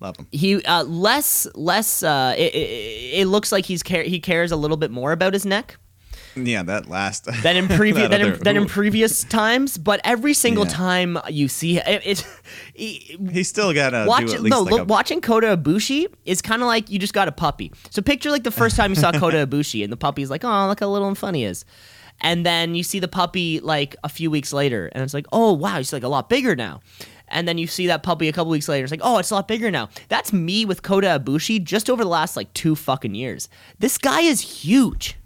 Love 0.00 0.16
him. 0.16 0.28
he 0.32 0.62
uh, 0.64 0.84
less 0.84 1.46
less. 1.54 2.02
Uh, 2.02 2.34
it, 2.36 2.54
it, 2.54 3.20
it 3.22 3.26
looks 3.26 3.52
like 3.52 3.66
he's 3.66 3.82
care- 3.82 4.04
he 4.04 4.20
cares 4.20 4.52
a 4.52 4.56
little 4.56 4.76
bit 4.76 4.90
more 4.90 5.12
about 5.12 5.32
his 5.32 5.44
neck 5.44 5.76
Yeah, 6.36 6.62
that 6.62 6.88
last. 6.88 7.24
than 7.42 7.56
in 7.56 7.68
previous 7.76 8.08
than, 8.08 8.20
in, 8.20 8.38
than 8.40 8.56
in 8.56 8.66
previous 8.78 9.24
times. 9.24 9.78
But 9.78 10.00
every 10.04 10.34
single 10.34 10.64
Yeah. 10.64 10.70
time 10.72 11.18
you 11.28 11.48
see 11.48 11.78
it, 11.78 12.02
it, 12.04 12.26
it 12.74 13.30
He 13.32 13.42
still 13.42 13.72
got 13.72 13.90
to 13.90 14.04
Watch, 14.06 14.26
do 14.26 14.34
at 14.34 14.40
least 14.42 14.50
no, 14.56 14.62
like 14.62 14.70
look, 14.72 14.80
a, 14.82 14.84
watching 14.84 15.20
Kota 15.20 15.56
Ibushi 15.56 16.06
is 16.24 16.40
kind 16.42 16.62
of 16.62 16.66
like 16.68 16.90
you 16.90 16.98
just 16.98 17.14
got 17.14 17.28
a 17.28 17.32
puppy. 17.32 17.72
So 17.90 18.02
picture 18.02 18.30
like 18.30 18.44
the 18.44 18.50
first 18.50 18.76
time 18.76 18.90
you 18.92 18.96
saw 18.96 19.12
Kota 19.12 19.46
Ibushi, 19.46 19.82
and 19.82 19.92
the 19.92 19.96
puppy's 19.96 20.30
like, 20.30 20.44
"Oh, 20.44 20.66
look 20.68 20.80
how 20.80 20.88
little 20.88 21.08
and 21.08 21.18
funny 21.18 21.40
he 21.40 21.44
is," 21.46 21.64
and 22.20 22.44
then 22.46 22.74
you 22.74 22.82
see 22.82 22.98
the 23.00 23.08
puppy 23.08 23.60
like 23.60 23.96
a 24.04 24.08
few 24.08 24.30
weeks 24.30 24.52
later, 24.52 24.86
and 24.92 25.02
it's 25.02 25.14
like, 25.14 25.26
"Oh, 25.32 25.52
wow, 25.52 25.76
he's 25.78 25.92
like 25.92 26.02
a 26.04 26.08
lot 26.08 26.28
bigger 26.28 26.54
now." 26.56 26.80
And 27.32 27.46
then 27.46 27.58
you 27.58 27.68
see 27.68 27.86
that 27.86 28.02
puppy 28.02 28.26
a 28.26 28.32
couple 28.32 28.50
weeks 28.50 28.68
later. 28.68 28.82
It's 28.82 28.90
like, 28.90 29.02
oh, 29.04 29.18
it's 29.18 29.30
a 29.30 29.36
lot 29.36 29.46
bigger 29.46 29.70
now. 29.70 29.88
That's 30.08 30.32
me 30.32 30.64
with 30.64 30.82
Kota 30.82 31.06
Ibushi 31.24 31.62
just 31.62 31.88
over 31.88 32.02
the 32.02 32.10
last 32.10 32.34
like 32.36 32.52
two 32.54 32.74
fucking 32.74 33.14
years. 33.14 33.48
This 33.78 33.98
guy 33.98 34.22
is 34.22 34.40
huge. 34.40 35.16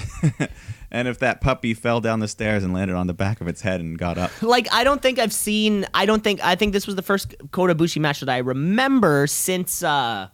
And 0.90 1.08
if 1.08 1.18
that 1.18 1.40
puppy 1.40 1.74
fell 1.74 2.00
down 2.00 2.20
the 2.20 2.28
stairs 2.28 2.62
and 2.62 2.72
landed 2.72 2.96
on 2.96 3.06
the 3.06 3.14
back 3.14 3.40
of 3.40 3.48
its 3.48 3.60
head 3.60 3.80
and 3.80 3.98
got 3.98 4.18
up, 4.18 4.30
Like 4.42 4.72
I 4.72 4.84
don't 4.84 5.02
think 5.02 5.18
I've 5.18 5.32
seen. 5.32 5.84
I 5.92 6.06
don't 6.06 6.22
think. 6.22 6.42
I 6.44 6.54
think 6.54 6.72
this 6.72 6.86
was 6.86 6.96
the 6.96 7.02
first 7.02 7.34
Kota 7.50 7.74
Ibushi 7.74 8.00
match 8.00 8.20
that 8.20 8.28
I 8.28 8.38
remember 8.38 9.26
since 9.26 9.82
uh, 9.82 10.28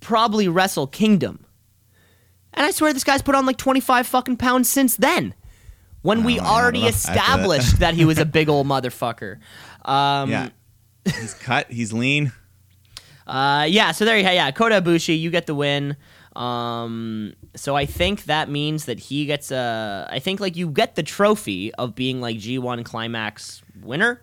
probably 0.00 0.48
Wrestle 0.48 0.86
Kingdom. 0.86 1.44
And 2.54 2.64
I 2.64 2.70
swear 2.70 2.92
this 2.92 3.04
guy's 3.04 3.22
put 3.22 3.34
on 3.34 3.44
like 3.44 3.56
twenty 3.56 3.80
five 3.80 4.06
fucking 4.06 4.36
pounds 4.36 4.68
since 4.68 4.96
then. 4.96 5.34
When 6.02 6.22
we 6.22 6.36
don't 6.36 6.46
already 6.46 6.82
know. 6.82 6.88
After 6.88 7.08
that. 7.08 7.16
established 7.16 7.80
that 7.80 7.94
he 7.94 8.04
was 8.04 8.18
a 8.18 8.24
big 8.24 8.48
old 8.48 8.66
motherfucker. 8.66 9.38
Um, 9.84 10.30
yeah, 10.30 10.48
he's 11.04 11.34
cut, 11.34 11.70
he's 11.70 11.92
lean. 11.92 12.32
Uh, 13.24 13.66
yeah, 13.68 13.92
so 13.92 14.04
there 14.04 14.16
you 14.16 14.24
go. 14.24 14.32
yeah, 14.32 14.50
Kota 14.50 14.82
Ibushi, 14.82 15.16
you 15.16 15.30
get 15.30 15.46
the 15.46 15.54
win. 15.54 15.96
Um, 16.36 17.32
so 17.54 17.74
I 17.76 17.86
think 17.86 18.24
that 18.24 18.48
means 18.50 18.84
that 18.84 18.98
he 18.98 19.24
gets 19.26 19.50
a. 19.50 20.06
I 20.10 20.18
think 20.18 20.38
like 20.40 20.54
you 20.56 20.68
get 20.68 20.94
the 20.94 21.02
trophy 21.02 21.72
of 21.74 21.94
being 21.94 22.20
like 22.20 22.36
G1 22.36 22.84
Climax 22.84 23.62
winner. 23.82 24.20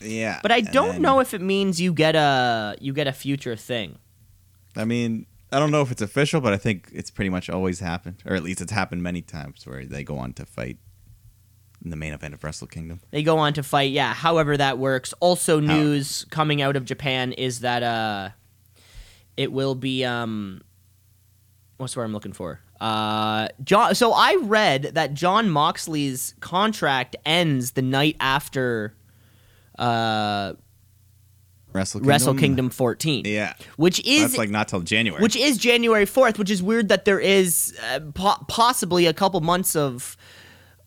Yeah, 0.00 0.40
But 0.42 0.50
I 0.52 0.60
don't 0.62 0.92
then- 0.94 1.02
know 1.02 1.20
if 1.20 1.32
it 1.34 1.40
means 1.40 1.80
you 1.80 1.92
get 1.92 2.14
a 2.16 2.76
you 2.80 2.92
get 2.92 3.06
a 3.06 3.12
future 3.12 3.56
thing. 3.56 3.98
I 4.76 4.84
mean, 4.84 5.26
I 5.52 5.58
don't 5.58 5.70
know 5.70 5.82
if 5.82 5.90
it's 5.92 6.02
official, 6.02 6.40
but 6.40 6.52
I 6.52 6.56
think 6.56 6.88
it's 6.92 7.10
pretty 7.10 7.28
much 7.30 7.48
always 7.50 7.80
happened, 7.80 8.22
or 8.24 8.34
at 8.34 8.42
least 8.42 8.60
it's 8.60 8.72
happened 8.72 9.02
many 9.02 9.22
times 9.22 9.66
where 9.66 9.84
they 9.84 10.02
go 10.02 10.18
on 10.18 10.32
to 10.34 10.46
fight 10.46 10.78
in 11.84 11.90
the 11.90 11.96
main 11.96 12.12
event 12.14 12.34
of 12.34 12.42
Wrestle 12.42 12.66
Kingdom. 12.68 13.00
They 13.10 13.22
go 13.22 13.38
on 13.38 13.52
to 13.54 13.62
fight, 13.62 13.90
yeah. 13.92 14.14
However 14.14 14.56
that 14.56 14.78
works. 14.78 15.12
Also, 15.20 15.60
news 15.60 16.24
coming 16.30 16.62
out 16.62 16.74
of 16.76 16.84
Japan 16.84 17.32
is 17.32 17.60
that 17.60 17.82
uh, 17.82 18.30
it 19.36 19.52
will 19.52 19.74
be 19.74 20.04
um, 20.04 20.62
what's 21.82 21.94
the 21.94 22.00
word 22.00 22.04
I'm 22.04 22.12
looking 22.12 22.32
for? 22.32 22.60
Uh, 22.80 23.48
John. 23.62 23.94
So 23.94 24.12
I 24.12 24.36
read 24.40 24.92
that 24.94 25.14
John 25.14 25.50
Moxley's 25.50 26.34
contract 26.40 27.16
ends 27.26 27.72
the 27.72 27.82
night 27.82 28.16
after 28.18 28.94
uh, 29.78 30.54
Wrestle 31.72 32.00
Kingdom. 32.00 32.08
Wrestle 32.08 32.34
Kingdom 32.34 32.70
14. 32.70 33.24
Yeah, 33.26 33.54
which 33.76 34.04
is 34.06 34.22
that's 34.22 34.38
like 34.38 34.50
not 34.50 34.68
till 34.68 34.80
January. 34.80 35.22
which 35.22 35.36
is 35.36 35.58
January 35.58 36.06
4th, 36.06 36.38
which 36.38 36.50
is 36.50 36.62
weird 36.62 36.88
that 36.88 37.04
there 37.04 37.20
is 37.20 37.78
uh, 37.90 38.00
po- 38.14 38.44
possibly 38.48 39.06
a 39.06 39.12
couple 39.12 39.40
months 39.40 39.76
of 39.76 40.16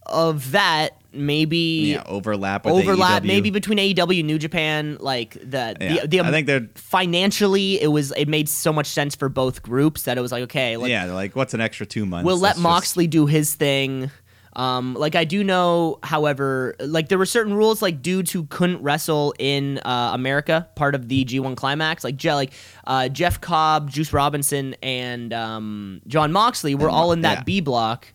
of 0.06 0.52
that 0.52 1.02
maybe 1.16 1.94
yeah, 1.94 2.04
overlap. 2.06 2.66
Overlap 2.66 3.24
maybe 3.24 3.50
between 3.50 3.78
AEW 3.78 4.24
New 4.26 4.38
Japan 4.40 4.98
like 5.00 5.34
the 5.34 5.76
Yeah. 5.80 6.02
the, 6.02 6.08
the 6.08 6.20
I 6.22 6.32
think 6.32 6.48
they're 6.48 6.68
financially 6.76 7.82
it 7.82 7.88
was 7.88 8.12
it 8.18 8.28
made 8.28 8.50
so 8.50 8.74
much 8.74 8.88
sense 8.88 9.16
for 9.16 9.30
both 9.30 9.62
groups 9.64 10.04
that 10.04 10.18
it 10.18 10.22
was 10.22 10.32
like 10.32 10.44
okay 10.44 10.78
like, 10.78 10.90
yeah, 10.90 11.06
they're 11.06 11.16
like 11.16 11.36
what's 11.36 11.54
an 11.54 11.62
extra 11.62 11.86
two 11.86 12.06
months? 12.06 12.26
we'll 12.26 12.36
let 12.38 12.42
Let's 12.50 12.58
just- 12.58 12.64
Moxley 12.64 13.08
do 13.08 13.26
his 13.26 13.54
thing. 13.56 14.12
Um, 14.58 14.94
like 14.94 15.16
I 15.16 15.26
do 15.26 15.44
know, 15.44 16.00
however, 16.02 16.76
like 16.80 17.10
there 17.10 17.18
were 17.18 17.26
certain 17.26 17.54
rules, 17.54 17.82
like 17.82 18.02
dudes 18.02 18.32
who 18.32 18.46
couldn't 18.46 18.82
wrestle 18.82 19.34
in 19.38 19.80
uh, 19.80 20.12
America, 20.14 20.70
part 20.78 20.96
of 20.96 21.10
the 21.10 21.26
G1 21.26 21.58
Climax, 21.58 22.06
like 22.06 22.16
Je- 22.16 22.34
like 22.34 22.54
uh, 22.88 23.10
Jeff 23.10 23.42
Cobb, 23.42 23.90
Juice 23.90 24.14
Robinson, 24.14 24.74
and 24.82 25.34
um, 25.34 26.00
John 26.08 26.32
Moxley 26.32 26.74
were 26.74 26.90
all 26.90 27.12
in 27.12 27.20
that 27.24 27.40
yeah. 27.40 27.44
B 27.44 27.60
block 27.60 28.08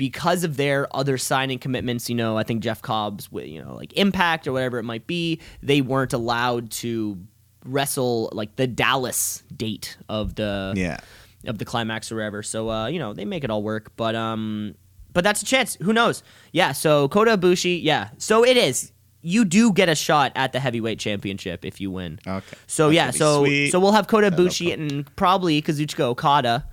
because 0.00 0.44
of 0.44 0.56
their 0.56 0.88
other 0.96 1.18
signing 1.18 1.58
commitments. 1.58 2.08
You 2.08 2.14
know, 2.14 2.38
I 2.38 2.42
think 2.42 2.62
Jeff 2.62 2.80
Cobb's, 2.80 3.30
with 3.30 3.48
you 3.48 3.62
know, 3.62 3.74
like 3.74 3.92
Impact 3.98 4.46
or 4.46 4.52
whatever 4.52 4.78
it 4.78 4.82
might 4.82 5.06
be, 5.06 5.42
they 5.62 5.82
weren't 5.82 6.14
allowed 6.14 6.70
to 6.70 7.18
wrestle 7.66 8.30
like 8.32 8.56
the 8.56 8.66
Dallas 8.66 9.42
date 9.54 9.98
of 10.08 10.36
the 10.36 10.72
Yeah, 10.74 10.96
of 11.44 11.58
the 11.58 11.66
climax 11.66 12.10
or 12.10 12.16
whatever. 12.16 12.42
So 12.42 12.70
uh, 12.70 12.86
you 12.86 12.98
know 12.98 13.12
they 13.12 13.26
make 13.26 13.44
it 13.44 13.50
all 13.50 13.62
work, 13.62 13.92
but 13.96 14.14
um, 14.14 14.74
but 15.12 15.22
that's 15.22 15.42
a 15.42 15.44
chance. 15.44 15.76
Who 15.82 15.92
knows? 15.92 16.22
Yeah. 16.50 16.72
So 16.72 17.06
Kota 17.08 17.36
Ibushi, 17.36 17.80
yeah. 17.82 18.08
So 18.16 18.42
it 18.42 18.56
is. 18.56 18.92
You 19.20 19.44
do 19.44 19.70
get 19.70 19.90
a 19.90 19.94
shot 19.94 20.32
at 20.34 20.52
the 20.52 20.60
heavyweight 20.60 20.98
championship 20.98 21.62
if 21.62 21.78
you 21.78 21.90
win. 21.90 22.20
Okay. 22.26 22.56
So 22.66 22.88
That 22.88 22.94
yeah. 22.94 23.10
So 23.10 23.44
sweet. 23.44 23.70
so 23.70 23.78
we'll 23.78 23.92
have 23.92 24.06
Kota 24.06 24.30
Ibushi 24.30 24.72
and 24.72 25.14
probably 25.14 25.60
Kazuchika 25.60 26.04
Okada. 26.04 26.64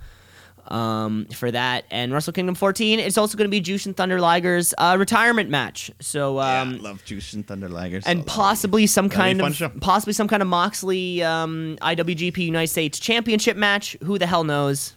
Um, 0.70 1.26
for 1.32 1.50
that 1.50 1.84
and 1.90 2.12
Wrestle 2.12 2.34
Kingdom 2.34 2.54
14, 2.54 2.98
it's 3.00 3.16
also 3.16 3.38
going 3.38 3.46
to 3.46 3.50
be 3.50 3.60
Jushin 3.62 3.96
Thunder 3.96 4.20
Liger's 4.20 4.74
uh, 4.76 4.96
retirement 4.98 5.48
match. 5.48 5.90
So 6.00 6.38
um, 6.40 6.74
yeah, 6.74 6.82
love 6.82 7.02
Jushin 7.06 7.44
Thunder 7.44 7.68
Liger's. 7.70 8.04
and 8.06 8.26
possibly 8.26 8.86
some 8.86 9.08
kind 9.08 9.40
of 9.40 9.54
show. 9.56 9.70
possibly 9.80 10.12
some 10.12 10.28
kind 10.28 10.42
of 10.42 10.48
Moxley 10.48 11.22
um, 11.22 11.78
IWGP 11.80 12.38
United 12.38 12.68
States 12.70 12.98
Championship 12.98 13.56
match. 13.56 13.96
Who 14.04 14.18
the 14.18 14.26
hell 14.26 14.44
knows? 14.44 14.94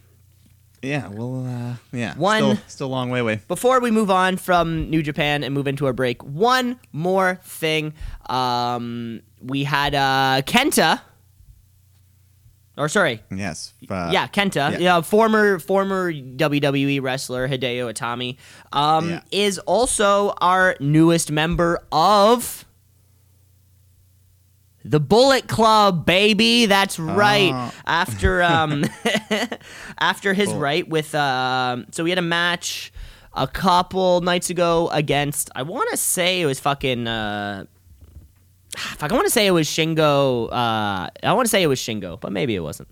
yeah, 0.82 1.06
well, 1.08 1.46
uh, 1.46 1.76
yeah, 1.96 2.14
One- 2.16 2.42
still, 2.42 2.56
still 2.66 2.86
a 2.88 2.88
long 2.88 3.08
way 3.10 3.20
away. 3.20 3.40
Before 3.46 3.80
we 3.80 3.90
move 3.92 4.10
on 4.10 4.36
from 4.36 4.90
New 4.90 5.02
Japan 5.02 5.44
and 5.44 5.54
move 5.54 5.68
into 5.68 5.86
our 5.86 5.92
break, 5.92 6.22
one 6.24 6.78
more 6.92 7.38
thing. 7.44 7.94
Um, 8.28 9.22
we 9.40 9.62
had 9.64 9.94
uh, 9.94 10.42
Kenta, 10.44 11.00
or 12.76 12.88
sorry, 12.88 13.22
Yes, 13.30 13.74
uh, 13.90 14.10
yeah, 14.12 14.26
Kenta, 14.28 14.72
yeah. 14.72 14.78
yeah. 14.78 15.00
former 15.02 15.58
former 15.58 16.12
WWE 16.12 17.02
wrestler 17.02 17.46
Hideo 17.48 17.92
Itami, 17.92 18.36
um, 18.72 19.10
Yeah. 19.10 19.20
is 19.30 19.58
also 19.60 20.34
our 20.40 20.76
newest 20.80 21.30
member 21.30 21.80
of 21.92 22.64
the 24.84 24.98
Bullet 25.00 25.46
Club, 25.48 26.04
baby. 26.06 26.66
That's 26.66 26.98
right. 26.98 27.52
Oh. 27.54 27.72
After 27.86 28.42
um, 28.42 28.84
after 30.00 30.34
his 30.34 30.52
right 30.52 30.88
with 30.88 31.14
um, 31.14 31.86
so 31.92 32.02
we 32.04 32.10
had 32.10 32.18
a 32.18 32.22
match 32.22 32.92
a 33.34 33.46
couple 33.46 34.20
nights 34.22 34.50
ago 34.50 34.88
against 34.92 35.50
I 35.54 35.62
want 35.62 35.90
to 35.90 35.96
say 35.96 36.40
it 36.40 36.46
was 36.46 36.58
fucking. 36.60 37.06
Uh, 37.06 37.66
Fuck, 38.76 39.12
I 39.12 39.14
want 39.14 39.26
to 39.26 39.32
say 39.32 39.46
it 39.46 39.50
was 39.50 39.68
Shingo. 39.68 40.46
Uh, 40.52 41.08
I 41.22 41.32
want 41.32 41.46
to 41.46 41.50
say 41.50 41.62
it 41.62 41.66
was 41.66 41.80
Shingo, 41.80 42.20
but 42.20 42.32
maybe 42.32 42.54
it 42.54 42.60
wasn't. 42.60 42.88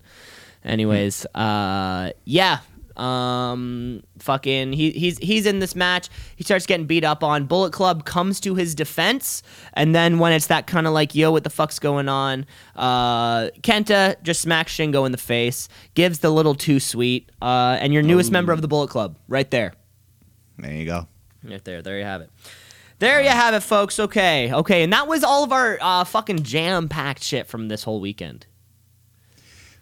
Anyways, 0.63 1.25
uh, 1.33 2.11
yeah. 2.25 2.59
Um, 2.97 4.03
fucking, 4.19 4.73
he, 4.73 4.91
he's 4.91 5.17
he's 5.17 5.45
in 5.47 5.59
this 5.59 5.75
match. 5.75 6.09
He 6.35 6.43
starts 6.43 6.65
getting 6.67 6.85
beat 6.85 7.03
up 7.03 7.23
on. 7.23 7.45
Bullet 7.45 7.73
Club 7.73 8.05
comes 8.05 8.39
to 8.41 8.53
his 8.53 8.75
defense, 8.75 9.41
and 9.73 9.95
then 9.95 10.19
when 10.19 10.33
it's 10.33 10.47
that 10.47 10.67
kind 10.67 10.85
of 10.85 10.93
like, 10.93 11.15
yo, 11.15 11.31
what 11.31 11.43
the 11.43 11.49
fuck's 11.49 11.79
going 11.79 12.09
on? 12.09 12.45
Uh, 12.75 13.47
Kenta 13.61 14.21
just 14.21 14.41
smacks 14.41 14.75
Shingo 14.75 15.05
in 15.05 15.13
the 15.13 15.17
face, 15.17 15.67
gives 15.95 16.19
the 16.19 16.29
little 16.29 16.53
too 16.53 16.79
sweet, 16.79 17.31
uh, 17.41 17.77
and 17.79 17.93
your 17.93 18.03
newest 18.03 18.29
member 18.29 18.51
of 18.51 18.61
the 18.61 18.67
Bullet 18.67 18.89
Club, 18.89 19.17
right 19.27 19.49
there. 19.49 19.73
There 20.59 20.73
you 20.73 20.85
go. 20.85 21.07
Right 21.43 21.63
there. 21.63 21.81
There 21.81 21.97
you 21.97 22.05
have 22.05 22.21
it. 22.21 22.29
There 23.01 23.19
you 23.19 23.29
have 23.29 23.55
it, 23.55 23.61
folks. 23.61 23.99
Okay. 23.99 24.53
Okay. 24.53 24.83
And 24.83 24.93
that 24.93 25.07
was 25.07 25.23
all 25.23 25.43
of 25.43 25.51
our 25.51 25.79
uh, 25.81 26.03
fucking 26.03 26.43
jam 26.43 26.87
packed 26.87 27.23
shit 27.23 27.47
from 27.47 27.67
this 27.67 27.83
whole 27.83 27.99
weekend. 27.99 28.45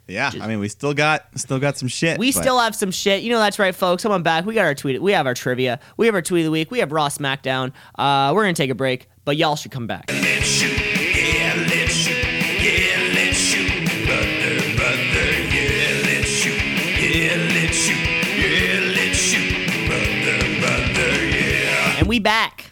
Yeah, 0.07 0.31
I 0.41 0.47
mean, 0.47 0.59
we 0.59 0.69
still 0.69 0.93
got 0.93 1.25
still 1.35 1.59
got 1.59 1.77
some 1.77 1.89
shit. 1.89 2.17
We 2.17 2.31
but- 2.31 2.41
still 2.41 2.57
have 2.59 2.73
some 2.73 2.91
shit. 2.91 3.21
You 3.21 3.29
know, 3.29 3.39
that's 3.39 3.59
right, 3.59 3.75
folks. 3.75 4.03
Come 4.03 4.13
on 4.13 4.23
back. 4.23 4.45
We 4.45 4.53
got 4.55 4.65
our 4.65 4.73
tweet. 4.73 5.01
We 5.01 5.11
have 5.11 5.27
our 5.27 5.33
trivia. 5.35 5.81
We 5.97 6.05
have 6.05 6.15
our 6.15 6.21
tweet 6.21 6.41
of 6.41 6.45
the 6.45 6.51
week. 6.51 6.71
We 6.71 6.79
have 6.79 6.93
Raw 6.93 7.09
SmackDown. 7.09 7.73
Uh, 7.93 8.31
we're 8.33 8.43
going 8.43 8.55
to 8.55 8.59
take 8.61 8.71
a 8.71 8.75
break, 8.75 9.07
but 9.25 9.35
y'all 9.35 9.57
should 9.57 9.71
come 9.71 9.85
back. 9.85 10.05
Let's 10.09 10.45
shoot, 10.45 10.71
yeah, 10.79 11.53
let's 11.67 11.91
shoot, 11.91 12.23
yeah, 12.23 13.13
let's 13.13 13.37
shoot, 13.37 13.67
brother, 14.07 14.77
brother, 14.77 15.29
yeah, 15.53 16.01
let's 16.05 16.27
shoot, 16.27 16.57
yeah, 16.57 17.35
let's 17.53 17.75
shoot, 17.75 17.99
yeah, 18.39 18.79
let's 18.95 19.17
shoot, 19.19 19.87
brother, 19.87 20.59
brother, 20.59 21.25
yeah. 21.27 21.99
And 21.99 22.07
we 22.07 22.17
back. 22.19 22.68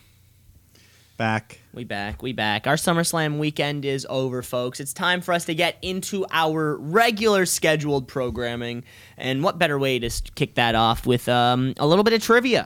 Back. 1.17 1.59
We 1.73 1.83
back. 1.83 2.21
We 2.21 2.31
back. 2.31 2.67
Our 2.67 2.75
SummerSlam 2.75 3.39
weekend 3.39 3.83
is 3.83 4.05
over, 4.09 4.41
folks. 4.41 4.79
It's 4.79 4.93
time 4.93 5.21
for 5.21 5.33
us 5.33 5.45
to 5.45 5.55
get 5.55 5.77
into 5.81 6.25
our 6.31 6.77
regular 6.77 7.45
scheduled 7.45 8.07
programming. 8.07 8.83
And 9.17 9.43
what 9.43 9.57
better 9.59 9.77
way 9.77 9.99
to 9.99 10.09
kick 10.35 10.55
that 10.55 10.75
off 10.75 11.05
with 11.05 11.27
um, 11.27 11.73
a 11.77 11.87
little 11.87 12.03
bit 12.03 12.13
of 12.13 12.21
trivia? 12.21 12.63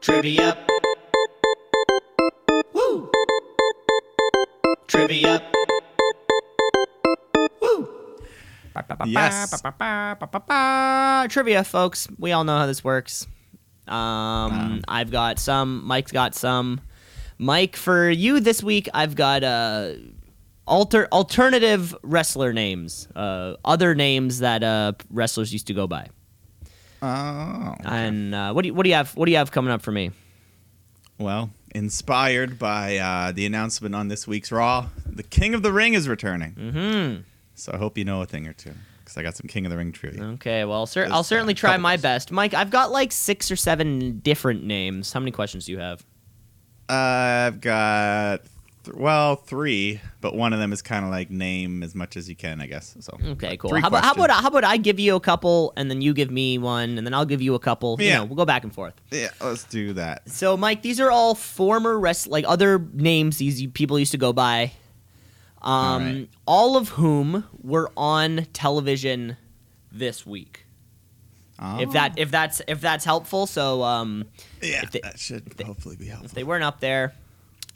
Trivia. 0.00 0.56
Woo! 2.72 3.10
Trivia. 4.86 5.42
Woo! 7.60 7.88
Yes. 9.06 9.62
Trivia, 11.28 11.64
folks. 11.64 12.08
We 12.18 12.32
all 12.32 12.44
know 12.44 12.58
how 12.58 12.66
this 12.66 12.84
works. 12.84 13.26
Um, 13.88 14.52
Um. 14.52 14.80
I've 14.88 15.10
got 15.10 15.38
some. 15.38 15.84
Mike's 15.84 16.12
got 16.12 16.34
some. 16.34 16.80
Mike, 17.38 17.76
for 17.76 18.10
you 18.10 18.40
this 18.40 18.62
week, 18.62 18.88
I've 18.92 19.14
got 19.14 19.44
uh, 19.44 19.92
alter 20.66 21.08
alternative 21.12 21.94
wrestler 22.02 22.52
names, 22.52 23.08
uh, 23.14 23.54
other 23.64 23.94
names 23.94 24.40
that 24.40 24.62
uh, 24.62 24.92
wrestlers 25.10 25.52
used 25.52 25.68
to 25.68 25.74
go 25.74 25.86
by. 25.86 26.08
Oh. 27.00 27.74
And 27.84 28.34
uh, 28.34 28.52
what 28.52 28.62
do 28.62 28.68
you, 28.68 28.74
what 28.74 28.82
do 28.82 28.90
you 28.90 28.96
have? 28.96 29.16
What 29.16 29.26
do 29.26 29.30
you 29.30 29.38
have 29.38 29.52
coming 29.52 29.72
up 29.72 29.82
for 29.82 29.92
me? 29.92 30.10
Well, 31.18 31.50
inspired 31.74 32.58
by 32.58 32.96
uh, 32.98 33.32
the 33.32 33.46
announcement 33.46 33.94
on 33.94 34.08
this 34.08 34.26
week's 34.26 34.50
Raw, 34.50 34.88
the 35.06 35.22
King 35.22 35.54
of 35.54 35.62
the 35.62 35.72
Ring 35.72 35.94
is 35.94 36.08
returning. 36.08 36.52
Mm-hmm. 36.54 37.22
So 37.54 37.72
I 37.72 37.76
hope 37.76 37.98
you 37.98 38.04
know 38.04 38.22
a 38.22 38.26
thing 38.26 38.46
or 38.46 38.52
two, 38.52 38.72
because 39.08 39.18
I 39.18 39.22
got 39.22 39.36
some 39.36 39.46
King 39.48 39.64
of 39.64 39.70
the 39.70 39.78
Ring 39.78 39.90
trivia. 39.90 40.22
Okay, 40.34 40.64
well, 40.66 40.84
cer- 40.86 41.08
I'll 41.10 41.24
certainly 41.24 41.54
try 41.54 41.76
my 41.78 41.96
best. 41.96 42.30
Mike, 42.30 42.52
I've 42.52 42.70
got 42.70 42.90
like 42.92 43.10
six 43.10 43.50
or 43.50 43.56
seven 43.56 44.18
different 44.18 44.64
names. 44.64 45.12
How 45.12 45.20
many 45.20 45.30
questions 45.30 45.64
do 45.66 45.72
you 45.72 45.78
have? 45.78 46.04
I've 46.90 47.60
got, 47.60 48.40
th- 48.84 48.94
well, 48.96 49.36
three, 49.36 50.00
but 50.20 50.34
one 50.34 50.52
of 50.52 50.58
them 50.58 50.72
is 50.72 50.82
kind 50.82 51.04
of 51.04 51.10
like 51.10 51.30
name 51.30 51.82
as 51.82 51.94
much 51.94 52.16
as 52.16 52.28
you 52.28 52.36
can, 52.36 52.60
I 52.60 52.66
guess. 52.66 52.96
So 53.00 53.18
Okay, 53.32 53.50
but 53.50 53.58
cool. 53.60 53.70
three 53.70 53.80
How 53.80 53.88
about, 53.88 54.04
how 54.04 54.12
about 54.12 54.30
how 54.30 54.48
about 54.48 54.64
I 54.64 54.76
give 54.76 54.98
you 55.00 55.14
a 55.16 55.20
couple 55.20 55.72
and 55.76 55.90
then 55.90 56.00
you 56.02 56.12
give 56.14 56.30
me 56.30 56.58
one 56.58 56.96
and 56.98 57.06
then 57.06 57.14
I'll 57.14 57.26
give 57.26 57.40
you 57.42 57.54
a 57.54 57.58
couple. 57.58 57.96
You 58.00 58.06
Yeah. 58.08 58.18
know, 58.18 58.24
we'll 58.26 58.36
go 58.36 58.44
back 58.46 58.62
and 58.64 58.74
forth. 58.74 58.94
Yeah, 59.10 59.28
let's 59.40 59.64
do 59.64 59.94
that. 59.94 60.28
So, 60.30 60.56
Mike, 60.56 60.82
these 60.82 61.00
are 61.00 61.10
all 61.10 61.34
former 61.34 61.98
rest 61.98 62.26
like 62.28 62.44
other 62.48 62.78
names 62.92 63.38
these 63.38 63.66
people 63.68 63.98
used 63.98 64.12
to 64.12 64.18
go 64.18 64.32
by. 64.32 64.72
Um, 65.60 65.72
All 65.72 65.98
right. 66.00 66.28
all 66.46 66.76
of 66.76 66.90
whom 66.90 67.44
were 67.62 67.90
on 67.96 68.46
television 68.52 69.36
this 69.90 70.24
week. 70.26 70.64
If 71.60 71.88
Oh, 71.88 71.92
that 71.92 72.16
if 72.18 72.30
that's 72.30 72.62
if 72.68 72.80
that's 72.80 73.04
helpful. 73.04 73.46
So, 73.48 73.82
um, 73.82 74.26
yeah, 74.62 74.82
if 74.84 74.92
they- 74.92 75.00
that 75.00 75.18
should 75.18 75.52
hopefully 75.66 75.96
be 75.96 76.06
helpful. 76.06 76.26
if 76.26 76.32
they 76.32 76.44
weren't 76.44 76.62
up 76.62 76.78
there, 76.78 77.12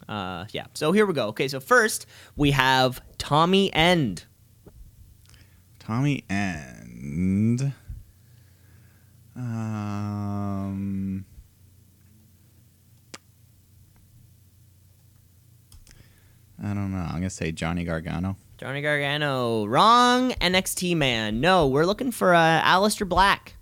uh, 0.07 0.45
yeah. 0.51 0.67
So 0.73 0.93
here 0.93 1.05
we 1.05 1.13
go. 1.13 1.27
Okay, 1.27 1.49
so 1.49 1.59
first 1.59 2.05
we 2.37 2.51
have 2.51 3.01
Tommy 3.17 3.73
End. 3.73 4.23
Tommy 5.79 6.23
and 6.29 7.73
um 9.35 11.25
I 16.63 16.67
don't 16.67 16.91
know. 16.91 16.99
I'm 16.99 17.15
gonna 17.15 17.29
say 17.29 17.51
Johnny 17.51 17.83
Gargano. 17.83 18.37
Johnny 18.57 18.81
Gargano. 18.81 19.65
Wrong 19.65 20.31
NXT 20.31 20.95
man. 20.95 21.41
No, 21.41 21.67
we're 21.67 21.85
looking 21.85 22.11
for 22.11 22.33
uh, 22.33 22.39
Alistair 22.39 23.05
Black. 23.05 23.55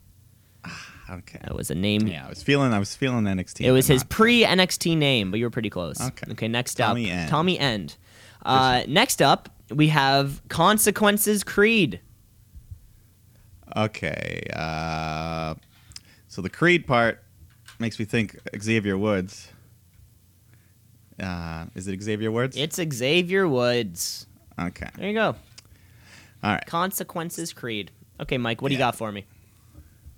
Okay. 1.10 1.40
That 1.44 1.56
was 1.56 1.70
a 1.70 1.76
name. 1.76 2.08
Yeah, 2.08 2.26
I 2.26 2.30
was 2.30 2.42
feeling. 2.42 2.74
I 2.74 2.80
was 2.80 2.96
feeling 2.96 3.26
NXT. 3.26 3.66
It 3.66 3.72
was 3.72 3.88
his 3.88 4.04
pre 4.04 4.46
NXT 4.46 4.98
name, 4.98 5.30
but 5.32 5.40
you 5.40 5.46
were 5.46 5.50
pretty 5.50 5.70
close. 5.70 6.00
Okay. 6.00 6.32
Okay. 6.32 6.48
Next 6.48 6.76
Tommy 6.76 7.12
up, 7.12 7.18
End. 7.18 7.30
Tommy 7.30 7.60
End. 7.60 7.98
Uh, 8.46 8.84
next 8.88 9.22
up, 9.22 9.50
we 9.70 9.90
have 9.90 10.42
Consequences 10.48 11.44
Creed. 11.44 12.00
Okay. 13.76 14.44
Uh, 14.56 15.56
so 16.28 16.42
the 16.42 16.50
Creed 16.50 16.88
part 16.88 17.24
makes 17.80 18.00
me 18.00 18.06
think 18.06 18.40
Xavier 18.60 18.98
Woods. 18.98 19.50
Uh, 21.22 21.66
is 21.76 21.88
it 21.88 22.02
Xavier 22.02 22.32
Woods? 22.32 22.58
It's 22.58 22.78
Xavier 22.94 23.48
Woods. 23.48 24.26
okay. 24.60 24.90
There 24.98 25.08
you 25.08 25.14
go. 25.14 25.36
All 26.44 26.52
right. 26.54 26.66
Consequences 26.66 27.54
Creed. 27.54 27.92
Okay, 28.20 28.38
Mike, 28.38 28.62
what 28.62 28.70
do 28.70 28.74
you 28.74 28.80
got 28.80 28.96
for 28.96 29.12
me? 29.12 29.26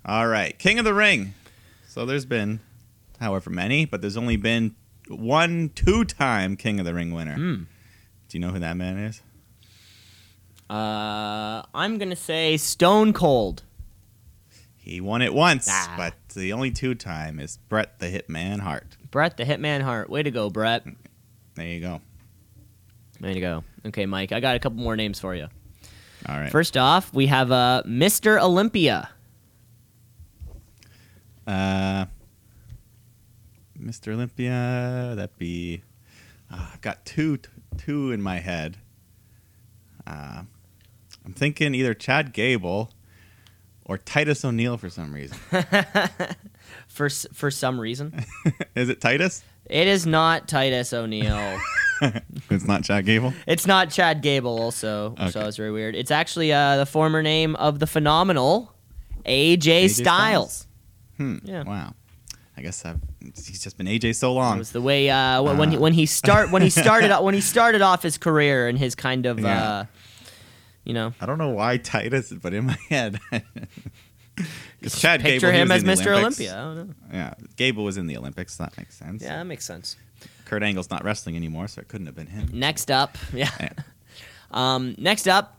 All 0.06 0.26
right. 0.26 0.58
King 0.58 0.78
of 0.78 0.84
the 0.84 0.94
Ring. 0.94 1.34
So 1.88 2.06
there's 2.06 2.24
been, 2.26 2.60
however 3.20 3.50
many, 3.50 3.84
but 3.84 4.00
there's 4.00 4.16
only 4.16 4.36
been 4.36 4.74
one 5.08 5.70
two-time 5.74 6.56
King 6.56 6.80
of 6.80 6.86
the 6.86 6.94
Ring 6.94 7.12
winner. 7.12 7.34
Hmm. 7.34 7.54
Do 8.28 8.38
you 8.38 8.40
know 8.40 8.48
who 8.50 8.58
that 8.58 8.76
man 8.76 8.96
is? 8.98 9.20
Uh, 10.70 11.62
I'm 11.74 11.98
gonna 11.98 12.16
say 12.16 12.56
Stone 12.56 13.12
Cold. 13.12 13.62
He 14.76 15.00
won 15.00 15.22
it 15.22 15.32
once, 15.32 15.68
Ah. 15.70 15.94
but 15.96 16.14
the 16.34 16.52
only 16.52 16.70
two-time 16.70 17.38
is 17.38 17.58
Bret 17.68 17.98
the 18.00 18.06
Hitman 18.06 18.60
Hart. 18.60 18.96
Bret 19.14 19.36
the 19.36 19.44
Hitman 19.44 19.80
Hart. 19.80 20.10
Way 20.10 20.24
to 20.24 20.32
go, 20.32 20.50
Bret. 20.50 20.84
There 21.54 21.64
you 21.64 21.78
go. 21.78 22.00
Way 23.20 23.34
to 23.34 23.40
go. 23.40 23.62
Okay, 23.86 24.06
Mike, 24.06 24.32
I 24.32 24.40
got 24.40 24.56
a 24.56 24.58
couple 24.58 24.82
more 24.82 24.96
names 24.96 25.20
for 25.20 25.36
you. 25.36 25.46
All 26.28 26.36
right. 26.36 26.50
First 26.50 26.76
off, 26.76 27.14
we 27.14 27.28
have 27.28 27.52
uh, 27.52 27.84
Mr. 27.86 28.42
Olympia. 28.42 29.08
Uh, 31.46 32.06
Mr. 33.80 34.14
Olympia, 34.14 35.12
that'd 35.14 35.38
be. 35.38 35.82
Uh, 36.50 36.70
I've 36.72 36.80
got 36.80 37.06
two, 37.06 37.38
two 37.78 38.10
in 38.10 38.20
my 38.20 38.40
head. 38.40 38.78
Uh, 40.04 40.42
I'm 41.24 41.34
thinking 41.34 41.72
either 41.76 41.94
Chad 41.94 42.32
Gable 42.32 42.90
or 43.84 43.96
Titus 43.96 44.44
O'Neil 44.44 44.76
for 44.76 44.90
some 44.90 45.14
reason. 45.14 45.38
for 46.94 47.08
for 47.10 47.50
some 47.50 47.78
reason, 47.80 48.24
Is 48.74 48.88
it 48.88 49.00
Titus? 49.00 49.42
it 49.70 49.86
is 49.88 50.06
not 50.06 50.46
Titus 50.48 50.92
O'Neil. 50.92 51.58
It's 52.50 52.66
not 52.66 52.82
Chad 52.84 53.06
Gable. 53.06 53.32
it's 53.46 53.66
not 53.66 53.88
Chad 53.88 54.20
Gable. 54.20 54.58
Also, 54.60 55.14
so 55.16 55.22
Okay. 55.22 55.30
that 55.30 55.46
was 55.46 55.56
very 55.56 55.70
weird. 55.72 55.94
It's 55.94 56.10
actually 56.10 56.52
uh, 56.52 56.76
the 56.76 56.84
former 56.86 57.22
name 57.22 57.56
of 57.56 57.78
the 57.78 57.86
phenomenal 57.86 58.74
AJ, 59.24 59.56
AJ 59.58 59.90
Styles. 59.90 59.96
Styles? 59.96 60.66
Hmm. 61.16 61.36
Yeah. 61.44 61.62
Wow. 61.62 61.94
I 62.58 62.62
guess 62.62 62.84
I've. 62.84 62.98
He's 63.20 63.62
just 63.62 63.78
been 63.78 63.86
AJ 63.86 64.16
so 64.16 64.34
long. 64.34 64.56
It 64.56 64.58
was 64.58 64.72
the 64.72 64.82
way 64.82 65.08
uh, 65.08 65.40
wh- 65.40 65.58
when 65.58 65.70
he, 65.70 65.76
Ah. 65.76 65.80
when 65.80 65.92
he 65.94 66.04
start 66.04 66.50
when 66.50 66.60
he 66.62 66.68
started 66.82 67.18
when 67.22 67.32
he 67.34 67.40
started 67.40 67.80
off 67.80 68.02
his 68.02 68.18
career 68.18 68.68
and 68.68 68.76
his 68.78 68.94
kind 68.94 69.24
of 69.24 69.40
Yeah. 69.40 69.62
uh, 69.70 69.84
you 70.84 70.92
know 70.92 71.14
I 71.20 71.26
don't 71.26 71.38
know 71.38 71.50
why 71.50 71.78
Titus, 71.78 72.32
but 72.32 72.52
in 72.52 72.66
my 72.66 72.76
head. 72.90 73.18
Chad 74.88 75.20
picture 75.20 75.50
Gable, 75.50 75.62
him 75.62 75.70
as 75.72 75.84
Mr. 75.84 76.08
Olympics. 76.08 76.40
Olympia. 76.40 76.52
I 76.52 76.56
don't 76.74 76.88
know. 76.88 76.94
Yeah, 77.12 77.34
Gable 77.56 77.84
was 77.84 77.96
in 77.96 78.06
the 78.06 78.16
Olympics. 78.16 78.56
That 78.56 78.76
makes 78.76 78.96
sense. 78.96 79.22
Yeah, 79.22 79.36
that 79.36 79.44
makes 79.44 79.64
sense. 79.64 79.96
Kurt 80.44 80.62
Angle's 80.62 80.90
not 80.90 81.04
wrestling 81.04 81.36
anymore, 81.36 81.68
so 81.68 81.80
it 81.80 81.88
couldn't 81.88 82.06
have 82.06 82.14
been 82.16 82.26
him. 82.26 82.48
Next 82.52 82.90
up, 82.90 83.16
yeah. 83.32 83.50
Yeah. 83.60 83.70
Um, 84.50 84.94
next 84.98 85.26
up, 85.26 85.56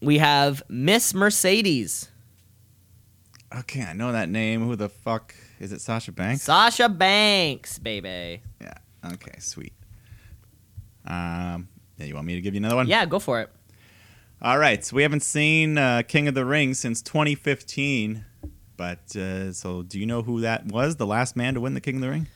we 0.00 0.18
have 0.18 0.62
Miss 0.68 1.12
Mercedes, 1.14 2.08
Okay, 3.52 3.82
I 3.82 3.94
know 3.94 4.12
that 4.12 4.28
name. 4.28 4.64
Who 4.64 4.76
the 4.76 4.88
fuck 4.88 5.34
is 5.58 5.72
it? 5.72 5.80
Sasha 5.80 6.12
Banks. 6.12 6.42
Sasha 6.42 6.88
Banks, 6.88 7.80
baby. 7.80 8.42
yeah. 8.60 8.74
Okay, 9.04 9.34
sweet. 9.40 9.72
Um, 11.04 11.68
yeah, 11.98 12.06
you 12.06 12.14
want 12.14 12.26
me 12.28 12.36
to 12.36 12.40
give 12.40 12.54
you 12.54 12.58
another 12.58 12.76
one? 12.76 12.86
Yeah, 12.86 13.04
go 13.06 13.18
for 13.18 13.40
it. 13.40 13.50
All 14.42 14.58
right. 14.58 14.84
So 14.84 14.96
we 14.96 15.02
haven't 15.02 15.22
seen 15.22 15.76
uh, 15.78 16.02
King 16.06 16.28
of 16.28 16.34
the 16.34 16.44
Ring 16.44 16.74
since 16.74 17.02
2015, 17.02 18.24
but 18.76 19.14
uh, 19.16 19.52
so 19.52 19.82
do 19.82 19.98
you 19.98 20.06
know 20.06 20.22
who 20.22 20.40
that 20.40 20.66
was? 20.66 20.96
The 20.96 21.06
last 21.06 21.36
man 21.36 21.54
to 21.54 21.60
win 21.60 21.74
the 21.74 21.80
King 21.80 21.96
of 21.96 22.00
the 22.02 22.10
Ring? 22.10 22.26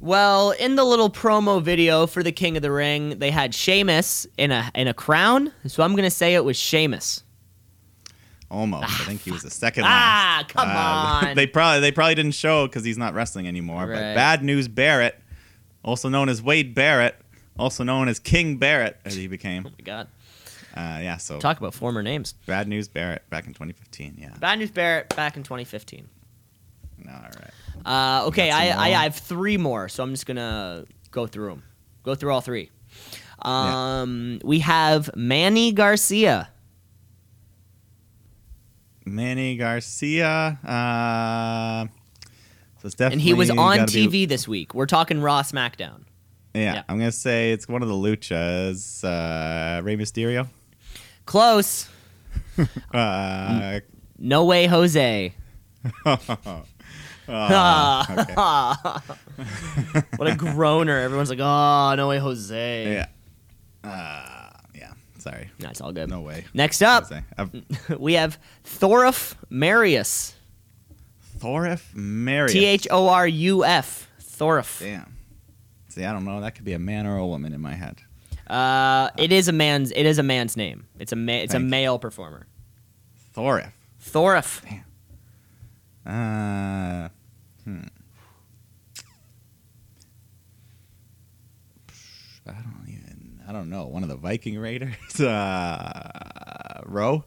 Well, 0.00 0.50
in 0.52 0.76
the 0.76 0.84
little 0.84 1.10
promo 1.10 1.62
video 1.62 2.06
for 2.06 2.22
the 2.22 2.32
King 2.32 2.56
of 2.56 2.62
the 2.62 2.72
Ring, 2.72 3.18
they 3.18 3.30
had 3.30 3.54
Sheamus 3.54 4.26
in 4.36 4.50
a 4.50 4.70
in 4.74 4.88
a 4.88 4.94
crown, 4.94 5.52
so 5.66 5.82
I'm 5.82 5.94
gonna 5.94 6.10
say 6.10 6.34
it 6.34 6.44
was 6.44 6.56
Sheamus. 6.56 7.22
Almost. 8.50 8.84
I 9.00 9.04
think 9.04 9.22
he 9.22 9.30
was 9.30 9.42
the 9.42 9.50
second 9.50 9.84
last. 9.84 9.92
Ah, 9.94 10.44
come 10.48 10.68
Uh, 10.68 11.28
on. 11.30 11.34
They 11.36 11.46
probably 11.46 11.80
they 11.80 11.92
probably 11.92 12.14
didn't 12.16 12.34
show 12.34 12.66
because 12.66 12.84
he's 12.84 12.98
not 12.98 13.14
wrestling 13.14 13.46
anymore. 13.46 13.86
But 13.86 14.14
Bad 14.14 14.42
News 14.42 14.66
Barrett, 14.68 15.18
also 15.84 16.08
known 16.08 16.28
as 16.28 16.42
Wade 16.42 16.74
Barrett, 16.74 17.16
also 17.58 17.84
known 17.84 18.08
as 18.08 18.18
King 18.18 18.56
Barrett, 18.58 18.98
as 19.04 19.14
he 19.14 19.26
became. 19.28 19.64
Oh 19.66 19.70
my 19.70 19.84
God! 19.84 20.08
Uh, 20.76 20.98
yeah. 21.02 21.16
So 21.18 21.38
Talk 21.38 21.58
about 21.58 21.72
former 21.74 22.02
names. 22.02 22.32
Bad 22.46 22.66
News 22.68 22.88
Barrett 22.88 23.28
back 23.30 23.46
in 23.46 23.52
2015. 23.52 24.16
Yeah. 24.18 24.34
Bad 24.40 24.58
News 24.58 24.70
Barrett 24.70 25.14
back 25.14 25.36
in 25.36 25.42
2015. 25.44 26.08
All 27.06 27.12
right. 27.14 27.50
Uh, 27.84 28.26
okay, 28.28 28.48
got 28.48 28.60
I, 28.78 28.94
I 28.94 29.02
have 29.04 29.14
three 29.16 29.56
more, 29.56 29.88
so 29.88 30.02
I'm 30.02 30.10
just 30.10 30.26
gonna 30.26 30.84
go 31.10 31.26
through 31.26 31.50
them. 31.50 31.62
Go 32.02 32.14
through 32.14 32.32
all 32.32 32.40
three. 32.40 32.70
Um, 33.42 34.40
We 34.42 34.60
have 34.60 35.10
Manny 35.14 35.72
Garcia. 35.72 36.48
Manny 39.04 39.56
Garcia. 39.56 40.58
Uh, 40.64 41.86
so 42.80 42.86
it's 42.86 42.94
definitely 42.94 43.14
and 43.14 43.20
he 43.22 43.34
was 43.34 43.50
on 43.50 43.78
TV 43.80 44.10
be- 44.10 44.24
this 44.26 44.48
week. 44.48 44.74
We're 44.74 44.86
talking 44.86 45.20
Raw 45.20 45.42
SmackDown. 45.42 46.04
yeah, 46.54 46.74
Yeah. 46.74 46.82
I'm 46.88 46.98
gonna 46.98 47.12
say 47.12 47.52
it's 47.52 47.68
one 47.68 47.82
of 47.82 47.88
the 47.88 47.94
luchas. 47.94 49.04
Uh, 49.04 49.82
Rey 49.82 49.96
Mysterio. 49.96 50.48
Close. 51.26 51.88
Uh, 52.92 53.80
No 54.18 54.44
way, 54.44 54.66
Jose. 54.66 55.34
uh, 56.04 56.16
what 60.16 60.28
a 60.28 60.34
groaner! 60.36 60.98
Everyone's 61.00 61.30
like, 61.30 61.40
"Oh, 61.40 61.94
no 61.96 62.08
way, 62.08 62.18
Jose." 62.18 62.92
Yeah. 62.92 63.88
Uh, 63.88 64.50
yeah. 64.74 64.92
Sorry. 65.18 65.50
That's 65.58 65.80
all 65.80 65.92
good. 65.92 66.08
No 66.10 66.20
way. 66.20 66.44
Next 66.54 66.82
up, 66.82 67.10
we 67.98 68.14
have 68.14 68.38
Thoruf 68.64 69.34
Marius. 69.50 70.34
Thorif 71.38 71.82
Marius. 71.94 72.52
T 72.52 72.64
H 72.64 72.86
O 72.90 73.08
R 73.08 73.26
U 73.26 73.64
F. 73.64 74.08
Thoruf. 74.20 74.80
Damn. 74.80 75.16
See, 75.88 76.04
I 76.04 76.12
don't 76.12 76.24
know. 76.24 76.40
That 76.40 76.54
could 76.54 76.64
be 76.64 76.72
a 76.74 76.78
man 76.78 77.06
or 77.06 77.16
a 77.18 77.26
woman 77.26 77.52
in 77.52 77.60
my 77.60 77.74
head. 77.74 77.96
Uh, 78.54 79.10
it 79.18 79.32
is 79.32 79.48
a 79.48 79.52
man's. 79.52 79.90
It 79.90 80.06
is 80.06 80.18
a 80.18 80.22
man's 80.22 80.56
name. 80.56 80.86
It's 80.98 81.10
a 81.12 81.16
ma- 81.16 81.32
It's 81.32 81.54
a 81.54 81.58
Thank 81.58 81.70
male 81.70 81.98
performer. 81.98 82.46
Thorif. 83.34 83.72
Thoruf. 84.00 84.62
Uh, 86.06 87.08
hmm. 87.64 87.80
I 92.46 92.52
don't 92.52 92.86
even. 92.88 93.40
I 93.48 93.52
don't 93.52 93.70
know. 93.70 93.86
One 93.86 94.02
of 94.02 94.08
the 94.08 94.16
Viking 94.16 94.58
Raiders. 94.58 94.94
Uh, 95.20 96.80
Rowe. 96.86 97.24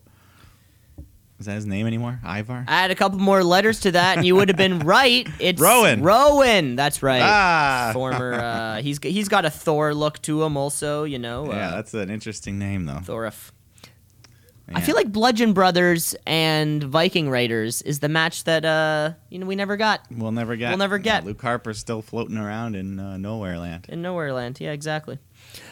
Is 1.39 1.45
that 1.45 1.53
his 1.53 1.65
name 1.67 1.85
anymore? 1.85 2.19
Ivar. 2.25 2.65
I 2.67 2.85
add 2.85 2.91
a 2.91 2.95
couple 2.95 3.19
more 3.19 3.43
letters 3.43 3.81
to 3.81 3.91
that, 3.91 4.17
and 4.17 4.25
you 4.25 4.35
would 4.35 4.49
have 4.49 4.57
been 4.57 4.79
right. 4.85 5.27
It's 5.39 5.61
Rowan. 5.61 6.01
Rowan. 6.01 6.75
That's 6.75 7.03
right. 7.03 7.21
Ah. 7.21 7.91
Former. 7.93 8.33
Uh, 8.33 8.81
he's 8.81 8.99
he's 9.03 9.27
got 9.27 9.45
a 9.45 9.51
Thor 9.51 9.93
look 9.93 10.19
to 10.23 10.41
him, 10.43 10.57
also. 10.57 11.03
You 11.03 11.19
know. 11.19 11.45
yeah, 11.51 11.69
uh, 11.69 11.75
that's 11.75 11.93
an 11.93 12.09
interesting 12.09 12.57
name 12.57 12.85
though. 12.85 13.01
Thorif. 13.03 13.51
I 14.73 14.81
feel 14.81 14.95
like 14.95 15.11
Bludgeon 15.11 15.53
Brothers 15.53 16.13
and 16.25 16.83
Viking 16.83 17.29
Raiders 17.29 17.81
is 17.83 17.99
the 17.99 18.09
match 18.09 18.43
that 18.43 18.65
uh 18.65 19.13
you 19.30 19.39
know 19.39 19.45
we 19.45 19.55
never 19.55 19.77
got 19.77 20.01
we'll 20.11 20.34
never 20.34 20.57
get. 20.57 20.69
we'll 20.69 20.77
never 20.77 20.97
yeah, 20.97 21.03
get. 21.03 21.26
Luke 21.26 21.41
Harper's 21.41 21.80
still 21.80 22.01
floating 22.01 22.38
around 22.38 22.76
in 22.76 22.99
uh, 22.99 23.15
nowhere 23.15 23.57
land. 23.57 23.85
in 23.88 24.01
Nowhere 24.01 24.34
Land. 24.34 24.59
Yeah, 24.59 24.72
exactly. 24.72 25.19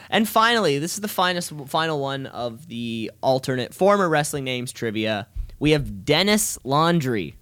And 0.09 0.29
finally, 0.29 0.79
this 0.79 0.93
is 0.93 1.01
the 1.01 1.09
finest 1.09 1.51
final 1.67 1.99
one 1.99 2.25
of 2.27 2.67
the 2.67 3.11
alternate 3.21 3.73
former 3.73 4.07
wrestling 4.07 4.45
names 4.45 4.71
trivia. 4.71 5.27
We 5.59 5.71
have 5.71 6.05
Dennis 6.05 6.57
Laundry. 6.63 7.35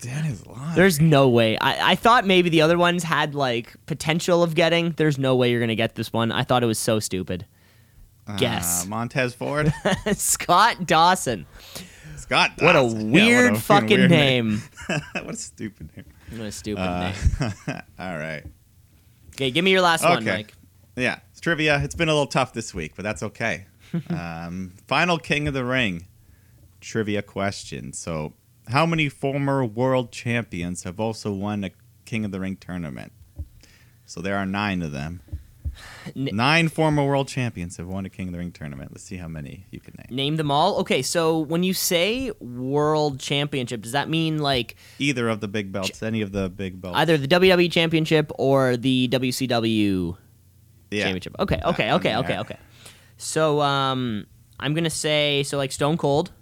Dennis 0.00 0.46
Laundry. 0.46 0.74
There's 0.74 1.00
no 1.00 1.28
way. 1.28 1.56
I, 1.58 1.92
I 1.92 1.94
thought 1.94 2.26
maybe 2.26 2.50
the 2.50 2.60
other 2.60 2.76
ones 2.76 3.02
had 3.02 3.34
like 3.34 3.74
potential 3.86 4.42
of 4.42 4.54
getting. 4.54 4.90
There's 4.92 5.18
no 5.18 5.34
way 5.36 5.50
you're 5.50 5.60
gonna 5.60 5.74
get 5.74 5.94
this 5.94 6.12
one. 6.12 6.30
I 6.32 6.42
thought 6.42 6.62
it 6.62 6.66
was 6.66 6.78
so 6.78 6.98
stupid. 7.00 7.46
guess. 8.36 8.84
Uh, 8.84 8.88
Montez 8.88 9.34
Ford. 9.34 9.72
Scott 10.12 10.86
Dawson. 10.86 11.46
Scott. 12.16 12.52
What 12.58 12.76
a 12.76 12.80
Dawson. 12.80 13.12
Yeah, 13.14 13.24
weird 13.24 13.52
what 13.52 13.58
a 13.58 13.62
fucking 13.62 13.98
weird 13.98 14.10
name. 14.10 14.62
what 15.12 15.34
a 15.34 15.36
stupid 15.36 15.90
name. 15.96 16.06
What 16.38 16.46
a 16.48 16.52
stupid 16.52 16.80
Uh, 16.82 17.12
name. 17.40 17.52
all 17.98 18.18
right. 18.18 18.44
Okay, 19.34 19.50
give 19.50 19.64
me 19.64 19.70
your 19.70 19.80
last 19.80 20.04
one, 20.04 20.24
Mike. 20.24 20.54
Yeah, 20.96 21.18
it's 21.32 21.40
trivia. 21.40 21.80
It's 21.82 21.94
been 21.94 22.08
a 22.08 22.12
little 22.12 22.26
tough 22.26 22.52
this 22.52 22.72
week, 22.74 22.92
but 22.94 23.02
that's 23.02 23.22
okay. 23.22 23.66
um, 24.10 24.72
final 24.86 25.18
King 25.18 25.48
of 25.48 25.54
the 25.54 25.64
Ring 25.64 26.06
trivia 26.84 27.22
question. 27.22 27.92
So, 27.92 28.34
how 28.68 28.86
many 28.86 29.08
former 29.08 29.64
world 29.64 30.12
champions 30.12 30.84
have 30.84 31.00
also 31.00 31.32
won 31.32 31.64
a 31.64 31.70
King 32.04 32.24
of 32.24 32.30
the 32.30 32.40
Ring 32.40 32.56
tournament? 32.56 33.12
So 34.06 34.20
there 34.20 34.36
are 34.36 34.46
nine 34.46 34.82
of 34.82 34.92
them. 34.92 35.20
Nine 36.14 36.68
former 36.68 37.04
world 37.04 37.26
champions 37.26 37.78
have 37.78 37.88
won 37.88 38.06
a 38.06 38.08
King 38.08 38.28
of 38.28 38.32
the 38.32 38.38
Ring 38.38 38.52
tournament. 38.52 38.92
Let's 38.92 39.02
see 39.02 39.16
how 39.16 39.26
many 39.26 39.66
you 39.70 39.80
can 39.80 39.94
name. 39.98 40.16
Name 40.16 40.36
them 40.36 40.50
all. 40.50 40.76
Okay, 40.80 41.02
so 41.02 41.40
when 41.40 41.62
you 41.62 41.74
say 41.74 42.30
world 42.38 43.18
championship, 43.18 43.82
does 43.82 43.92
that 43.92 44.08
mean 44.08 44.38
like 44.38 44.76
Either 44.98 45.28
of 45.28 45.40
the 45.40 45.48
big 45.48 45.72
belts, 45.72 46.02
any 46.02 46.20
of 46.20 46.32
the 46.32 46.48
big 46.48 46.80
belts. 46.80 46.96
either 46.98 47.18
the 47.18 47.26
WWE 47.26 47.72
championship 47.72 48.30
or 48.38 48.76
the 48.76 49.08
WCW 49.08 50.16
yeah. 50.90 51.02
championship? 51.02 51.34
Okay, 51.40 51.60
okay, 51.64 51.92
okay, 51.92 52.16
okay, 52.16 52.38
okay. 52.38 52.58
So 53.16 53.60
um, 53.60 54.26
I'm 54.60 54.74
gonna 54.74 54.90
say 54.90 55.42
so 55.42 55.56
like 55.56 55.72
Stone 55.72 55.96
Cold. 55.96 56.32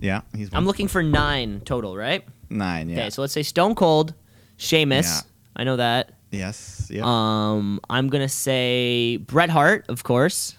Yeah, 0.00 0.20
he's 0.34 0.48
I'm 0.52 0.64
looking 0.66 0.88
for 0.88 1.02
nine 1.02 1.60
total, 1.64 1.96
right? 1.96 2.24
nine. 2.50 2.88
Yeah. 2.88 3.00
Okay, 3.00 3.10
so 3.10 3.20
let's 3.22 3.32
say 3.32 3.42
Stone 3.42 3.74
Cold, 3.74 4.14
Sheamus. 4.56 5.06
Yeah. 5.06 5.30
I 5.56 5.64
know 5.64 5.76
that. 5.76 6.12
yes. 6.30 6.88
Yeah. 6.90 7.02
Um, 7.04 7.80
I'm 7.90 8.08
gonna 8.08 8.28
say 8.28 9.16
Bret 9.18 9.50
Hart, 9.50 9.86
of 9.88 10.04
course. 10.04 10.56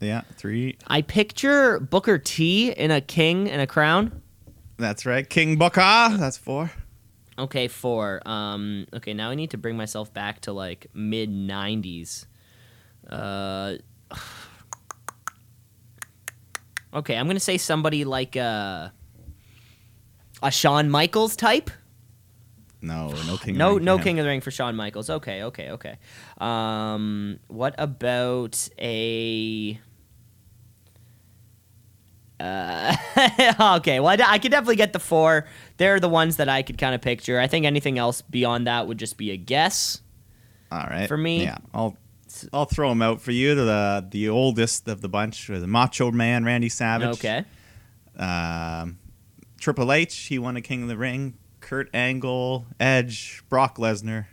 yeah. 0.00 0.22
Three. 0.36 0.76
I 0.86 1.02
picture 1.02 1.78
Booker 1.80 2.18
T 2.18 2.70
in 2.72 2.90
a 2.90 3.00
king 3.00 3.50
and 3.50 3.62
a 3.62 3.66
crown. 3.66 4.20
That's 4.76 5.04
right. 5.06 5.28
King 5.28 5.56
Booker. 5.56 5.80
That's 5.80 6.36
four. 6.38 6.70
Okay, 7.38 7.68
four. 7.68 8.20
Um, 8.26 8.86
okay, 8.92 9.14
now 9.14 9.30
I 9.30 9.34
need 9.34 9.50
to 9.50 9.58
bring 9.58 9.76
myself 9.76 10.12
back 10.12 10.40
to 10.42 10.52
like 10.52 10.88
mid 10.94 11.30
'90s. 11.30 12.26
Uh, 13.08 13.76
okay, 16.94 17.16
I'm 17.16 17.26
gonna 17.26 17.40
say 17.40 17.58
somebody 17.58 18.04
like 18.04 18.36
uh, 18.36 18.88
a 20.42 20.50
Shawn 20.50 20.90
Michaels 20.90 21.36
type. 21.36 21.70
No, 22.82 23.08
no 23.26 23.36
King. 23.36 23.50
of 23.54 23.56
No, 23.58 23.68
the 23.70 23.76
Ring 23.76 23.84
no. 23.84 23.98
King 23.98 24.18
of 24.18 24.24
the 24.24 24.28
Ring 24.30 24.40
for 24.40 24.50
Shawn 24.50 24.74
Michaels. 24.74 25.10
Okay, 25.10 25.42
okay, 25.44 25.70
okay. 25.72 25.98
Um, 26.38 27.38
what 27.48 27.74
about 27.78 28.68
a? 28.78 29.78
Uh, 32.38 32.96
okay, 33.76 34.00
well, 34.00 34.16
I 34.26 34.38
could 34.38 34.50
definitely 34.50 34.76
get 34.76 34.94
the 34.94 34.98
four. 34.98 35.46
They're 35.76 36.00
the 36.00 36.08
ones 36.08 36.36
that 36.36 36.48
I 36.48 36.62
could 36.62 36.78
kind 36.78 36.94
of 36.94 37.02
picture. 37.02 37.38
I 37.38 37.46
think 37.48 37.66
anything 37.66 37.98
else 37.98 38.22
beyond 38.22 38.66
that 38.66 38.86
would 38.86 38.98
just 38.98 39.18
be 39.18 39.30
a 39.30 39.36
guess. 39.36 40.00
All 40.72 40.86
right. 40.88 41.06
For 41.06 41.18
me- 41.18 41.42
yeah, 41.42 41.58
I'll 41.74 41.96
I'll 42.52 42.64
throw 42.66 42.88
them 42.90 43.02
out 43.02 43.20
for 43.20 43.32
you. 43.32 43.54
The 43.54 44.06
the 44.08 44.28
oldest 44.28 44.88
of 44.88 45.00
the 45.00 45.08
bunch 45.08 45.48
was 45.48 45.60
the 45.60 45.66
Macho 45.66 46.10
Man 46.10 46.44
Randy 46.44 46.68
Savage. 46.68 47.08
Okay. 47.18 47.44
Um, 48.16 48.98
Triple 49.58 49.92
H, 49.92 50.14
he 50.16 50.38
won 50.38 50.56
a 50.56 50.60
King 50.60 50.82
of 50.82 50.88
the 50.88 50.96
Ring. 50.96 51.34
Kurt 51.60 51.90
Angle, 51.94 52.66
Edge, 52.78 53.42
Brock 53.48 53.76
Lesnar. 53.76 54.26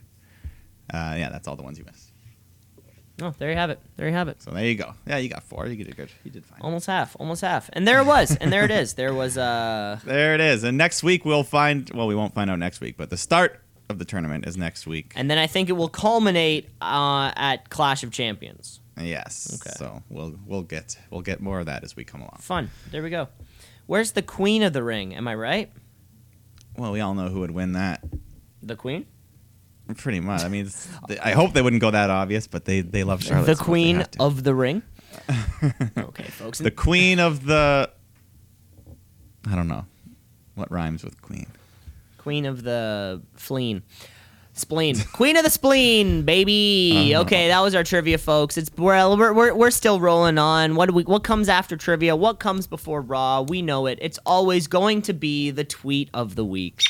Uh, 0.92 1.16
yeah, 1.18 1.30
that's 1.30 1.48
all 1.48 1.56
the 1.56 1.64
ones 1.64 1.78
you 1.78 1.86
missed. 1.86 2.12
Oh, 3.22 3.34
there 3.40 3.50
you 3.50 3.56
have 3.58 3.72
it. 3.72 3.80
There 3.96 4.08
you 4.08 4.14
have 4.14 4.28
it. 4.28 4.42
So 4.44 4.52
there 4.52 4.66
you 4.66 4.76
go. 4.76 4.94
Yeah, 5.08 5.18
you 5.18 5.28
got 5.28 5.44
four. 5.44 5.66
You 5.66 5.84
did 5.84 5.96
good. 5.98 6.10
You 6.24 6.30
did 6.30 6.46
fine. 6.46 6.60
Almost 6.62 6.86
half. 6.86 7.16
Almost 7.20 7.42
half. 7.42 7.70
And 7.74 7.88
there 7.88 8.00
it 8.00 8.06
was. 8.06 8.36
and 8.36 8.54
there 8.54 8.64
it 8.64 8.72
is. 8.72 8.94
There 8.94 9.14
was 9.14 9.38
uh 9.38 10.00
There 10.06 10.36
it 10.36 10.42
is. 10.42 10.64
And 10.64 10.78
next 10.78 11.02
week 11.04 11.26
we'll 11.26 11.44
find. 11.44 11.90
Well, 11.94 12.06
we 12.08 12.16
won't 12.16 12.36
find 12.36 12.50
out 12.50 12.60
next 12.60 12.80
week, 12.80 12.96
but 12.96 13.10
the 13.10 13.18
start 13.18 13.60
of 13.90 14.00
the 14.00 14.06
tournament 14.06 14.46
is 14.48 14.58
next 14.58 14.86
week. 14.88 15.14
and 15.16 15.30
then 15.32 15.38
I 15.38 15.48
think 15.48 15.70
it 15.70 15.74
will 15.74 15.90
culminate 15.90 16.70
uh, 16.82 17.32
at 17.36 17.70
Clash 17.70 18.04
of 18.04 18.12
Champions. 18.12 18.80
yes. 19.00 19.60
Okay. 19.62 19.74
So 19.78 20.04
we'll 20.10 20.36
we'll 20.46 20.64
get 20.64 20.98
we'll 21.10 21.22
get 21.22 21.40
more 21.42 21.60
of 21.60 21.66
that 21.68 21.84
as 21.84 21.96
we 21.96 22.04
come 22.04 22.22
along. 22.22 22.38
Fun. 22.42 22.70
There 22.92 23.02
we 23.04 23.10
go. 23.10 23.28
Where's 23.86 24.12
the 24.12 24.22
Queen 24.22 24.64
of 24.64 24.74
the 24.74 24.84
Ring? 24.84 25.16
Am 25.16 25.28
I 25.28 25.36
right? 25.36 25.72
Well, 26.76 26.92
we 26.92 27.00
all 27.00 27.14
know 27.14 27.30
who 27.30 27.40
would 27.40 27.52
win 27.52 27.74
that. 27.74 28.04
The 28.62 28.76
Queen? 28.76 29.06
Pretty 29.96 30.20
much. 30.20 30.44
I 30.44 30.50
mean, 30.50 30.70
I 31.24 31.32
hope 31.32 31.54
they 31.54 31.62
wouldn't 31.62 31.82
go 31.82 31.92
that 31.92 32.10
obvious, 32.10 32.46
but 32.46 32.66
they 32.66 32.82
they 32.82 33.06
love 33.06 33.24
Charlotte. 33.24 33.46
the 33.46 33.56
so 33.56 33.64
Queen 33.64 34.04
of 34.20 34.44
the 34.44 34.54
Ring. 34.54 34.84
okay, 35.98 36.24
folks. 36.26 36.60
the 36.60 36.70
queen 36.70 37.20
of 37.20 37.46
the. 37.46 37.90
I 39.50 39.56
don't 39.56 39.70
know, 39.70 39.86
what 40.56 40.70
rhymes 40.70 41.04
with 41.06 41.22
queen. 41.22 41.48
Queen 42.28 42.46
of 42.46 42.62
the 42.62 43.22
Fleen. 43.38 43.84
Spleen. 44.52 45.00
Queen 45.14 45.38
of 45.38 45.46
the 45.46 45.50
Spleen, 45.50 46.24
baby. 46.24 47.14
Uh-huh. 47.14 47.22
Okay, 47.22 47.48
that 47.48 47.62
was 47.62 47.74
our 47.74 47.86
trivia, 47.86 48.18
folks. 48.18 48.58
It's 48.58 48.70
we're, 48.76 49.16
we're, 49.16 49.32
we're, 49.32 49.56
we're 49.56 49.72
still 49.72 50.02
rolling 50.02 50.38
on. 50.38 50.76
What 50.76 50.90
do 50.90 50.94
we 50.94 51.04
what 51.04 51.24
comes 51.24 51.48
after 51.48 51.78
trivia? 51.78 52.18
What 52.18 52.40
comes 52.40 52.68
before 52.68 53.00
Raw? 53.00 53.44
We 53.44 53.62
know 53.62 53.86
it. 53.86 53.98
It's 54.02 54.20
always 54.26 54.68
going 54.68 55.04
to 55.04 55.14
be 55.14 55.52
the 55.52 55.64
tweet 55.64 56.10
of 56.14 56.36
the 56.36 56.44
week. 56.44 56.84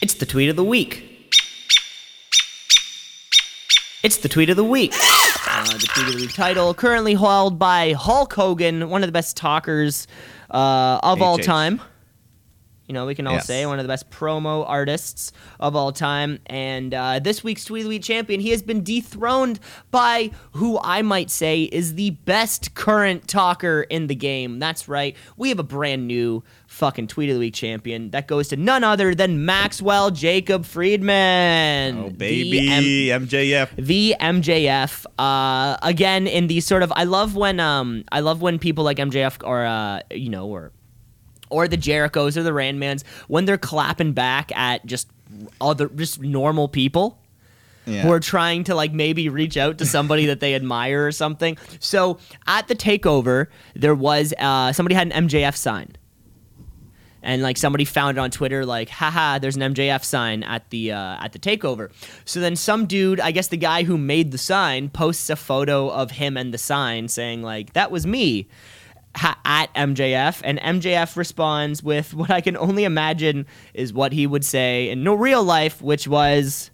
It's 0.00 0.14
the 0.14 0.24
tweet 0.24 0.48
of 0.48 0.56
the 0.56 0.64
week. 0.64 1.04
It's 4.02 4.16
the 4.16 4.30
tweet 4.30 4.48
of 4.48 4.56
the 4.56 4.64
week. 4.64 4.94
Uh, 5.46 5.64
the 5.64 5.86
tweet 5.86 6.06
of 6.06 6.12
the 6.14 6.20
week 6.20 6.32
title 6.32 6.72
currently 6.72 7.12
held 7.12 7.58
by 7.58 7.92
Hulk 7.92 8.32
Hogan, 8.32 8.88
one 8.88 9.02
of 9.02 9.08
the 9.08 9.12
best 9.12 9.36
talkers 9.36 10.06
uh, 10.50 10.98
of 11.02 11.20
all 11.20 11.36
time. 11.36 11.82
You 12.90 12.94
know, 12.94 13.06
we 13.06 13.14
can 13.14 13.28
all 13.28 13.34
Yes. 13.34 13.46
say 13.46 13.64
one 13.66 13.78
of 13.78 13.84
the 13.84 13.88
best 13.88 14.10
promo 14.10 14.64
artists 14.68 15.30
of 15.60 15.76
all 15.76 15.92
time. 15.92 16.40
And 16.46 16.92
uh, 16.92 17.20
this 17.20 17.44
week's 17.44 17.64
Tweet 17.64 17.82
of 17.82 17.84
the 17.84 17.88
Week 17.90 18.02
champion, 18.02 18.40
he 18.40 18.50
has 18.50 18.62
been 18.62 18.82
dethroned 18.82 19.60
by 19.92 20.32
who 20.54 20.76
I 20.82 21.02
might 21.02 21.30
say 21.30 21.62
is 21.62 21.94
the 21.94 22.10
best 22.10 22.74
current 22.74 23.28
talker 23.28 23.82
in 23.82 24.08
the 24.08 24.16
game. 24.16 24.58
That's 24.58 24.88
right. 24.88 25.14
We 25.36 25.50
have 25.50 25.60
a 25.60 25.62
brand 25.62 26.08
new 26.08 26.42
fucking 26.66 27.06
Tweet 27.06 27.30
of 27.30 27.34
the 27.34 27.38
Week 27.40 27.54
champion 27.54 28.10
that 28.10 28.26
goes 28.26 28.48
to 28.48 28.56
none 28.56 28.82
other 28.82 29.14
than 29.14 29.44
Maxwell 29.44 30.10
Jacob 30.10 30.64
Friedman. 30.64 31.96
Oh 31.96 32.08
the 32.08 32.14
baby, 32.14 32.68
M- 33.12 33.26
MJF. 33.26 33.76
the 33.76 34.16
MJF 34.20 35.06
uh, 35.16 35.76
again 35.82 36.26
in 36.26 36.48
the 36.48 36.58
sort 36.60 36.82
of 36.82 36.92
I 36.96 37.04
love 37.04 37.36
when 37.36 37.60
um 37.60 38.02
I 38.10 38.18
love 38.18 38.42
when 38.42 38.58
people 38.58 38.82
like 38.82 38.96
MJF 38.96 39.46
are, 39.46 39.64
uh 39.64 40.00
you 40.10 40.28
know 40.30 40.48
or 40.48 40.72
or 41.50 41.68
the 41.68 41.76
Jerichos 41.76 42.36
or 42.36 42.42
the 42.42 42.50
Randmans 42.52 43.04
when 43.28 43.44
they're 43.44 43.58
clapping 43.58 44.12
back 44.12 44.50
at 44.56 44.86
just 44.86 45.08
other 45.60 45.88
just 45.88 46.20
normal 46.20 46.66
people 46.68 47.18
Yeah. 47.86 48.02
who 48.02 48.12
are 48.12 48.20
trying 48.20 48.64
to 48.64 48.74
like 48.74 48.92
maybe 48.92 49.28
reach 49.28 49.56
out 49.56 49.78
to 49.78 49.86
somebody 49.86 50.26
that 50.26 50.40
they 50.40 50.54
admire 50.60 51.06
or 51.06 51.12
something. 51.12 51.56
So 51.78 52.18
at 52.46 52.68
the 52.68 52.74
takeover, 52.74 53.46
there 53.74 53.94
was 53.94 54.32
uh, 54.38 54.72
somebody 54.72 54.94
had 54.94 55.12
an 55.12 55.28
MJF 55.28 55.56
sign. 55.56 55.96
And 57.22 57.42
like 57.42 57.58
somebody 57.58 57.84
found 57.84 58.16
it 58.16 58.20
on 58.20 58.30
Twitter, 58.30 58.64
like, 58.64 58.88
haha, 58.88 59.38
there's 59.38 59.54
an 59.54 59.74
MJF 59.74 60.02
sign 60.04 60.42
at 60.42 60.70
the 60.70 60.92
uh, 60.92 61.22
at 61.22 61.32
the 61.32 61.38
takeover. 61.38 61.90
So 62.24 62.40
then 62.40 62.56
some 62.56 62.86
dude, 62.86 63.20
I 63.20 63.30
guess 63.30 63.48
the 63.48 63.58
guy 63.58 63.82
who 63.82 63.98
made 63.98 64.32
the 64.32 64.38
sign, 64.38 64.88
posts 64.88 65.28
a 65.28 65.36
photo 65.36 65.90
of 65.90 66.12
him 66.12 66.38
and 66.38 66.54
the 66.54 66.56
sign, 66.56 67.08
saying 67.08 67.42
like, 67.42 67.74
that 67.74 67.90
was 67.90 68.06
me 68.06 68.48
ha- 69.16 69.40
at 69.44 69.72
MJF, 69.74 70.40
and 70.44 70.58
MJF 70.60 71.16
responds 71.16 71.82
with 71.82 72.14
what 72.20 72.30
I 72.30 72.40
can 72.40 72.56
only 72.56 72.84
imagine 72.84 73.46
is 73.74 73.92
what 73.92 74.12
he 74.12 74.26
would 74.26 74.44
say 74.44 74.90
in 74.90 75.02
no 75.02 75.14
real 75.14 75.42
life, 75.42 75.80
which 75.82 76.08
was, 76.08 76.70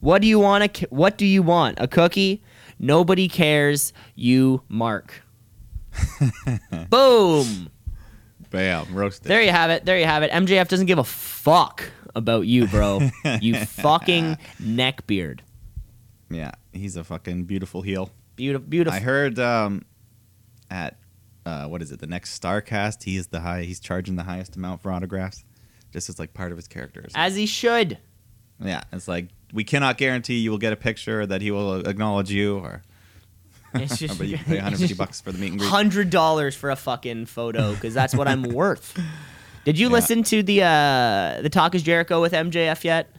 "What 0.00 0.22
do 0.22 0.28
you 0.28 0.38
want? 0.38 0.64
A, 0.64 0.86
what 0.88 1.18
do 1.18 1.26
you 1.26 1.42
want? 1.42 1.78
A 1.80 1.88
cookie? 1.88 2.42
Nobody 2.78 3.28
cares. 3.28 3.92
You 4.14 4.62
mark." 4.68 5.22
Boom. 6.90 7.70
Bam, 8.50 8.94
roasted. 8.94 9.28
There 9.28 9.42
you 9.42 9.50
have 9.50 9.70
it. 9.70 9.84
There 9.84 9.98
you 9.98 10.06
have 10.06 10.22
it. 10.22 10.30
MJF 10.30 10.68
doesn't 10.68 10.86
give 10.86 10.98
a 10.98 11.04
fuck 11.04 11.90
about 12.14 12.46
you, 12.46 12.66
bro. 12.66 13.10
you 13.40 13.56
fucking 13.56 14.38
neckbeard. 14.62 15.40
Yeah, 16.30 16.52
he's 16.72 16.96
a 16.96 17.04
fucking 17.04 17.44
beautiful 17.44 17.82
heel. 17.82 18.10
Beautiful, 18.36 18.68
beautiful. 18.68 18.96
I 18.96 19.00
heard 19.00 19.38
um, 19.38 19.84
at 20.70 20.98
uh, 21.48 21.66
what 21.66 21.82
is 21.82 21.90
it? 21.92 22.00
The 22.00 22.06
next 22.06 22.40
Starcast, 22.40 23.02
he 23.04 23.16
is 23.16 23.28
the 23.28 23.40
high. 23.40 23.62
He's 23.62 23.80
charging 23.80 24.16
the 24.16 24.24
highest 24.24 24.56
amount 24.56 24.82
for 24.82 24.92
autographs, 24.92 25.44
just 25.92 26.08
as 26.08 26.18
like 26.18 26.34
part 26.34 26.50
of 26.52 26.58
his 26.58 26.68
characters. 26.68 27.12
As 27.14 27.34
he 27.36 27.46
should. 27.46 27.98
yeah, 28.62 28.82
it's 28.92 29.08
like 29.08 29.28
we 29.52 29.64
cannot 29.64 29.96
guarantee 29.98 30.38
you 30.38 30.50
will 30.50 30.58
get 30.58 30.72
a 30.72 30.76
picture 30.76 31.24
that 31.26 31.40
he 31.42 31.50
will 31.50 31.86
acknowledge 31.86 32.30
you, 32.30 32.58
or 32.58 32.82
It's 33.74 33.98
just, 33.98 34.18
but 34.18 34.26
you 34.28 34.36
can 34.36 34.46
pay 34.46 34.54
150 34.56 34.94
bucks 34.94 35.20
for 35.20 35.32
the 35.32 35.38
meet 35.38 35.50
and 35.52 35.58
greet. 35.58 35.68
hundred 35.70 36.10
dollars 36.10 36.54
for 36.54 36.70
a 36.70 36.76
fucking 36.76 37.26
photo 37.26 37.74
because 37.74 37.94
that's 37.94 38.14
what 38.14 38.28
I'm 38.28 38.42
worth. 38.54 38.98
Did 39.64 39.78
you 39.78 39.88
Yeah. 39.88 39.92
listen 39.92 40.22
to 40.24 40.42
the 40.42 40.62
uh, 40.62 41.42
the 41.42 41.50
Talk 41.50 41.74
is 41.74 41.82
Jericho 41.82 42.20
with 42.20 42.32
MJF 42.32 42.84
yet? 42.84 43.14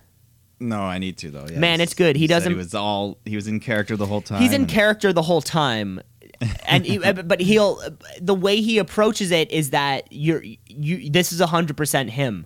No, 0.61 0.81
I 0.81 0.97
need 0.97 1.17
to 1.19 1.31
though. 1.31 1.45
Yeah, 1.49 1.57
Man, 1.59 1.79
it's 1.79 1.93
good. 1.93 2.15
He 2.17 2.27
said 2.27 2.33
doesn't- 2.35 2.51
He 2.51 2.57
was 2.57 2.73
all. 2.75 3.17
He 3.25 3.35
was 3.35 3.47
in 3.47 3.59
character 3.59 3.95
the 3.95 4.05
whole 4.07 4.21
time. 4.21 4.41
He's 4.41 4.51
in 4.51 4.65
character 4.65 5.13
the 5.13 5.21
whole 5.21 5.41
time, 5.41 6.01
and 6.65 6.85
he, 6.85 6.97
but 6.97 7.39
he'll 7.41 7.81
the 8.21 8.33
way 8.35 8.61
he 8.61 8.77
approaches 8.77 9.31
it 9.31 9.51
is 9.51 9.71
that 9.71 10.07
you're 10.11 10.43
you. 10.67 11.09
This 11.09 11.31
is 11.33 11.39
hundred 11.41 11.75
percent 11.77 12.11
him. 12.11 12.45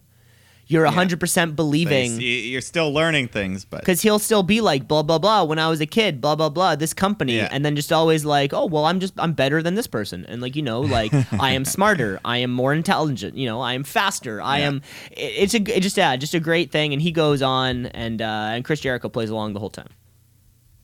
you're 0.65 0.85
100% 0.87 1.19
They 1.35 1.45
believing 1.51 2.19
you're 2.21 2.61
still 2.61 2.91
learning 2.91 3.27
things, 3.27 3.65
but 3.65 3.81
because 3.81 4.01
he'll 4.01 4.17
still 4.17 4.41
be 4.43 4.61
like 4.61 4.87
blah 4.87 5.03
blah 5.03 5.19
blah 5.19 5.43
when 5.43 5.59
i 5.59 5.67
was 5.69 5.81
a 5.81 5.85
kid 5.85 6.21
blah 6.21 6.35
blah 6.35 6.49
blah 6.49 6.75
this 6.75 6.93
company 6.93 7.35
Yeah. 7.35 7.49
and 7.51 7.63
then 7.65 7.75
just 7.75 7.91
always 7.91 8.23
like 8.25 8.53
oh 8.53 8.65
well 8.65 8.85
i'm 8.85 8.99
just 9.01 9.13
i'm 9.17 9.33
better 9.33 9.61
than 9.61 9.75
this 9.75 9.87
person 9.87 10.25
and 10.27 10.41
like 10.41 10.55
you 10.55 10.61
know 10.61 10.79
like 10.81 11.11
i 11.39 11.51
am 11.51 11.65
smarter 11.77 12.19
i 12.23 12.37
am 12.37 12.49
more 12.49 12.73
intelligent 12.73 13.35
you 13.37 13.45
know 13.45 13.59
i 13.61 13.73
am 13.73 13.83
faster 13.83 14.41
i 14.41 14.59
Yeah. 14.59 14.67
am 14.67 14.81
it- 15.11 15.33
it's 15.43 15.53
a 15.53 15.57
it 15.77 15.81
just 15.81 15.97
yeah 15.97 16.15
just 16.15 16.33
a 16.33 16.39
great 16.39 16.71
thing 16.71 16.93
and 16.93 17.01
he 17.01 17.11
goes 17.11 17.41
on 17.41 17.87
and 17.87 18.21
uh 18.21 18.55
and 18.55 18.63
chris 18.65 18.79
jericho 18.79 19.09
plays 19.09 19.29
along 19.29 19.53
the 19.53 19.59
whole 19.59 19.69
time 19.69 19.89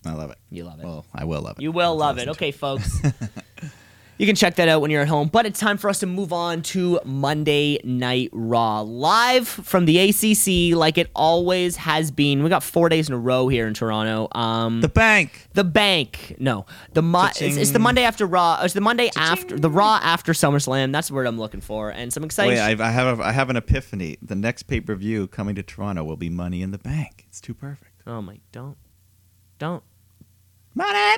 I 0.05 0.13
love 0.13 0.31
it. 0.31 0.37
you 0.49 0.63
love 0.63 0.79
it 0.79 0.85
Well, 0.85 1.05
I 1.13 1.25
will 1.25 1.41
love 1.41 1.57
it. 1.59 1.61
you 1.61 1.71
will 1.71 1.95
love 1.95 2.17
it. 2.19 2.27
Okay, 2.29 2.51
folks. 2.51 3.01
you 4.17 4.25
can 4.25 4.35
check 4.35 4.55
that 4.55 4.67
out 4.67 4.81
when 4.81 4.91
you're 4.91 5.01
at 5.01 5.07
home. 5.07 5.27
But 5.29 5.45
it's 5.45 5.59
time 5.59 5.77
for 5.77 5.89
us 5.89 5.99
to 5.99 6.05
move 6.05 6.31
on 6.33 6.61
to 6.63 6.99
Monday 7.05 7.79
Night 7.85 8.29
Raw. 8.33 8.81
Live 8.81 9.47
from 9.47 9.85
the 9.85 9.97
ACC, 9.99 10.77
like 10.77 10.97
it 10.97 11.09
always 11.15 11.75
has 11.77 12.11
been. 12.11 12.43
We 12.43 12.49
got 12.49 12.63
four 12.63 12.87
days 12.89 13.07
in 13.09 13.13
a 13.13 13.17
row 13.17 13.47
here 13.49 13.67
in 13.67 13.73
Toronto. 13.73 14.27
Um, 14.37 14.81
The 14.81 14.89
bank. 14.89 15.47
the 15.53 15.63
bank. 15.65 16.35
No, 16.39 16.65
the 16.93 17.01
mo- 17.01 17.27
it's, 17.27 17.41
it's 17.41 17.71
the 17.71 17.79
Monday 17.79 18.03
after 18.03 18.25
Raw. 18.25 18.61
It's 18.63 18.73
the 18.73 18.81
Monday 18.81 19.09
after 19.17 19.57
the 19.59 19.69
Raw 19.69 19.99
after 20.01 20.31
SummerSlam. 20.33 20.91
That's 20.93 21.09
the 21.09 21.13
word 21.13 21.27
I'm 21.27 21.37
looking 21.39 21.61
for. 21.61 21.89
And 21.89 22.11
some 22.11 22.23
exciting. 22.23 22.55
yeah, 22.55 22.65
I, 22.67 22.87
I 22.87 22.91
have 22.91 23.19
a, 23.19 23.23
I 23.23 23.31
have 23.33 23.49
an 23.49 23.55
epiphany. 23.57 24.17
The 24.21 24.35
next 24.35 24.63
pay 24.63 24.79
per 24.81 24.95
view 24.95 25.27
coming 25.27 25.55
to 25.55 25.63
Toronto 25.63 26.03
will 26.03 26.17
be 26.17 26.29
Money 26.29 26.61
in 26.61 26.71
the 26.71 26.77
Bank. 26.77 27.25
It's 27.27 27.39
too 27.41 27.53
perfect. 27.53 28.01
oh 28.07 28.21
my! 28.21 28.39
Don't, 28.51 28.77
don't. 29.59 29.83
Money, 30.75 31.17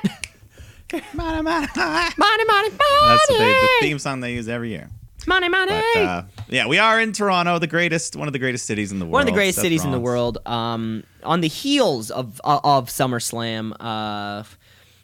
money, 1.14 1.42
money. 1.42 1.42
Money, 1.42 2.14
money, 2.16 2.44
money. 2.46 2.70
That's 2.70 3.26
the, 3.28 3.34
the 3.38 3.68
theme 3.80 3.98
song 3.98 4.20
they 4.20 4.34
use 4.34 4.48
every 4.48 4.70
year. 4.70 4.88
Money, 5.26 5.48
money. 5.48 5.70
But 5.94 6.02
uh, 6.02 6.22
yeah, 6.48 6.66
we 6.66 6.78
are 6.78 7.00
in 7.00 7.12
Toronto, 7.12 7.58
the 7.58 7.66
greatest, 7.66 8.16
one 8.16 8.28
of 8.28 8.32
the 8.32 8.38
greatest 8.38 8.66
cities 8.66 8.90
in 8.92 8.98
the 8.98 9.04
world. 9.04 9.12
one 9.12 9.22
of 9.22 9.26
the 9.26 9.32
greatest 9.32 9.56
Seth 9.56 9.64
cities 9.64 9.84
in 9.84 9.90
the 9.92 10.00
world. 10.00 10.38
Um, 10.46 11.04
on 11.22 11.40
the 11.40 11.48
heels 11.48 12.10
of 12.10 12.40
uh, 12.44 12.60
of 12.64 12.88
SummerSlam, 12.88 13.72
uh, 13.78 14.42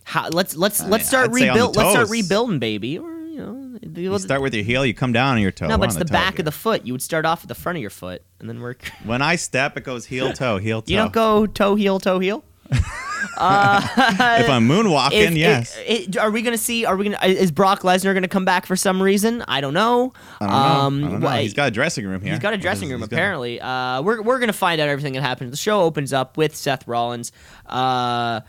how, 0.04 0.28
let's 0.30 0.56
let's 0.56 0.82
let's 0.84 1.06
start 1.06 1.30
I'd 1.30 1.34
say 1.34 1.48
on 1.48 1.54
the 1.56 1.62
rebuild. 1.62 1.76
Let's 1.76 1.90
start 1.90 2.10
rebuilding, 2.10 2.58
baby. 2.58 2.98
Or 2.98 3.16
you 3.20 3.38
know, 3.38 3.78
You 3.94 4.18
start 4.18 4.42
with 4.42 4.54
your 4.54 4.64
heel, 4.64 4.84
you 4.84 4.94
come 4.94 5.12
down 5.12 5.36
on 5.36 5.42
your 5.42 5.52
toe. 5.52 5.68
no, 5.68 5.78
but 5.78 5.84
it's 5.84 5.94
on 5.94 6.00
the, 6.00 6.06
back 6.06 6.34
here. 6.34 6.40
of 6.40 6.44
the 6.46 6.52
foot. 6.52 6.84
You 6.84 6.92
would 6.94 7.02
start 7.02 7.24
off 7.24 7.42
at 7.42 7.48
the 7.48 7.54
front 7.54 7.76
of 7.78 7.82
your 7.82 7.90
foot 7.90 8.22
and 8.40 8.48
then 8.48 8.60
work. 8.60 8.90
When 9.04 9.22
I 9.22 9.36
step, 9.36 9.76
it 9.76 9.84
goes 9.84 10.06
heel 10.06 10.32
toe, 10.32 10.58
heel 10.58 10.82
toe. 10.82 10.90
You 10.90 10.96
don't 10.96 11.12
go 11.12 11.46
toe 11.46 11.76
heel 11.76 12.00
toe 12.00 12.18
heel. 12.18 12.42
if 12.72 14.48
I'm 14.48 14.68
moonwalking, 14.68 15.12
If- 15.12 15.36
yes. 15.36 15.76
if- 15.86 16.16
i- 16.16 16.20
are 16.20 16.30
we 16.30 16.42
gonna 16.42 16.58
see? 16.58 16.84
Are 16.84 16.96
we 16.96 17.04
gonna? 17.08 17.24
Is 17.26 17.50
Brock 17.50 17.80
Lesnar 17.82 18.14
gonna 18.14 18.28
come 18.28 18.44
back 18.44 18.66
for 18.66 18.76
some 18.76 19.00
reason? 19.02 19.44
I 19.48 19.60
don't 19.60 19.74
know. 19.74 20.12
I 20.40 20.44
don't 20.46 20.50
know. 20.52 20.56
Um, 20.58 21.04
I 21.04 21.08
don't 21.10 21.20
know. 21.20 21.26
why- 21.26 21.42
He's 21.42 21.54
got 21.54 21.68
a 21.68 21.70
dressing 21.70 22.06
room 22.06 22.20
here. 22.22 22.32
He's 22.32 22.42
got 22.42 22.54
a 22.54 22.58
dressing 22.58 22.90
room 22.90 23.00
he's 23.00 23.06
apparently. 23.06 23.60
Uh, 23.60 24.02
we're 24.02 24.22
we're 24.22 24.38
gonna 24.38 24.52
find 24.52 24.80
out 24.80 24.88
everything 24.88 25.14
that 25.14 25.22
happens. 25.22 25.50
The 25.50 25.56
show 25.56 25.82
opens 25.82 26.12
up 26.12 26.36
with 26.36 26.54
Seth 26.56 26.86
Rollins. 26.86 27.32
Uh, 27.66 28.40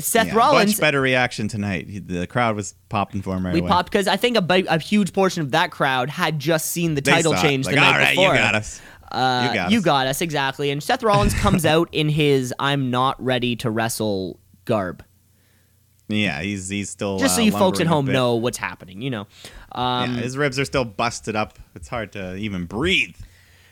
Seth 0.00 0.28
Yeah, 0.28 0.34
Rollins. 0.34 0.72
Much 0.76 0.80
better 0.80 1.00
reaction 1.00 1.48
tonight. 1.48 1.86
The 2.08 2.26
crowd 2.26 2.56
was 2.56 2.74
popping 2.88 3.20
for 3.22 3.36
him 3.36 3.44
right 3.44 3.52
we 3.52 3.60
away. 3.60 3.68
popped 3.68 3.90
because 3.90 4.08
I 4.08 4.16
think 4.16 4.36
a, 4.38 4.64
a 4.68 4.78
huge 4.78 5.12
portion 5.12 5.42
of 5.42 5.50
that 5.50 5.70
crowd 5.70 6.08
had 6.08 6.38
just 6.38 6.70
seen 6.70 6.94
the 6.94 7.00
They 7.02 7.12
title 7.12 7.34
change 7.34 7.66
Like, 7.66 7.74
the 7.74 7.80
night 7.80 7.92
All 7.92 7.98
right, 7.98 8.10
before. 8.16 8.34
you 8.34 8.38
got 8.40 8.54
us. 8.54 8.80
Uh, 9.10 9.66
You 9.70 9.80
got 9.80 10.06
us." 10.06 10.16
us 10.16 10.20
exactly. 10.20 10.70
And 10.70 10.82
Seth 10.82 11.02
Rollins 11.02 11.34
comes 11.34 11.64
out 11.74 11.88
in 11.92 12.08
his 12.08 12.52
"I'm 12.58 12.90
not 12.90 13.22
ready 13.22 13.56
to 13.56 13.70
wrestle" 13.70 14.38
garb, 14.64 15.02
Yeah, 16.08 16.40
he's 16.42 16.68
he's 16.68 16.90
still 16.90 17.18
just 17.18 17.34
so 17.34 17.42
uh, 17.42 17.44
you 17.44 17.52
folks 17.52 17.80
at 17.80 17.86
home 17.86 18.06
know 18.06 18.36
what's 18.36 18.58
happening. 18.58 19.00
You 19.02 19.10
know, 19.10 19.26
um, 19.72 20.14
yeah, 20.14 20.20
his 20.22 20.36
ribs 20.36 20.58
are 20.58 20.64
still 20.64 20.84
busted 20.84 21.34
up. 21.36 21.58
It's 21.74 21.88
hard 21.88 22.12
to 22.12 22.36
even 22.36 22.66
breathe 22.66 23.16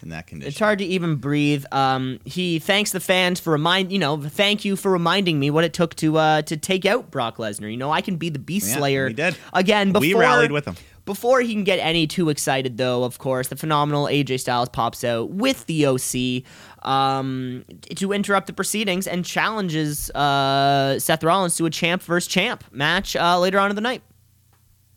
in 0.03 0.11
that 0.11 0.27
condition. 0.27 0.49
It's 0.49 0.59
hard 0.59 0.79
to 0.79 0.85
even 0.85 1.17
breathe. 1.17 1.65
Um, 1.73 2.21
he 2.25 2.59
thanks 2.59 2.93
the 2.93 3.01
fans 3.01 3.41
for 3.41 3.51
remind 3.51 3.93
you 3.93 3.99
know 3.99 4.21
thank 4.21 4.65
you 4.65 4.77
for 4.77 4.91
reminding 4.91 5.39
me 5.39 5.51
what 5.51 5.65
it 5.65 5.73
took 5.73 5.95
to 5.97 6.17
uh, 6.17 6.43
to 6.43 6.57
take 6.57 6.87
out 6.87 7.11
Brock 7.11 7.37
Lesnar. 7.37 7.71
You 7.71 7.77
know 7.77 7.91
I 7.91 8.01
can 8.01 8.17
be 8.17 8.29
the 8.31 8.39
Beast 8.39 8.69
Yeah, 8.69 8.77
Slayer 8.77 9.07
again. 9.53 9.93
Before 9.93 10.01
We 10.01 10.15
rallied 10.15 10.53
with 10.53 10.67
him. 10.67 10.77
Before 11.07 11.41
he 11.41 11.55
can 11.55 11.63
get 11.63 11.79
any 11.79 12.09
too 12.09 12.31
excited, 12.31 12.79
though, 12.79 13.05
of 13.05 13.19
course, 13.19 13.47
the 13.47 13.55
phenomenal 13.55 14.07
AJ 14.07 14.41
Styles 14.41 14.69
pops 14.69 15.05
out 15.05 15.31
with 15.31 15.65
the 15.67 15.87
OC 15.87 16.43
um, 16.85 17.65
to 17.95 18.13
interrupt 18.13 18.49
the 18.49 18.53
proceedings 18.53 19.07
and 19.07 19.25
challenges 19.25 20.11
uh, 20.11 20.99
Seth 20.99 21.23
Rollins 21.23 21.57
to 21.59 21.67
a 21.67 21.71
champ 21.71 22.03
versus 22.03 22.27
champ 22.27 22.65
match 22.73 23.15
uh, 23.15 23.39
later 23.39 23.61
on 23.61 23.71
in 23.71 23.77
the 23.77 23.83
night. 23.83 24.03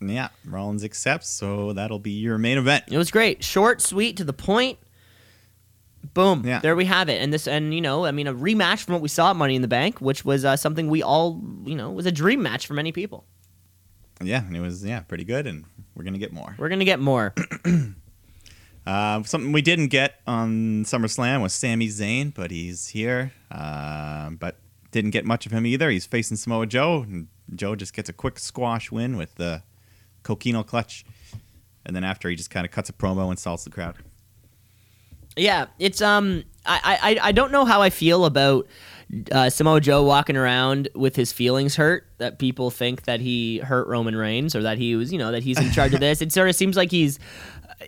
Yeah, 0.00 0.30
Rollins 0.44 0.82
accepts, 0.82 1.28
so 1.28 1.74
that'll 1.74 2.00
be 2.00 2.10
your 2.10 2.38
main 2.38 2.58
event. 2.58 2.84
It 2.90 2.98
was 2.98 3.12
great, 3.12 3.44
short, 3.44 3.80
sweet, 3.80 4.16
to 4.16 4.24
the 4.24 4.32
point. 4.32 4.78
Boom. 6.12 6.42
Yeah. 6.44 6.58
There 6.58 6.74
we 6.74 6.86
have 6.86 7.08
it. 7.08 7.22
And 7.22 7.32
this, 7.32 7.46
and 7.46 7.72
you 7.72 7.80
know, 7.80 8.04
I 8.04 8.10
mean, 8.10 8.26
a 8.26 8.34
rematch 8.34 8.82
from 8.82 8.94
what 8.94 9.02
we 9.02 9.08
saw 9.08 9.30
at 9.30 9.36
Money 9.36 9.54
in 9.54 9.62
the 9.62 9.68
Bank, 9.68 10.00
which 10.00 10.24
was 10.24 10.44
uh, 10.44 10.56
something 10.56 10.88
we 10.88 11.04
all, 11.04 11.40
you 11.64 11.76
know, 11.76 11.92
was 11.92 12.06
a 12.06 12.12
dream 12.12 12.42
match 12.42 12.66
for 12.66 12.74
many 12.74 12.90
people. 12.90 13.26
Yeah, 14.22 14.44
and 14.46 14.56
it 14.56 14.60
was 14.60 14.84
yeah 14.84 15.00
pretty 15.00 15.24
good, 15.24 15.46
and 15.46 15.64
we're 15.94 16.04
gonna 16.04 16.18
get 16.18 16.32
more. 16.32 16.54
We're 16.58 16.68
gonna 16.68 16.84
get 16.84 17.00
more. 17.00 17.34
Uh, 18.86 19.22
something 19.24 19.52
we 19.52 19.60
didn't 19.60 19.88
get 19.88 20.20
on 20.26 20.84
SummerSlam 20.84 21.42
was 21.42 21.52
Sami 21.52 21.88
Zayn, 21.88 22.32
but 22.34 22.50
he's 22.50 22.88
here. 22.88 23.32
Uh, 23.50 24.30
but 24.30 24.56
didn't 24.90 25.10
get 25.10 25.24
much 25.24 25.44
of 25.46 25.52
him 25.52 25.66
either. 25.66 25.90
He's 25.90 26.06
facing 26.06 26.36
Samoa 26.38 26.66
Joe, 26.66 27.02
and 27.02 27.28
Joe 27.54 27.76
just 27.76 27.92
gets 27.92 28.08
a 28.08 28.12
quick 28.12 28.38
squash 28.38 28.90
win 28.90 29.16
with 29.16 29.34
the 29.36 29.62
Coquina 30.22 30.64
clutch. 30.64 31.04
And 31.84 31.94
then 31.94 32.04
after, 32.04 32.28
he 32.30 32.36
just 32.36 32.50
kind 32.50 32.64
of 32.64 32.72
cuts 32.72 32.88
a 32.88 32.92
promo 32.92 33.22
and 33.24 33.32
insults 33.32 33.64
the 33.64 33.70
crowd. 33.70 33.96
yeah, 35.36 35.66
it's 35.78 36.00
um, 36.02 36.44
I, 36.66 36.98
I, 37.22 37.28
I 37.28 37.32
don't 37.32 37.52
know 37.52 37.64
how 37.64 37.82
I 37.82 37.90
feel 37.90 38.24
about 38.24 38.66
uh, 39.32 39.50
Samoa 39.50 39.80
Joe 39.80 40.02
walking 40.04 40.36
around 40.36 40.88
with 40.94 41.16
his 41.16 41.32
feelings 41.32 41.76
hurt. 41.76 42.06
That 42.18 42.38
people 42.38 42.70
think 42.70 43.04
that 43.04 43.20
he 43.20 43.58
hurt 43.58 43.86
Roman 43.88 44.14
Reigns 44.16 44.54
or 44.54 44.62
that 44.62 44.78
he 44.78 44.94
was, 44.96 45.12
you 45.12 45.18
know, 45.18 45.32
that 45.32 45.42
he's 45.42 45.58
in 45.58 45.70
charge 45.72 45.94
of 45.94 46.00
this. 46.00 46.20
It 46.22 46.32
sort 46.32 46.48
of 46.48 46.54
seems 46.56 46.76
like 46.76 46.90
he's. 46.90 47.18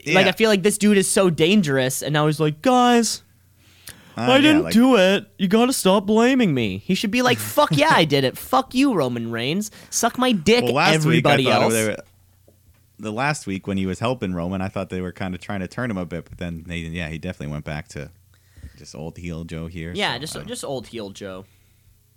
Like 0.06 0.26
I 0.26 0.32
feel 0.32 0.48
like 0.48 0.62
this 0.62 0.78
dude 0.78 0.96
is 0.96 1.06
so 1.08 1.28
dangerous, 1.28 2.02
and 2.02 2.14
now 2.14 2.26
he's 2.26 2.40
like, 2.40 2.62
guys, 2.62 3.22
Uh, 4.16 4.22
I 4.22 4.40
didn't 4.40 4.64
like- 4.64 4.72
do 4.72 4.96
it. 4.96 5.26
You 5.38 5.48
gotta 5.48 5.72
stop 5.74 6.06
blaming 6.06 6.54
me. 6.54 6.78
He 6.78 6.94
should 6.94 7.10
be 7.10 7.20
like, 7.22 7.38
"Fuck 7.38 7.70
yeah, 7.76 7.92
I 7.92 8.04
did 8.06 8.24
it. 8.24 8.36
Fuck 8.38 8.74
you, 8.74 8.94
Roman 8.94 9.30
Reigns. 9.30 9.70
Suck 9.90 10.16
my 10.18 10.32
dick, 10.32 10.64
Well, 10.64 10.78
everybody 10.78 11.48
else." 11.48 11.72
were- 11.74 11.96
the 12.98 13.12
last 13.12 13.46
week 13.46 13.66
when 13.66 13.76
he 13.76 13.84
was 13.84 13.98
helping 13.98 14.32
Roman, 14.32 14.62
I 14.62 14.68
thought 14.68 14.88
they 14.88 15.00
were 15.00 15.12
kind 15.12 15.34
of 15.34 15.40
trying 15.40 15.60
to 15.60 15.68
turn 15.68 15.90
him 15.90 15.96
a 15.98 16.06
bit, 16.06 16.24
but 16.28 16.38
then 16.38 16.64
they, 16.66 16.78
yeah, 16.78 17.08
he 17.08 17.18
definitely 17.18 17.52
went 17.52 17.64
back 17.64 17.88
to 17.88 18.10
just 18.82 18.96
old 18.96 19.16
heel 19.16 19.44
Joe 19.44 19.68
here. 19.68 19.92
yeah, 19.94 20.14
so, 20.14 20.40
just 20.40 20.48
just 20.48 20.64
old 20.64 20.88
heel 20.88 21.10
Joe. 21.10 21.44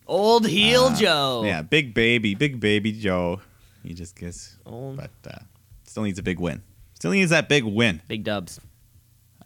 Old 0.07 0.47
heel 0.47 0.85
uh, 0.85 0.95
Joe. 0.95 1.43
Yeah, 1.45 1.61
big 1.61 1.93
baby, 1.93 2.33
big 2.33 2.59
baby 2.59 2.91
Joe. 2.91 3.41
He 3.83 3.93
just 3.93 4.15
gets, 4.15 4.57
Old 4.65 4.97
but 4.97 5.11
uh, 5.31 5.37
still 5.83 6.01
needs 6.03 6.17
a 6.17 6.23
big 6.23 6.39
win. 6.39 6.63
Still 6.95 7.11
needs 7.11 7.29
that 7.29 7.47
big 7.49 7.63
win. 7.63 8.01
big 8.07 8.23
dubs. 8.23 8.59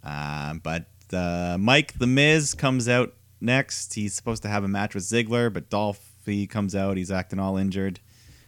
Uh, 0.01 0.53
but 0.63 0.85
uh, 1.11 1.57
Mike 1.59 1.99
the 1.99 2.07
Miz 2.07 2.53
comes 2.53 2.87
out 2.87 3.13
next. 3.41 3.95
He's 3.95 4.13
supposed 4.13 4.43
to 4.43 4.47
have 4.47 4.63
a 4.63 4.69
match 4.69 4.95
with 4.95 5.03
Ziggler, 5.03 5.51
but 5.51 5.69
Dolph 5.69 5.99
he 6.25 6.47
comes 6.47 6.73
out. 6.73 6.95
He's 6.95 7.11
acting 7.11 7.39
all 7.39 7.57
injured. 7.57 7.99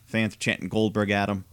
Fans 0.06 0.34
are 0.34 0.38
chanting 0.38 0.70
Goldberg 0.70 1.10
at 1.10 1.28
him. 1.28 1.44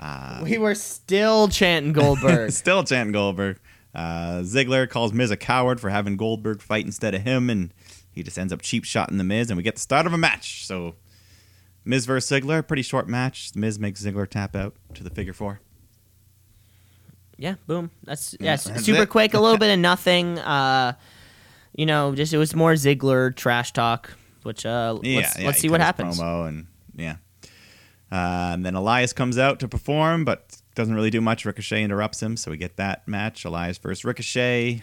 Uh, 0.00 0.40
We 0.42 0.58
were 0.58 0.74
still 0.74 1.46
chanting 1.46 1.92
Goldberg. 1.92 2.50
Still 2.64 2.82
chanting 2.84 3.12
Goldberg. 3.12 3.58
Uh, 3.96 4.42
Ziggler 4.42 4.86
calls 4.88 5.12
Miz 5.14 5.30
a 5.30 5.38
coward 5.38 5.80
for 5.80 5.88
having 5.88 6.18
Goldberg 6.18 6.60
fight 6.60 6.84
instead 6.84 7.14
of 7.14 7.22
him, 7.22 7.48
and 7.48 7.72
he 8.12 8.22
just 8.22 8.38
ends 8.38 8.52
up 8.52 8.60
cheap 8.60 8.84
shotting 8.84 9.16
the 9.16 9.24
Miz, 9.24 9.48
and 9.50 9.56
we 9.56 9.62
get 9.62 9.74
the 9.76 9.80
start 9.80 10.06
of 10.06 10.12
a 10.12 10.18
match. 10.18 10.66
So, 10.66 10.96
Miz 11.84 12.04
versus 12.04 12.30
Ziggler, 12.30 12.66
pretty 12.66 12.82
short 12.82 13.08
match. 13.08 13.52
Miz 13.54 13.78
makes 13.78 14.02
Ziggler 14.04 14.28
tap 14.28 14.54
out 14.54 14.74
to 14.94 15.02
the 15.02 15.08
figure 15.08 15.32
four. 15.32 15.60
yeah, 17.38 17.54
boom. 17.66 17.90
That's 18.04 18.36
Yeah, 18.38 18.56
that's 18.56 18.84
super 18.84 19.02
it. 19.04 19.08
quick. 19.08 19.32
A 19.34 19.40
little 19.40 19.58
bit 19.58 19.72
of 19.72 19.78
nothing. 19.92 20.38
Uh, 20.40 20.92
you 21.74 21.86
know, 21.86 22.14
just 22.14 22.32
it 22.34 22.38
was 22.38 22.54
more 22.54 22.72
Ziggler 22.74 23.34
trash 23.34 23.72
talk. 23.72 24.12
Which 24.42 24.64
uh, 24.66 24.98
Yeah, 25.02 25.16
let's 25.20 25.38
yeah, 25.38 25.46
let's 25.46 25.58
see 25.58 25.68
what 25.68 25.80
happens. 25.80 26.20
Promo 26.20 26.46
and 26.48 26.66
yeah, 26.94 27.16
uh, 28.12 28.52
and 28.54 28.64
then 28.64 28.74
Elias 28.74 29.12
comes 29.12 29.38
out 29.38 29.58
to 29.60 29.68
perform, 29.68 30.24
but 30.24 30.56
doesn't 30.76 30.94
really 30.94 31.10
do 31.10 31.20
much. 31.20 31.44
Ricochet 31.44 31.82
interrupts 31.82 32.22
him, 32.22 32.36
so 32.36 32.50
we 32.52 32.56
get 32.56 32.76
that 32.76 33.06
match. 33.08 33.44
Elias 33.44 33.78
versus 33.78 34.04
Ricochet. 34.04 34.82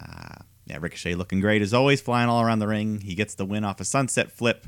Uh, 0.00 0.34
yeah, 0.66 0.78
Ricochet 0.80 1.14
looking 1.16 1.40
great 1.40 1.62
as 1.62 1.74
always, 1.74 2.00
flying 2.00 2.28
all 2.28 2.40
around 2.42 2.60
the 2.60 2.68
ring. 2.68 3.00
He 3.00 3.14
gets 3.14 3.34
the 3.34 3.44
win 3.44 3.64
off 3.64 3.80
a 3.80 3.84
sunset 3.84 4.30
flip, 4.30 4.66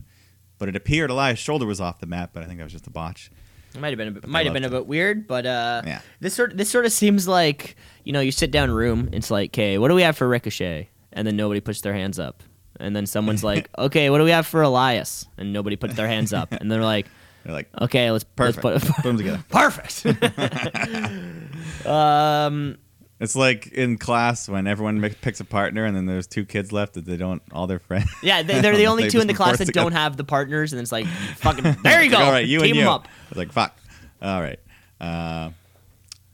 but 0.59 0.69
it 0.69 0.75
appeared 0.75 1.11
Elias' 1.11 1.39
shoulder 1.39 1.65
was 1.67 1.81
off 1.81 2.01
the 2.01 2.07
mat, 2.07 2.31
but 2.33 2.43
I 2.43 2.47
think 2.47 2.59
that 2.59 2.65
was 2.65 2.73
just 2.73 2.87
a 2.89 2.91
botch. 2.91 3.31
It 3.75 3.81
might 3.81 3.89
have 3.89 3.99
been 3.99 4.09
a 4.09 4.11
bit, 4.11 4.27
might 4.27 4.45
have 4.45 4.53
been 4.53 4.65
a 4.65 4.71
bit 4.71 4.87
weird, 4.87 5.27
but 5.27 5.47
uh, 5.47 5.83
Yeah. 5.87 6.01
this 6.21 6.35
sort 6.35 6.57
this 6.57 6.69
sort 6.69 6.85
of 6.85 6.93
seems 6.93 7.27
like 7.27 7.77
you 8.05 8.13
know 8.13 8.21
you 8.21 8.33
sit 8.33 8.51
down 8.51 8.71
room. 8.71 9.09
It's 9.13 9.31
like, 9.31 9.51
okay, 9.51 9.79
what 9.79 9.89
do 9.89 9.95
we 9.95 10.03
have 10.03 10.17
for 10.17 10.29
Ricochet? 10.29 10.89
And 11.13 11.27
then 11.27 11.37
nobody 11.37 11.61
puts 11.61 11.81
their 11.83 11.95
hands 11.95 12.19
up. 12.19 12.43
And 12.81 12.97
then 12.97 13.07
someone's 13.07 13.45
like, 13.53 13.69
okay, 13.79 14.11
what 14.11 14.19
do 14.19 14.25
we 14.25 14.31
have 14.31 14.47
for 14.47 14.61
Elias? 14.63 15.27
And 15.39 15.53
nobody 15.53 15.77
puts 15.77 15.95
their 15.95 16.09
hands 16.09 16.33
up. 16.33 16.53
And 16.53 16.71
they're 16.71 16.83
like, 16.83 17.07
They're 17.45 17.53
like, 17.53 17.69
okay, 17.81 18.11
let's 18.11 18.25
perfect. 18.25 18.65
Let's 18.65 18.85
Put 18.85 18.95
put, 18.97 19.03
them 19.05 19.17
together. 19.19 19.43
perfect. 19.51 20.07
um, 21.87 22.79
It's 23.21 23.35
like 23.35 23.69
in 23.69 23.99
class 23.99 24.49
when 24.49 24.67
everyone 24.67 25.01
picks 25.21 25.41
a 25.41 25.45
partner 25.45 25.85
and 25.85 25.97
then 25.97 26.07
there's 26.07 26.27
two 26.27 26.45
kids 26.45 26.73
left 26.73 26.95
that 26.95 27.05
they 27.05 27.17
don't 27.17 27.43
all 27.53 27.67
their 27.67 27.79
friends. 27.81 28.09
Yeah, 28.23 28.43
they, 28.43 28.61
they're 28.61 28.77
the 28.77 28.87
only 28.87 29.09
two 29.09 29.21
in 29.21 29.27
the 29.27 29.35
class 29.35 29.59
that 29.59 29.67
together. 29.67 29.85
don't 29.85 29.93
have 29.93 30.17
the 30.17 30.25
partners, 30.25 30.73
and 30.73 30.81
it's 30.81 30.93
like, 30.93 31.07
fucking, 31.07 31.77
there 31.83 32.03
you 32.03 32.11
go. 32.11 32.19
All 32.19 32.31
right, 32.31 32.47
you 32.47 32.59
Team 32.61 32.69
and 32.69 32.77
you. 32.77 32.83
them 32.83 32.93
up. 32.93 33.09
I 33.09 33.29
was 33.31 33.39
like, 33.39 33.53
fuck. 33.53 33.77
All 34.21 34.41
right. 34.41 34.61
Uh, 35.01 35.51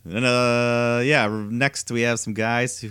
then, 0.05 0.24
uh, 0.24 1.01
yeah. 1.05 1.26
Next 1.51 1.90
we 1.90 2.02
have 2.02 2.20
some 2.20 2.35
guys. 2.35 2.80
Who, 2.80 2.90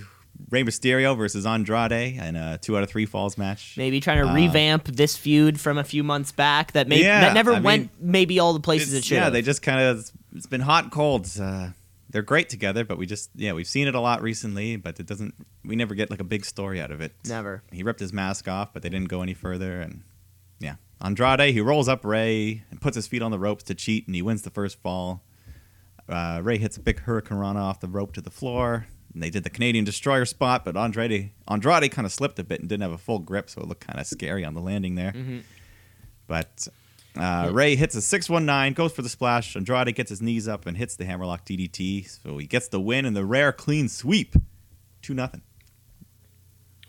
Rey 0.49 0.63
Mysterio 0.63 1.17
versus 1.17 1.45
Andrade 1.45 2.15
in 2.17 2.35
a 2.35 2.57
two 2.57 2.77
out 2.77 2.83
of 2.83 2.89
three 2.89 3.05
falls 3.05 3.37
match. 3.37 3.75
Maybe 3.77 3.99
trying 3.99 4.23
to 4.23 4.29
Uh, 4.29 4.33
revamp 4.35 4.85
this 4.85 5.17
feud 5.17 5.59
from 5.59 5.77
a 5.77 5.83
few 5.83 6.03
months 6.03 6.31
back 6.31 6.71
that 6.73 6.87
may 6.87 7.01
Yeah, 7.01 7.21
that 7.21 7.33
never 7.33 7.53
I 7.53 7.59
went 7.59 7.83
mean, 7.99 8.11
maybe 8.11 8.39
all 8.39 8.53
the 8.53 8.59
places 8.59 8.93
it 8.93 9.03
should. 9.03 9.15
yeah, 9.15 9.29
they 9.29 9.41
just 9.41 9.61
kind 9.61 9.79
of. 9.81 10.09
It's 10.35 10.45
been 10.45 10.61
hot 10.61 10.83
and 10.85 10.91
cold. 10.91 11.27
Uh, 11.41 11.69
they're 12.09 12.21
great 12.21 12.47
together, 12.49 12.85
but 12.85 12.97
we 12.97 13.05
just 13.05 13.29
yeah 13.35 13.51
we've 13.53 13.67
seen 13.67 13.87
it 13.87 13.95
a 13.95 13.99
lot 13.99 14.21
recently, 14.21 14.75
but 14.77 14.99
it 14.99 15.05
doesn't. 15.05 15.33
We 15.65 15.75
never 15.75 15.95
get 15.95 16.09
like 16.09 16.21
a 16.21 16.25
big 16.25 16.45
story 16.45 16.79
out 16.79 16.91
of 16.91 17.01
it. 17.01 17.13
never. 17.25 17.63
He 17.71 17.83
ripped 17.83 17.99
his 17.99 18.13
mask 18.13 18.47
off, 18.47 18.73
but 18.73 18.81
they 18.83 18.89
didn't 18.89 19.09
go 19.09 19.21
any 19.21 19.33
further. 19.33 19.81
And 19.81 20.03
yeah, 20.59 20.75
Andrade 21.01 21.51
he 21.53 21.59
rolls 21.61 21.89
up 21.89 22.05
Rey 22.05 22.63
and 22.71 22.79
puts 22.79 22.95
his 22.95 23.07
feet 23.07 23.21
on 23.21 23.31
the 23.31 23.39
ropes 23.39 23.63
to 23.65 23.75
cheat, 23.75 24.05
and 24.07 24.15
he 24.15 24.21
wins 24.21 24.43
the 24.43 24.49
first 24.51 24.79
fall. 24.81 25.23
Uh, 26.07 26.39
Rey 26.41 26.57
hits 26.57 26.77
a 26.77 26.79
big 26.79 27.01
hurricanrana 27.01 27.57
off 27.57 27.81
the 27.81 27.87
rope 27.89 28.13
to 28.13 28.21
the 28.21 28.29
floor. 28.31 28.87
And 29.17 29.23
they 29.23 29.31
did 29.31 29.43
the 29.43 29.49
Canadian 29.49 29.83
Destroyer 29.83 30.25
spot, 30.25 30.63
but 30.63 30.77
Andrade 30.77 31.31
Andrade 31.47 31.89
kind 31.91 32.05
of 32.05 32.11
slipped 32.11 32.37
a 32.37 32.43
bit 32.43 32.59
and 32.59 32.69
didn't 32.69 32.83
have 32.83 32.91
a 32.91 32.99
full 32.99 33.17
grip, 33.17 33.49
so 33.49 33.61
it 33.61 33.67
looked 33.67 33.87
kind 33.87 33.99
of 33.99 34.05
scary 34.05 34.45
on 34.45 34.53
the 34.53 34.61
landing 34.61 34.93
there. 34.93 35.11
Mhm. 35.11 35.41
But 36.27 36.67
uh, 37.19 37.49
Rey 37.51 37.75
hits 37.75 37.95
a 37.95 38.01
619, 38.03 38.73
goes 38.75 38.91
for 38.93 39.01
the 39.01 39.09
splash. 39.09 39.55
Andrade 39.55 39.95
gets 39.95 40.11
his 40.11 40.21
knees 40.21 40.47
up 40.47 40.67
and 40.67 40.77
hits 40.77 40.95
the 40.95 41.05
hammerlock 41.05 41.45
DDT, 41.47 42.07
so 42.07 42.37
he 42.37 42.45
gets 42.45 42.67
the 42.67 42.79
win 42.79 43.05
and 43.05 43.15
the 43.15 43.25
rare 43.25 43.51
clean 43.51 43.89
sweep. 43.89 44.35
2 45.01 45.15
nothing. 45.15 45.41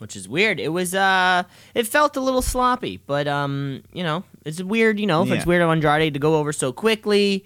which 0.01 0.15
is 0.15 0.29
weird. 0.29 0.61
It 0.61 0.69
was 0.69 0.95
uh 0.95 1.45
it 1.75 1.87
felt 1.87 2.15
a 2.17 2.21
little 2.21 2.43
sloppy, 2.43 2.99
but 3.07 3.27
um, 3.27 3.83
you 3.95 4.03
know, 4.03 4.23
it's 4.45 4.63
weird, 4.63 5.01
you 5.01 5.07
know, 5.07 5.23
if 5.23 5.31
it's 5.31 5.47
weird 5.47 5.63
of 5.63 5.71
Andrade 5.71 6.13
to 6.13 6.21
go 6.21 6.37
over 6.37 6.53
so 6.53 6.73
quickly. 6.75 7.45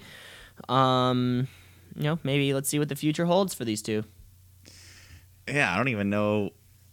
Um, 0.67 1.47
you 1.95 2.03
know, 2.03 2.19
maybe 2.23 2.53
let's 2.53 2.67
see 2.67 2.79
what 2.79 2.89
the 2.89 2.95
future 2.97 3.25
holds 3.25 3.53
for 3.53 3.63
these 3.65 3.81
two. 3.81 4.03
Yeah, 5.47 5.73
I 5.73 5.77
don't 5.77 5.89
even 5.89 6.09
know. 6.09 6.51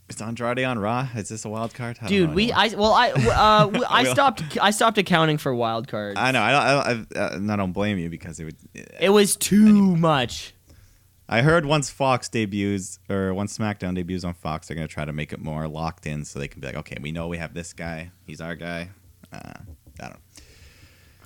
Is 0.08 0.20
Andrade 0.20 0.64
on 0.64 0.78
Raw? 0.78 1.06
Is 1.14 1.28
this 1.28 1.44
a 1.44 1.48
wild 1.48 1.72
card? 1.72 1.98
I 2.02 2.08
Dude, 2.08 2.34
we. 2.34 2.50
I 2.50 2.68
well 2.68 2.92
I 2.92 3.10
uh 3.12 3.66
we- 3.72 3.84
I 3.84 4.04
stopped 4.04 4.42
I 4.60 4.72
stopped 4.72 4.98
accounting 4.98 5.38
for 5.38 5.54
wild 5.54 5.86
cards. 5.86 6.18
I 6.18 6.32
know. 6.32 6.42
I 6.42 6.50
don't. 6.50 6.62
I 6.62 6.94
don't, 6.94 7.16
I, 7.16 7.50
uh, 7.50 7.54
I 7.54 7.56
don't 7.56 7.72
blame 7.72 7.96
you 7.98 8.10
because 8.10 8.40
it 8.40 8.44
would. 8.44 8.56
it 8.74 9.10
was 9.10 9.36
too 9.36 9.96
much. 9.96 10.52
I 11.28 11.42
heard 11.42 11.64
once 11.64 11.90
Fox 11.90 12.28
debuts 12.28 12.98
or 13.08 13.32
once 13.32 13.56
SmackDown 13.56 13.94
debuts 13.94 14.24
on 14.24 14.34
Fox, 14.34 14.66
they're 14.66 14.74
gonna 14.74 14.88
try 14.88 15.04
to 15.04 15.12
make 15.12 15.32
it 15.32 15.38
more 15.38 15.68
locked 15.68 16.04
in, 16.06 16.24
so 16.24 16.40
they 16.40 16.48
can 16.48 16.60
be 16.60 16.66
like, 16.66 16.76
okay, 16.76 16.96
we 17.00 17.12
know 17.12 17.28
we 17.28 17.38
have 17.38 17.54
this 17.54 17.72
guy. 17.72 18.10
He's 18.26 18.40
our 18.40 18.56
guy. 18.56 18.88
Uh, 19.32 19.38
I 19.38 19.62
don't. 20.00 20.10
know. 20.10 20.16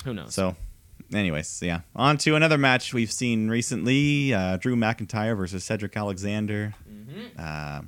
Who 0.04 0.12
knows? 0.12 0.34
So, 0.34 0.56
anyways, 1.14 1.62
yeah. 1.62 1.80
On 1.96 2.18
to 2.18 2.34
another 2.36 2.58
match 2.58 2.92
we've 2.92 3.10
seen 3.10 3.48
recently: 3.48 4.34
uh, 4.34 4.58
Drew 4.58 4.76
McIntyre 4.76 5.34
versus 5.34 5.64
Cedric 5.64 5.96
Alexander. 5.96 6.74
Uh, 7.38 7.82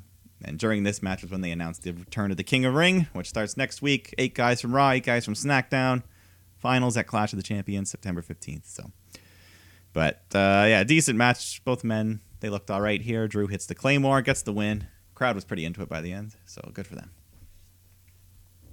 and 0.45 0.59
during 0.59 0.83
this 0.83 1.03
match 1.03 1.23
was 1.23 1.31
when 1.31 1.41
they 1.41 1.51
announced 1.51 1.83
the 1.83 1.93
return 1.93 2.31
of 2.31 2.37
the 2.37 2.45
King 2.45 2.65
of 2.65 2.75
Ring, 2.75 3.07
which 3.13 3.29
starts 3.29 3.57
next 3.57 3.81
week. 3.83 4.15
Eight 4.19 4.35
guys 4.35 4.61
from 4.61 4.75
Raw, 4.75 4.91
eight 4.91 5.05
guys 5.05 5.25
from 5.25 5.35
SmackDown. 5.35 6.03
Finals 6.59 6.97
at 6.97 7.07
Clash 7.07 7.33
of 7.33 7.37
the 7.39 7.43
Champions, 7.43 7.91
September 7.91 8.23
fifteenth. 8.23 8.67
So, 8.67 8.91
but 9.93 10.23
uh, 10.35 10.65
yeah, 10.69 10.85
decent 10.85 11.17
match. 11.19 11.63
Both 11.65 11.85
men 11.85 12.21
they 12.41 12.49
looked 12.49 12.71
all 12.71 12.81
right 12.81 13.01
here. 13.01 13.29
Drew 13.29 13.47
hits 13.47 13.67
the 13.67 13.75
Claymore, 13.75 14.21
gets 14.23 14.43
the 14.43 14.53
win. 14.53 14.87
Crowd 15.15 15.35
was 15.35 15.45
pretty 15.45 15.65
into 15.65 15.83
it 15.83 15.89
by 15.89 16.01
the 16.01 16.13
end, 16.13 16.35
so 16.45 16.61
good 16.75 16.87
for 16.87 16.95
them. 16.95 17.11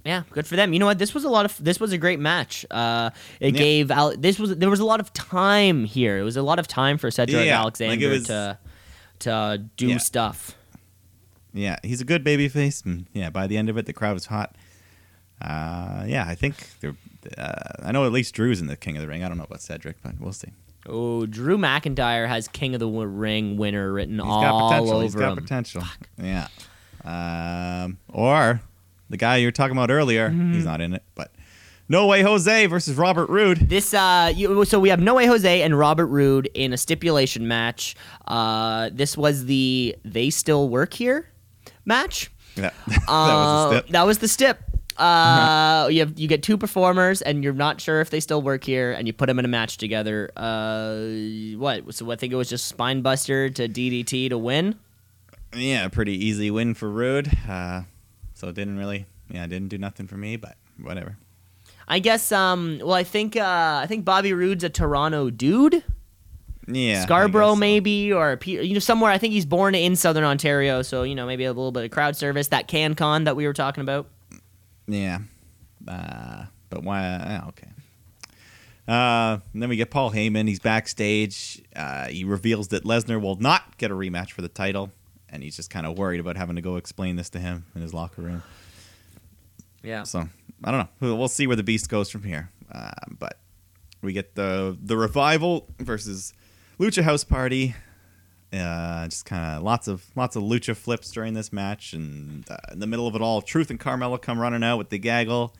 Yeah, 0.04 0.24
good 0.32 0.46
for 0.46 0.54
them. 0.56 0.74
You 0.74 0.78
know 0.80 0.86
what? 0.86 0.98
This 0.98 1.14
was 1.14 1.24
a 1.24 1.30
lot 1.30 1.46
of 1.46 1.56
this 1.64 1.80
was 1.80 1.92
a 1.92 1.98
great 1.98 2.20
match. 2.20 2.66
Uh, 2.70 3.08
it 3.40 3.54
Yeah. 3.54 3.58
gave 3.58 3.90
Al- 3.90 4.14
this 4.16 4.38
was 4.38 4.54
there 4.56 4.68
was 4.68 4.80
a 4.80 4.84
lot 4.84 5.00
of 5.00 5.10
time 5.14 5.84
here. 5.86 6.18
It 6.18 6.22
was 6.24 6.36
a 6.36 6.42
lot 6.42 6.58
of 6.58 6.66
time 6.68 6.98
for 6.98 7.10
Cedric 7.10 7.46
Yeah, 7.46 7.52
like 7.56 7.60
Alexander 7.60 8.06
it 8.06 8.10
was- 8.10 8.26
to 8.26 8.58
to 9.24 9.64
do 9.76 9.88
Yeah. 9.88 9.98
stuff. 9.98 10.56
Yeah, 11.52 11.76
he's 11.82 12.00
a 12.00 12.04
good 12.04 12.24
baby 12.24 12.48
face. 12.48 12.80
And 12.82 13.06
yeah, 13.12 13.30
by 13.30 13.46
the 13.46 13.56
end 13.56 13.68
of 13.68 13.76
it, 13.76 13.86
the 13.86 13.92
crowd 13.92 14.14
was 14.14 14.26
hot. 14.26 14.56
Uh, 15.42 16.04
yeah, 16.06 16.24
I 16.26 16.34
think 16.34 16.56
they're, 16.80 16.96
uh, 17.36 17.52
I 17.82 17.92
know 17.92 18.04
at 18.06 18.12
least 18.12 18.34
Drew's 18.34 18.60
in 18.60 18.66
the 18.66 18.76
King 18.76 18.96
of 18.96 19.02
the 19.02 19.08
Ring. 19.08 19.22
I 19.24 19.28
don't 19.28 19.36
know 19.38 19.44
about 19.44 19.60
Cedric, 19.60 19.96
but 20.02 20.18
we'll 20.20 20.32
see. 20.32 20.48
Oh, 20.86 21.26
Drew 21.26 21.56
McIntyre 21.58 22.28
has 22.28 22.48
King 22.48 22.74
of 22.74 22.80
the 22.80 22.88
Ring 22.88 23.56
winner 23.56 23.92
written 23.92 24.14
He's 24.16 24.24
all 24.24 24.42
got 24.42 24.68
potential. 24.70 24.94
over 24.94 25.02
He's 25.02 25.14
got 25.14 25.32
him. 25.38 25.44
potential. 25.44 25.82
Yeah. 26.22 26.48
Um, 27.04 27.98
or 28.08 28.60
the 29.10 29.16
guy 29.16 29.36
you 29.38 29.46
were 29.46 29.52
talking 29.52 29.76
about 29.76 29.90
earlier, 29.90 30.30
Mm-hmm. 30.30 30.54
he's 30.54 30.64
not 30.64 30.80
in 30.80 30.94
it, 30.94 31.02
but 31.14 31.30
No 31.88 32.06
Way 32.06 32.22
Jose 32.22 32.66
versus 32.66 32.96
Robert 32.96 33.28
Roode. 33.28 33.68
This 33.68 33.92
uh, 33.92 34.32
you, 34.34 34.64
so 34.64 34.80
we 34.80 34.88
have 34.88 35.00
No 35.00 35.14
Way 35.14 35.26
Jose 35.26 35.62
and 35.62 35.78
Robert 35.78 36.06
Roode 36.06 36.48
in 36.54 36.72
a 36.72 36.76
stipulation 36.78 37.46
match. 37.46 37.94
Uh, 38.26 38.88
this 38.92 39.16
was 39.16 39.44
the 39.46 39.94
they 40.04 40.30
still 40.30 40.68
work 40.68 40.94
here 40.94 41.28
match. 41.84 42.30
Yeah, 42.56 42.70
that 42.86 43.02
Uh, 43.08 43.08
was 43.08 43.76
step. 43.76 43.88
That 43.88 44.06
was 44.06 44.18
the 44.18 44.28
stip. 44.28 44.58
Uh, 44.96 45.88
you 45.92 45.98
have 46.00 46.18
you 46.18 46.26
get 46.28 46.42
two 46.42 46.56
performers, 46.56 47.20
and 47.20 47.44
you're 47.44 47.52
not 47.52 47.80
sure 47.80 48.00
if 48.00 48.08
they 48.08 48.20
still 48.20 48.40
work 48.40 48.64
here, 48.64 48.92
and 48.92 49.06
you 49.06 49.12
put 49.12 49.26
them 49.26 49.38
in 49.38 49.44
a 49.44 49.48
match 49.48 49.76
together. 49.76 50.30
Uh, 50.36 50.96
what? 51.58 51.92
So 51.94 52.10
I 52.10 52.16
think 52.16 52.32
it 52.32 52.36
was 52.36 52.48
just 52.48 52.74
Spinebuster 52.74 53.54
to 53.56 53.68
DDT 53.68 54.30
to 54.30 54.38
win. 54.38 54.78
Yeah, 55.54 55.86
pretty 55.88 56.12
easy 56.24 56.50
win 56.50 56.74
for 56.74 56.90
Roode. 56.90 57.30
Uh, 57.48 57.82
so 58.32 58.48
it 58.48 58.54
didn't 58.54 58.78
really, 58.78 59.06
yeah, 59.28 59.44
it 59.44 59.48
didn't 59.48 59.68
do 59.68 59.78
nothing 59.78 60.06
for 60.06 60.16
me, 60.16 60.36
but 60.36 60.56
whatever. 60.80 61.16
I 61.88 61.98
guess. 61.98 62.32
Um. 62.32 62.80
Well, 62.80 62.94
I 62.94 63.04
think. 63.04 63.36
Uh. 63.36 63.80
I 63.82 63.86
think 63.86 64.04
Bobby 64.04 64.32
Roode's 64.32 64.64
a 64.64 64.70
Toronto 64.70 65.30
dude. 65.30 65.82
Yeah, 66.66 67.02
Scarborough, 67.02 67.54
so. 67.54 67.56
maybe, 67.56 68.12
or 68.12 68.38
you 68.44 68.72
know 68.72 68.78
somewhere. 68.78 69.10
I 69.10 69.18
think 69.18 69.34
he's 69.34 69.44
born 69.44 69.74
in 69.74 69.96
Southern 69.96 70.24
Ontario, 70.24 70.82
so 70.82 71.02
you 71.02 71.14
know 71.14 71.26
maybe 71.26 71.44
a 71.44 71.52
little 71.52 71.72
bit 71.72 71.84
of 71.84 71.90
crowd 71.90 72.16
service. 72.16 72.48
That 72.48 72.68
CanCon 72.68 73.26
that 73.26 73.36
we 73.36 73.46
were 73.46 73.52
talking 73.52 73.82
about. 73.82 74.08
Yeah. 74.86 75.18
Uh, 75.86 76.44
but 76.70 76.82
why? 76.82 77.04
Uh, 77.04 77.48
okay. 77.48 77.68
Uh, 78.86 79.38
then 79.54 79.68
we 79.68 79.76
get 79.76 79.90
Paul 79.90 80.10
Heyman. 80.10 80.48
He's 80.48 80.60
backstage. 80.60 81.62
Uh, 81.74 82.06
he 82.06 82.24
reveals 82.24 82.68
that 82.68 82.84
Lesnar 82.84 83.20
will 83.20 83.36
not 83.36 83.76
get 83.78 83.90
a 83.90 83.94
rematch 83.94 84.30
for 84.32 84.42
the 84.42 84.48
title, 84.48 84.90
and 85.28 85.42
he's 85.42 85.56
just 85.56 85.70
kind 85.70 85.86
of 85.86 85.98
worried 85.98 86.20
about 86.20 86.36
having 86.36 86.56
to 86.56 86.62
go 86.62 86.76
explain 86.76 87.16
this 87.16 87.30
to 87.30 87.38
him 87.38 87.66
in 87.74 87.82
his 87.82 87.94
locker 87.94 88.22
room. 88.22 88.42
Yeah. 89.82 90.04
So 90.04 90.28
I 90.62 90.70
don't 90.70 90.88
know. 91.00 91.14
We'll 91.16 91.28
see 91.28 91.46
where 91.46 91.56
the 91.56 91.62
beast 91.62 91.88
goes 91.88 92.10
from 92.10 92.22
here. 92.22 92.50
Uh, 92.70 92.90
but 93.18 93.38
we 94.02 94.12
get 94.12 94.34
the 94.34 94.76
the 94.82 94.96
revival 94.96 95.66
versus 95.78 96.32
Lucha 96.78 97.02
House 97.02 97.24
Party. 97.24 97.74
Uh, 98.52 99.08
just 99.08 99.24
kind 99.24 99.56
of 99.56 99.62
lots 99.64 99.88
of 99.88 100.04
lots 100.14 100.36
of 100.36 100.42
lucha 100.44 100.76
flips 100.76 101.10
during 101.10 101.34
this 101.34 101.52
match, 101.52 101.92
and 101.92 102.48
uh, 102.48 102.56
in 102.72 102.78
the 102.78 102.86
middle 102.86 103.06
of 103.08 103.16
it 103.16 103.20
all, 103.22 103.42
Truth 103.42 103.68
and 103.70 103.80
Carmella 103.80 104.20
come 104.20 104.38
running 104.38 104.62
out 104.62 104.78
with 104.78 104.90
the 104.90 104.98
gaggle, 104.98 105.54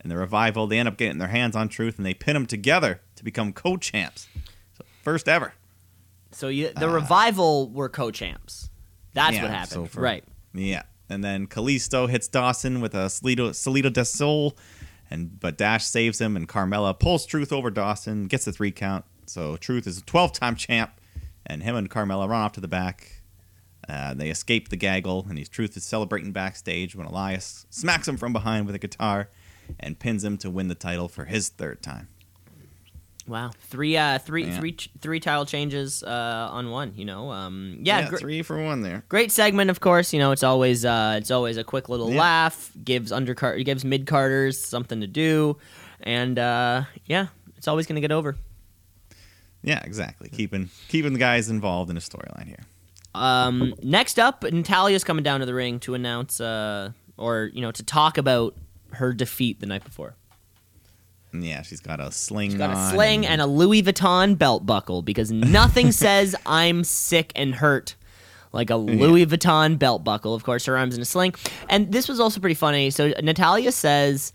and 0.00 0.10
the 0.10 0.16
revival. 0.16 0.66
They 0.66 0.78
end 0.78 0.88
up 0.88 0.96
getting 0.96 1.18
their 1.18 1.28
hands 1.28 1.54
on 1.54 1.68
Truth, 1.68 1.98
and 1.98 2.04
they 2.06 2.14
pin 2.14 2.34
them 2.34 2.46
together 2.46 3.00
to 3.14 3.22
become 3.24 3.52
co-champs. 3.52 4.26
So 4.76 4.84
first 5.04 5.28
ever. 5.28 5.54
So 6.32 6.48
you, 6.48 6.70
the 6.70 6.88
revival 6.88 7.68
were 7.70 7.88
co-champs. 7.88 8.70
That's 9.14 9.36
Yeah, 9.36 9.42
what 9.42 9.50
happened, 9.52 9.70
so 9.70 9.86
for- 9.86 10.00
right? 10.00 10.24
Yeah, 10.54 10.82
and 11.12 11.22
then 11.22 11.46
Kalisto 11.46 12.08
hits 12.08 12.26
Dawson 12.26 12.80
with 12.80 12.94
a 12.94 13.06
Salido, 13.08 13.54
Salida 13.54 13.90
del 13.90 14.04
Sol, 14.04 14.56
and 15.10 15.38
but 15.38 15.58
Dash 15.58 15.84
saves 15.84 16.20
him, 16.20 16.36
and 16.36 16.48
Carmella 16.48 16.98
pulls 16.98 17.26
Truth 17.26 17.52
over 17.52 17.70
Dawson, 17.70 18.26
gets 18.26 18.46
the 18.46 18.52
three 18.52 18.72
count. 18.72 19.04
So 19.26 19.56
Truth 19.56 19.86
is 19.86 19.98
a 19.98 20.02
12-time 20.02 20.56
champ, 20.56 21.00
and 21.46 21.62
him 21.62 21.76
and 21.76 21.90
Carmella 21.90 22.28
run 22.28 22.42
off 22.42 22.52
to 22.52 22.60
the 22.60 22.68
back. 22.68 23.22
Uh, 23.88 24.14
they 24.14 24.30
escape 24.30 24.68
the 24.68 24.76
gaggle, 24.76 25.26
and 25.28 25.36
he's 25.36 25.48
Truth 25.48 25.76
is 25.76 25.84
celebrating 25.84 26.32
backstage 26.32 26.96
when 26.96 27.06
Elias 27.06 27.66
smacks 27.70 28.08
him 28.08 28.16
from 28.16 28.32
behind 28.32 28.66
with 28.66 28.74
a 28.74 28.78
guitar 28.78 29.28
and 29.78 29.98
pins 29.98 30.24
him 30.24 30.38
to 30.38 30.50
win 30.50 30.68
the 30.68 30.74
title 30.74 31.08
for 31.08 31.26
his 31.26 31.48
third 31.48 31.82
time. 31.82 32.08
Wow, 33.28 33.50
three, 33.60 33.96
uh, 33.96 34.18
three, 34.18 34.44
Yeah. 34.46 34.58
three, 34.58 34.76
three 35.00 35.20
title 35.20 35.46
changes 35.46 36.02
uh, 36.02 36.48
on 36.50 36.70
one. 36.70 36.92
You 36.96 37.04
know, 37.04 37.30
um, 37.30 37.78
yeah, 37.82 38.08
gr- 38.08 38.16
three 38.16 38.42
for 38.42 38.60
one 38.62 38.82
there. 38.82 39.04
great 39.08 39.30
segment. 39.30 39.70
Of 39.70 39.78
course, 39.80 40.12
you 40.12 40.18
know 40.18 40.32
it's 40.32 40.42
always 40.42 40.84
uh, 40.84 41.14
it's 41.18 41.30
always 41.30 41.56
a 41.56 41.62
quick 41.64 41.88
little 41.88 42.10
Yeah. 42.10 42.20
laugh. 42.20 42.72
Gives 42.84 43.12
undercard, 43.12 43.64
gives 43.64 43.84
mid 43.84 44.06
carders 44.06 44.58
something 44.64 45.00
to 45.00 45.06
do, 45.06 45.56
and 46.00 46.36
uh, 46.38 46.82
yeah, 47.06 47.28
it's 47.56 47.68
always 47.68 47.86
gonna 47.86 48.00
get 48.00 48.10
over. 48.12 48.36
Yeah, 49.62 49.80
exactly. 49.84 50.28
Keeping 50.28 50.70
keeping 50.88 51.12
the 51.12 51.20
guys 51.20 51.48
involved 51.48 51.90
in 51.90 51.96
a 51.96 52.00
storyline 52.00 52.46
here. 52.48 52.64
Um, 53.14 53.74
next 53.82 54.18
up, 54.18 54.42
Natalya's 54.42 55.04
coming 55.04 55.22
down 55.22 55.40
to 55.40 55.46
the 55.46 55.54
ring 55.54 55.78
to 55.80 55.94
announce, 55.94 56.40
uh, 56.40 56.90
or 57.16 57.50
you 57.54 57.60
know, 57.60 57.70
to 57.70 57.82
talk 57.84 58.18
about 58.18 58.56
her 58.94 59.12
defeat 59.12 59.60
the 59.60 59.66
night 59.66 59.84
before. 59.84 60.16
And 61.32 61.44
yeah, 61.44 61.62
she's 61.62 61.80
got 61.80 62.00
a 62.00 62.10
sling. 62.12 62.50
She's 62.50 62.58
got 62.58 62.70
a 62.70 62.90
sling 62.94 63.26
and 63.26 63.40
a 63.40 63.46
Louis 63.46 63.82
Vuitton 63.82 64.36
belt 64.36 64.66
buckle 64.66 65.02
because 65.02 65.32
nothing 65.32 65.92
says 66.04 66.36
I'm 66.46 66.84
sick 66.84 67.32
and 67.34 67.54
hurt 67.54 67.96
like 68.52 68.70
a 68.70 68.76
Louis 68.76 69.26
Vuitton 69.26 69.78
belt 69.78 70.04
buckle. 70.04 70.34
Of 70.34 70.44
course, 70.44 70.66
her 70.66 70.76
arms 70.76 70.94
in 70.94 71.02
a 71.02 71.06
sling. 71.06 71.34
And 71.68 71.90
this 71.90 72.08
was 72.08 72.20
also 72.20 72.38
pretty 72.40 72.54
funny. 72.54 72.90
So 72.90 73.12
Natalya 73.22 73.72
says, 73.72 74.32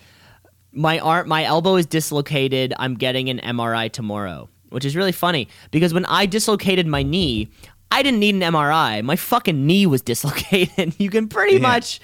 "My 0.72 1.00
arm, 1.00 1.28
my 1.30 1.44
elbow 1.44 1.76
is 1.76 1.86
dislocated. 1.86 2.74
I'm 2.80 2.96
getting 2.96 3.30
an 3.30 3.40
MRI 3.40 3.92
tomorrow," 3.92 4.50
which 4.70 4.86
is 4.86 4.96
really 4.96 5.12
funny 5.12 5.48
because 5.72 5.94
when 5.94 6.06
I 6.06 6.26
dislocated 6.26 6.88
my 6.88 7.04
knee. 7.04 7.50
I 7.92 8.04
didn't 8.04 8.20
need 8.20 8.36
an 8.36 8.42
MRI. 8.42 9.02
My 9.04 9.16
fucking 9.16 9.66
knee 9.66 9.86
was 9.86 10.02
dislocated. 10.14 10.96
You 11.00 11.10
can 11.10 11.28
pretty 11.28 11.54
Yeah. 11.56 11.60
much, 11.60 12.00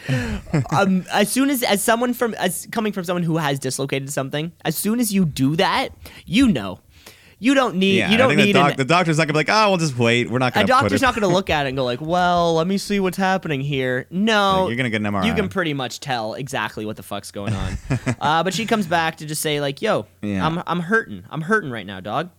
um, 0.72 1.06
as 1.12 1.32
soon 1.32 1.50
as 1.50 1.62
as 1.64 1.84
someone 1.84 2.14
from 2.14 2.34
as 2.36 2.68
coming 2.72 2.94
from 2.94 3.04
someone 3.04 3.24
who 3.24 3.38
has 3.38 3.60
dislocated 3.60 4.10
something, 4.12 4.52
as 4.66 4.76
soon 4.78 5.00
as 5.00 5.14
you 5.14 5.26
do 5.26 5.56
that, 5.58 5.90
you 6.26 6.48
know, 6.48 6.80
you 7.40 7.54
don't 7.54 7.76
need 7.76 7.98
Yeah, 7.98 8.10
you 8.12 8.18
don't 8.18 8.32
I 8.32 8.36
think 8.36 8.46
need 8.48 8.56
the, 8.56 8.60
doc- 8.60 8.72
an, 8.72 8.78
the 8.78 8.86
doctor's 8.86 9.18
not 9.18 9.26
gonna 9.28 9.34
be 9.34 9.40
like, 9.40 9.50
oh, 9.50 9.70
we'll 9.72 9.78
just 9.78 9.98
wait. 9.98 10.32
We're 10.32 10.40
not 10.40 10.54
a 10.54 10.56
gonna. 10.56 10.68
doctor's 10.68 10.92
put 10.94 10.96
it. 10.96 11.02
not 11.02 11.16
going 11.16 11.22
to 11.30 11.36
look 11.36 11.50
at 11.50 11.66
it 11.66 11.70
and 11.70 11.78
go 11.78 11.84
like, 11.84 12.00
"Well, 12.00 12.54
let 12.54 12.66
me 12.68 12.78
see 12.78 13.02
what's 13.02 13.18
happening 13.18 13.60
here." 13.60 14.08
No, 14.10 14.68
you're 14.70 14.78
gonna 14.78 14.90
get 14.90 15.02
an 15.02 15.08
MRI. 15.12 15.26
You 15.26 15.34
can 15.34 15.50
pretty 15.50 15.74
much 15.74 16.00
tell 16.00 16.36
exactly 16.36 16.86
what 16.86 16.96
the 16.96 17.04
fuck's 17.04 17.32
going 17.32 17.54
on. 17.54 17.78
uh, 18.22 18.44
but 18.44 18.54
she 18.54 18.66
comes 18.66 18.88
back 18.88 19.18
to 19.18 19.26
just 19.26 19.42
say 19.42 19.60
like, 19.60 19.82
"Yo, 19.82 20.06
Yeah. 20.22 20.46
I'm 20.48 20.64
I'm 20.66 20.80
hurting. 20.80 21.26
I'm 21.30 21.42
hurting 21.42 21.70
right 21.70 21.86
now, 21.86 22.00
dog." 22.00 22.30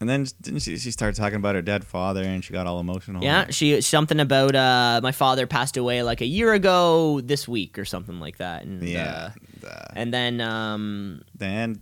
And 0.00 0.08
then 0.08 0.26
didn't 0.42 0.60
she? 0.60 0.76
She 0.76 0.90
started 0.90 1.16
talking 1.16 1.36
about 1.36 1.54
her 1.54 1.62
dead 1.62 1.84
father, 1.84 2.22
and 2.22 2.44
she 2.44 2.52
got 2.52 2.66
all 2.66 2.80
emotional. 2.80 3.22
Yeah, 3.22 3.46
she 3.50 3.80
something 3.80 4.20
about 4.20 4.54
uh, 4.54 5.00
my 5.02 5.12
father 5.12 5.46
passed 5.46 5.76
away 5.76 6.02
like 6.02 6.20
a 6.20 6.26
year 6.26 6.52
ago 6.52 7.20
this 7.22 7.46
week 7.48 7.78
or 7.78 7.84
something 7.84 8.18
like 8.20 8.38
that. 8.38 8.64
And, 8.64 8.82
Yeah. 8.82 9.02
uh, 9.04 9.30
and, 9.62 9.64
uh, 9.64 9.84
and 9.94 10.14
then 10.14 10.40
um, 10.40 11.22
then 11.34 11.80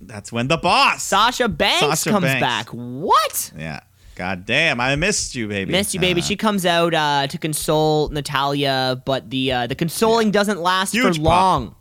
that's 0.00 0.32
when 0.32 0.48
the 0.48 0.56
boss. 0.56 1.02
Sasha 1.02 1.48
Banks 1.48 1.80
Sasha 1.80 2.10
comes 2.10 2.24
Banks. 2.24 2.40
back. 2.40 2.68
What? 2.70 3.52
Yeah. 3.56 3.80
God 4.16 4.46
damn, 4.46 4.80
I 4.80 4.96
missed 4.96 5.34
you, 5.34 5.46
baby. 5.46 5.72
Missed 5.72 5.92
you, 5.92 6.00
baby. 6.00 6.22
Uh, 6.22 6.24
she 6.24 6.36
comes 6.36 6.64
out 6.64 6.94
uh, 6.94 7.26
to 7.26 7.36
console 7.36 8.08
Natalya, 8.08 9.02
but 9.04 9.28
the 9.28 9.52
uh, 9.52 9.66
the 9.66 9.74
consoling 9.74 10.30
doesn't 10.30 10.58
last 10.60 10.92
Huge 10.92 11.18
for 11.18 11.22
pop. 11.24 11.74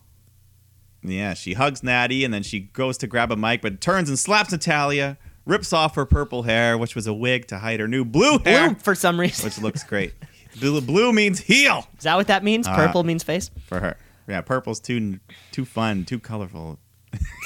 Yeah, 1.08 1.34
she 1.34 1.54
hugs 1.54 1.84
Natty, 1.84 2.24
and 2.24 2.34
then 2.34 2.44
she 2.44 2.60
goes 2.60 2.98
to 3.00 3.08
grab 3.08 3.32
a 3.32 3.36
mic, 3.36 3.62
but 3.62 3.80
turns 3.82 4.10
and 4.10 4.18
slaps 4.18 4.52
Natalya, 4.52 5.18
rips 5.46 5.72
off 5.74 5.96
her 5.96 6.06
purple 6.06 6.44
hair, 6.44 6.78
which 6.78 6.96
was 6.96 7.06
a 7.08 7.14
wig 7.14 7.48
to 7.48 7.60
hide 7.60 7.80
her 7.80 7.88
new 7.88 8.04
blue 8.06 8.40
hair, 8.40 8.70
Blue 8.72 8.80
for 8.80 8.96
some 8.96 9.20
reason. 9.20 9.46
which 9.46 9.60
looks 9.60 9.84
great. 9.84 10.14
blue, 10.60 10.80
blue 10.82 11.12
means 11.14 11.40
heel 11.40 11.88
Is 11.98 12.04
that 12.06 12.16
what 12.16 12.28
that 12.28 12.44
means? 12.44 12.68
Uh, 12.68 12.76
Purple 12.76 13.04
means 13.04 13.24
face. 13.24 13.52
for 13.66 13.80
her. 13.80 13.98
Yeah, 14.28 14.42
purple's 14.42 14.80
too 14.80 15.20
too 15.52 15.66
fun, 15.66 16.04
too 16.06 16.20
colorful. 16.20 16.80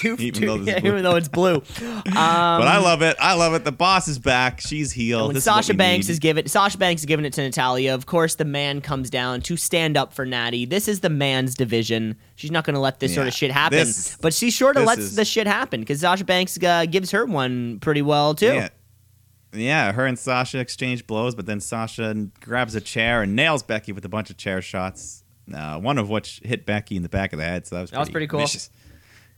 Two, 0.02 0.16
Even 0.20 0.42
two- 0.42 0.46
though 0.48 0.56
yeah, 0.72 0.78
even 0.80 1.04
though 1.04 1.16
it's 1.16 1.28
blue. 1.28 1.62
Um, 2.10 2.62
but 2.62 2.68
I 2.68 2.80
love 2.80 3.02
it. 3.02 3.16
I 3.20 3.34
love 3.36 3.54
it. 3.54 3.64
The 3.66 3.72
boss 3.72 4.08
is 4.08 4.18
back. 4.20 4.62
She's 4.62 4.92
healed. 4.92 5.36
This 5.36 5.44
Sasha 5.44 5.74
Banks 5.74 6.08
need. 6.08 6.14
is 6.14 6.20
giving 6.20 6.48
Sasha 6.48 6.78
Banks 6.78 7.02
is 7.02 7.06
giving 7.06 7.24
it 7.26 7.34
to 7.34 7.42
Natalya. 7.42 7.94
Of 7.94 8.06
course, 8.08 8.36
the 8.36 8.46
man 8.46 8.82
comes 8.82 9.10
down 9.10 9.42
to 9.42 9.56
stand 9.58 9.96
up 9.98 10.14
for 10.14 10.26
Natty. 10.26 10.66
This 10.66 10.88
is 10.88 11.02
the 11.02 11.10
man's 11.10 11.56
division. 11.56 12.16
She's 12.36 12.52
not 12.52 12.64
going 12.66 12.74
to 12.74 12.80
let 12.80 13.00
this 13.00 13.14
sort 13.14 13.28
of 13.28 13.34
shit 13.34 13.52
happen. 13.52 13.78
This- 13.80 14.18
but 14.22 14.34
she 14.34 14.50
sort 14.52 14.76
of 14.78 14.82
this 14.82 14.88
lets 14.88 15.02
is- 15.02 15.16
the 15.16 15.26
shit 15.26 15.46
happen 15.48 15.82
because 15.82 16.00
Sasha 16.02 16.24
Banks 16.26 16.58
uh, 16.64 16.86
gives 16.86 17.12
her 17.12 17.26
one 17.26 17.80
pretty 17.80 18.02
well 18.02 18.34
too. 18.34 18.48
Yeah. 18.54 18.70
Yeah, 19.52 19.92
her 19.94 20.06
and 20.06 20.18
Sasha 20.18 20.60
exchange 20.60 21.08
blows, 21.08 21.34
but 21.34 21.46
then 21.48 21.60
Sasha 21.60 22.14
grabs 22.40 22.76
a 22.76 22.82
chair 22.82 23.24
and 23.24 23.36
nails 23.36 23.64
Becky 23.64 23.92
with 23.92 24.06
a 24.06 24.10
bunch 24.10 24.30
of 24.30 24.38
chair 24.38 24.62
shots. 24.62 25.24
Uh, 25.52 25.80
one 25.80 25.98
of 25.98 26.08
which 26.10 26.40
hit 26.46 26.66
Becky 26.68 26.96
in 26.96 27.02
the 27.02 27.10
back 27.10 27.34
of 27.34 27.40
the 27.40 27.46
head, 27.46 27.66
so 27.66 27.76
that 27.76 27.82
was 27.82 27.92
That 27.92 28.00
was 28.00 28.10
pretty 28.12 28.28
cool. 28.28 28.42
vicious. 28.42 28.70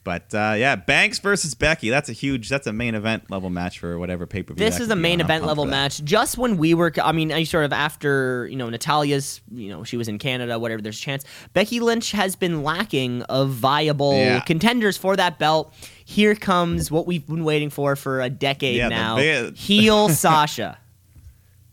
But 0.04 0.34
uh, 0.34 0.54
yeah, 0.56 0.74
Banks 0.74 1.20
versus 1.20 1.54
Becky. 1.54 1.88
That's 1.88 2.08
a 2.08 2.12
huge. 2.12 2.48
That's 2.48 2.66
a 2.66 2.72
main 2.72 2.96
event 2.96 3.30
level 3.30 3.50
match 3.50 3.78
for 3.78 3.98
whatever 4.00 4.26
pay 4.26 4.42
per 4.42 4.52
view. 4.52 4.64
This 4.66 4.80
is 4.80 4.90
a 4.90 4.96
main 4.96 5.20
event 5.20 5.44
level 5.46 5.64
match. 5.64 6.02
Just 6.02 6.36
when 6.36 6.56
we 6.56 6.74
were, 6.74 6.92
I 7.00 7.12
mean, 7.12 7.30
I 7.30 7.44
sort 7.44 7.64
of 7.64 7.72
after 7.72 8.48
you 8.48 8.56
know 8.56 8.68
Natalya's, 8.68 9.40
you 9.52 9.68
know, 9.68 9.84
she 9.84 9.96
was 9.96 10.08
in 10.08 10.18
Canada, 10.18 10.58
whatever. 10.58 10.82
There's 10.82 10.98
a 10.98 11.02
chance. 11.02 11.24
Becky 11.52 11.78
Lynch 11.78 12.10
has 12.10 12.34
been 12.34 12.64
lacking 12.64 13.22
of 13.24 13.50
viable 13.50 14.14
Yeah. 14.14 14.40
contenders 14.40 14.96
for 14.96 15.14
that 15.14 15.38
belt. 15.38 15.72
Here 16.04 16.34
comes 16.34 16.90
what 16.90 17.06
we've 17.06 17.24
been 17.24 17.44
waiting 17.44 17.70
for 17.70 17.94
for 17.94 18.20
a 18.22 18.28
decade 18.28 18.76
Yeah, 18.78 18.88
now. 18.88 19.16
big- 19.16 19.56
Heel 19.56 20.08
Sasha. 20.08 20.78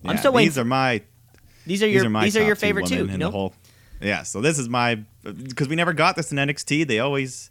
I'm 0.05 0.17
still 0.17 0.33
waiting. 0.33 0.49
These 0.49 0.57
are 0.59 0.65
my. 0.65 1.01
These 1.65 1.81
are 1.81 1.87
These 1.87 1.95
your 1.95 2.05
are 2.05 2.09
my. 2.09 2.23
these 2.25 2.37
are 2.37 2.43
your 2.43 2.55
favorite 2.55 2.89
women 2.91 3.07
too. 3.07 3.13
in 3.13 3.19
You 3.19 3.25
the 3.25 3.31
whole. 3.31 3.53
Yeah, 4.01 4.21
so 4.23 4.39
this 4.39 4.59
is 4.59 4.69
my 4.69 4.99
because 5.23 5.67
we 5.67 5.75
never 5.75 5.93
got 5.93 6.15
this 6.15 6.31
in 6.31 6.37
NXT. 6.37 6.87
They 6.87 6.99
always, 6.99 7.49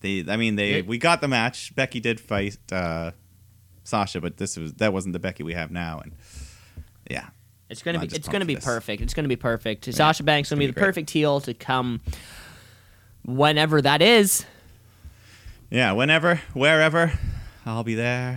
they. 0.00 0.24
I 0.28 0.36
mean, 0.36 0.56
they. 0.56 0.76
Yeah. 0.76 0.82
We 0.86 0.98
got 0.98 1.20
the 1.20 1.28
match. 1.28 1.74
Becky 1.74 2.00
did 2.00 2.20
fight 2.20 2.58
uh, 2.72 3.12
Sasha, 3.84 4.20
but 4.20 4.36
this 4.36 4.56
was 4.56 4.74
that 4.74 4.92
wasn't 4.92 5.12
the 5.12 5.18
Becky 5.18 5.42
we 5.42 5.54
have 5.54 5.70
now, 5.70 6.00
and 6.00 6.12
yeah, 7.10 7.28
it's 7.68 7.82
gonna 7.82 7.98
I'm 7.98 8.06
be 8.06 8.14
it's 8.16 8.28
gonna 8.28 8.44
be 8.44 8.54
this. 8.56 8.64
perfect. 8.64 9.02
It's 9.02 9.14
gonna 9.14 9.28
be 9.28 9.36
perfect. 9.36 9.92
Sasha 9.92 10.22
Banks 10.22 10.50
gonna 10.50 10.58
be 10.58 10.66
gonna 10.66 10.72
the 10.72 10.74
be 10.74 10.80
great. 10.80 10.86
perfect 10.86 11.10
heel 11.10 11.40
to 11.40 11.54
come 11.54 12.00
whenever 13.24 13.80
that 13.82 14.02
is. 14.02 14.44
yeah. 15.70 15.92
Whenever, 15.92 16.40
wherever, 16.54 17.12
I'll 17.66 17.84
be 17.84 17.94
there. 17.94 18.34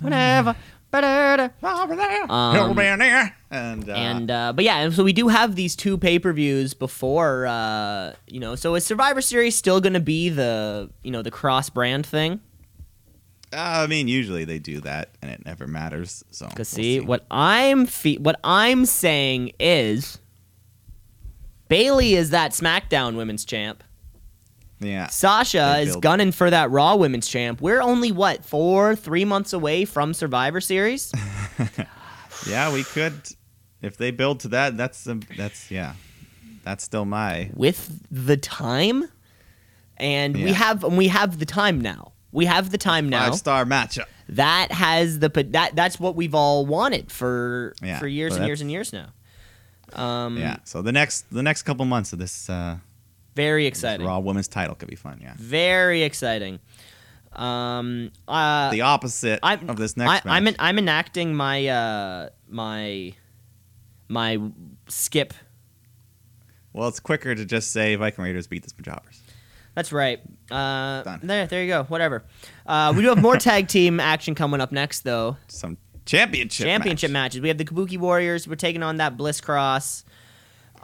Whenever. 0.00 0.54
Be 0.90 1.96
there. 1.96 2.24
Um, 2.30 2.76
there. 2.98 3.34
And, 3.50 3.88
uh, 3.88 3.92
and 3.92 4.30
uh, 4.30 4.52
but 4.54 4.64
yeah, 4.64 4.88
so 4.90 5.04
we 5.04 5.12
do 5.12 5.28
have 5.28 5.54
these 5.54 5.76
two 5.76 5.98
pay 5.98 6.18
per 6.18 6.32
views 6.32 6.74
before, 6.74 7.46
uh, 7.46 8.14
you 8.26 8.40
know. 8.40 8.54
So 8.54 8.74
is 8.74 8.84
Survivor 8.84 9.20
Series 9.20 9.54
still 9.56 9.80
going 9.80 9.92
to 9.94 10.00
be 10.00 10.28
the 10.28 10.90
you 11.02 11.10
know 11.10 11.22
the 11.22 11.30
cross 11.30 11.68
brand 11.70 12.06
thing? 12.06 12.40
I 13.52 13.86
mean, 13.86 14.08
usually 14.08 14.44
they 14.44 14.58
do 14.58 14.80
that, 14.82 15.10
and 15.22 15.30
it 15.30 15.44
never 15.44 15.66
matters. 15.66 16.24
So 16.30 16.48
we'll 16.56 16.64
see, 16.64 17.00
what 17.00 17.26
I'm 17.30 17.86
fe- 17.86 18.18
what 18.18 18.38
I'm 18.44 18.84
saying 18.84 19.52
is 19.58 20.18
Bayley 21.68 22.14
is 22.14 22.30
that 22.30 22.52
SmackDown 22.52 23.16
Women's 23.16 23.44
Champ. 23.44 23.82
Yeah, 24.80 25.08
Sasha 25.08 25.78
is 25.78 25.96
gunning 25.96 26.32
for 26.32 26.50
that 26.50 26.70
Raw 26.70 26.96
Women's 26.96 27.28
Champ. 27.28 27.60
We're 27.60 27.82
only 27.82 28.12
what 28.12 28.44
four, 28.44 28.94
three 28.96 29.24
months 29.24 29.52
away 29.52 29.84
from 29.84 30.14
Survivor 30.14 30.60
Series. 30.60 31.12
yeah, 32.48 32.72
we 32.72 32.84
could 32.84 33.14
if 33.82 33.96
they 33.96 34.10
build 34.10 34.40
to 34.40 34.48
that. 34.48 34.76
That's 34.76 35.06
um, 35.06 35.22
that's 35.36 35.70
yeah, 35.70 35.94
that's 36.64 36.84
still 36.84 37.04
my 37.04 37.50
with 37.54 38.02
the 38.10 38.36
time 38.36 39.08
and 39.98 40.34
we 40.36 40.52
have 40.52 40.84
we 40.84 41.08
have 41.08 41.38
the 41.38 41.46
time 41.46 41.80
now 41.80 42.12
we 42.30 42.44
have 42.44 42.70
the 42.70 42.78
time 42.78 43.08
now 43.08 43.24
five 43.24 43.34
star 43.34 43.64
matchup. 43.64 44.04
that 44.28 44.70
has 44.70 45.18
the 45.18 45.28
that 45.50 45.74
that's 45.74 45.98
what 45.98 46.14
we've 46.14 46.34
all 46.34 46.66
wanted 46.66 47.10
for 47.10 47.74
Yeah, 47.82 47.98
for 47.98 48.06
years 48.06 48.36
and 48.36 48.46
years 48.46 48.60
and 48.60 48.70
years 48.70 48.92
now 48.92 49.08
um 49.94 50.36
Yeah. 50.38 50.58
So 50.64 50.82
the 50.82 50.92
next 50.92 51.30
the 51.32 51.42
next 51.42 51.62
couple 51.62 51.84
months 51.86 52.12
of 52.12 52.18
this 52.18 52.48
uh, 52.50 52.76
very 53.38 53.66
exciting 53.66 54.06
Raw 54.06 54.18
Women's 54.18 54.48
title 54.48 54.74
could 54.74 54.88
be 54.88 54.96
fun. 54.96 55.20
Yeah. 55.22 55.34
very 55.36 56.02
exciting 56.02 56.58
um 57.32 58.10
uh 58.26 58.70
The 58.70 58.80
opposite 58.82 59.38
I'm, 59.42 59.68
of 59.70 59.76
this 59.76 59.96
next 59.96 60.26
I, 60.26 60.36
I'm 60.36 60.44
match. 60.44 60.56
I'm 60.58 60.78
enacting 60.78 61.34
my 61.34 61.66
uh 61.68 62.28
my 62.48 63.12
my 64.08 64.38
skip 64.88 65.34
well, 66.72 66.86
it's 66.88 67.00
quicker 67.00 67.34
to 67.34 67.44
just 67.44 67.72
say 67.72 67.96
Viking 67.96 68.22
Raiders 68.22 68.46
beat 68.46 68.62
the 68.64 68.82
Jobbers. 68.82 69.20
That's 69.74 69.92
right. 69.92 70.20
Uh, 70.50 71.02
Done. 71.02 71.20
there, 71.22 71.46
there 71.46 71.62
you 71.62 71.68
go. 71.68 71.84
Whatever. 71.84 72.24
Uh, 72.66 72.92
we 72.94 73.02
do 73.02 73.08
have 73.08 73.20
more 73.20 73.36
tag 73.50 73.68
team 73.68 73.98
action 74.00 74.34
coming 74.34 74.60
up 74.60 74.70
next, 74.70 75.00
though. 75.00 75.36
Some 75.48 75.76
championship 76.04 76.66
Championship 76.66 77.10
match. 77.10 77.32
matches. 77.32 77.40
We 77.40 77.48
have 77.48 77.58
the 77.58 77.64
Kabuki 77.64 77.98
Warriors. 77.98 78.46
We're 78.46 78.54
taking 78.54 78.82
on 78.82 78.98
that 78.98 79.16
Bliss 79.16 79.40
Cross. 79.40 80.04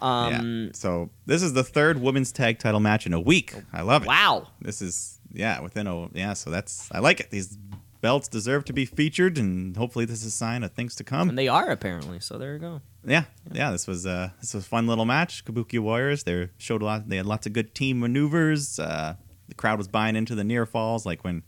Um, 0.01 0.65
yeah. 0.67 0.71
So 0.75 1.11
this 1.27 1.43
is 1.43 1.53
the 1.53 1.65
third 1.65 2.01
women's 2.01 2.33
tag 2.33 2.59
title 2.59 2.81
match 2.81 3.07
in 3.07 3.13
a 3.13 3.21
week. 3.21 3.55
I 3.73 3.83
love 3.83 4.03
it. 4.03 4.09
Wow. 4.09 4.49
This 4.61 4.83
is 4.83 5.21
yeah 5.33 5.61
within 5.61 5.87
a 5.87 6.09
yeah. 6.13 6.33
So 6.35 6.51
that's 6.51 6.89
I 6.93 6.99
like 6.99 7.21
it. 7.21 7.31
These 7.31 7.59
belts 8.01 8.29
deserve 8.29 8.67
to 8.67 8.73
be 8.75 8.85
featured, 8.85 9.39
and 9.39 9.75
hopefully 9.77 10.05
this 10.05 10.21
is 10.21 10.27
a 10.27 10.31
sign 10.31 10.63
of 10.63 10.73
things 10.73 10.95
to 10.97 11.05
come. 11.05 11.29
And 11.29 11.39
they 11.39 11.49
are 11.49 11.71
apparently. 11.71 12.21
So 12.21 12.37
there 12.37 12.53
you 12.53 12.59
go. 12.59 12.81
Yeah, 13.07 13.25
yeah. 13.51 13.71
This 13.71 13.87
was 13.87 14.05
uh, 14.05 14.31
this 14.41 14.55
was 14.55 14.65
a 14.65 14.69
fun 14.69 14.87
little 14.87 15.07
match. 15.07 15.45
Kabuki 15.45 15.79
Warriors. 15.79 16.25
They 16.25 16.51
showed 16.59 16.83
a 16.83 16.85
lot. 16.85 17.09
They 17.09 17.17
had 17.17 17.27
lots 17.27 17.47
of 17.47 17.53
good 17.53 17.75
team 17.75 18.01
maneuvers. 18.01 18.79
Uh, 18.79 19.15
the 19.49 19.55
crowd 19.55 19.79
was 19.79 19.89
buying 19.89 20.17
into 20.17 20.35
the 20.35 20.45
near 20.45 20.67
falls, 20.67 21.07
like 21.07 21.25
when 21.25 21.43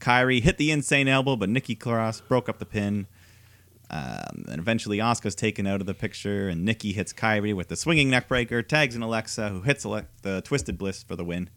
Kairi 0.00 0.42
hit 0.42 0.58
the 0.58 0.70
insane 0.70 1.08
elbow, 1.08 1.36
but 1.36 1.48
Nikki 1.48 1.74
Cross 1.74 2.22
broke 2.22 2.48
up 2.48 2.58
the 2.58 2.66
pin. 2.66 3.06
Um, 3.92 4.46
and 4.48 4.58
eventually, 4.58 4.98
Asuka's 4.98 5.34
taken 5.34 5.66
out 5.66 5.80
of 5.82 5.86
the 5.86 5.92
picture, 5.94 6.48
and 6.48 6.64
Nikki 6.64 6.92
hits 6.94 7.12
Kairi 7.12 7.54
with 7.54 7.68
the 7.68 7.76
swinging 7.76 8.10
neckbreaker, 8.10 8.66
tags 8.66 8.96
in 8.96 9.02
Alexa, 9.02 9.50
who 9.50 9.60
hits 9.62 9.84
Ale- 9.84 10.06
the 10.22 10.40
Twisted 10.40 10.78
Bliss 10.78 11.02
for 11.02 11.14
the 11.14 11.24
win, 11.24 11.50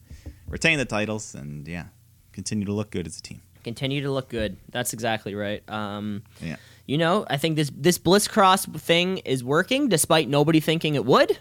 retain 0.48 0.78
the 0.78 0.84
titles, 0.86 1.34
and 1.34 1.66
yeah, 1.68 1.86
continue 2.34 2.66
to 2.66 2.74
look 2.74 2.92
good 2.92 3.08
as 3.08 3.18
a 3.18 3.22
team. 3.22 3.42
Continue 3.64 4.02
to 4.02 4.12
look 4.12 4.28
good. 4.30 4.58
That's 4.70 4.92
exactly 4.94 5.34
right. 5.34 5.64
Um, 5.70 6.24
Yeah. 6.42 6.58
you 6.86 6.98
know, 6.98 7.26
I 7.30 7.38
think 7.38 7.56
this 7.56 7.72
this 7.76 7.98
Bliss 7.98 8.28
Cross 8.28 8.66
thing 8.66 9.20
is 9.20 9.42
working, 9.44 9.88
despite 9.88 10.28
nobody 10.28 10.60
thinking 10.60 10.96
it 10.96 11.06
would. 11.06 11.40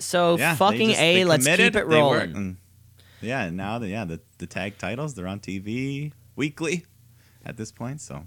So 0.00 0.36
yeah, 0.38 0.54
fucking 0.56 0.88
just- 0.88 1.00
a, 1.00 1.24
let's 1.24 1.46
keep 1.46 1.76
it 1.76 1.86
rolling. 1.86 2.34
and 2.36 2.56
yeah, 3.22 3.48
now 3.50 3.78
the 3.78 3.88
yeah 3.88 4.04
the, 4.04 4.20
the 4.38 4.46
tag 4.46 4.76
titles 4.78 5.14
they're 5.14 5.28
on 5.28 5.38
TV 5.40 6.12
weekly 6.36 6.84
at 7.44 7.56
this 7.56 7.70
point. 7.70 8.00
So 8.00 8.26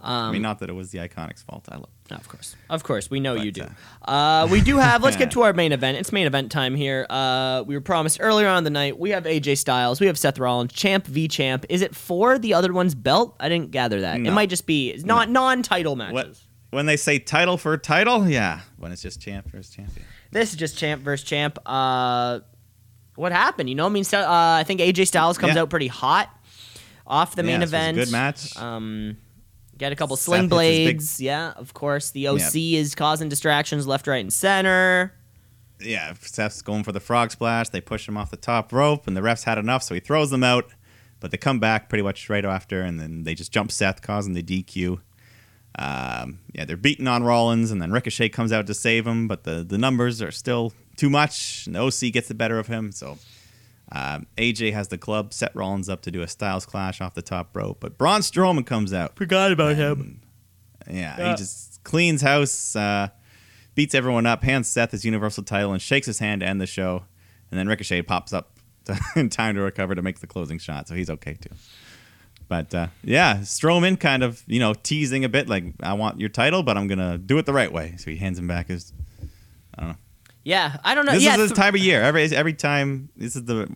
I 0.00 0.30
mean, 0.30 0.42
not 0.42 0.60
that 0.60 0.70
it 0.70 0.74
was 0.74 0.90
the 0.90 0.98
Iconics' 0.98 1.42
fault. 1.44 1.66
I 1.70 1.76
love. 1.76 1.88
No, 2.10 2.16
of 2.16 2.28
course, 2.28 2.56
of 2.70 2.84
course, 2.84 3.10
we 3.10 3.20
know 3.20 3.34
you 3.34 3.50
do. 3.52 3.66
Uh, 4.02 4.46
we 4.50 4.60
do 4.60 4.78
have. 4.78 5.02
Let's 5.02 5.16
get 5.16 5.30
to 5.32 5.42
our 5.42 5.52
main 5.52 5.72
event. 5.72 5.98
It's 5.98 6.12
main 6.12 6.26
event 6.26 6.50
time 6.52 6.74
here. 6.76 7.04
Uh, 7.10 7.64
we 7.66 7.74
were 7.74 7.80
promised 7.80 8.18
earlier 8.20 8.48
on 8.48 8.58
in 8.58 8.64
the 8.64 8.70
night. 8.70 8.98
We 8.98 9.10
have 9.10 9.24
AJ 9.24 9.58
Styles. 9.58 10.00
We 10.00 10.06
have 10.06 10.16
Seth 10.16 10.38
Rollins. 10.38 10.72
Champ 10.72 11.06
v 11.06 11.26
Champ. 11.28 11.66
Is 11.68 11.82
it 11.82 11.94
for 11.96 12.38
the 12.38 12.54
other 12.54 12.72
one's 12.72 12.94
belt? 12.94 13.36
I 13.40 13.48
didn't 13.48 13.72
gather 13.72 14.00
that. 14.02 14.20
It 14.20 14.30
might 14.30 14.48
just 14.50 14.66
be 14.66 14.98
not 15.04 15.28
non-title 15.30 15.96
matches. 15.96 16.14
What 16.14 16.36
when 16.70 16.86
they 16.86 16.96
say 16.96 17.18
title 17.18 17.56
for 17.58 17.76
title? 17.76 18.28
Yeah, 18.28 18.60
when 18.76 18.92
it's 18.92 19.02
just 19.02 19.20
champ 19.20 19.50
versus 19.50 19.74
champion. 19.74 20.06
This 20.30 20.50
is 20.50 20.56
just 20.56 20.76
Champ 20.78 21.02
versus 21.02 21.26
Champ. 21.26 21.58
Uh, 21.66 22.40
what 23.16 23.32
happened? 23.32 23.68
You 23.68 23.74
know, 23.74 23.86
I 23.86 23.88
mean, 23.88 24.04
uh, 24.12 24.24
I 24.26 24.62
think 24.64 24.80
AJ 24.80 25.06
Styles 25.08 25.38
comes 25.38 25.54
Yeah. 25.56 25.62
out 25.62 25.70
pretty 25.70 25.86
hot 25.88 26.30
off 27.06 27.34
the 27.34 27.42
main 27.42 27.52
Yeah, 27.52 27.58
this 27.60 27.66
was 27.68 27.72
a 27.72 27.76
event. 27.76 27.96
good 27.96 28.12
match. 28.12 28.56
Um, 28.58 29.16
get 29.78 29.92
a 29.92 29.96
couple 29.96 30.16
Seth 30.16 30.24
sling 30.24 30.42
hits 30.42 30.52
his 30.52 30.78
big- 30.78 30.96
blades. 30.96 31.20
Yeah, 31.20 31.52
of 31.52 31.72
course. 31.74 32.10
The 32.10 32.28
OC 32.28 32.74
is 32.74 32.94
causing 32.94 33.28
distractions 33.28 33.86
left, 33.86 34.06
right, 34.06 34.20
and 34.20 34.32
center. 34.32 35.14
Yeah, 35.80 36.14
Seth's 36.20 36.60
going 36.60 36.82
for 36.82 36.92
the 36.92 37.00
frog 37.00 37.30
splash. 37.30 37.68
They 37.68 37.80
push 37.80 38.08
him 38.08 38.16
off 38.16 38.30
the 38.30 38.36
top 38.36 38.72
rope, 38.72 39.06
and 39.06 39.16
the 39.16 39.20
refs 39.20 39.44
had 39.44 39.58
enough, 39.58 39.82
so 39.84 39.94
he 39.94 40.00
throws 40.00 40.30
them 40.30 40.42
out. 40.42 40.66
But 41.20 41.30
they 41.30 41.36
come 41.36 41.58
back 41.60 41.88
pretty 41.88 42.02
much 42.02 42.28
right 42.28 42.44
after, 42.44 42.82
and 42.82 42.98
then 43.00 43.22
they 43.24 43.34
just 43.34 43.52
jump 43.52 43.72
Seth, 43.72 44.02
causing 44.02 44.34
the 44.34 44.42
DQ. 44.42 45.00
Um, 45.78 46.40
yeah, 46.52 46.64
they're 46.64 46.76
beating 46.76 47.06
on 47.06 47.22
Rollins, 47.22 47.70
and 47.70 47.80
then 47.80 47.92
Ricochet 47.92 48.30
comes 48.30 48.52
out 48.52 48.66
to 48.66 48.74
save 48.74 49.06
him, 49.06 49.28
but 49.28 49.44
the, 49.44 49.64
the 49.64 49.78
numbers 49.78 50.20
are 50.20 50.32
still 50.32 50.72
too 50.96 51.08
much, 51.10 51.66
and 51.66 51.74
the 51.76 51.80
OC 51.80 52.12
gets 52.12 52.26
the 52.28 52.34
better 52.34 52.58
of 52.58 52.66
him. 52.66 52.90
So 52.90 53.18
um, 53.92 54.26
AJ 54.36 54.72
has 54.74 54.88
the 54.88 54.98
club, 54.98 55.32
set 55.32 55.54
Rollins 55.54 55.88
up 55.88 56.02
to 56.02 56.10
do 56.10 56.22
a 56.22 56.28
Styles 56.28 56.66
clash 56.66 57.00
off 57.00 57.14
the 57.14 57.22
top 57.22 57.56
rope, 57.56 57.78
but 57.80 57.96
Braun 57.98 58.20
Strowman 58.20 58.66
comes 58.66 58.92
out. 58.92 59.16
Forgot 59.16 59.52
about 59.52 59.76
him. 59.76 60.20
Yeah, 60.90 61.16
Yeah. 61.18 61.30
he 61.30 61.36
just 61.36 61.82
cleans 61.84 62.22
house, 62.22 62.76
uh, 62.76 63.08
beats 63.74 63.94
everyone 63.94 64.26
up, 64.26 64.42
hands 64.42 64.68
Seth 64.68 64.90
his 64.90 65.04
Universal 65.04 65.44
title, 65.44 65.72
and 65.72 65.80
shakes 65.80 66.06
his 66.06 66.18
hand 66.18 66.40
to 66.42 66.46
end 66.46 66.60
the 66.60 66.66
show. 66.66 67.04
And 67.50 67.58
then 67.58 67.66
Ricochet 67.68 68.02
pops 68.02 68.32
up 68.32 68.58
to, 68.84 68.98
in 69.16 69.30
time 69.30 69.54
to 69.54 69.60
recover 69.62 69.94
to 69.94 70.02
make 70.02 70.18
the 70.20 70.26
closing 70.26 70.58
shot, 70.58 70.86
so 70.88 70.94
he's 70.94 71.08
okay 71.10 71.34
too. 71.34 71.54
But 72.48 72.74
uh, 72.74 72.86
yeah, 73.02 73.38
Strowman 73.38 74.00
kind 74.00 74.22
of 74.22 74.42
you 74.46 74.58
know 74.58 74.74
teasing 74.74 75.24
a 75.24 75.28
bit 75.28 75.48
like 75.48 75.64
I 75.82 75.92
want 75.94 76.18
your 76.20 76.28
title, 76.30 76.62
but 76.62 76.76
I'm 76.78 76.88
gonna 76.88 77.18
do 77.18 77.36
it 77.38 77.44
the 77.46 77.52
right 77.52 77.70
way. 77.72 77.94
So 77.98 78.10
he 78.10 78.16
hands 78.16 78.38
him 78.38 78.46
back 78.48 78.68
his. 78.68 78.92
I 79.76 79.80
don't 79.80 79.88
know. 79.90 79.96
Yeah, 80.48 80.78
I 80.82 80.94
don't 80.94 81.04
know. 81.04 81.12
This 81.12 81.24
yeah, 81.24 81.32
is 81.32 81.50
the 81.50 81.54
th- 81.54 81.56
time 81.58 81.74
of 81.74 81.80
year. 81.82 82.00
Every 82.02 82.24
every 82.34 82.54
time 82.54 83.10
this 83.14 83.36
is 83.36 83.44
the 83.44 83.68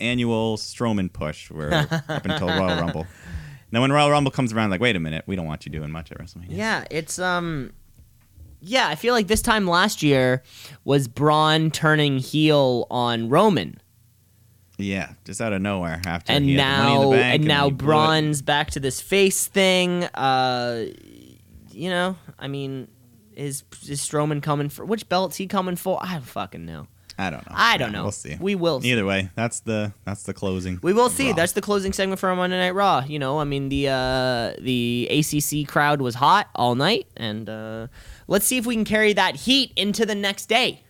annual 0.00 0.56
Strowman 0.56 1.12
push. 1.12 1.48
We're 1.48 1.72
up 1.72 2.24
until 2.26 2.48
Royal 2.48 2.80
Rumble. 2.80 3.06
Now 3.70 3.82
when 3.82 3.92
Royal 3.92 4.10
Rumble 4.10 4.32
comes 4.32 4.52
around, 4.52 4.70
like 4.70 4.80
wait 4.80 4.96
a 4.96 5.00
minute, 5.00 5.22
we 5.28 5.36
don't 5.36 5.46
want 5.46 5.64
you 5.64 5.70
doing 5.70 5.92
much 5.92 6.10
at 6.10 6.18
WrestleMania. 6.18 6.46
Yeah, 6.48 6.84
it's 6.90 7.20
um 7.20 7.72
yeah, 8.60 8.88
I 8.88 8.96
feel 8.96 9.14
like 9.14 9.28
this 9.28 9.42
time 9.42 9.68
last 9.68 10.02
year 10.02 10.42
was 10.84 11.06
Braun 11.06 11.70
turning 11.70 12.18
heel 12.18 12.88
on 12.90 13.28
Roman. 13.28 13.80
Yeah, 14.76 15.12
just 15.24 15.40
out 15.40 15.52
of 15.52 15.62
nowhere 15.62 16.02
after 16.04 16.32
And 16.32 16.44
he 16.44 16.56
had 16.56 16.64
the 16.64 16.82
money 16.82 16.94
in 16.94 16.96
now 16.96 17.10
the 17.10 17.16
bank 17.16 17.34
and 17.34 17.42
then 17.44 17.48
now 17.48 17.64
he 17.66 17.70
blew 17.70 17.76
it. 17.76 17.90
Braun's 17.90 18.42
back 18.42 18.72
to 18.72 18.80
this 18.80 19.00
face 19.00 19.46
thing. 19.46 20.02
Uh 20.14 20.86
you 21.70 21.90
know, 21.90 22.16
I 22.40 22.48
mean 22.48 22.88
is 23.38 23.62
is 23.88 24.00
Strowman 24.00 24.42
coming 24.42 24.68
for 24.68 24.84
which 24.84 25.08
belt's 25.08 25.36
he 25.36 25.46
coming 25.46 25.76
for? 25.76 25.98
I 26.02 26.14
don't 26.14 26.22
fucking 26.24 26.66
know. 26.66 26.88
I 27.20 27.30
don't 27.30 27.44
know. 27.48 27.56
I 27.56 27.76
don't 27.78 27.90
know. 27.90 28.02
We'll 28.02 28.12
see. 28.12 28.36
We 28.38 28.54
will. 28.54 28.84
Either 28.84 29.04
way, 29.04 29.30
that's 29.34 29.60
the 29.60 29.92
that's 30.04 30.22
the 30.22 30.32
closing. 30.32 30.78
We 30.82 30.92
will 30.92 31.08
see. 31.08 31.30
Raw. 31.30 31.34
That's 31.34 31.52
the 31.52 31.60
closing 31.60 31.92
segment 31.92 32.20
for 32.20 32.34
Monday 32.36 32.58
Night 32.58 32.74
Raw. 32.74 33.02
You 33.04 33.18
know, 33.18 33.40
I 33.40 33.44
mean 33.44 33.68
the 33.70 33.88
uh, 33.88 34.52
the 34.60 35.08
ACC 35.10 35.66
crowd 35.68 36.00
was 36.00 36.14
hot 36.14 36.48
all 36.54 36.76
night, 36.76 37.08
and 37.16 37.48
uh, 37.48 37.88
let's 38.28 38.46
see 38.46 38.56
if 38.56 38.66
we 38.66 38.74
can 38.76 38.84
carry 38.84 39.14
that 39.14 39.34
heat 39.34 39.72
into 39.76 40.06
the 40.06 40.14
next 40.14 40.46
day. 40.46 40.84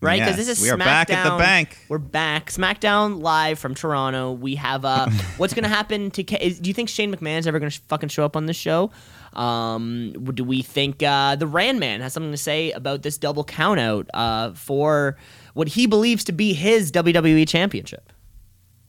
Right, 0.00 0.18
because 0.18 0.36
Yes, 0.36 0.46
this 0.48 0.58
is 0.58 0.62
we 0.64 0.70
are 0.70 0.76
back 0.76 1.10
at 1.10 1.22
the 1.22 1.38
bank. 1.38 1.78
We're 1.88 1.98
back, 1.98 2.50
SmackDown 2.50 3.22
live 3.22 3.60
from 3.60 3.76
Toronto. 3.76 4.32
We 4.32 4.56
have 4.56 4.84
uh, 4.84 5.08
what's 5.36 5.54
going 5.54 5.62
to 5.62 5.68
happen 5.68 6.10
to? 6.12 6.24
Ke- 6.24 6.40
is, 6.42 6.58
do 6.58 6.68
you 6.70 6.74
think 6.74 6.88
Shane 6.88 7.14
McMahon's 7.14 7.46
ever 7.46 7.60
going 7.60 7.70
to 7.70 7.76
sh- 7.76 7.82
fucking 7.86 8.08
show 8.08 8.24
up 8.24 8.36
on 8.36 8.46
this 8.46 8.56
show? 8.56 8.90
Um, 9.34 10.12
do 10.34 10.44
we 10.44 10.62
think 10.62 11.02
uh, 11.02 11.36
the 11.36 11.46
Rand 11.46 11.80
Man 11.80 12.00
has 12.00 12.12
something 12.12 12.32
to 12.32 12.36
say 12.36 12.70
about 12.72 13.02
this 13.02 13.18
double 13.18 13.44
countout 13.44 14.06
uh, 14.14 14.52
for 14.54 15.16
what 15.54 15.68
he 15.68 15.86
believes 15.86 16.24
to 16.24 16.32
be 16.32 16.52
his 16.52 16.92
WWE 16.92 17.48
Championship? 17.48 18.12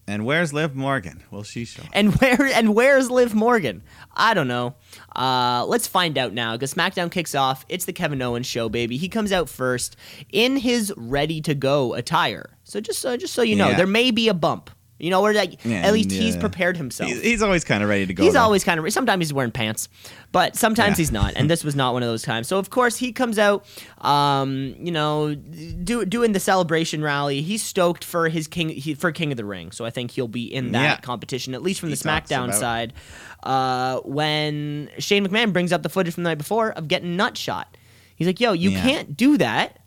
And 0.06 0.26
where's 0.26 0.52
Liv 0.52 0.76
Morgan? 0.76 1.24
Will 1.32 1.44
she 1.44 1.64
show? 1.64 1.84
And 1.94 2.14
where 2.20 2.42
and 2.54 2.76
where's 2.76 3.10
Liv 3.10 3.34
Morgan? 3.34 3.84
I 4.14 4.34
don't 4.34 4.50
know. 4.50 4.76
Uh, 5.16 5.64
let's 5.66 5.88
find 5.88 6.18
out 6.18 6.34
now 6.34 6.54
because 6.58 6.74
SmackDown 6.74 7.10
kicks 7.10 7.34
off. 7.34 7.66
It's 7.70 7.86
the 7.86 7.94
Kevin 7.94 8.22
Owens 8.22 8.46
show, 8.46 8.68
baby. 8.68 8.98
He 8.98 9.08
comes 9.08 9.32
out 9.32 9.48
first 9.48 9.96
in 10.30 10.58
his 10.58 10.94
ready 10.98 11.40
to 11.44 11.56
go 11.56 11.94
attire. 11.94 12.50
So 12.66 12.82
just 12.82 13.06
uh, 13.06 13.16
just 13.16 13.34
so 13.34 13.44
you 13.44 13.56
know, 13.56 13.70
Yeah. 13.70 13.78
there 13.78 13.88
may 13.88 14.12
be 14.12 14.28
a 14.28 14.34
bump. 14.34 14.70
You 15.00 15.10
know, 15.10 15.22
where 15.22 15.34
like 15.34 15.66
Yeah, 15.66 15.82
at 15.82 15.92
least 15.92 16.12
and, 16.12 16.22
he's 16.22 16.38
prepared 16.38 16.78
himself. 16.78 17.10
He's, 17.12 17.42
always 17.42 17.64
kind 17.66 17.84
of 17.84 17.90
ready 17.90 18.06
to 18.06 18.14
go. 18.14 18.24
He's 18.24 18.34
though. 18.34 18.40
always 18.42 18.64
kind 18.64 18.80
of. 18.80 18.94
Sometimes 18.94 19.26
he's 19.26 19.34
wearing 19.34 19.52
pants, 19.52 19.90
but 20.32 20.56
sometimes 20.56 20.92
Yeah. 20.98 21.02
he's 21.02 21.12
not. 21.12 21.34
And 21.36 21.50
this 21.50 21.64
was 21.64 21.76
not 21.76 21.94
one 21.94 22.04
of 22.04 22.08
those 22.10 22.22
times. 22.22 22.48
So 22.48 22.58
of 22.60 22.70
course 22.70 22.96
he 22.98 23.12
comes 23.12 23.38
out, 23.38 23.66
um, 24.00 24.76
you 24.80 24.92
know, 24.92 25.36
do, 25.36 26.06
doing 26.06 26.32
the 26.32 26.40
celebration 26.40 27.02
rally. 27.04 27.42
He's 27.42 27.64
stoked 27.64 28.04
for 28.04 28.30
his 28.30 28.48
king 28.48 28.70
he, 28.70 28.94
for 28.94 29.12
King 29.12 29.32
of 29.32 29.38
the 29.38 29.44
Ring. 29.46 29.72
So 29.72 29.84
I 29.84 29.90
think 29.90 30.12
he'll 30.12 30.28
be 30.30 30.44
in 30.46 30.72
that 30.74 30.84
Yeah. 30.84 30.96
competition 30.98 31.54
at 31.54 31.62
least 31.64 31.80
from 31.82 31.90
He 31.90 31.96
the 31.96 32.02
SmackDown 32.04 32.54
side. 32.54 32.94
Uh, 33.42 34.00
when 34.06 34.90
Shane 35.00 35.28
McMahon 35.28 35.52
brings 35.52 35.74
up 35.74 35.84
the 35.84 35.90
footage 35.90 36.14
from 36.14 36.24
the 36.24 36.30
night 36.30 36.38
before 36.38 36.72
of 36.72 36.88
getting 36.88 37.18
nut 37.18 37.36
shot, 37.38 37.76
he's 38.16 38.28
like, 38.28 38.40
"Yo, 38.40 38.54
you 38.54 38.70
Yeah. 38.70 38.82
can't 38.84 39.18
do 39.18 39.38
that." 39.38 39.80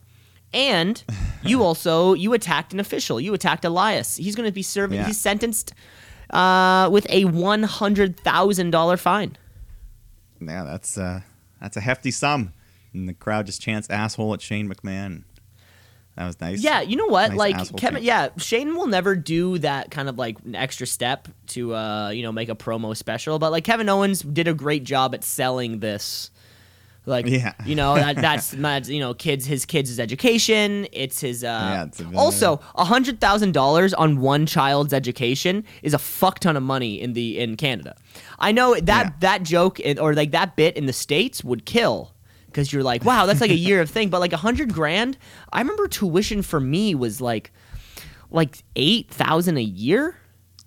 And 0.56 1.04
you 1.42 1.62
also 1.62 2.14
you 2.14 2.32
attacked 2.32 2.72
an 2.72 2.80
official. 2.80 3.20
You 3.20 3.34
attacked 3.34 3.64
Elias. 3.64 4.16
He's 4.16 4.34
going 4.34 4.48
to 4.48 4.52
be 4.52 4.62
serving. 4.62 4.98
Yeah. 4.98 5.06
He's 5.06 5.20
sentenced 5.20 5.74
uh, 6.30 6.88
with 6.90 7.06
a 7.10 7.26
one 7.26 7.62
hundred 7.62 8.18
thousand 8.18 8.70
dollar 8.70 8.96
fine. 8.96 9.36
Yeah, 10.40 10.64
that's 10.64 10.98
uh, 10.98 11.20
that's 11.60 11.76
a 11.76 11.80
hefty 11.80 12.10
sum. 12.10 12.52
And 12.92 13.08
the 13.08 13.14
crowd 13.14 13.46
just 13.46 13.60
chants 13.60 13.90
asshole 13.90 14.32
at 14.34 14.40
Shane 14.40 14.68
McMahon. 14.68 15.24
That 16.16 16.26
was 16.26 16.40
nice. 16.40 16.62
Yeah, 16.62 16.80
you 16.80 16.96
know 16.96 17.06
what? 17.06 17.34
Nice 17.34 17.38
like 17.38 17.76
Kevin, 17.76 18.02
yeah, 18.02 18.30
Shane 18.38 18.74
will 18.74 18.86
never 18.86 19.14
do 19.14 19.58
that 19.58 19.90
kind 19.90 20.08
of 20.08 20.16
like 20.16 20.38
extra 20.54 20.86
step 20.86 21.28
to 21.48 21.74
uh, 21.74 22.08
you 22.08 22.22
know 22.22 22.32
make 22.32 22.48
a 22.48 22.54
promo 22.54 22.96
special, 22.96 23.38
but 23.38 23.52
like 23.52 23.64
Kevin 23.64 23.88
Owens 23.88 24.22
did 24.22 24.48
a 24.48 24.54
great 24.54 24.84
job 24.84 25.14
at 25.14 25.22
selling 25.22 25.80
this. 25.80 26.30
Like, 27.06 27.26
Yeah. 27.26 27.54
you 27.64 27.74
know, 27.76 27.94
that, 27.94 28.16
that's, 28.26 28.50
that's 28.50 28.88
you 28.88 28.98
know, 29.00 29.14
kids, 29.14 29.46
his 29.46 29.64
kids' 29.64 29.98
education. 30.00 30.86
It's 30.92 31.20
his. 31.20 31.44
Uh, 31.44 31.46
Yeah, 31.46 31.84
it's 31.84 32.00
a- 32.00 32.10
also, 32.16 32.60
a 32.74 32.84
hundred 32.84 33.20
thousand 33.20 33.52
dollars 33.52 33.94
on 33.94 34.20
one 34.20 34.44
child's 34.46 34.92
education 34.92 35.64
is 35.82 35.94
a 35.94 35.98
fuck 35.98 36.40
ton 36.40 36.56
of 36.56 36.62
money 36.62 37.00
in 37.00 37.12
the 37.12 37.38
in 37.38 37.56
Canada. 37.56 37.94
I 38.38 38.52
know 38.52 38.74
that 38.74 39.06
Yeah. 39.06 39.10
that 39.20 39.42
joke 39.44 39.80
or 40.00 40.14
like 40.14 40.32
that 40.32 40.56
bit 40.56 40.76
in 40.76 40.86
the 40.86 40.92
states 40.92 41.42
would 41.44 41.64
kill 41.64 42.12
because 42.46 42.72
you're 42.72 42.82
like, 42.82 43.04
wow, 43.04 43.24
that's 43.26 43.40
like 43.40 43.50
a 43.50 43.54
year 43.56 43.80
of 43.80 43.88
thing. 43.90 44.08
But 44.08 44.20
like 44.20 44.32
a 44.32 44.38
hundred 44.38 44.72
grand, 44.74 45.16
I 45.52 45.60
remember 45.60 45.86
tuition 45.88 46.42
for 46.42 46.58
me 46.60 46.94
was 46.94 47.20
like 47.20 47.52
like 48.30 48.64
eight 48.74 49.10
thousand 49.10 49.58
a 49.58 49.62
year. 49.62 50.16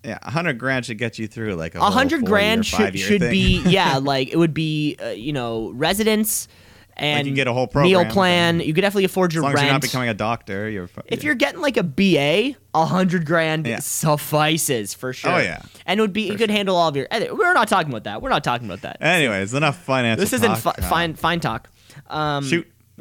Yeah, 0.04 0.18
a 0.22 0.32
hundred 0.32 0.58
grand 0.58 0.86
should 0.86 0.98
get 0.98 1.20
you 1.20 1.28
through 1.28 1.56
like 1.56 1.76
a 1.76 1.80
hundred 1.80 1.84
whole 1.84 1.92
hundred 1.94 2.20
four-year, 2.22 2.30
grand 2.30 2.66
should 2.66 2.98
should 3.00 3.22
thing. 3.22 3.32
be 3.32 3.62
yeah, 3.66 3.98
like 4.02 4.30
it 4.30 4.38
would 4.38 4.54
be 4.54 4.96
uh, 5.04 5.10
you 5.10 5.34
know 5.34 5.72
residence 5.72 6.48
and 6.96 7.26
you 7.28 7.34
get 7.34 7.48
a 7.48 7.54
whole 7.54 7.70
meal 7.76 8.04
plan. 8.06 8.60
You 8.60 8.74
could 8.74 8.82
definitely 8.82 9.06
afford 9.06 9.32
As 9.32 9.36
your 9.36 9.44
long 9.44 9.54
rent. 9.54 9.60
as 9.60 9.64
you're 9.66 9.74
not 9.74 9.82
becoming 9.82 10.10
a 10.10 10.14
doctor, 10.14 10.70
you're. 10.70 10.90
if 11.06 11.20
yeah. 11.24 11.28
you're 11.28 11.36
getting 11.36 11.62
like 11.62 11.78
a 11.78 11.84
BA, 11.84 12.58
a 12.74 12.86
hundred 12.86 13.26
grand 13.26 13.66
Yeah. 13.68 13.80
suffices 13.80 14.94
for 14.94 15.14
sure. 15.14 15.32
Oh, 15.32 15.38
yeah. 15.38 15.62
and 15.86 15.98
it 16.00 16.02
would 16.02 16.12
be 16.14 16.24
you 16.24 16.36
could 16.36 16.50
handle 16.50 16.76
all 16.76 16.90
of 16.90 16.96
your. 16.98 17.08
We're 17.12 17.54
not 17.54 17.68
talking 17.70 17.90
about 17.90 18.04
that. 18.04 18.22
We're 18.22 18.30
not 18.30 18.44
talking 18.44 18.68
about 18.68 18.82
that. 18.82 18.98
Anyways, 19.02 19.54
enough 19.54 19.78
financial. 19.84 20.20
this 20.22 20.34
isn't 20.34 20.50
talk. 20.56 20.76
fi- 20.78 20.84
Uh, 20.86 20.90
fine 20.90 21.14
fine 21.16 21.40
talk. 21.40 21.70
Um, 22.10 22.44
Shoot, 22.46 22.68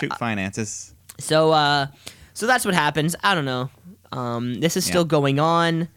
shoot 0.00 0.12
finances. 0.18 0.94
So 1.18 1.52
uh 1.52 1.86
so 2.34 2.46
that's 2.46 2.64
what 2.64 2.74
happens. 2.74 3.14
I 3.22 3.34
don't 3.34 3.44
know. 3.44 3.70
Um 4.12 4.54
this 4.54 4.76
is 4.76 4.84
still 4.84 5.02
Yeah. 5.02 5.08
going 5.08 5.38
on. 5.38 5.88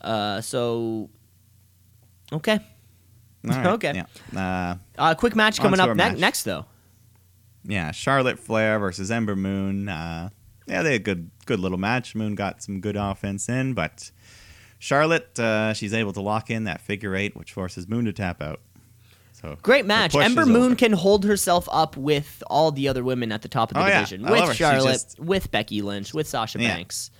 Uh 0.00 0.40
so 0.40 1.10
okay. 2.32 2.60
Right, 3.42 3.66
Okay. 3.74 4.04
Yeah. 4.34 4.38
Uh, 4.38 4.76
Uh 4.98 5.14
quick 5.14 5.34
match 5.34 5.60
coming 5.60 5.80
up 5.80 5.96
ne- 5.96 6.14
next 6.18 6.42
though. 6.44 6.66
yeah, 7.64 7.90
Charlotte 7.90 8.38
Flair 8.38 8.78
versus 8.78 9.10
Ember 9.10 9.36
Moon. 9.36 9.88
Uh, 9.88 10.30
yeah, 10.66 10.82
they 10.82 10.92
had 10.92 11.00
a 11.00 11.04
good, 11.04 11.30
good 11.46 11.58
little 11.60 11.78
match. 11.78 12.14
Moon 12.14 12.34
got 12.34 12.62
some 12.62 12.80
good 12.80 12.96
offense 12.96 13.48
in, 13.48 13.74
but 13.74 14.10
Charlotte, 14.78 15.38
uh, 15.38 15.72
she's 15.74 15.92
able 15.92 16.12
to 16.12 16.20
lock 16.20 16.48
in 16.50 16.64
that 16.64 16.80
figure 16.80 17.14
eight, 17.16 17.36
which 17.36 17.52
forces 17.52 17.88
Moon 17.88 18.04
to 18.04 18.12
tap 18.12 18.40
out. 18.40 18.60
So 19.32 19.56
Great 19.62 19.86
match. 19.86 20.14
Ember 20.14 20.44
Moon 20.46 20.62
over. 20.66 20.74
can 20.74 20.92
hold 20.92 21.24
herself 21.24 21.66
up 21.72 21.96
with 21.96 22.42
all 22.46 22.72
the 22.72 22.88
other 22.88 23.02
women 23.02 23.32
at 23.32 23.40
the 23.42 23.48
top 23.48 23.70
of 23.70 23.74
the 23.76 23.82
Oh, 23.84 23.86
division. 23.88 24.22
Love 24.22 24.48
With 24.48 24.56
Charlotte, 24.56 24.92
just- 24.92 25.18
with 25.18 25.50
Becky 25.50 25.80
Lynch, 25.82 26.12
with 26.14 26.28
Sasha 26.28 26.60
Yeah. 26.60 26.76
Banks. 26.76 27.10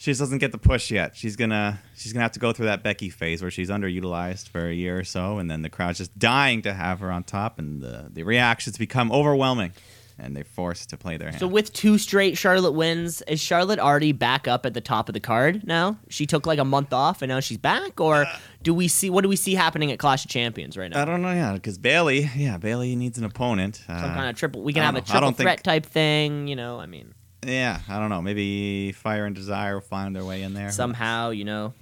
She 0.00 0.10
just 0.12 0.18
doesn't 0.18 0.38
get 0.38 0.50
the 0.50 0.56
push 0.56 0.90
yet. 0.90 1.14
She's 1.14 1.36
gonna 1.36 1.78
she's 1.94 2.14
gonna 2.14 2.22
have 2.22 2.32
to 2.32 2.40
go 2.40 2.52
through 2.54 2.66
that 2.66 2.82
Becky 2.82 3.10
phase 3.10 3.42
where 3.42 3.50
she's 3.50 3.68
underutilized 3.68 4.48
for 4.48 4.66
a 4.66 4.72
year 4.72 4.98
or 4.98 5.04
so, 5.04 5.36
and 5.36 5.50
then 5.50 5.60
the 5.60 5.68
crowd's 5.68 5.98
just 5.98 6.18
dying 6.18 6.62
to 6.62 6.72
have 6.72 7.00
her 7.00 7.12
on 7.12 7.22
top, 7.22 7.58
and 7.58 7.82
the 7.82 8.08
the 8.10 8.22
reactions 8.22 8.78
become 8.78 9.12
overwhelming, 9.12 9.72
and 10.18 10.34
they're 10.34 10.44
forced 10.44 10.88
to 10.88 10.96
play 10.96 11.18
their 11.18 11.28
hand. 11.28 11.40
So 11.40 11.46
with 11.46 11.74
two 11.74 11.98
straight 11.98 12.38
Charlotte 12.38 12.72
wins, 12.72 13.20
is 13.28 13.40
Charlotte 13.42 13.78
already 13.78 14.12
back 14.12 14.48
up 14.48 14.64
at 14.64 14.72
the 14.72 14.80
top 14.80 15.10
of 15.10 15.12
the 15.12 15.20
card 15.20 15.66
now? 15.66 15.98
She 16.08 16.24
took 16.24 16.46
like 16.46 16.58
a 16.58 16.64
month 16.64 16.94
off 16.94 17.20
and 17.20 17.28
now 17.28 17.40
she's 17.40 17.58
back, 17.58 18.00
or 18.00 18.24
do 18.62 18.72
we 18.72 18.88
see 18.88 19.10
what 19.10 19.20
do 19.20 19.28
we 19.28 19.36
see 19.36 19.54
happening 19.54 19.92
at 19.92 19.98
Clash 19.98 20.24
of 20.24 20.30
Champions 20.30 20.78
right 20.78 20.90
now? 20.90 21.02
I 21.02 21.04
don't 21.04 21.20
know, 21.20 21.32
yeah, 21.34 21.52
because 21.52 21.76
Bayley, 21.76 22.30
yeah, 22.34 22.56
Bayley 22.56 22.96
needs 22.96 23.18
an 23.18 23.24
opponent. 23.24 23.84
Uh, 23.86 24.00
Some 24.00 24.14
kind 24.14 24.30
of 24.30 24.36
triple. 24.36 24.62
We 24.62 24.72
can 24.72 24.82
have 24.82 24.94
a 24.94 25.00
know. 25.00 25.04
Triple 25.04 25.20
don't 25.20 25.36
think- 25.36 25.44
threat 25.44 25.62
type 25.62 25.84
thing, 25.84 26.48
you 26.48 26.56
know. 26.56 26.80
I 26.80 26.86
mean, 26.86 27.12
yeah, 27.44 27.80
I 27.88 27.98
don't 27.98 28.10
know. 28.10 28.20
Maybe 28.22 28.92
Fire 28.92 29.24
and 29.24 29.34
Desire 29.34 29.74
will 29.74 29.80
find 29.80 30.14
their 30.14 30.24
way 30.24 30.42
in 30.42 30.54
there 30.54 30.70
somehow, 30.70 31.30
you 31.30 31.44
know. 31.44 31.74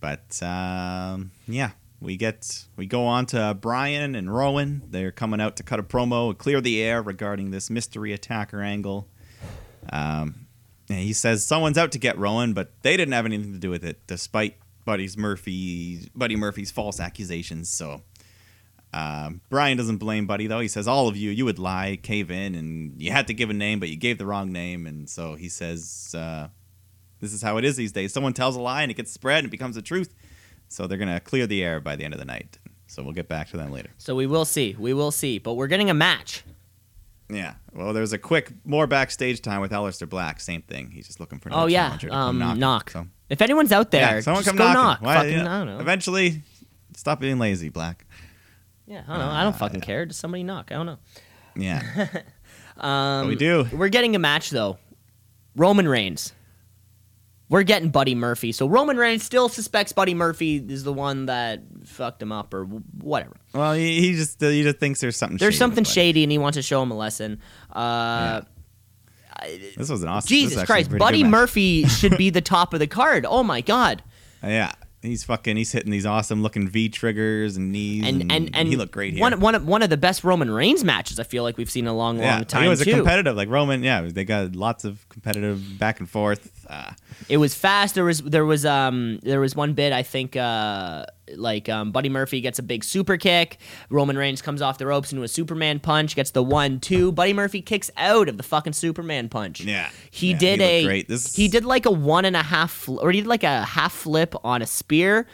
But 0.00 0.42
um, 0.42 1.30
yeah, 1.46 1.70
we 2.00 2.16
get 2.16 2.64
we 2.76 2.86
go 2.86 3.06
on 3.06 3.26
to 3.26 3.56
Bryan 3.60 4.14
and 4.14 4.34
Rowan. 4.34 4.82
They're 4.88 5.12
coming 5.12 5.40
out 5.40 5.56
to 5.56 5.62
cut 5.62 5.78
a 5.78 5.82
promo, 5.82 6.36
clear 6.36 6.60
the 6.60 6.82
air 6.82 7.02
regarding 7.02 7.50
this 7.50 7.70
mystery 7.70 8.12
attacker 8.12 8.62
angle. 8.62 9.08
Um, 9.92 10.46
and 10.88 10.98
he 10.98 11.12
says 11.12 11.44
someone's 11.44 11.78
out 11.78 11.92
to 11.92 11.98
get 11.98 12.18
Rowan, 12.18 12.52
but 12.52 12.72
they 12.82 12.96
didn't 12.96 13.12
have 13.12 13.26
anything 13.26 13.52
to 13.52 13.58
do 13.58 13.70
with 13.70 13.84
it, 13.84 14.06
despite 14.06 14.56
Buddy's 14.84 15.16
Murphy 15.16 16.10
Buddy 16.14 16.36
Murphy's 16.36 16.70
false 16.70 16.98
accusations. 16.98 17.68
So. 17.68 18.02
Um, 18.92 19.40
Bryan 19.50 19.76
doesn't 19.76 19.98
blame 19.98 20.26
Buddy 20.26 20.46
though. 20.48 20.60
He 20.60 20.68
says 20.68 20.88
all 20.88 21.06
of 21.08 21.16
you, 21.16 21.30
you 21.30 21.44
would 21.44 21.58
lie, 21.58 21.98
cave 22.02 22.30
in, 22.30 22.54
and 22.54 23.00
you 23.00 23.12
had 23.12 23.26
to 23.28 23.34
give 23.34 23.48
a 23.50 23.54
name, 23.54 23.78
but 23.80 23.88
you 23.88 23.96
gave 23.96 24.18
the 24.18 24.26
wrong 24.26 24.50
name. 24.52 24.86
And 24.86 25.08
so 25.08 25.34
he 25.36 25.48
says, 25.48 26.14
uh, 26.18 26.48
this 27.20 27.32
is 27.32 27.42
how 27.42 27.56
it 27.58 27.64
is 27.64 27.76
these 27.76 27.92
days. 27.92 28.12
Someone 28.12 28.32
tells 28.32 28.56
a 28.56 28.60
lie 28.60 28.82
and 28.82 28.90
it 28.90 28.94
gets 28.94 29.12
spread 29.12 29.38
and 29.38 29.46
it 29.46 29.50
becomes 29.50 29.76
the 29.76 29.82
truth. 29.82 30.14
So 30.68 30.86
they're 30.86 30.98
gonna 30.98 31.20
clear 31.20 31.46
the 31.46 31.62
air 31.62 31.80
by 31.80 31.96
the 31.96 32.04
end 32.04 32.14
of 32.14 32.18
the 32.20 32.26
night. 32.26 32.58
So 32.86 33.02
we'll 33.04 33.12
get 33.12 33.28
back 33.28 33.48
to 33.50 33.56
them 33.56 33.70
later. 33.70 33.90
So 33.98 34.16
we 34.16 34.26
will 34.26 34.44
see. 34.44 34.74
We 34.78 34.92
will 34.92 35.12
see. 35.12 35.38
But 35.38 35.54
we're 35.54 35.68
getting 35.68 35.90
a 35.90 35.94
match. 35.94 36.42
Yeah. 37.28 37.54
Well, 37.72 37.92
there's 37.92 38.12
a 38.12 38.18
quick 38.18 38.52
more 38.64 38.88
backstage 38.88 39.40
time 39.40 39.60
with 39.60 39.70
Aleister 39.70 40.08
Black. 40.08 40.40
Same 40.40 40.62
thing. 40.62 40.90
He's 40.90 41.06
just 41.06 41.20
looking 41.20 41.38
for. 41.38 41.48
Another 41.50 41.62
Oh 41.62 41.66
yeah, 41.66 41.84
challenger 41.86 42.06
to 42.08 42.12
come 42.12 42.28
um, 42.28 42.38
knock. 42.40 42.58
knock. 42.58 42.90
So, 42.90 43.06
If 43.28 43.40
anyone's 43.40 43.70
out 43.70 43.92
there, 43.92 44.16
yeah, 44.16 44.20
someone 44.20 44.42
just 44.42 44.56
come 44.56 44.66
go 44.66 44.72
knock. 44.72 45.00
Why- 45.02 45.14
Fucking, 45.14 45.30
yeah. 45.32 45.54
I 45.54 45.58
don't 45.58 45.66
know. 45.68 45.78
Eventually, 45.78 46.42
stop 46.96 47.20
being 47.20 47.38
lazy, 47.38 47.68
Black. 47.68 48.04
Yeah, 48.86 49.02
I 49.06 49.16
don't 49.16 49.26
know. 49.26 49.32
I 49.32 49.42
don't 49.44 49.54
Uh, 49.54 49.58
fucking 49.58 49.80
care. 49.80 50.06
Does 50.06 50.16
somebody 50.16 50.42
knock. 50.42 50.70
I 50.72 50.74
don't 50.74 50.86
know. 50.86 50.98
Yeah. 51.56 52.08
Um, 52.76 53.28
we 53.28 53.34
do. 53.34 53.66
We're 53.72 53.90
getting 53.90 54.16
a 54.16 54.18
match 54.18 54.48
though. 54.48 54.78
Roman 55.54 55.86
Reigns. 55.86 56.32
We're 57.50 57.62
getting 57.64 57.90
Buddy 57.90 58.14
Murphy. 58.14 58.52
So 58.52 58.66
Roman 58.66 58.96
Reigns 58.96 59.22
still 59.22 59.50
suspects 59.50 59.92
Buddy 59.92 60.14
Murphy 60.14 60.56
is 60.66 60.82
the 60.82 60.92
one 60.92 61.26
that 61.26 61.60
fucked 61.84 62.22
him 62.22 62.32
up 62.32 62.54
or 62.54 62.64
whatever. 62.64 63.36
well, 63.52 63.74
he, 63.74 64.00
he 64.00 64.14
just 64.14 64.40
he 64.40 64.62
just 64.62 64.78
thinks 64.78 65.00
there's 65.02 65.16
something. 65.16 65.36
There's 65.36 65.52
shady 65.54 65.58
something 65.58 65.84
shady 65.84 66.22
and 66.22 66.32
he 66.32 66.38
wants 66.38 66.56
to 66.56 66.62
show 66.62 66.82
him 66.82 66.90
a 66.90 66.96
lesson. 66.96 67.40
Uh, 67.70 68.42
This 69.76 69.90
was 69.90 70.02
an 70.02 70.08
awesome. 70.08 70.28
Jesus 70.28 70.56
was 70.56 70.64
Christ, 70.64 70.96
Buddy. 70.96 71.22
Murphy 71.22 71.84
should 71.86 72.16
be 72.16 72.30
the 72.30 72.40
top 72.54 72.72
of 72.72 72.80
the 72.80 72.86
card. 72.86 73.26
Oh 73.28 73.42
my 73.42 73.60
god. 73.60 74.02
Yeah. 74.42 74.72
He's 75.02 75.24
fucking. 75.24 75.56
He's 75.56 75.72
hitting 75.72 75.90
these 75.90 76.04
awesome 76.04 76.42
looking 76.42 76.68
V 76.68 76.90
triggers 76.90 77.56
and 77.56 77.72
knees, 77.72 78.06
And 78.06 78.30
and 78.30 78.50
and 78.54 78.68
he 78.68 78.76
looked 78.76 78.92
great 78.92 79.14
here. 79.14 79.22
One 79.22 79.40
one 79.40 79.54
of, 79.54 79.66
one 79.66 79.82
of 79.82 79.88
the 79.88 79.96
best 79.96 80.24
Roman 80.24 80.50
Reigns 80.50 80.84
matches 80.84 81.18
I 81.18 81.22
feel 81.22 81.42
like 81.42 81.56
we've 81.56 81.70
seen 81.70 81.86
in 81.86 81.88
a 81.88 81.96
long 81.96 82.18
long 82.18 82.26
yeah, 82.26 82.44
time 82.44 82.64
he 82.64 82.68
was 82.68 82.82
too. 82.82 82.90
a 82.90 82.94
competitive 82.96 83.34
like 83.34 83.48
Roman. 83.48 83.82
Yeah, 83.82 84.02
they 84.02 84.24
got 84.24 84.54
lots 84.54 84.84
of 84.84 85.08
competitive 85.08 85.78
back 85.78 86.00
and 86.00 86.08
forth. 86.08 86.59
Uh, 86.70 86.92
It 87.28 87.36
was 87.38 87.54
fast. 87.54 87.94
There 87.96 88.04
was 88.04 88.20
there 88.22 88.44
was 88.44 88.64
um 88.64 89.18
there 89.22 89.40
was 89.40 89.56
one 89.56 89.72
bit 89.74 89.92
I 89.92 90.02
think 90.04 90.36
uh 90.36 91.04
like 91.36 91.68
um, 91.68 91.92
Buddy 91.92 92.08
Murphy 92.08 92.40
gets 92.40 92.58
a 92.58 92.62
big 92.62 92.82
super 92.84 93.16
kick. 93.16 93.58
Roman 93.88 94.16
Reigns 94.18 94.42
comes 94.42 94.60
off 94.62 94.78
the 94.78 94.86
ropes 94.86 95.12
into 95.12 95.22
a 95.24 95.28
Superman 95.28 95.78
punch, 95.80 96.16
gets 96.16 96.30
the 96.32 96.42
one 96.42 96.80
two. 96.80 97.12
Buddy 97.12 97.32
Murphy 97.32 97.60
kicks 97.62 97.90
out 97.96 98.28
of 98.28 98.36
the 98.36 98.42
fucking 98.42 98.72
Superman 98.72 99.28
punch. 99.28 99.60
Yeah. 99.60 99.90
he 100.10 100.32
Yeah, 100.32 100.38
did 100.38 100.60
he 100.60 100.64
a 100.66 100.84
great. 100.84 101.08
This- 101.08 101.34
he 101.36 101.48
did 101.48 101.64
like 101.64 101.86
a 101.86 101.90
one 101.92 102.24
and 102.24 102.36
a 102.36 102.42
half 102.42 102.88
or 102.88 103.10
he 103.12 103.20
did 103.20 103.26
like 103.28 103.44
a 103.44 103.62
half 103.64 103.92
flip 103.92 104.34
on 104.44 104.62
a 104.62 104.66
spear. 104.66 105.26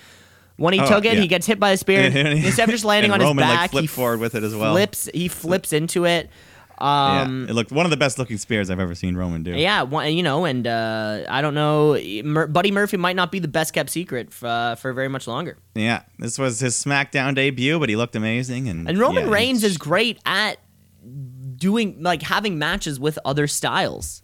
When 0.58 0.72
he 0.72 0.80
Oh, 0.80 0.86
took 0.88 1.04
it, 1.04 1.14
yeah. 1.14 1.20
he 1.20 1.26
gets 1.28 1.46
hit 1.46 1.60
by 1.60 1.72
the 1.72 1.76
spear. 1.76 2.00
Instead 2.14 2.64
of 2.68 2.70
just 2.72 2.84
landing 2.84 3.12
And 3.12 3.20
on 3.22 3.28
Roman, 3.28 3.44
his 3.46 3.54
back, 3.56 3.70
flipped 3.72 3.82
he 3.82 3.86
forward 3.88 4.20
with 4.20 4.34
it 4.34 4.42
as 4.42 4.54
well. 4.54 4.72
Flips 4.72 5.08
he 5.12 5.28
flips 5.28 5.72
into 5.74 6.06
it. 6.06 6.30
Um, 6.78 7.44
yeah, 7.44 7.50
it 7.50 7.54
looked 7.54 7.72
one 7.72 7.86
of 7.86 7.90
the 7.90 7.96
best 7.96 8.18
looking 8.18 8.36
spears 8.38 8.68
I've 8.70 8.80
ever 8.80 8.94
seen 8.94 9.16
Roman 9.16 9.42
do. 9.42 9.52
yeah, 9.52 9.82
one, 9.82 10.12
you 10.14 10.22
know, 10.22 10.44
and 10.44 10.66
uh, 10.66 11.24
I 11.28 11.40
don't 11.42 11.54
know. 11.54 11.98
Mur- 12.24 12.46
Buddy 12.48 12.70
Murphy 12.70 12.96
might 12.96 13.16
not 13.16 13.32
be 13.32 13.38
the 13.38 13.48
best 13.48 13.72
kept 13.72 13.90
secret 13.90 14.28
f- 14.28 14.44
uh, 14.44 14.74
for 14.74 14.92
very 14.92 15.08
much 15.08 15.26
longer. 15.26 15.56
Yeah, 15.74 16.02
this 16.18 16.38
was 16.38 16.60
his 16.60 16.74
SmackDown 16.74 17.34
debut, 17.34 17.78
but 17.78 17.88
he 17.88 17.96
looked 17.96 18.14
amazing. 18.16 18.68
And 18.68 18.88
And 18.88 18.98
Roman 18.98 19.24
yeah, 19.26 19.32
Reigns 19.32 19.64
is 19.64 19.78
great 19.78 20.18
at 20.26 20.58
doing 21.56 22.02
like 22.02 22.22
having 22.22 22.58
matches 22.58 23.00
with 23.00 23.18
other 23.24 23.46
styles. 23.46 24.22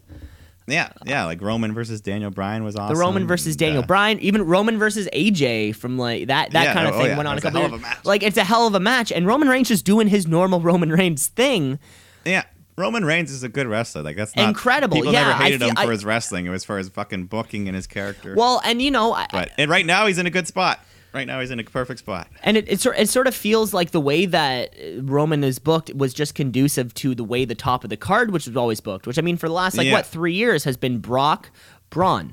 yeah, 0.67 0.93
yeah, 1.07 1.25
like 1.25 1.41
Roman 1.41 1.73
versus 1.75 2.01
Daniel 2.01 2.31
Bryan 2.31 2.63
was 2.65 2.77
awesome. 2.77 2.95
The 2.95 3.01
Roman 3.01 3.27
versus 3.27 3.57
Daniel 3.57 3.83
uh, 3.83 3.87
Bryan, 3.87 4.19
even 4.21 4.43
Roman 4.43 4.79
versus 4.79 5.09
AJ 5.13 5.75
from 5.77 5.99
like 5.99 6.27
that 6.29 6.51
that 6.53 6.65
Yeah, 6.65 6.75
kind 6.75 6.87
of 6.89 6.95
oh, 6.95 6.99
thing 6.99 7.07
yeah, 7.09 7.17
went 7.17 7.29
on 7.29 7.37
a 7.37 7.39
a 7.39 7.41
couple 7.41 7.61
hell 7.63 7.75
of 7.75 7.81
a 7.81 7.83
match. 7.83 8.05
Like 8.05 8.23
it's 8.23 8.37
a 8.37 8.45
hell 8.45 8.67
of 8.67 8.75
a 8.75 8.81
match, 8.81 9.11
and 9.11 9.27
Roman 9.27 9.49
Reigns 9.49 9.69
just 9.69 9.85
doing 9.85 10.09
his 10.09 10.27
normal 10.27 10.61
Roman 10.61 10.91
Reigns 10.91 11.27
thing. 11.29 11.79
Yeah, 12.25 12.45
Roman 12.77 13.05
Reigns 13.05 13.31
is 13.31 13.43
a 13.43 13.49
good 13.49 13.67
wrestler. 13.67 14.03
Like 14.03 14.17
that's 14.17 14.35
not 14.37 14.49
Incredible. 14.49 14.97
People 14.97 15.13
Yeah, 15.13 15.25
never 15.29 15.33
I 15.43 15.45
hated 15.45 15.61
feel- 15.61 15.69
him 15.71 15.77
for 15.77 15.83
I- 15.83 15.91
his 15.93 16.05
wrestling. 16.05 16.47
It 16.47 16.51
was 16.51 16.65
for 16.65 16.79
his 16.79 16.89
fucking 16.89 17.27
booking 17.27 17.69
and 17.69 17.75
his 17.77 17.87
character. 17.87 18.35
Well, 18.37 18.61
and 18.65 18.81
you 18.81 18.91
know, 18.91 19.13
I, 19.13 19.27
but 19.31 19.51
and 19.59 19.71
right 19.71 19.85
now 19.87 20.07
he's 20.07 20.19
in 20.19 20.27
a 20.27 20.31
good 20.31 20.47
spot. 20.47 20.81
Right 21.15 21.27
now 21.27 21.41
he's 21.41 21.51
in 21.51 21.61
a 21.61 21.65
perfect 21.65 21.99
spot. 21.99 22.27
And 22.43 22.57
it, 22.57 22.65
it, 22.71 22.81
sort, 22.81 22.99
it 22.99 23.07
sort 23.07 23.27
of 23.27 23.35
feels 23.35 23.75
like 23.75 23.91
the 23.91 24.01
way 24.01 24.25
that 24.25 24.75
Roman 25.01 25.45
is 25.45 25.59
booked 25.59 25.93
was 25.95 26.15
just 26.15 26.35
conducive 26.35 26.95
to 26.95 27.15
the 27.15 27.23
way 27.23 27.45
the 27.45 27.55
top 27.55 27.85
of 27.85 27.91
the 27.91 27.99
card, 27.99 28.31
which 28.31 28.47
was 28.47 28.57
always 28.57 28.81
booked, 28.81 29.07
which 29.07 29.19
I 29.19 29.21
mean, 29.21 29.37
for 29.37 29.47
the 29.47 29.53
last, 29.53 29.77
like, 29.77 29.89
Yeah. 29.89 29.93
what, 29.93 30.07
three 30.07 30.33
years 30.33 30.65
has 30.65 30.79
been 30.79 31.01
Brock, 31.01 31.51
Braun, 31.91 32.33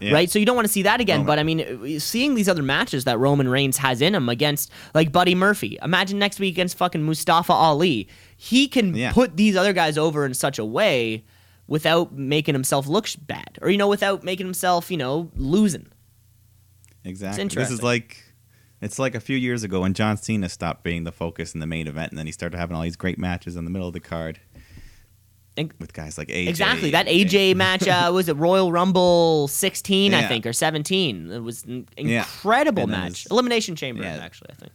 Yeah. 0.00 0.12
right? 0.12 0.28
So 0.28 0.40
you 0.40 0.44
don't 0.44 0.56
want 0.56 0.66
to 0.66 0.72
see 0.72 0.82
that 0.82 1.00
again. 1.00 1.18
Roman. 1.20 1.26
But 1.28 1.38
I 1.38 1.42
mean, 1.44 2.00
seeing 2.00 2.34
these 2.34 2.48
other 2.48 2.64
matches 2.64 3.04
that 3.04 3.20
Roman 3.20 3.46
Reigns 3.48 3.76
has 3.76 4.02
in 4.02 4.16
him 4.16 4.28
against, 4.28 4.72
like, 4.92 5.12
Buddy 5.12 5.36
Murphy. 5.36 5.78
Imagine 5.84 6.18
next 6.18 6.40
week 6.40 6.54
against 6.54 6.76
fucking 6.76 7.04
Mustafa 7.04 7.52
Ali. 7.52 8.08
He 8.44 8.66
can 8.66 8.94
Yeah. 8.96 9.12
put 9.12 9.36
these 9.36 9.54
other 9.54 9.72
guys 9.72 9.96
over 9.96 10.26
in 10.26 10.34
such 10.34 10.58
a 10.58 10.64
way 10.64 11.24
without 11.68 12.12
making 12.12 12.54
himself 12.56 12.88
look 12.88 13.06
bad 13.24 13.56
or, 13.62 13.70
you 13.70 13.78
know, 13.78 13.86
without 13.86 14.24
making 14.24 14.46
himself, 14.46 14.90
you 14.90 14.96
know, 14.96 15.30
losing. 15.36 15.86
Exactly. 17.04 17.44
This 17.46 17.70
is 17.70 17.82
like 17.84 18.22
it's 18.80 18.98
like 18.98 19.14
a 19.14 19.20
few 19.20 19.36
years 19.36 19.62
ago 19.62 19.82
when 19.82 19.94
John 19.94 20.16
Cena 20.16 20.48
stopped 20.48 20.82
being 20.82 21.04
the 21.04 21.12
focus 21.12 21.54
in 21.54 21.60
the 21.60 21.68
main 21.68 21.86
event, 21.86 22.10
and 22.10 22.18
then 22.18 22.26
he 22.26 22.32
started 22.32 22.56
having 22.58 22.76
all 22.76 22.82
these 22.82 22.96
great 22.96 23.16
matches 23.16 23.54
in 23.54 23.64
the 23.64 23.70
middle 23.70 23.86
of 23.86 23.94
the 23.94 24.00
card 24.00 24.40
And- 25.56 25.72
with 25.78 25.92
guys 25.92 26.18
like 26.18 26.26
AJ. 26.28 26.48
Exactly. 26.48 26.90
That 26.90 27.06
AJ 27.06 27.54
match 27.54 27.86
uh, 27.86 28.10
was 28.12 28.28
it 28.28 28.36
Royal 28.36 28.72
Rumble 28.72 29.46
16, 29.46 30.14
I 30.14 30.26
think, 30.26 30.46
or 30.46 30.52
17. 30.52 31.30
It 31.30 31.38
was 31.44 31.62
an 31.62 31.86
incredible 31.96 32.88
then 32.88 32.90
match. 33.02 33.26
Elimination 33.30 33.76
Chamber, 33.76 34.02
Yeah. 34.02 34.16
actually, 34.16 34.50
I 34.50 34.54
think. 34.54 34.72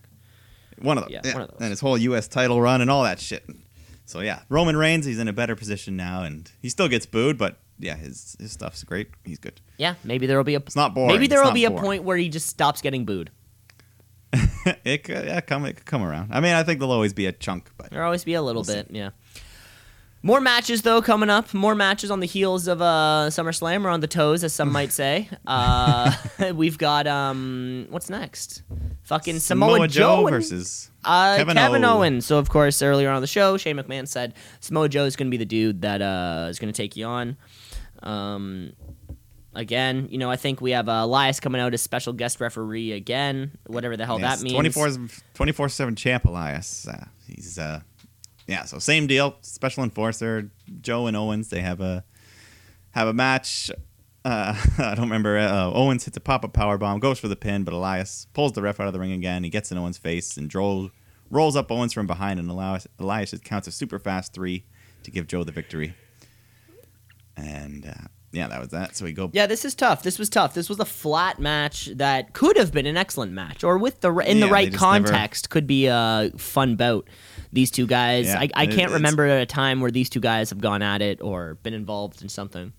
One 0.81 0.97
of 0.97 1.03
them. 1.05 1.13
Yeah, 1.13 1.21
Yeah, 1.23 1.33
one 1.33 1.41
of 1.43 1.49
those. 1.51 1.57
And 1.61 1.69
his 1.69 1.79
whole 1.79 1.97
U.S. 1.97 2.27
title 2.27 2.61
run 2.61 2.81
and 2.81 2.89
all 2.89 3.03
that 3.03 3.19
shit. 3.19 3.45
So 4.05 4.21
yeah, 4.21 4.41
Roman 4.49 4.77
Reigns, 4.77 5.05
he's 5.05 5.19
in 5.19 5.27
a 5.27 5.33
better 5.33 5.55
position 5.55 5.97
now, 5.97 6.23
and 6.23 6.49
he 6.61 6.69
still 6.69 6.87
gets 6.87 7.05
booed, 7.05 7.37
but 7.37 7.57
yeah, 7.79 7.95
his 7.95 8.35
his 8.39 8.51
stuff's 8.51 8.83
great. 8.83 9.09
He's 9.25 9.37
good. 9.39 9.59
Yeah, 9.77 9.95
maybe 10.03 10.27
there 10.27 10.37
will 10.37 10.43
be 10.45 10.55
a. 10.55 10.59
It's 10.59 10.75
not 10.75 10.93
boring. 10.95 11.13
Maybe 11.13 11.27
there'll 11.27 11.45
not 11.45 11.53
be 11.53 11.65
a 11.65 11.71
point 11.71 12.03
where 12.03 12.17
he 12.17 12.29
just 12.29 12.47
stops 12.47 12.81
getting 12.81 13.05
booed. 13.05 13.31
it 14.83 15.03
could 15.05 15.25
yeah 15.25 15.39
come 15.41 15.65
it 15.65 15.73
could 15.77 15.85
come 15.85 16.03
around. 16.03 16.33
I 16.33 16.39
mean, 16.41 16.53
I 16.53 16.63
think 16.63 16.79
there'll 16.79 16.91
always 16.93 17.13
be 17.13 17.25
a 17.27 17.31
chunk, 17.31 17.69
but 17.77 17.89
There'll 17.91 18.05
always 18.05 18.23
be 18.23 18.33
a 18.33 18.41
little 18.41 18.59
We'll 18.61 18.65
see. 18.65 18.73
bit, 18.75 18.87
yeah. 18.91 19.09
More 20.23 20.41
matches 20.41 20.81
though 20.81 21.01
coming 21.01 21.29
up. 21.29 21.53
More 21.53 21.75
matches 21.75 22.11
on 22.11 22.19
the 22.19 22.25
heels 22.27 22.67
of 22.67 22.81
uh, 22.81 23.27
SummerSlam 23.29 23.85
or 23.85 23.89
on 23.89 23.99
the 24.01 24.07
toes, 24.07 24.43
as 24.43 24.51
some 24.53 24.71
might 24.79 24.91
say. 24.91 25.29
Uh, 25.45 26.11
we've 26.55 26.77
got 26.77 27.07
um, 27.07 27.87
what's 27.89 28.09
next? 28.09 28.63
Fucking 29.03 29.39
Samoa, 29.39 29.87
Joe 29.87 30.27
and- 30.27 30.35
versus 30.35 30.91
Uh, 31.05 31.37
Kevin 31.37 31.55
Kevin, 31.55 31.85
O. 31.85 31.99
Owens. 31.99 32.25
So 32.25 32.37
of 32.39 32.49
course, 32.49 32.81
earlier 32.81 33.09
on 33.09 33.21
the 33.21 33.27
show, 33.27 33.55
Shane 33.57 33.77
McMahon 33.77 34.07
said 34.07 34.33
Samoa 34.59 34.89
Joe 34.89 35.05
is 35.05 35.15
going 35.15 35.27
to 35.27 35.31
be 35.31 35.37
the 35.37 35.45
dude 35.45 35.81
that 35.83 36.01
uh, 36.01 36.47
is 36.49 36.59
going 36.59 36.73
to 36.73 36.77
take 36.77 36.97
you 36.97 37.05
on. 37.05 37.37
Um, 38.03 38.73
again, 39.53 40.07
you 40.11 40.17
know, 40.17 40.29
I 40.29 40.35
think 40.35 40.59
we 40.61 40.71
have 40.71 40.89
uh, 40.89 41.03
Elias 41.03 41.39
coming 41.39 41.61
out 41.61 41.73
as 41.73 41.81
special 41.81 42.11
guest 42.11 42.41
referee 42.41 42.91
again, 42.91 43.57
whatever 43.67 43.95
the 43.95 44.05
hell 44.05 44.19
that 44.19 44.41
means. 44.41 44.75
24 45.35 45.69
7 45.69 45.95
champ 45.95 46.25
Elias. 46.25 46.87
Uh, 46.87 47.05
he's 47.27 47.57
uh 47.57 47.79
yeah, 48.47 48.63
so 48.65 48.79
same 48.79 49.07
deal. 49.07 49.37
Special 49.41 49.83
enforcer 49.83 50.51
Joe 50.81 51.07
and 51.07 51.15
Owens. 51.15 51.49
They 51.49 51.61
have 51.61 51.81
a 51.81 52.03
have 52.91 53.07
a 53.07 53.13
match. 53.13 53.69
Uh, 54.25 54.55
I 54.77 54.95
don't 54.95 55.05
remember. 55.05 55.37
Uh, 55.37 55.71
Owens 55.71 56.05
hits 56.05 56.17
a 56.17 56.21
pop 56.21 56.43
up 56.43 56.53
power 56.53 56.77
bomb, 56.77 56.99
goes 56.99 57.19
for 57.19 57.27
the 57.27 57.35
pin, 57.35 57.63
but 57.63 57.73
Elias 57.73 58.27
pulls 58.33 58.53
the 58.53 58.61
ref 58.61 58.79
out 58.79 58.87
of 58.87 58.93
the 58.93 58.99
ring 58.99 59.11
again. 59.11 59.43
He 59.43 59.49
gets 59.49 59.71
in 59.71 59.77
Owens' 59.77 59.97
face 59.97 60.37
and 60.37 60.49
Joe 60.49 60.91
rolls 61.29 61.55
up 61.55 61.71
Owens 61.71 61.93
from 61.93 62.07
behind, 62.07 62.39
and 62.39 62.49
Elias, 62.49 62.87
Elias 62.99 63.31
just 63.31 63.43
counts 63.43 63.67
a 63.67 63.71
super 63.71 63.99
fast 63.99 64.33
three 64.33 64.65
to 65.03 65.11
give 65.11 65.27
Joe 65.27 65.43
the 65.43 65.51
victory. 65.51 65.93
And 67.35 67.85
uh, 67.85 68.07
yeah, 68.31 68.47
that 68.47 68.59
was 68.59 68.69
that. 68.69 68.95
So 68.95 69.05
we 69.05 69.13
go. 69.13 69.29
Yeah, 69.33 69.45
this 69.45 69.63
is 69.65 69.75
tough. 69.75 70.03
This 70.03 70.17
was 70.17 70.29
tough. 70.29 70.53
This 70.53 70.69
was 70.69 70.79
a 70.79 70.85
flat 70.85 71.39
match 71.39 71.85
that 71.95 72.33
could 72.33 72.57
have 72.57 72.71
been 72.71 72.85
an 72.85 72.97
excellent 72.97 73.31
match, 73.31 73.63
or 73.63 73.77
with 73.77 74.01
the 74.01 74.13
in 74.17 74.39
the 74.39 74.47
right 74.47 74.71
just 74.71 74.81
never- 74.81 75.07
context, 75.07 75.49
could 75.49 75.67
be 75.67 75.87
a 75.87 76.31
fun 76.37 76.75
bout. 76.75 77.07
These 77.53 77.71
two 77.71 77.87
guys, 77.87 78.27
Yeah, 78.27 78.39
I, 78.39 78.49
I 78.55 78.67
can't 78.67 78.91
remember 78.91 79.25
a 79.25 79.45
time 79.45 79.79
where 79.81 79.91
these 79.91 80.09
two 80.09 80.19
guys 80.19 80.49
have 80.49 80.59
gone 80.59 80.81
at 80.81 81.01
it 81.01 81.21
or 81.21 81.55
been 81.63 81.73
involved 81.73 82.21
in 82.21 82.29
something. 82.29 82.73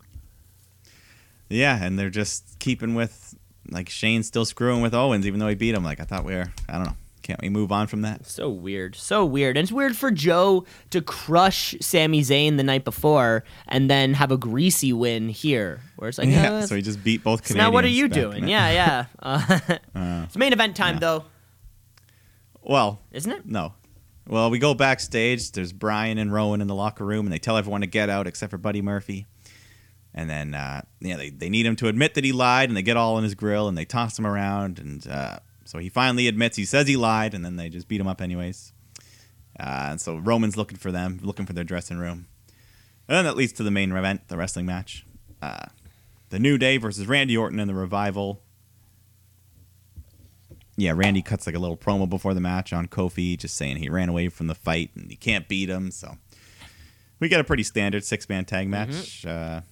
Yeah, 1.49 1.83
and 1.83 1.99
they're 1.99 2.11
just 2.11 2.59
keeping 2.59 2.95
with 2.95 3.35
like 3.71 3.89
Shane 3.89 4.23
still 4.23 4.45
screwing 4.45 4.83
with 4.83 4.95
Owens, 4.95 5.27
even 5.27 5.41
though 5.41 5.49
he 5.49 5.55
beat 5.55 5.75
him. 5.75 5.85
Like 5.85 6.01
I 6.01 6.05
thought 6.05 6.25
we 6.25 6.35
were. 6.35 6.53
I 6.69 6.73
don't 6.75 6.85
know. 6.85 6.97
Can't 7.23 7.43
we 7.43 7.49
move 7.51 7.73
on 7.73 7.87
from 7.89 8.03
that? 8.03 8.25
So 8.27 8.49
weird, 8.49 8.95
so 8.97 9.23
weird, 9.27 9.59
and 9.59 9.65
it's 9.65 9.73
weird 9.73 9.95
for 9.97 10.11
Joe 10.11 10.65
to 10.91 11.03
crush 11.03 11.75
Sami 11.81 12.23
Zayn 12.23 12.57
the 12.57 12.63
night 12.63 12.85
before 12.85 13.45
and 13.67 13.91
then 13.91 14.15
have 14.15 14.31
a 14.33 14.39
greasy 14.39 14.95
win 14.95 15.29
here, 15.29 15.81
where 15.97 16.09
it's 16.09 16.17
like, 16.17 16.29
Yeah. 16.29 16.53
uh, 16.55 16.67
so 16.67 16.75
he 16.75 16.81
just 16.81 17.05
beat 17.05 17.23
both 17.23 17.41
so 17.47 17.53
Canadians. 17.53 17.69
now 17.69 17.73
what 17.73 17.85
are 17.85 17.89
you 17.89 18.09
doing? 18.09 18.43
then. 18.43 18.49
Yeah, 18.49 18.71
yeah. 18.71 19.05
Uh, 19.23 19.59
Uh, 19.95 20.23
it's 20.25 20.37
main 20.39 20.55
event 20.55 20.75
time 20.75 20.95
yeah. 20.95 21.01
though, 21.01 21.25
well, 22.63 23.01
isn't 23.13 23.31
it? 23.33 23.45
no. 23.47 23.75
Well, 24.29 24.51
we 24.51 24.59
go 24.59 24.75
backstage. 24.75 25.53
There's 25.53 25.73
Bryan 25.73 26.19
and 26.19 26.31
Rowan 26.31 26.61
in 26.61 26.67
the 26.67 26.75
locker 26.75 27.05
room, 27.05 27.25
and 27.25 27.33
they 27.33 27.39
tell 27.39 27.57
everyone 27.57 27.81
to 27.81 27.87
get 27.87 28.11
out 28.11 28.27
except 28.27 28.51
for 28.51 28.59
Buddy 28.59 28.83
Murphy. 28.83 29.27
And 30.13 30.29
then, 30.29 30.55
uh, 30.55 30.83
yeah, 31.01 31.17
they, 31.17 31.31
they 31.31 31.49
need 31.49 31.65
him 31.65 31.77
to 31.77 31.89
admit 31.89 32.13
that 32.13 32.25
he 32.25 32.33
lied, 32.33 32.69
and 32.69 32.77
they 32.77 32.83
get 32.83 32.99
all 32.99 33.17
in 33.17 33.25
his 33.25 33.35
grill, 33.35 33.69
and 33.69 33.79
they 33.79 33.87
toss 33.87 34.19
him 34.19 34.27
around. 34.27 34.79
And 34.79 35.09
uh, 35.09 35.39
so 35.65 35.79
he 35.79 35.89
finally 35.89 36.29
admits 36.29 36.59
he 36.59 36.67
says 36.67 36.87
he 36.87 36.97
lied, 36.97 37.33
and 37.33 37.43
then 37.43 37.57
they 37.57 37.71
just 37.71 37.89
beat 37.89 38.03
him 38.03 38.07
up 38.07 38.21
anyways. 38.21 38.75
Uh, 39.59 39.89
and 39.93 40.01
so 40.01 40.19
Roman's 40.19 40.59
looking 40.59 40.77
for 40.77 40.93
them, 40.93 41.21
looking 41.23 41.47
for 41.47 41.55
their 41.55 41.65
dressing 41.65 41.97
room. 41.97 42.27
And 43.09 43.17
then 43.17 43.25
that 43.25 43.37
leads 43.37 43.55
to 43.55 43.63
the 43.63 43.71
main 43.71 43.91
event, 43.93 44.29
the 44.29 44.37
wrestling 44.37 44.67
match. 44.67 45.07
Uh, 45.41 45.67
the 46.29 46.39
New 46.39 46.59
Day 46.59 46.77
versus 46.77 47.07
Randy 47.07 47.35
Orton 47.35 47.59
and 47.59 47.71
the 47.71 47.75
Revival. 47.75 48.43
Yeah, 50.79 50.93
Randy 50.95 51.23
cuts 51.23 51.45
like 51.45 51.57
a 51.57 51.59
little 51.59 51.77
promo 51.77 52.09
before 52.09 52.35
the 52.35 52.41
match 52.41 52.73
on 52.73 52.87
Kofi, 52.87 53.37
just 53.37 53.57
saying 53.57 53.79
he 53.79 53.89
ran 53.89 54.09
away 54.09 54.29
from 54.29 54.47
the 54.47 54.55
fight 54.55 54.91
and 54.95 55.11
he 55.11 55.17
can't 55.17 55.49
beat 55.49 55.69
him. 55.69 55.91
So 55.91 56.17
we 57.19 57.29
get 57.29 57.41
a 57.41 57.45
pretty 57.45 57.65
standard 57.65 58.05
six 58.05 58.29
man 58.29 58.45
tag 58.45 58.69
match. 58.69 59.27
Uh, 59.27 59.63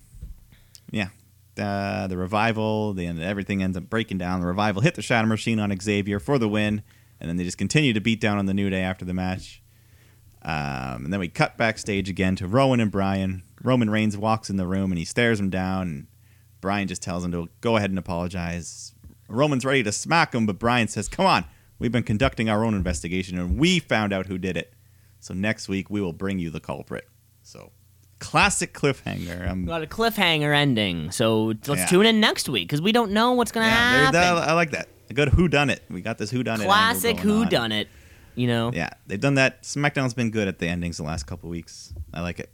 yeah, 0.91 1.11
uh, 1.59 2.09
the 2.09 2.17
Revival, 2.17 2.93
the 2.93 3.07
end, 3.07 3.23
everything 3.23 3.63
ends 3.63 3.77
up 3.77 3.89
breaking 3.89 4.19
down. 4.19 4.41
The 4.41 4.49
Revival 4.49 4.83
hit 4.83 4.97
the 4.97 5.03
Shatter 5.03 5.29
Machine 5.29 5.61
on 5.61 5.73
Xavier 5.81 6.19
for 6.19 6.39
the 6.39 6.49
win, 6.49 6.83
and 7.21 7.31
then 7.31 7.37
they 7.37 7.45
just 7.45 7.57
continue 7.57 7.93
to 7.93 8.01
beat 8.01 8.21
down 8.21 8.39
on 8.39 8.47
the 8.47 8.55
New 8.55 8.69
Day 8.69 8.83
after 8.83 9.05
the 9.05 9.15
match. 9.15 9.63
Um, 10.43 11.05
and 11.05 11.13
then 11.13 11.21
we 11.21 11.29
cut 11.29 11.57
backstage 11.57 12.09
again 12.09 12.35
to 12.37 12.49
Rowan 12.49 12.81
and 12.81 12.91
Bryan. 12.91 13.45
Roman 13.63 13.91
Reigns 13.91 14.17
walks 14.17 14.51
in 14.51 14.57
the 14.57 14.67
room 14.67 14.91
and 14.91 14.99
he 14.99 15.05
stares 15.05 15.39
him 15.39 15.51
down, 15.51 15.83
and 15.83 16.07
Bryan 16.61 16.89
just 16.89 17.03
tells 17.03 17.25
him 17.25 17.31
to 17.31 17.49
go 17.61 17.77
ahead 17.77 17.91
and 17.91 17.99
apologize. 17.99 18.93
Roman's 19.29 19.65
ready 19.65 19.83
to 19.83 19.93
smack 19.93 20.35
him, 20.35 20.47
but 20.47 20.59
Bryan 20.59 20.89
says, 20.89 21.09
Come 21.09 21.27
on, 21.27 21.45
we've 21.79 21.93
been 21.93 22.03
conducting 22.03 22.49
our 22.49 22.65
own 22.65 22.75
investigation 22.75 23.39
and 23.39 23.59
we 23.59 23.79
found 23.81 24.13
out 24.13 24.27
who 24.27 24.39
did 24.39 24.57
it. 24.57 24.73
So 25.21 25.35
next 25.35 25.69
week 25.69 25.91
we 25.91 26.01
will 26.01 26.13
bring 26.13 26.39
you 26.39 26.51
the 26.51 26.61
culprit. 26.61 27.09
So 27.43 27.73
classic 28.19 28.73
cliffhanger. 28.73 29.49
Um, 29.51 29.65
Got 29.67 29.83
a 29.83 29.87
cliffhanger 29.87 30.55
ending, 30.55 31.11
so 31.11 31.47
let's 31.47 31.69
Yeah. 31.69 31.87
tune 31.87 32.07
in 32.07 32.21
next 32.21 32.49
week 32.49 32.69
because 32.69 32.81
we 32.81 32.93
don't 32.93 33.13
know 33.13 33.33
what's 33.33 33.53
gonna 33.53 33.67
yeah, 33.67 33.73
happen. 33.73 34.13
that- 34.13 34.49
I 34.49 34.53
like 34.53 34.71
that. 34.71 34.89
A 35.11 35.15
good 35.15 35.29
who 35.31 35.47
done 35.49 35.71
it. 35.71 35.83
We 35.89 36.01
got 36.01 36.19
this 36.19 36.31
who 36.31 36.43
done 36.43 36.61
it. 36.61 36.65
Classic 36.65 37.17
who 37.19 37.47
done 37.47 37.71
it. 37.73 37.89
You 38.35 38.49
know. 38.49 38.71
Yeah, 38.75 38.91
they've 39.07 39.21
done 39.21 39.35
that. 39.37 39.63
SmackDown's 39.63 40.13
been 40.15 40.31
good 40.31 40.47
at 40.49 40.59
the 40.59 40.67
endings 40.69 40.97
the 40.99 41.05
last 41.05 41.27
couple 41.27 41.49
weeks. 41.49 41.95
I 42.13 42.21
like 42.21 42.39
it. 42.41 42.51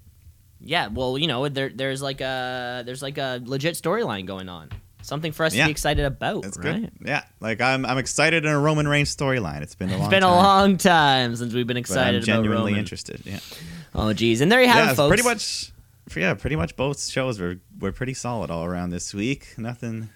Yeah, 0.61 0.87
well, 0.89 1.19
you 1.19 1.27
know, 1.27 1.49
there, 1.49 1.71
there's 1.75 2.03
like 2.03 2.21
a 2.21 2.83
there's 2.87 3.03
like 3.03 3.19
a 3.19 3.43
legit 3.45 3.75
storyline 3.75 4.27
going 4.27 4.49
on. 4.49 4.69
Something 5.03 5.33
for 5.33 5.45
us 5.45 5.55
Yeah. 5.55 5.65
to 5.65 5.69
be 5.69 5.71
excited 5.73 6.05
about. 6.05 6.45
It's 6.45 6.57
right? 6.59 6.81
good. 6.83 6.91
Yeah, 7.05 7.23
like 7.41 7.61
I'm 7.61 7.85
I'm 7.85 7.99
excited 7.99 8.45
in 8.45 8.51
a 8.51 8.59
Roman 8.59 8.89
Reigns 8.89 9.15
storyline. 9.15 9.61
It's 9.63 9.75
been 9.75 9.91
a 9.91 9.93
long 9.93 10.01
It's 10.03 10.11
been 10.11 10.23
a 10.23 10.27
time, 10.27 10.37
long 10.37 10.77
time 10.79 11.37
since 11.37 11.53
we've 11.55 11.67
been 11.67 11.77
excited 11.77 12.21
I'm 12.21 12.25
genuinely 12.25 12.53
about 12.57 12.65
Roman. 12.67 12.79
interested. 12.79 13.23
Yeah. 13.25 13.41
Oh, 13.95 14.13
geez, 14.13 14.41
and 14.41 14.51
there 14.51 14.63
you 14.63 14.69
have 14.69 14.87
yeah, 14.87 14.93
it, 14.93 14.95
folks. 14.97 15.09
pretty 15.11 15.23
much. 15.23 15.73
Yeah, 16.17 16.35
pretty 16.35 16.57
much 16.57 16.77
both 16.77 17.03
shows 17.09 17.39
were 17.41 17.57
were 17.79 17.93
pretty 17.93 18.15
solid 18.15 18.51
all 18.51 18.65
around 18.65 18.91
this 18.91 19.13
week. 19.15 19.55
Nothing. 19.59 20.09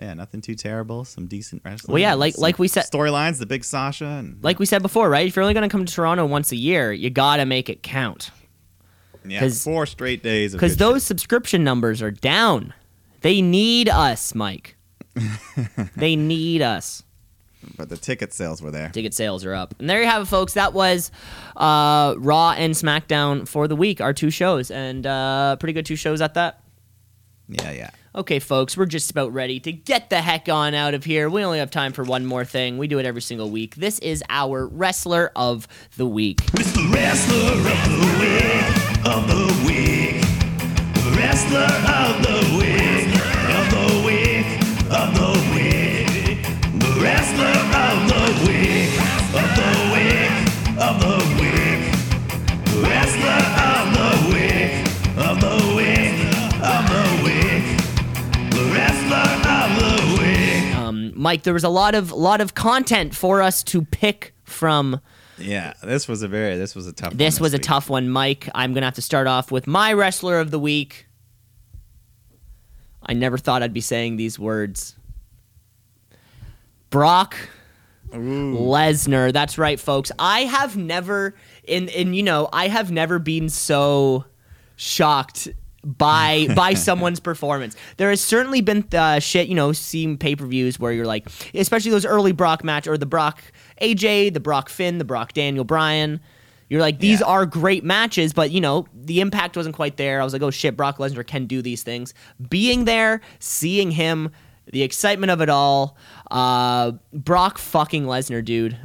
Yeah, 0.00 0.12
nothing 0.14 0.40
too 0.42 0.54
terrible. 0.54 1.04
Some 1.06 1.26
decent 1.26 1.62
wrestling. 1.64 1.94
Well, 1.94 2.00
yeah, 2.02 2.12
like- 2.14 2.36
like 2.36 2.58
we 2.58 2.68
said- 2.68 2.84
storylines. 2.84 3.38
The 3.38 3.46
big 3.46 3.64
Sasha 3.64 4.04
and 4.04 4.42
Like 4.44 4.58
we 4.58 4.66
said 4.66 4.82
before, 4.82 5.08
right? 5.08 5.26
If 5.26 5.34
you're 5.36 5.42
only 5.42 5.54
gonna 5.54 5.70
come 5.70 5.86
to 5.86 5.92
Toronto 5.92 6.26
once 6.26 6.52
a 6.52 6.56
year, 6.56 6.92
you 6.92 7.08
gotta 7.08 7.46
make 7.46 7.70
it 7.70 7.82
count. 7.82 8.30
yeah, 9.26 9.48
four 9.48 9.86
straight 9.86 10.22
days. 10.22 10.52
of 10.54 10.60
Because 10.60 10.76
those 10.76 11.02
subscription 11.02 11.64
numbers 11.64 12.02
are 12.02 12.10
down. 12.10 12.74
They 13.20 13.42
need 13.42 13.88
us, 13.88 14.34
Mike. 14.34 14.76
they 15.96 16.16
need 16.16 16.62
us. 16.62 17.02
but 17.76 17.88
the 17.88 17.96
ticket 17.96 18.32
sales 18.32 18.60
were 18.62 18.70
there. 18.70 18.90
Ticket 18.90 19.14
sales 19.14 19.44
are 19.44 19.54
up. 19.54 19.74
And 19.78 19.88
there 19.88 20.00
you 20.00 20.06
have 20.08 20.22
it, 20.22 20.26
folks. 20.26 20.54
That 20.54 20.72
was 20.74 21.10
uh, 21.56 22.14
Raw 22.18 22.52
and 22.52 22.74
SmackDown 22.74 23.48
for 23.48 23.66
the 23.68 23.76
week, 23.76 24.00
our 24.00 24.12
two 24.12 24.30
shows. 24.30 24.70
And 24.70 25.06
uh, 25.06 25.56
pretty 25.56 25.72
good 25.72 25.86
two 25.86 25.96
shows 25.96 26.20
at 26.20 26.34
that. 26.34 26.60
Yeah, 27.48 27.70
yeah. 27.70 27.90
Okay, 28.14 28.38
folks, 28.38 28.76
we're 28.76 28.86
just 28.86 29.10
about 29.10 29.32
ready 29.34 29.60
to 29.60 29.72
get 29.72 30.08
the 30.10 30.20
heck 30.22 30.48
on 30.48 30.74
out 30.74 30.94
of 30.94 31.04
here. 31.04 31.28
We 31.28 31.44
only 31.44 31.58
have 31.58 31.70
time 31.70 31.92
for 31.92 32.02
one 32.02 32.24
more 32.24 32.44
thing. 32.46 32.78
We 32.78 32.88
do 32.88 32.98
it 32.98 33.04
every 33.06 33.20
single 33.20 33.50
week. 33.50 33.76
This 33.76 33.98
is 33.98 34.24
our 34.30 34.66
Wrestler 34.66 35.30
of 35.36 35.68
the 35.96 36.06
Week. 36.06 36.40
It's 36.54 36.72
the 36.72 36.88
wrestler 36.92 37.52
of 37.52 37.84
the 37.90 37.98
week, 38.18 39.06
of 39.06 39.28
the 39.28 39.66
week. 39.66 40.22
Wrestler 41.14 41.60
of 41.60 42.22
the 42.22 42.56
week, 42.56 42.56
of 42.56 42.56
the 42.56 42.56
week, 42.58 42.95
of 44.90 45.14
the 45.14 45.32
week. 45.54 46.42
The 46.78 47.00
wrestler 47.02 47.56
of 47.82 47.98
the 48.08 48.22
week, 48.46 48.92
of 49.34 49.48
the 49.58 49.70
week, 49.92 50.32
of 50.78 50.94
the 51.00 51.16
week. 51.40 51.82
Wrestler 52.82 53.42
of 53.66 53.84
the 53.96 54.10
week, 54.32 54.86
of 55.18 55.40
the 55.40 55.56
week, 55.76 56.16
of 56.62 56.82
the 56.92 57.02
week. 57.24 57.66
The 58.52 58.64
wrestler 58.72 59.26
of 59.50 59.68
the 59.80 59.90
week. 60.22 60.76
Um, 60.76 61.12
Mike, 61.16 61.42
there 61.42 61.54
was 61.54 61.64
a 61.64 61.68
lot 61.68 61.94
of 61.94 62.12
lot 62.12 62.40
of 62.40 62.54
content 62.54 63.14
for 63.14 63.42
us 63.42 63.62
to 63.64 63.82
pick 63.82 64.34
from. 64.44 65.00
Yeah, 65.38 65.74
this 65.82 66.06
was 66.08 66.22
a 66.22 66.28
very 66.28 66.56
this 66.56 66.74
was 66.74 66.86
a 66.86 66.92
tough. 66.92 67.12
This 67.14 67.40
one 67.40 67.46
was 67.46 67.54
a 67.54 67.58
tough 67.58 67.90
one, 67.90 68.08
Mike. 68.08 68.48
I'm 68.54 68.72
gonna 68.72 68.86
have 68.86 68.94
to 68.94 69.02
start 69.02 69.26
off 69.26 69.50
with 69.50 69.66
my 69.66 69.92
Wrestler 69.92 70.38
of 70.38 70.50
the 70.50 70.58
Week. 70.58 71.06
I 73.06 73.14
never 73.14 73.38
thought 73.38 73.62
I'd 73.62 73.72
be 73.72 73.80
saying 73.80 74.16
these 74.16 74.38
words. 74.38 74.96
Brock 76.90 77.36
Lesnar. 78.10 79.32
That's 79.32 79.58
right, 79.58 79.78
folks. 79.78 80.12
I 80.18 80.40
have 80.40 80.76
never 80.76 81.34
in 81.64 81.88
in 81.88 82.14
you 82.14 82.22
know, 82.22 82.48
I 82.52 82.68
have 82.68 82.90
never 82.90 83.18
been 83.18 83.48
so 83.48 84.24
shocked 84.76 85.48
by 85.84 86.48
by 86.56 86.74
someone's 86.74 87.20
performance. 87.20 87.76
There 87.96 88.10
has 88.10 88.20
certainly 88.20 88.60
been 88.60 88.86
uh, 88.92 89.20
shit, 89.20 89.48
you 89.48 89.54
know, 89.54 89.72
seeing 89.72 90.18
pay-per-views 90.18 90.78
where 90.78 90.92
you're 90.92 91.06
like, 91.06 91.28
especially 91.54 91.90
those 91.90 92.06
early 92.06 92.32
Brock 92.32 92.64
match 92.64 92.86
or 92.86 92.98
the 92.98 93.06
Brock 93.06 93.40
AJ, 93.80 94.34
the 94.34 94.40
Brock 94.40 94.68
Finn, 94.68 94.98
the 94.98 95.04
Brock 95.04 95.32
Daniel 95.32 95.64
Bryan. 95.64 96.20
You're 96.68 96.80
like, 96.80 96.98
these 96.98 97.20
Yeah. 97.20 97.26
are 97.26 97.46
great 97.46 97.84
matches, 97.84 98.32
but 98.32 98.50
you 98.50 98.60
know, 98.60 98.86
the 98.94 99.20
impact 99.20 99.56
wasn't 99.56 99.76
quite 99.76 99.96
there. 99.96 100.20
I 100.20 100.24
was 100.24 100.32
like, 100.32 100.42
oh 100.42 100.50
shit, 100.50 100.76
Brock 100.76 100.98
Lesnar 100.98 101.26
can 101.26 101.46
do 101.46 101.62
these 101.62 101.82
things. 101.82 102.12
Being 102.50 102.84
there, 102.86 103.20
seeing 103.38 103.92
him, 103.92 104.30
the 104.72 104.82
excitement 104.82 105.30
of 105.30 105.40
it 105.40 105.48
all. 105.48 105.96
Uh, 106.30 106.92
Brock 107.12 107.58
fucking 107.58 108.04
Lesnar, 108.04 108.44
dude. 108.44 108.76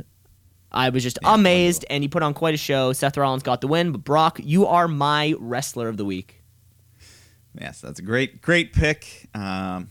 I 0.71 0.89
was 0.89 1.01
just 1.03 1.17
amazed, 1.23 1.83
and 1.89 2.03
he 2.03 2.07
put 2.07 2.21
on 2.23 2.33
quite 2.33 2.53
a 2.53 2.57
show. 2.57 2.93
Seth 2.93 3.17
Rollins 3.17 3.43
got 3.43 3.61
the 3.61 3.67
win, 3.67 3.91
but 3.91 4.03
Brock, 4.03 4.39
you 4.43 4.67
are 4.67 4.87
my 4.87 5.33
wrestler 5.39 5.89
of 5.89 5.97
the 5.97 6.05
week. 6.05 6.41
Yes, 7.59 7.81
that's 7.81 7.99
a 7.99 8.03
great 8.03 8.41
great 8.41 8.71
pick. 8.71 9.27
Um, 9.33 9.89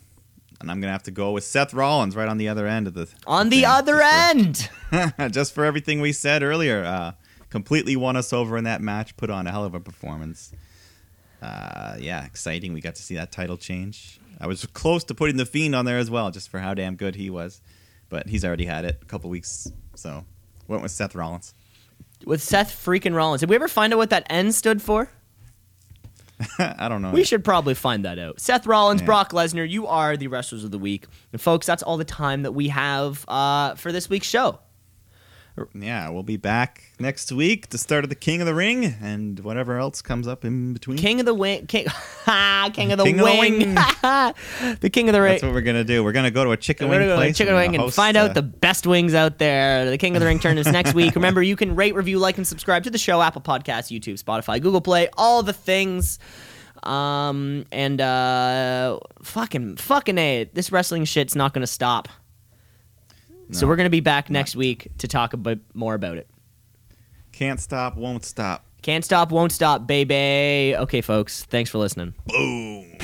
and 0.61 0.71
I'm 0.71 0.81
gonna 0.81 0.93
have 0.93 1.03
to 1.05 1.11
go 1.11 1.33
with 1.33 1.45
Seth 1.45 1.75
Rollins 1.75 2.17
right 2.17 2.29
on 2.29 2.39
the 2.39 2.49
other 2.49 2.67
end 2.67 2.87
of 2.87 2.95
the 2.95 3.09
On 3.27 3.51
the 3.51 3.57
thing, 3.57 3.65
other 3.67 3.99
just 3.99 4.69
for- 4.89 4.97
end, 4.97 5.33
just 5.35 5.55
for 5.55 5.65
everything 5.65 6.01
we 6.01 6.13
said 6.13 6.43
earlier. 6.43 6.83
Uh, 6.85 7.13
completely 7.51 7.97
won 7.97 8.17
us 8.17 8.33
over 8.33 8.57
in 8.57 8.65
that 8.65 8.81
match. 8.81 9.17
Put 9.17 9.29
on 9.31 9.47
a 9.47 9.51
hell 9.51 9.65
of 9.65 9.75
a 9.75 9.81
performance. 9.81 10.53
Uh, 11.43 11.97
yeah, 11.99 12.25
exciting. 12.25 12.73
We 12.73 12.81
got 12.81 12.95
to 12.97 13.03
see 13.03 13.15
that 13.17 13.33
title 13.33 13.57
change. 13.57 14.21
I 14.41 14.47
was 14.47 14.65
close 14.67 15.05
to 15.05 15.15
putting 15.15 15.37
the 15.37 15.47
Fiend 15.47 15.75
on 15.75 15.85
there 15.85 15.99
as 15.99 16.11
well, 16.11 16.31
just 16.31 16.49
for 16.49 16.59
how 16.61 16.75
damn 16.75 16.97
good 16.97 17.15
he 17.17 17.29
was. 17.31 17.61
But 18.09 18.29
he's 18.29 18.45
already 18.45 18.65
had 18.67 18.85
it 18.85 18.99
a 19.03 19.05
couple 19.05 19.31
weeks, 19.31 19.71
so 19.95 20.25
went 20.69 20.83
with 20.83 20.91
Seth 20.93 21.15
Rollins. 21.15 21.55
with 22.25 22.43
Seth 22.43 22.71
freaking 22.73 23.15
Rollins. 23.15 23.41
Did 23.41 23.51
we 23.51 23.57
ever 23.57 23.69
find 23.69 23.93
out 23.93 23.97
what 23.99 24.11
that 24.11 24.27
N 24.31 24.53
stood 24.53 24.83
for? 24.83 25.09
I 26.59 26.89
don't 26.89 27.03
know. 27.03 27.11
We 27.11 27.23
should 27.25 27.45
probably 27.45 27.75
find 27.75 28.05
that 28.07 28.19
out. 28.19 28.41
Seth 28.41 28.67
Rollins, 28.67 29.01
Yeah. 29.03 29.07
Brock 29.07 29.33
Lesnar, 29.33 29.69
you 29.69 29.87
are 29.87 30.17
the 30.17 30.27
wrestlers 30.29 30.65
of 30.65 30.71
the 30.71 30.79
week. 30.79 31.07
And 31.33 31.41
folks, 31.41 31.67
that's 31.67 31.83
all 31.83 31.97
the 31.99 32.05
time 32.05 32.43
that 32.43 32.53
we 32.53 32.69
have 32.69 33.25
uh, 33.29 33.75
for 33.75 33.93
this 33.93 34.09
week's 34.09 34.27
show. 34.27 34.59
Yeah, 35.75 36.09
we'll 36.11 36.23
be 36.23 36.37
back 36.37 36.83
next 36.99 37.33
week 37.33 37.69
to 37.69 37.79
start 37.79 38.05
of 38.05 38.11
the 38.11 38.17
King 38.17 38.41
of 38.41 38.47
the 38.47 38.55
Ring 38.55 38.85
and 38.85 39.41
whatever 39.41 39.79
else 39.79 40.03
comes 40.03 40.27
up 40.29 40.45
in 40.45 40.73
between. 40.73 40.99
King 40.99 41.21
of 41.21 41.27
the 41.27 41.35
Wing. 41.35 41.67
King, 41.67 41.87
King 42.73 42.93
of 42.93 42.99
the 42.99 43.05
King 43.05 43.21
of 43.21 43.27
the 43.27 43.39
Wing. 43.39 43.59
Wing. 43.59 43.75
the 44.81 44.91
King 44.91 45.09
of 45.09 45.13
the 45.13 45.21
Ring. 45.21 45.33
That's 45.33 45.43
what 45.43 45.53
we're 45.53 45.61
gonna 45.61 45.85
do. 45.85 46.05
We're 46.05 46.13
gonna 46.13 46.31
go 46.31 46.45
to 46.45 46.53
a 46.53 46.57
chicken 46.57 46.89
We're 46.89 46.99
wing 46.99 47.09
go 47.09 47.17
place. 47.17 47.37
Chicken 47.37 47.55
Wing 47.55 47.75
and 47.77 47.93
find 47.93 48.17
out 48.17 48.31
uh, 48.31 48.35
the 48.35 48.43
best 48.43 48.87
wings 48.87 49.15
out 49.15 49.39
there. 49.39 49.91
The 49.91 49.99
King 49.99 50.17
of 50.17 50.21
the 50.21 50.27
Ring 50.27 50.39
tournament 50.41 50.67
is 50.67 50.73
next 50.73 50.95
week. 50.95 51.15
Remember, 51.15 51.43
you 51.43 51.57
can 51.57 51.75
rate, 51.77 51.95
review, 51.95 52.19
like, 52.19 52.37
and 52.37 52.47
subscribe 52.47 52.85
to 52.85 52.91
the 52.91 52.99
show: 52.99 53.21
Apple 53.21 53.43
Podcasts, 53.43 53.91
YouTube, 53.97 54.23
Spotify, 54.23 54.61
Google 54.61 54.81
Play, 54.81 55.09
all 55.17 55.43
the 55.43 55.53
things. 55.53 56.19
Um 56.83 57.67
and 57.73 58.01
uh, 58.01 58.99
fucking 59.23 59.77
fucking 59.77 60.17
a, 60.17 60.49
this 60.55 60.73
wrestling 60.73 61.05
shit's 61.05 61.37
not 61.37 61.53
gonna 61.53 61.67
stop. 61.67 62.09
So 63.53 63.67
we're 63.67 63.77
gonna 63.77 63.91
be 63.91 64.01
back 64.01 64.31
next 64.31 64.55
week 64.57 64.89
to 64.99 65.09
talk 65.09 65.33
a 65.33 65.37
bit 65.37 65.61
more 65.75 65.95
about 65.95 66.17
it. 66.17 66.29
can't 67.33 67.61
stop, 67.61 67.97
won't 67.97 68.25
stop. 68.25 68.65
Can't 68.83 69.05
stop, 69.05 69.31
won't 69.31 69.53
stop, 69.53 69.87
baby. 69.87 70.75
Okay, 70.77 71.01
folks, 71.01 71.45
thanks 71.45 71.71
for 71.71 71.79
listening. 71.79 72.15
Boom. 72.27 72.97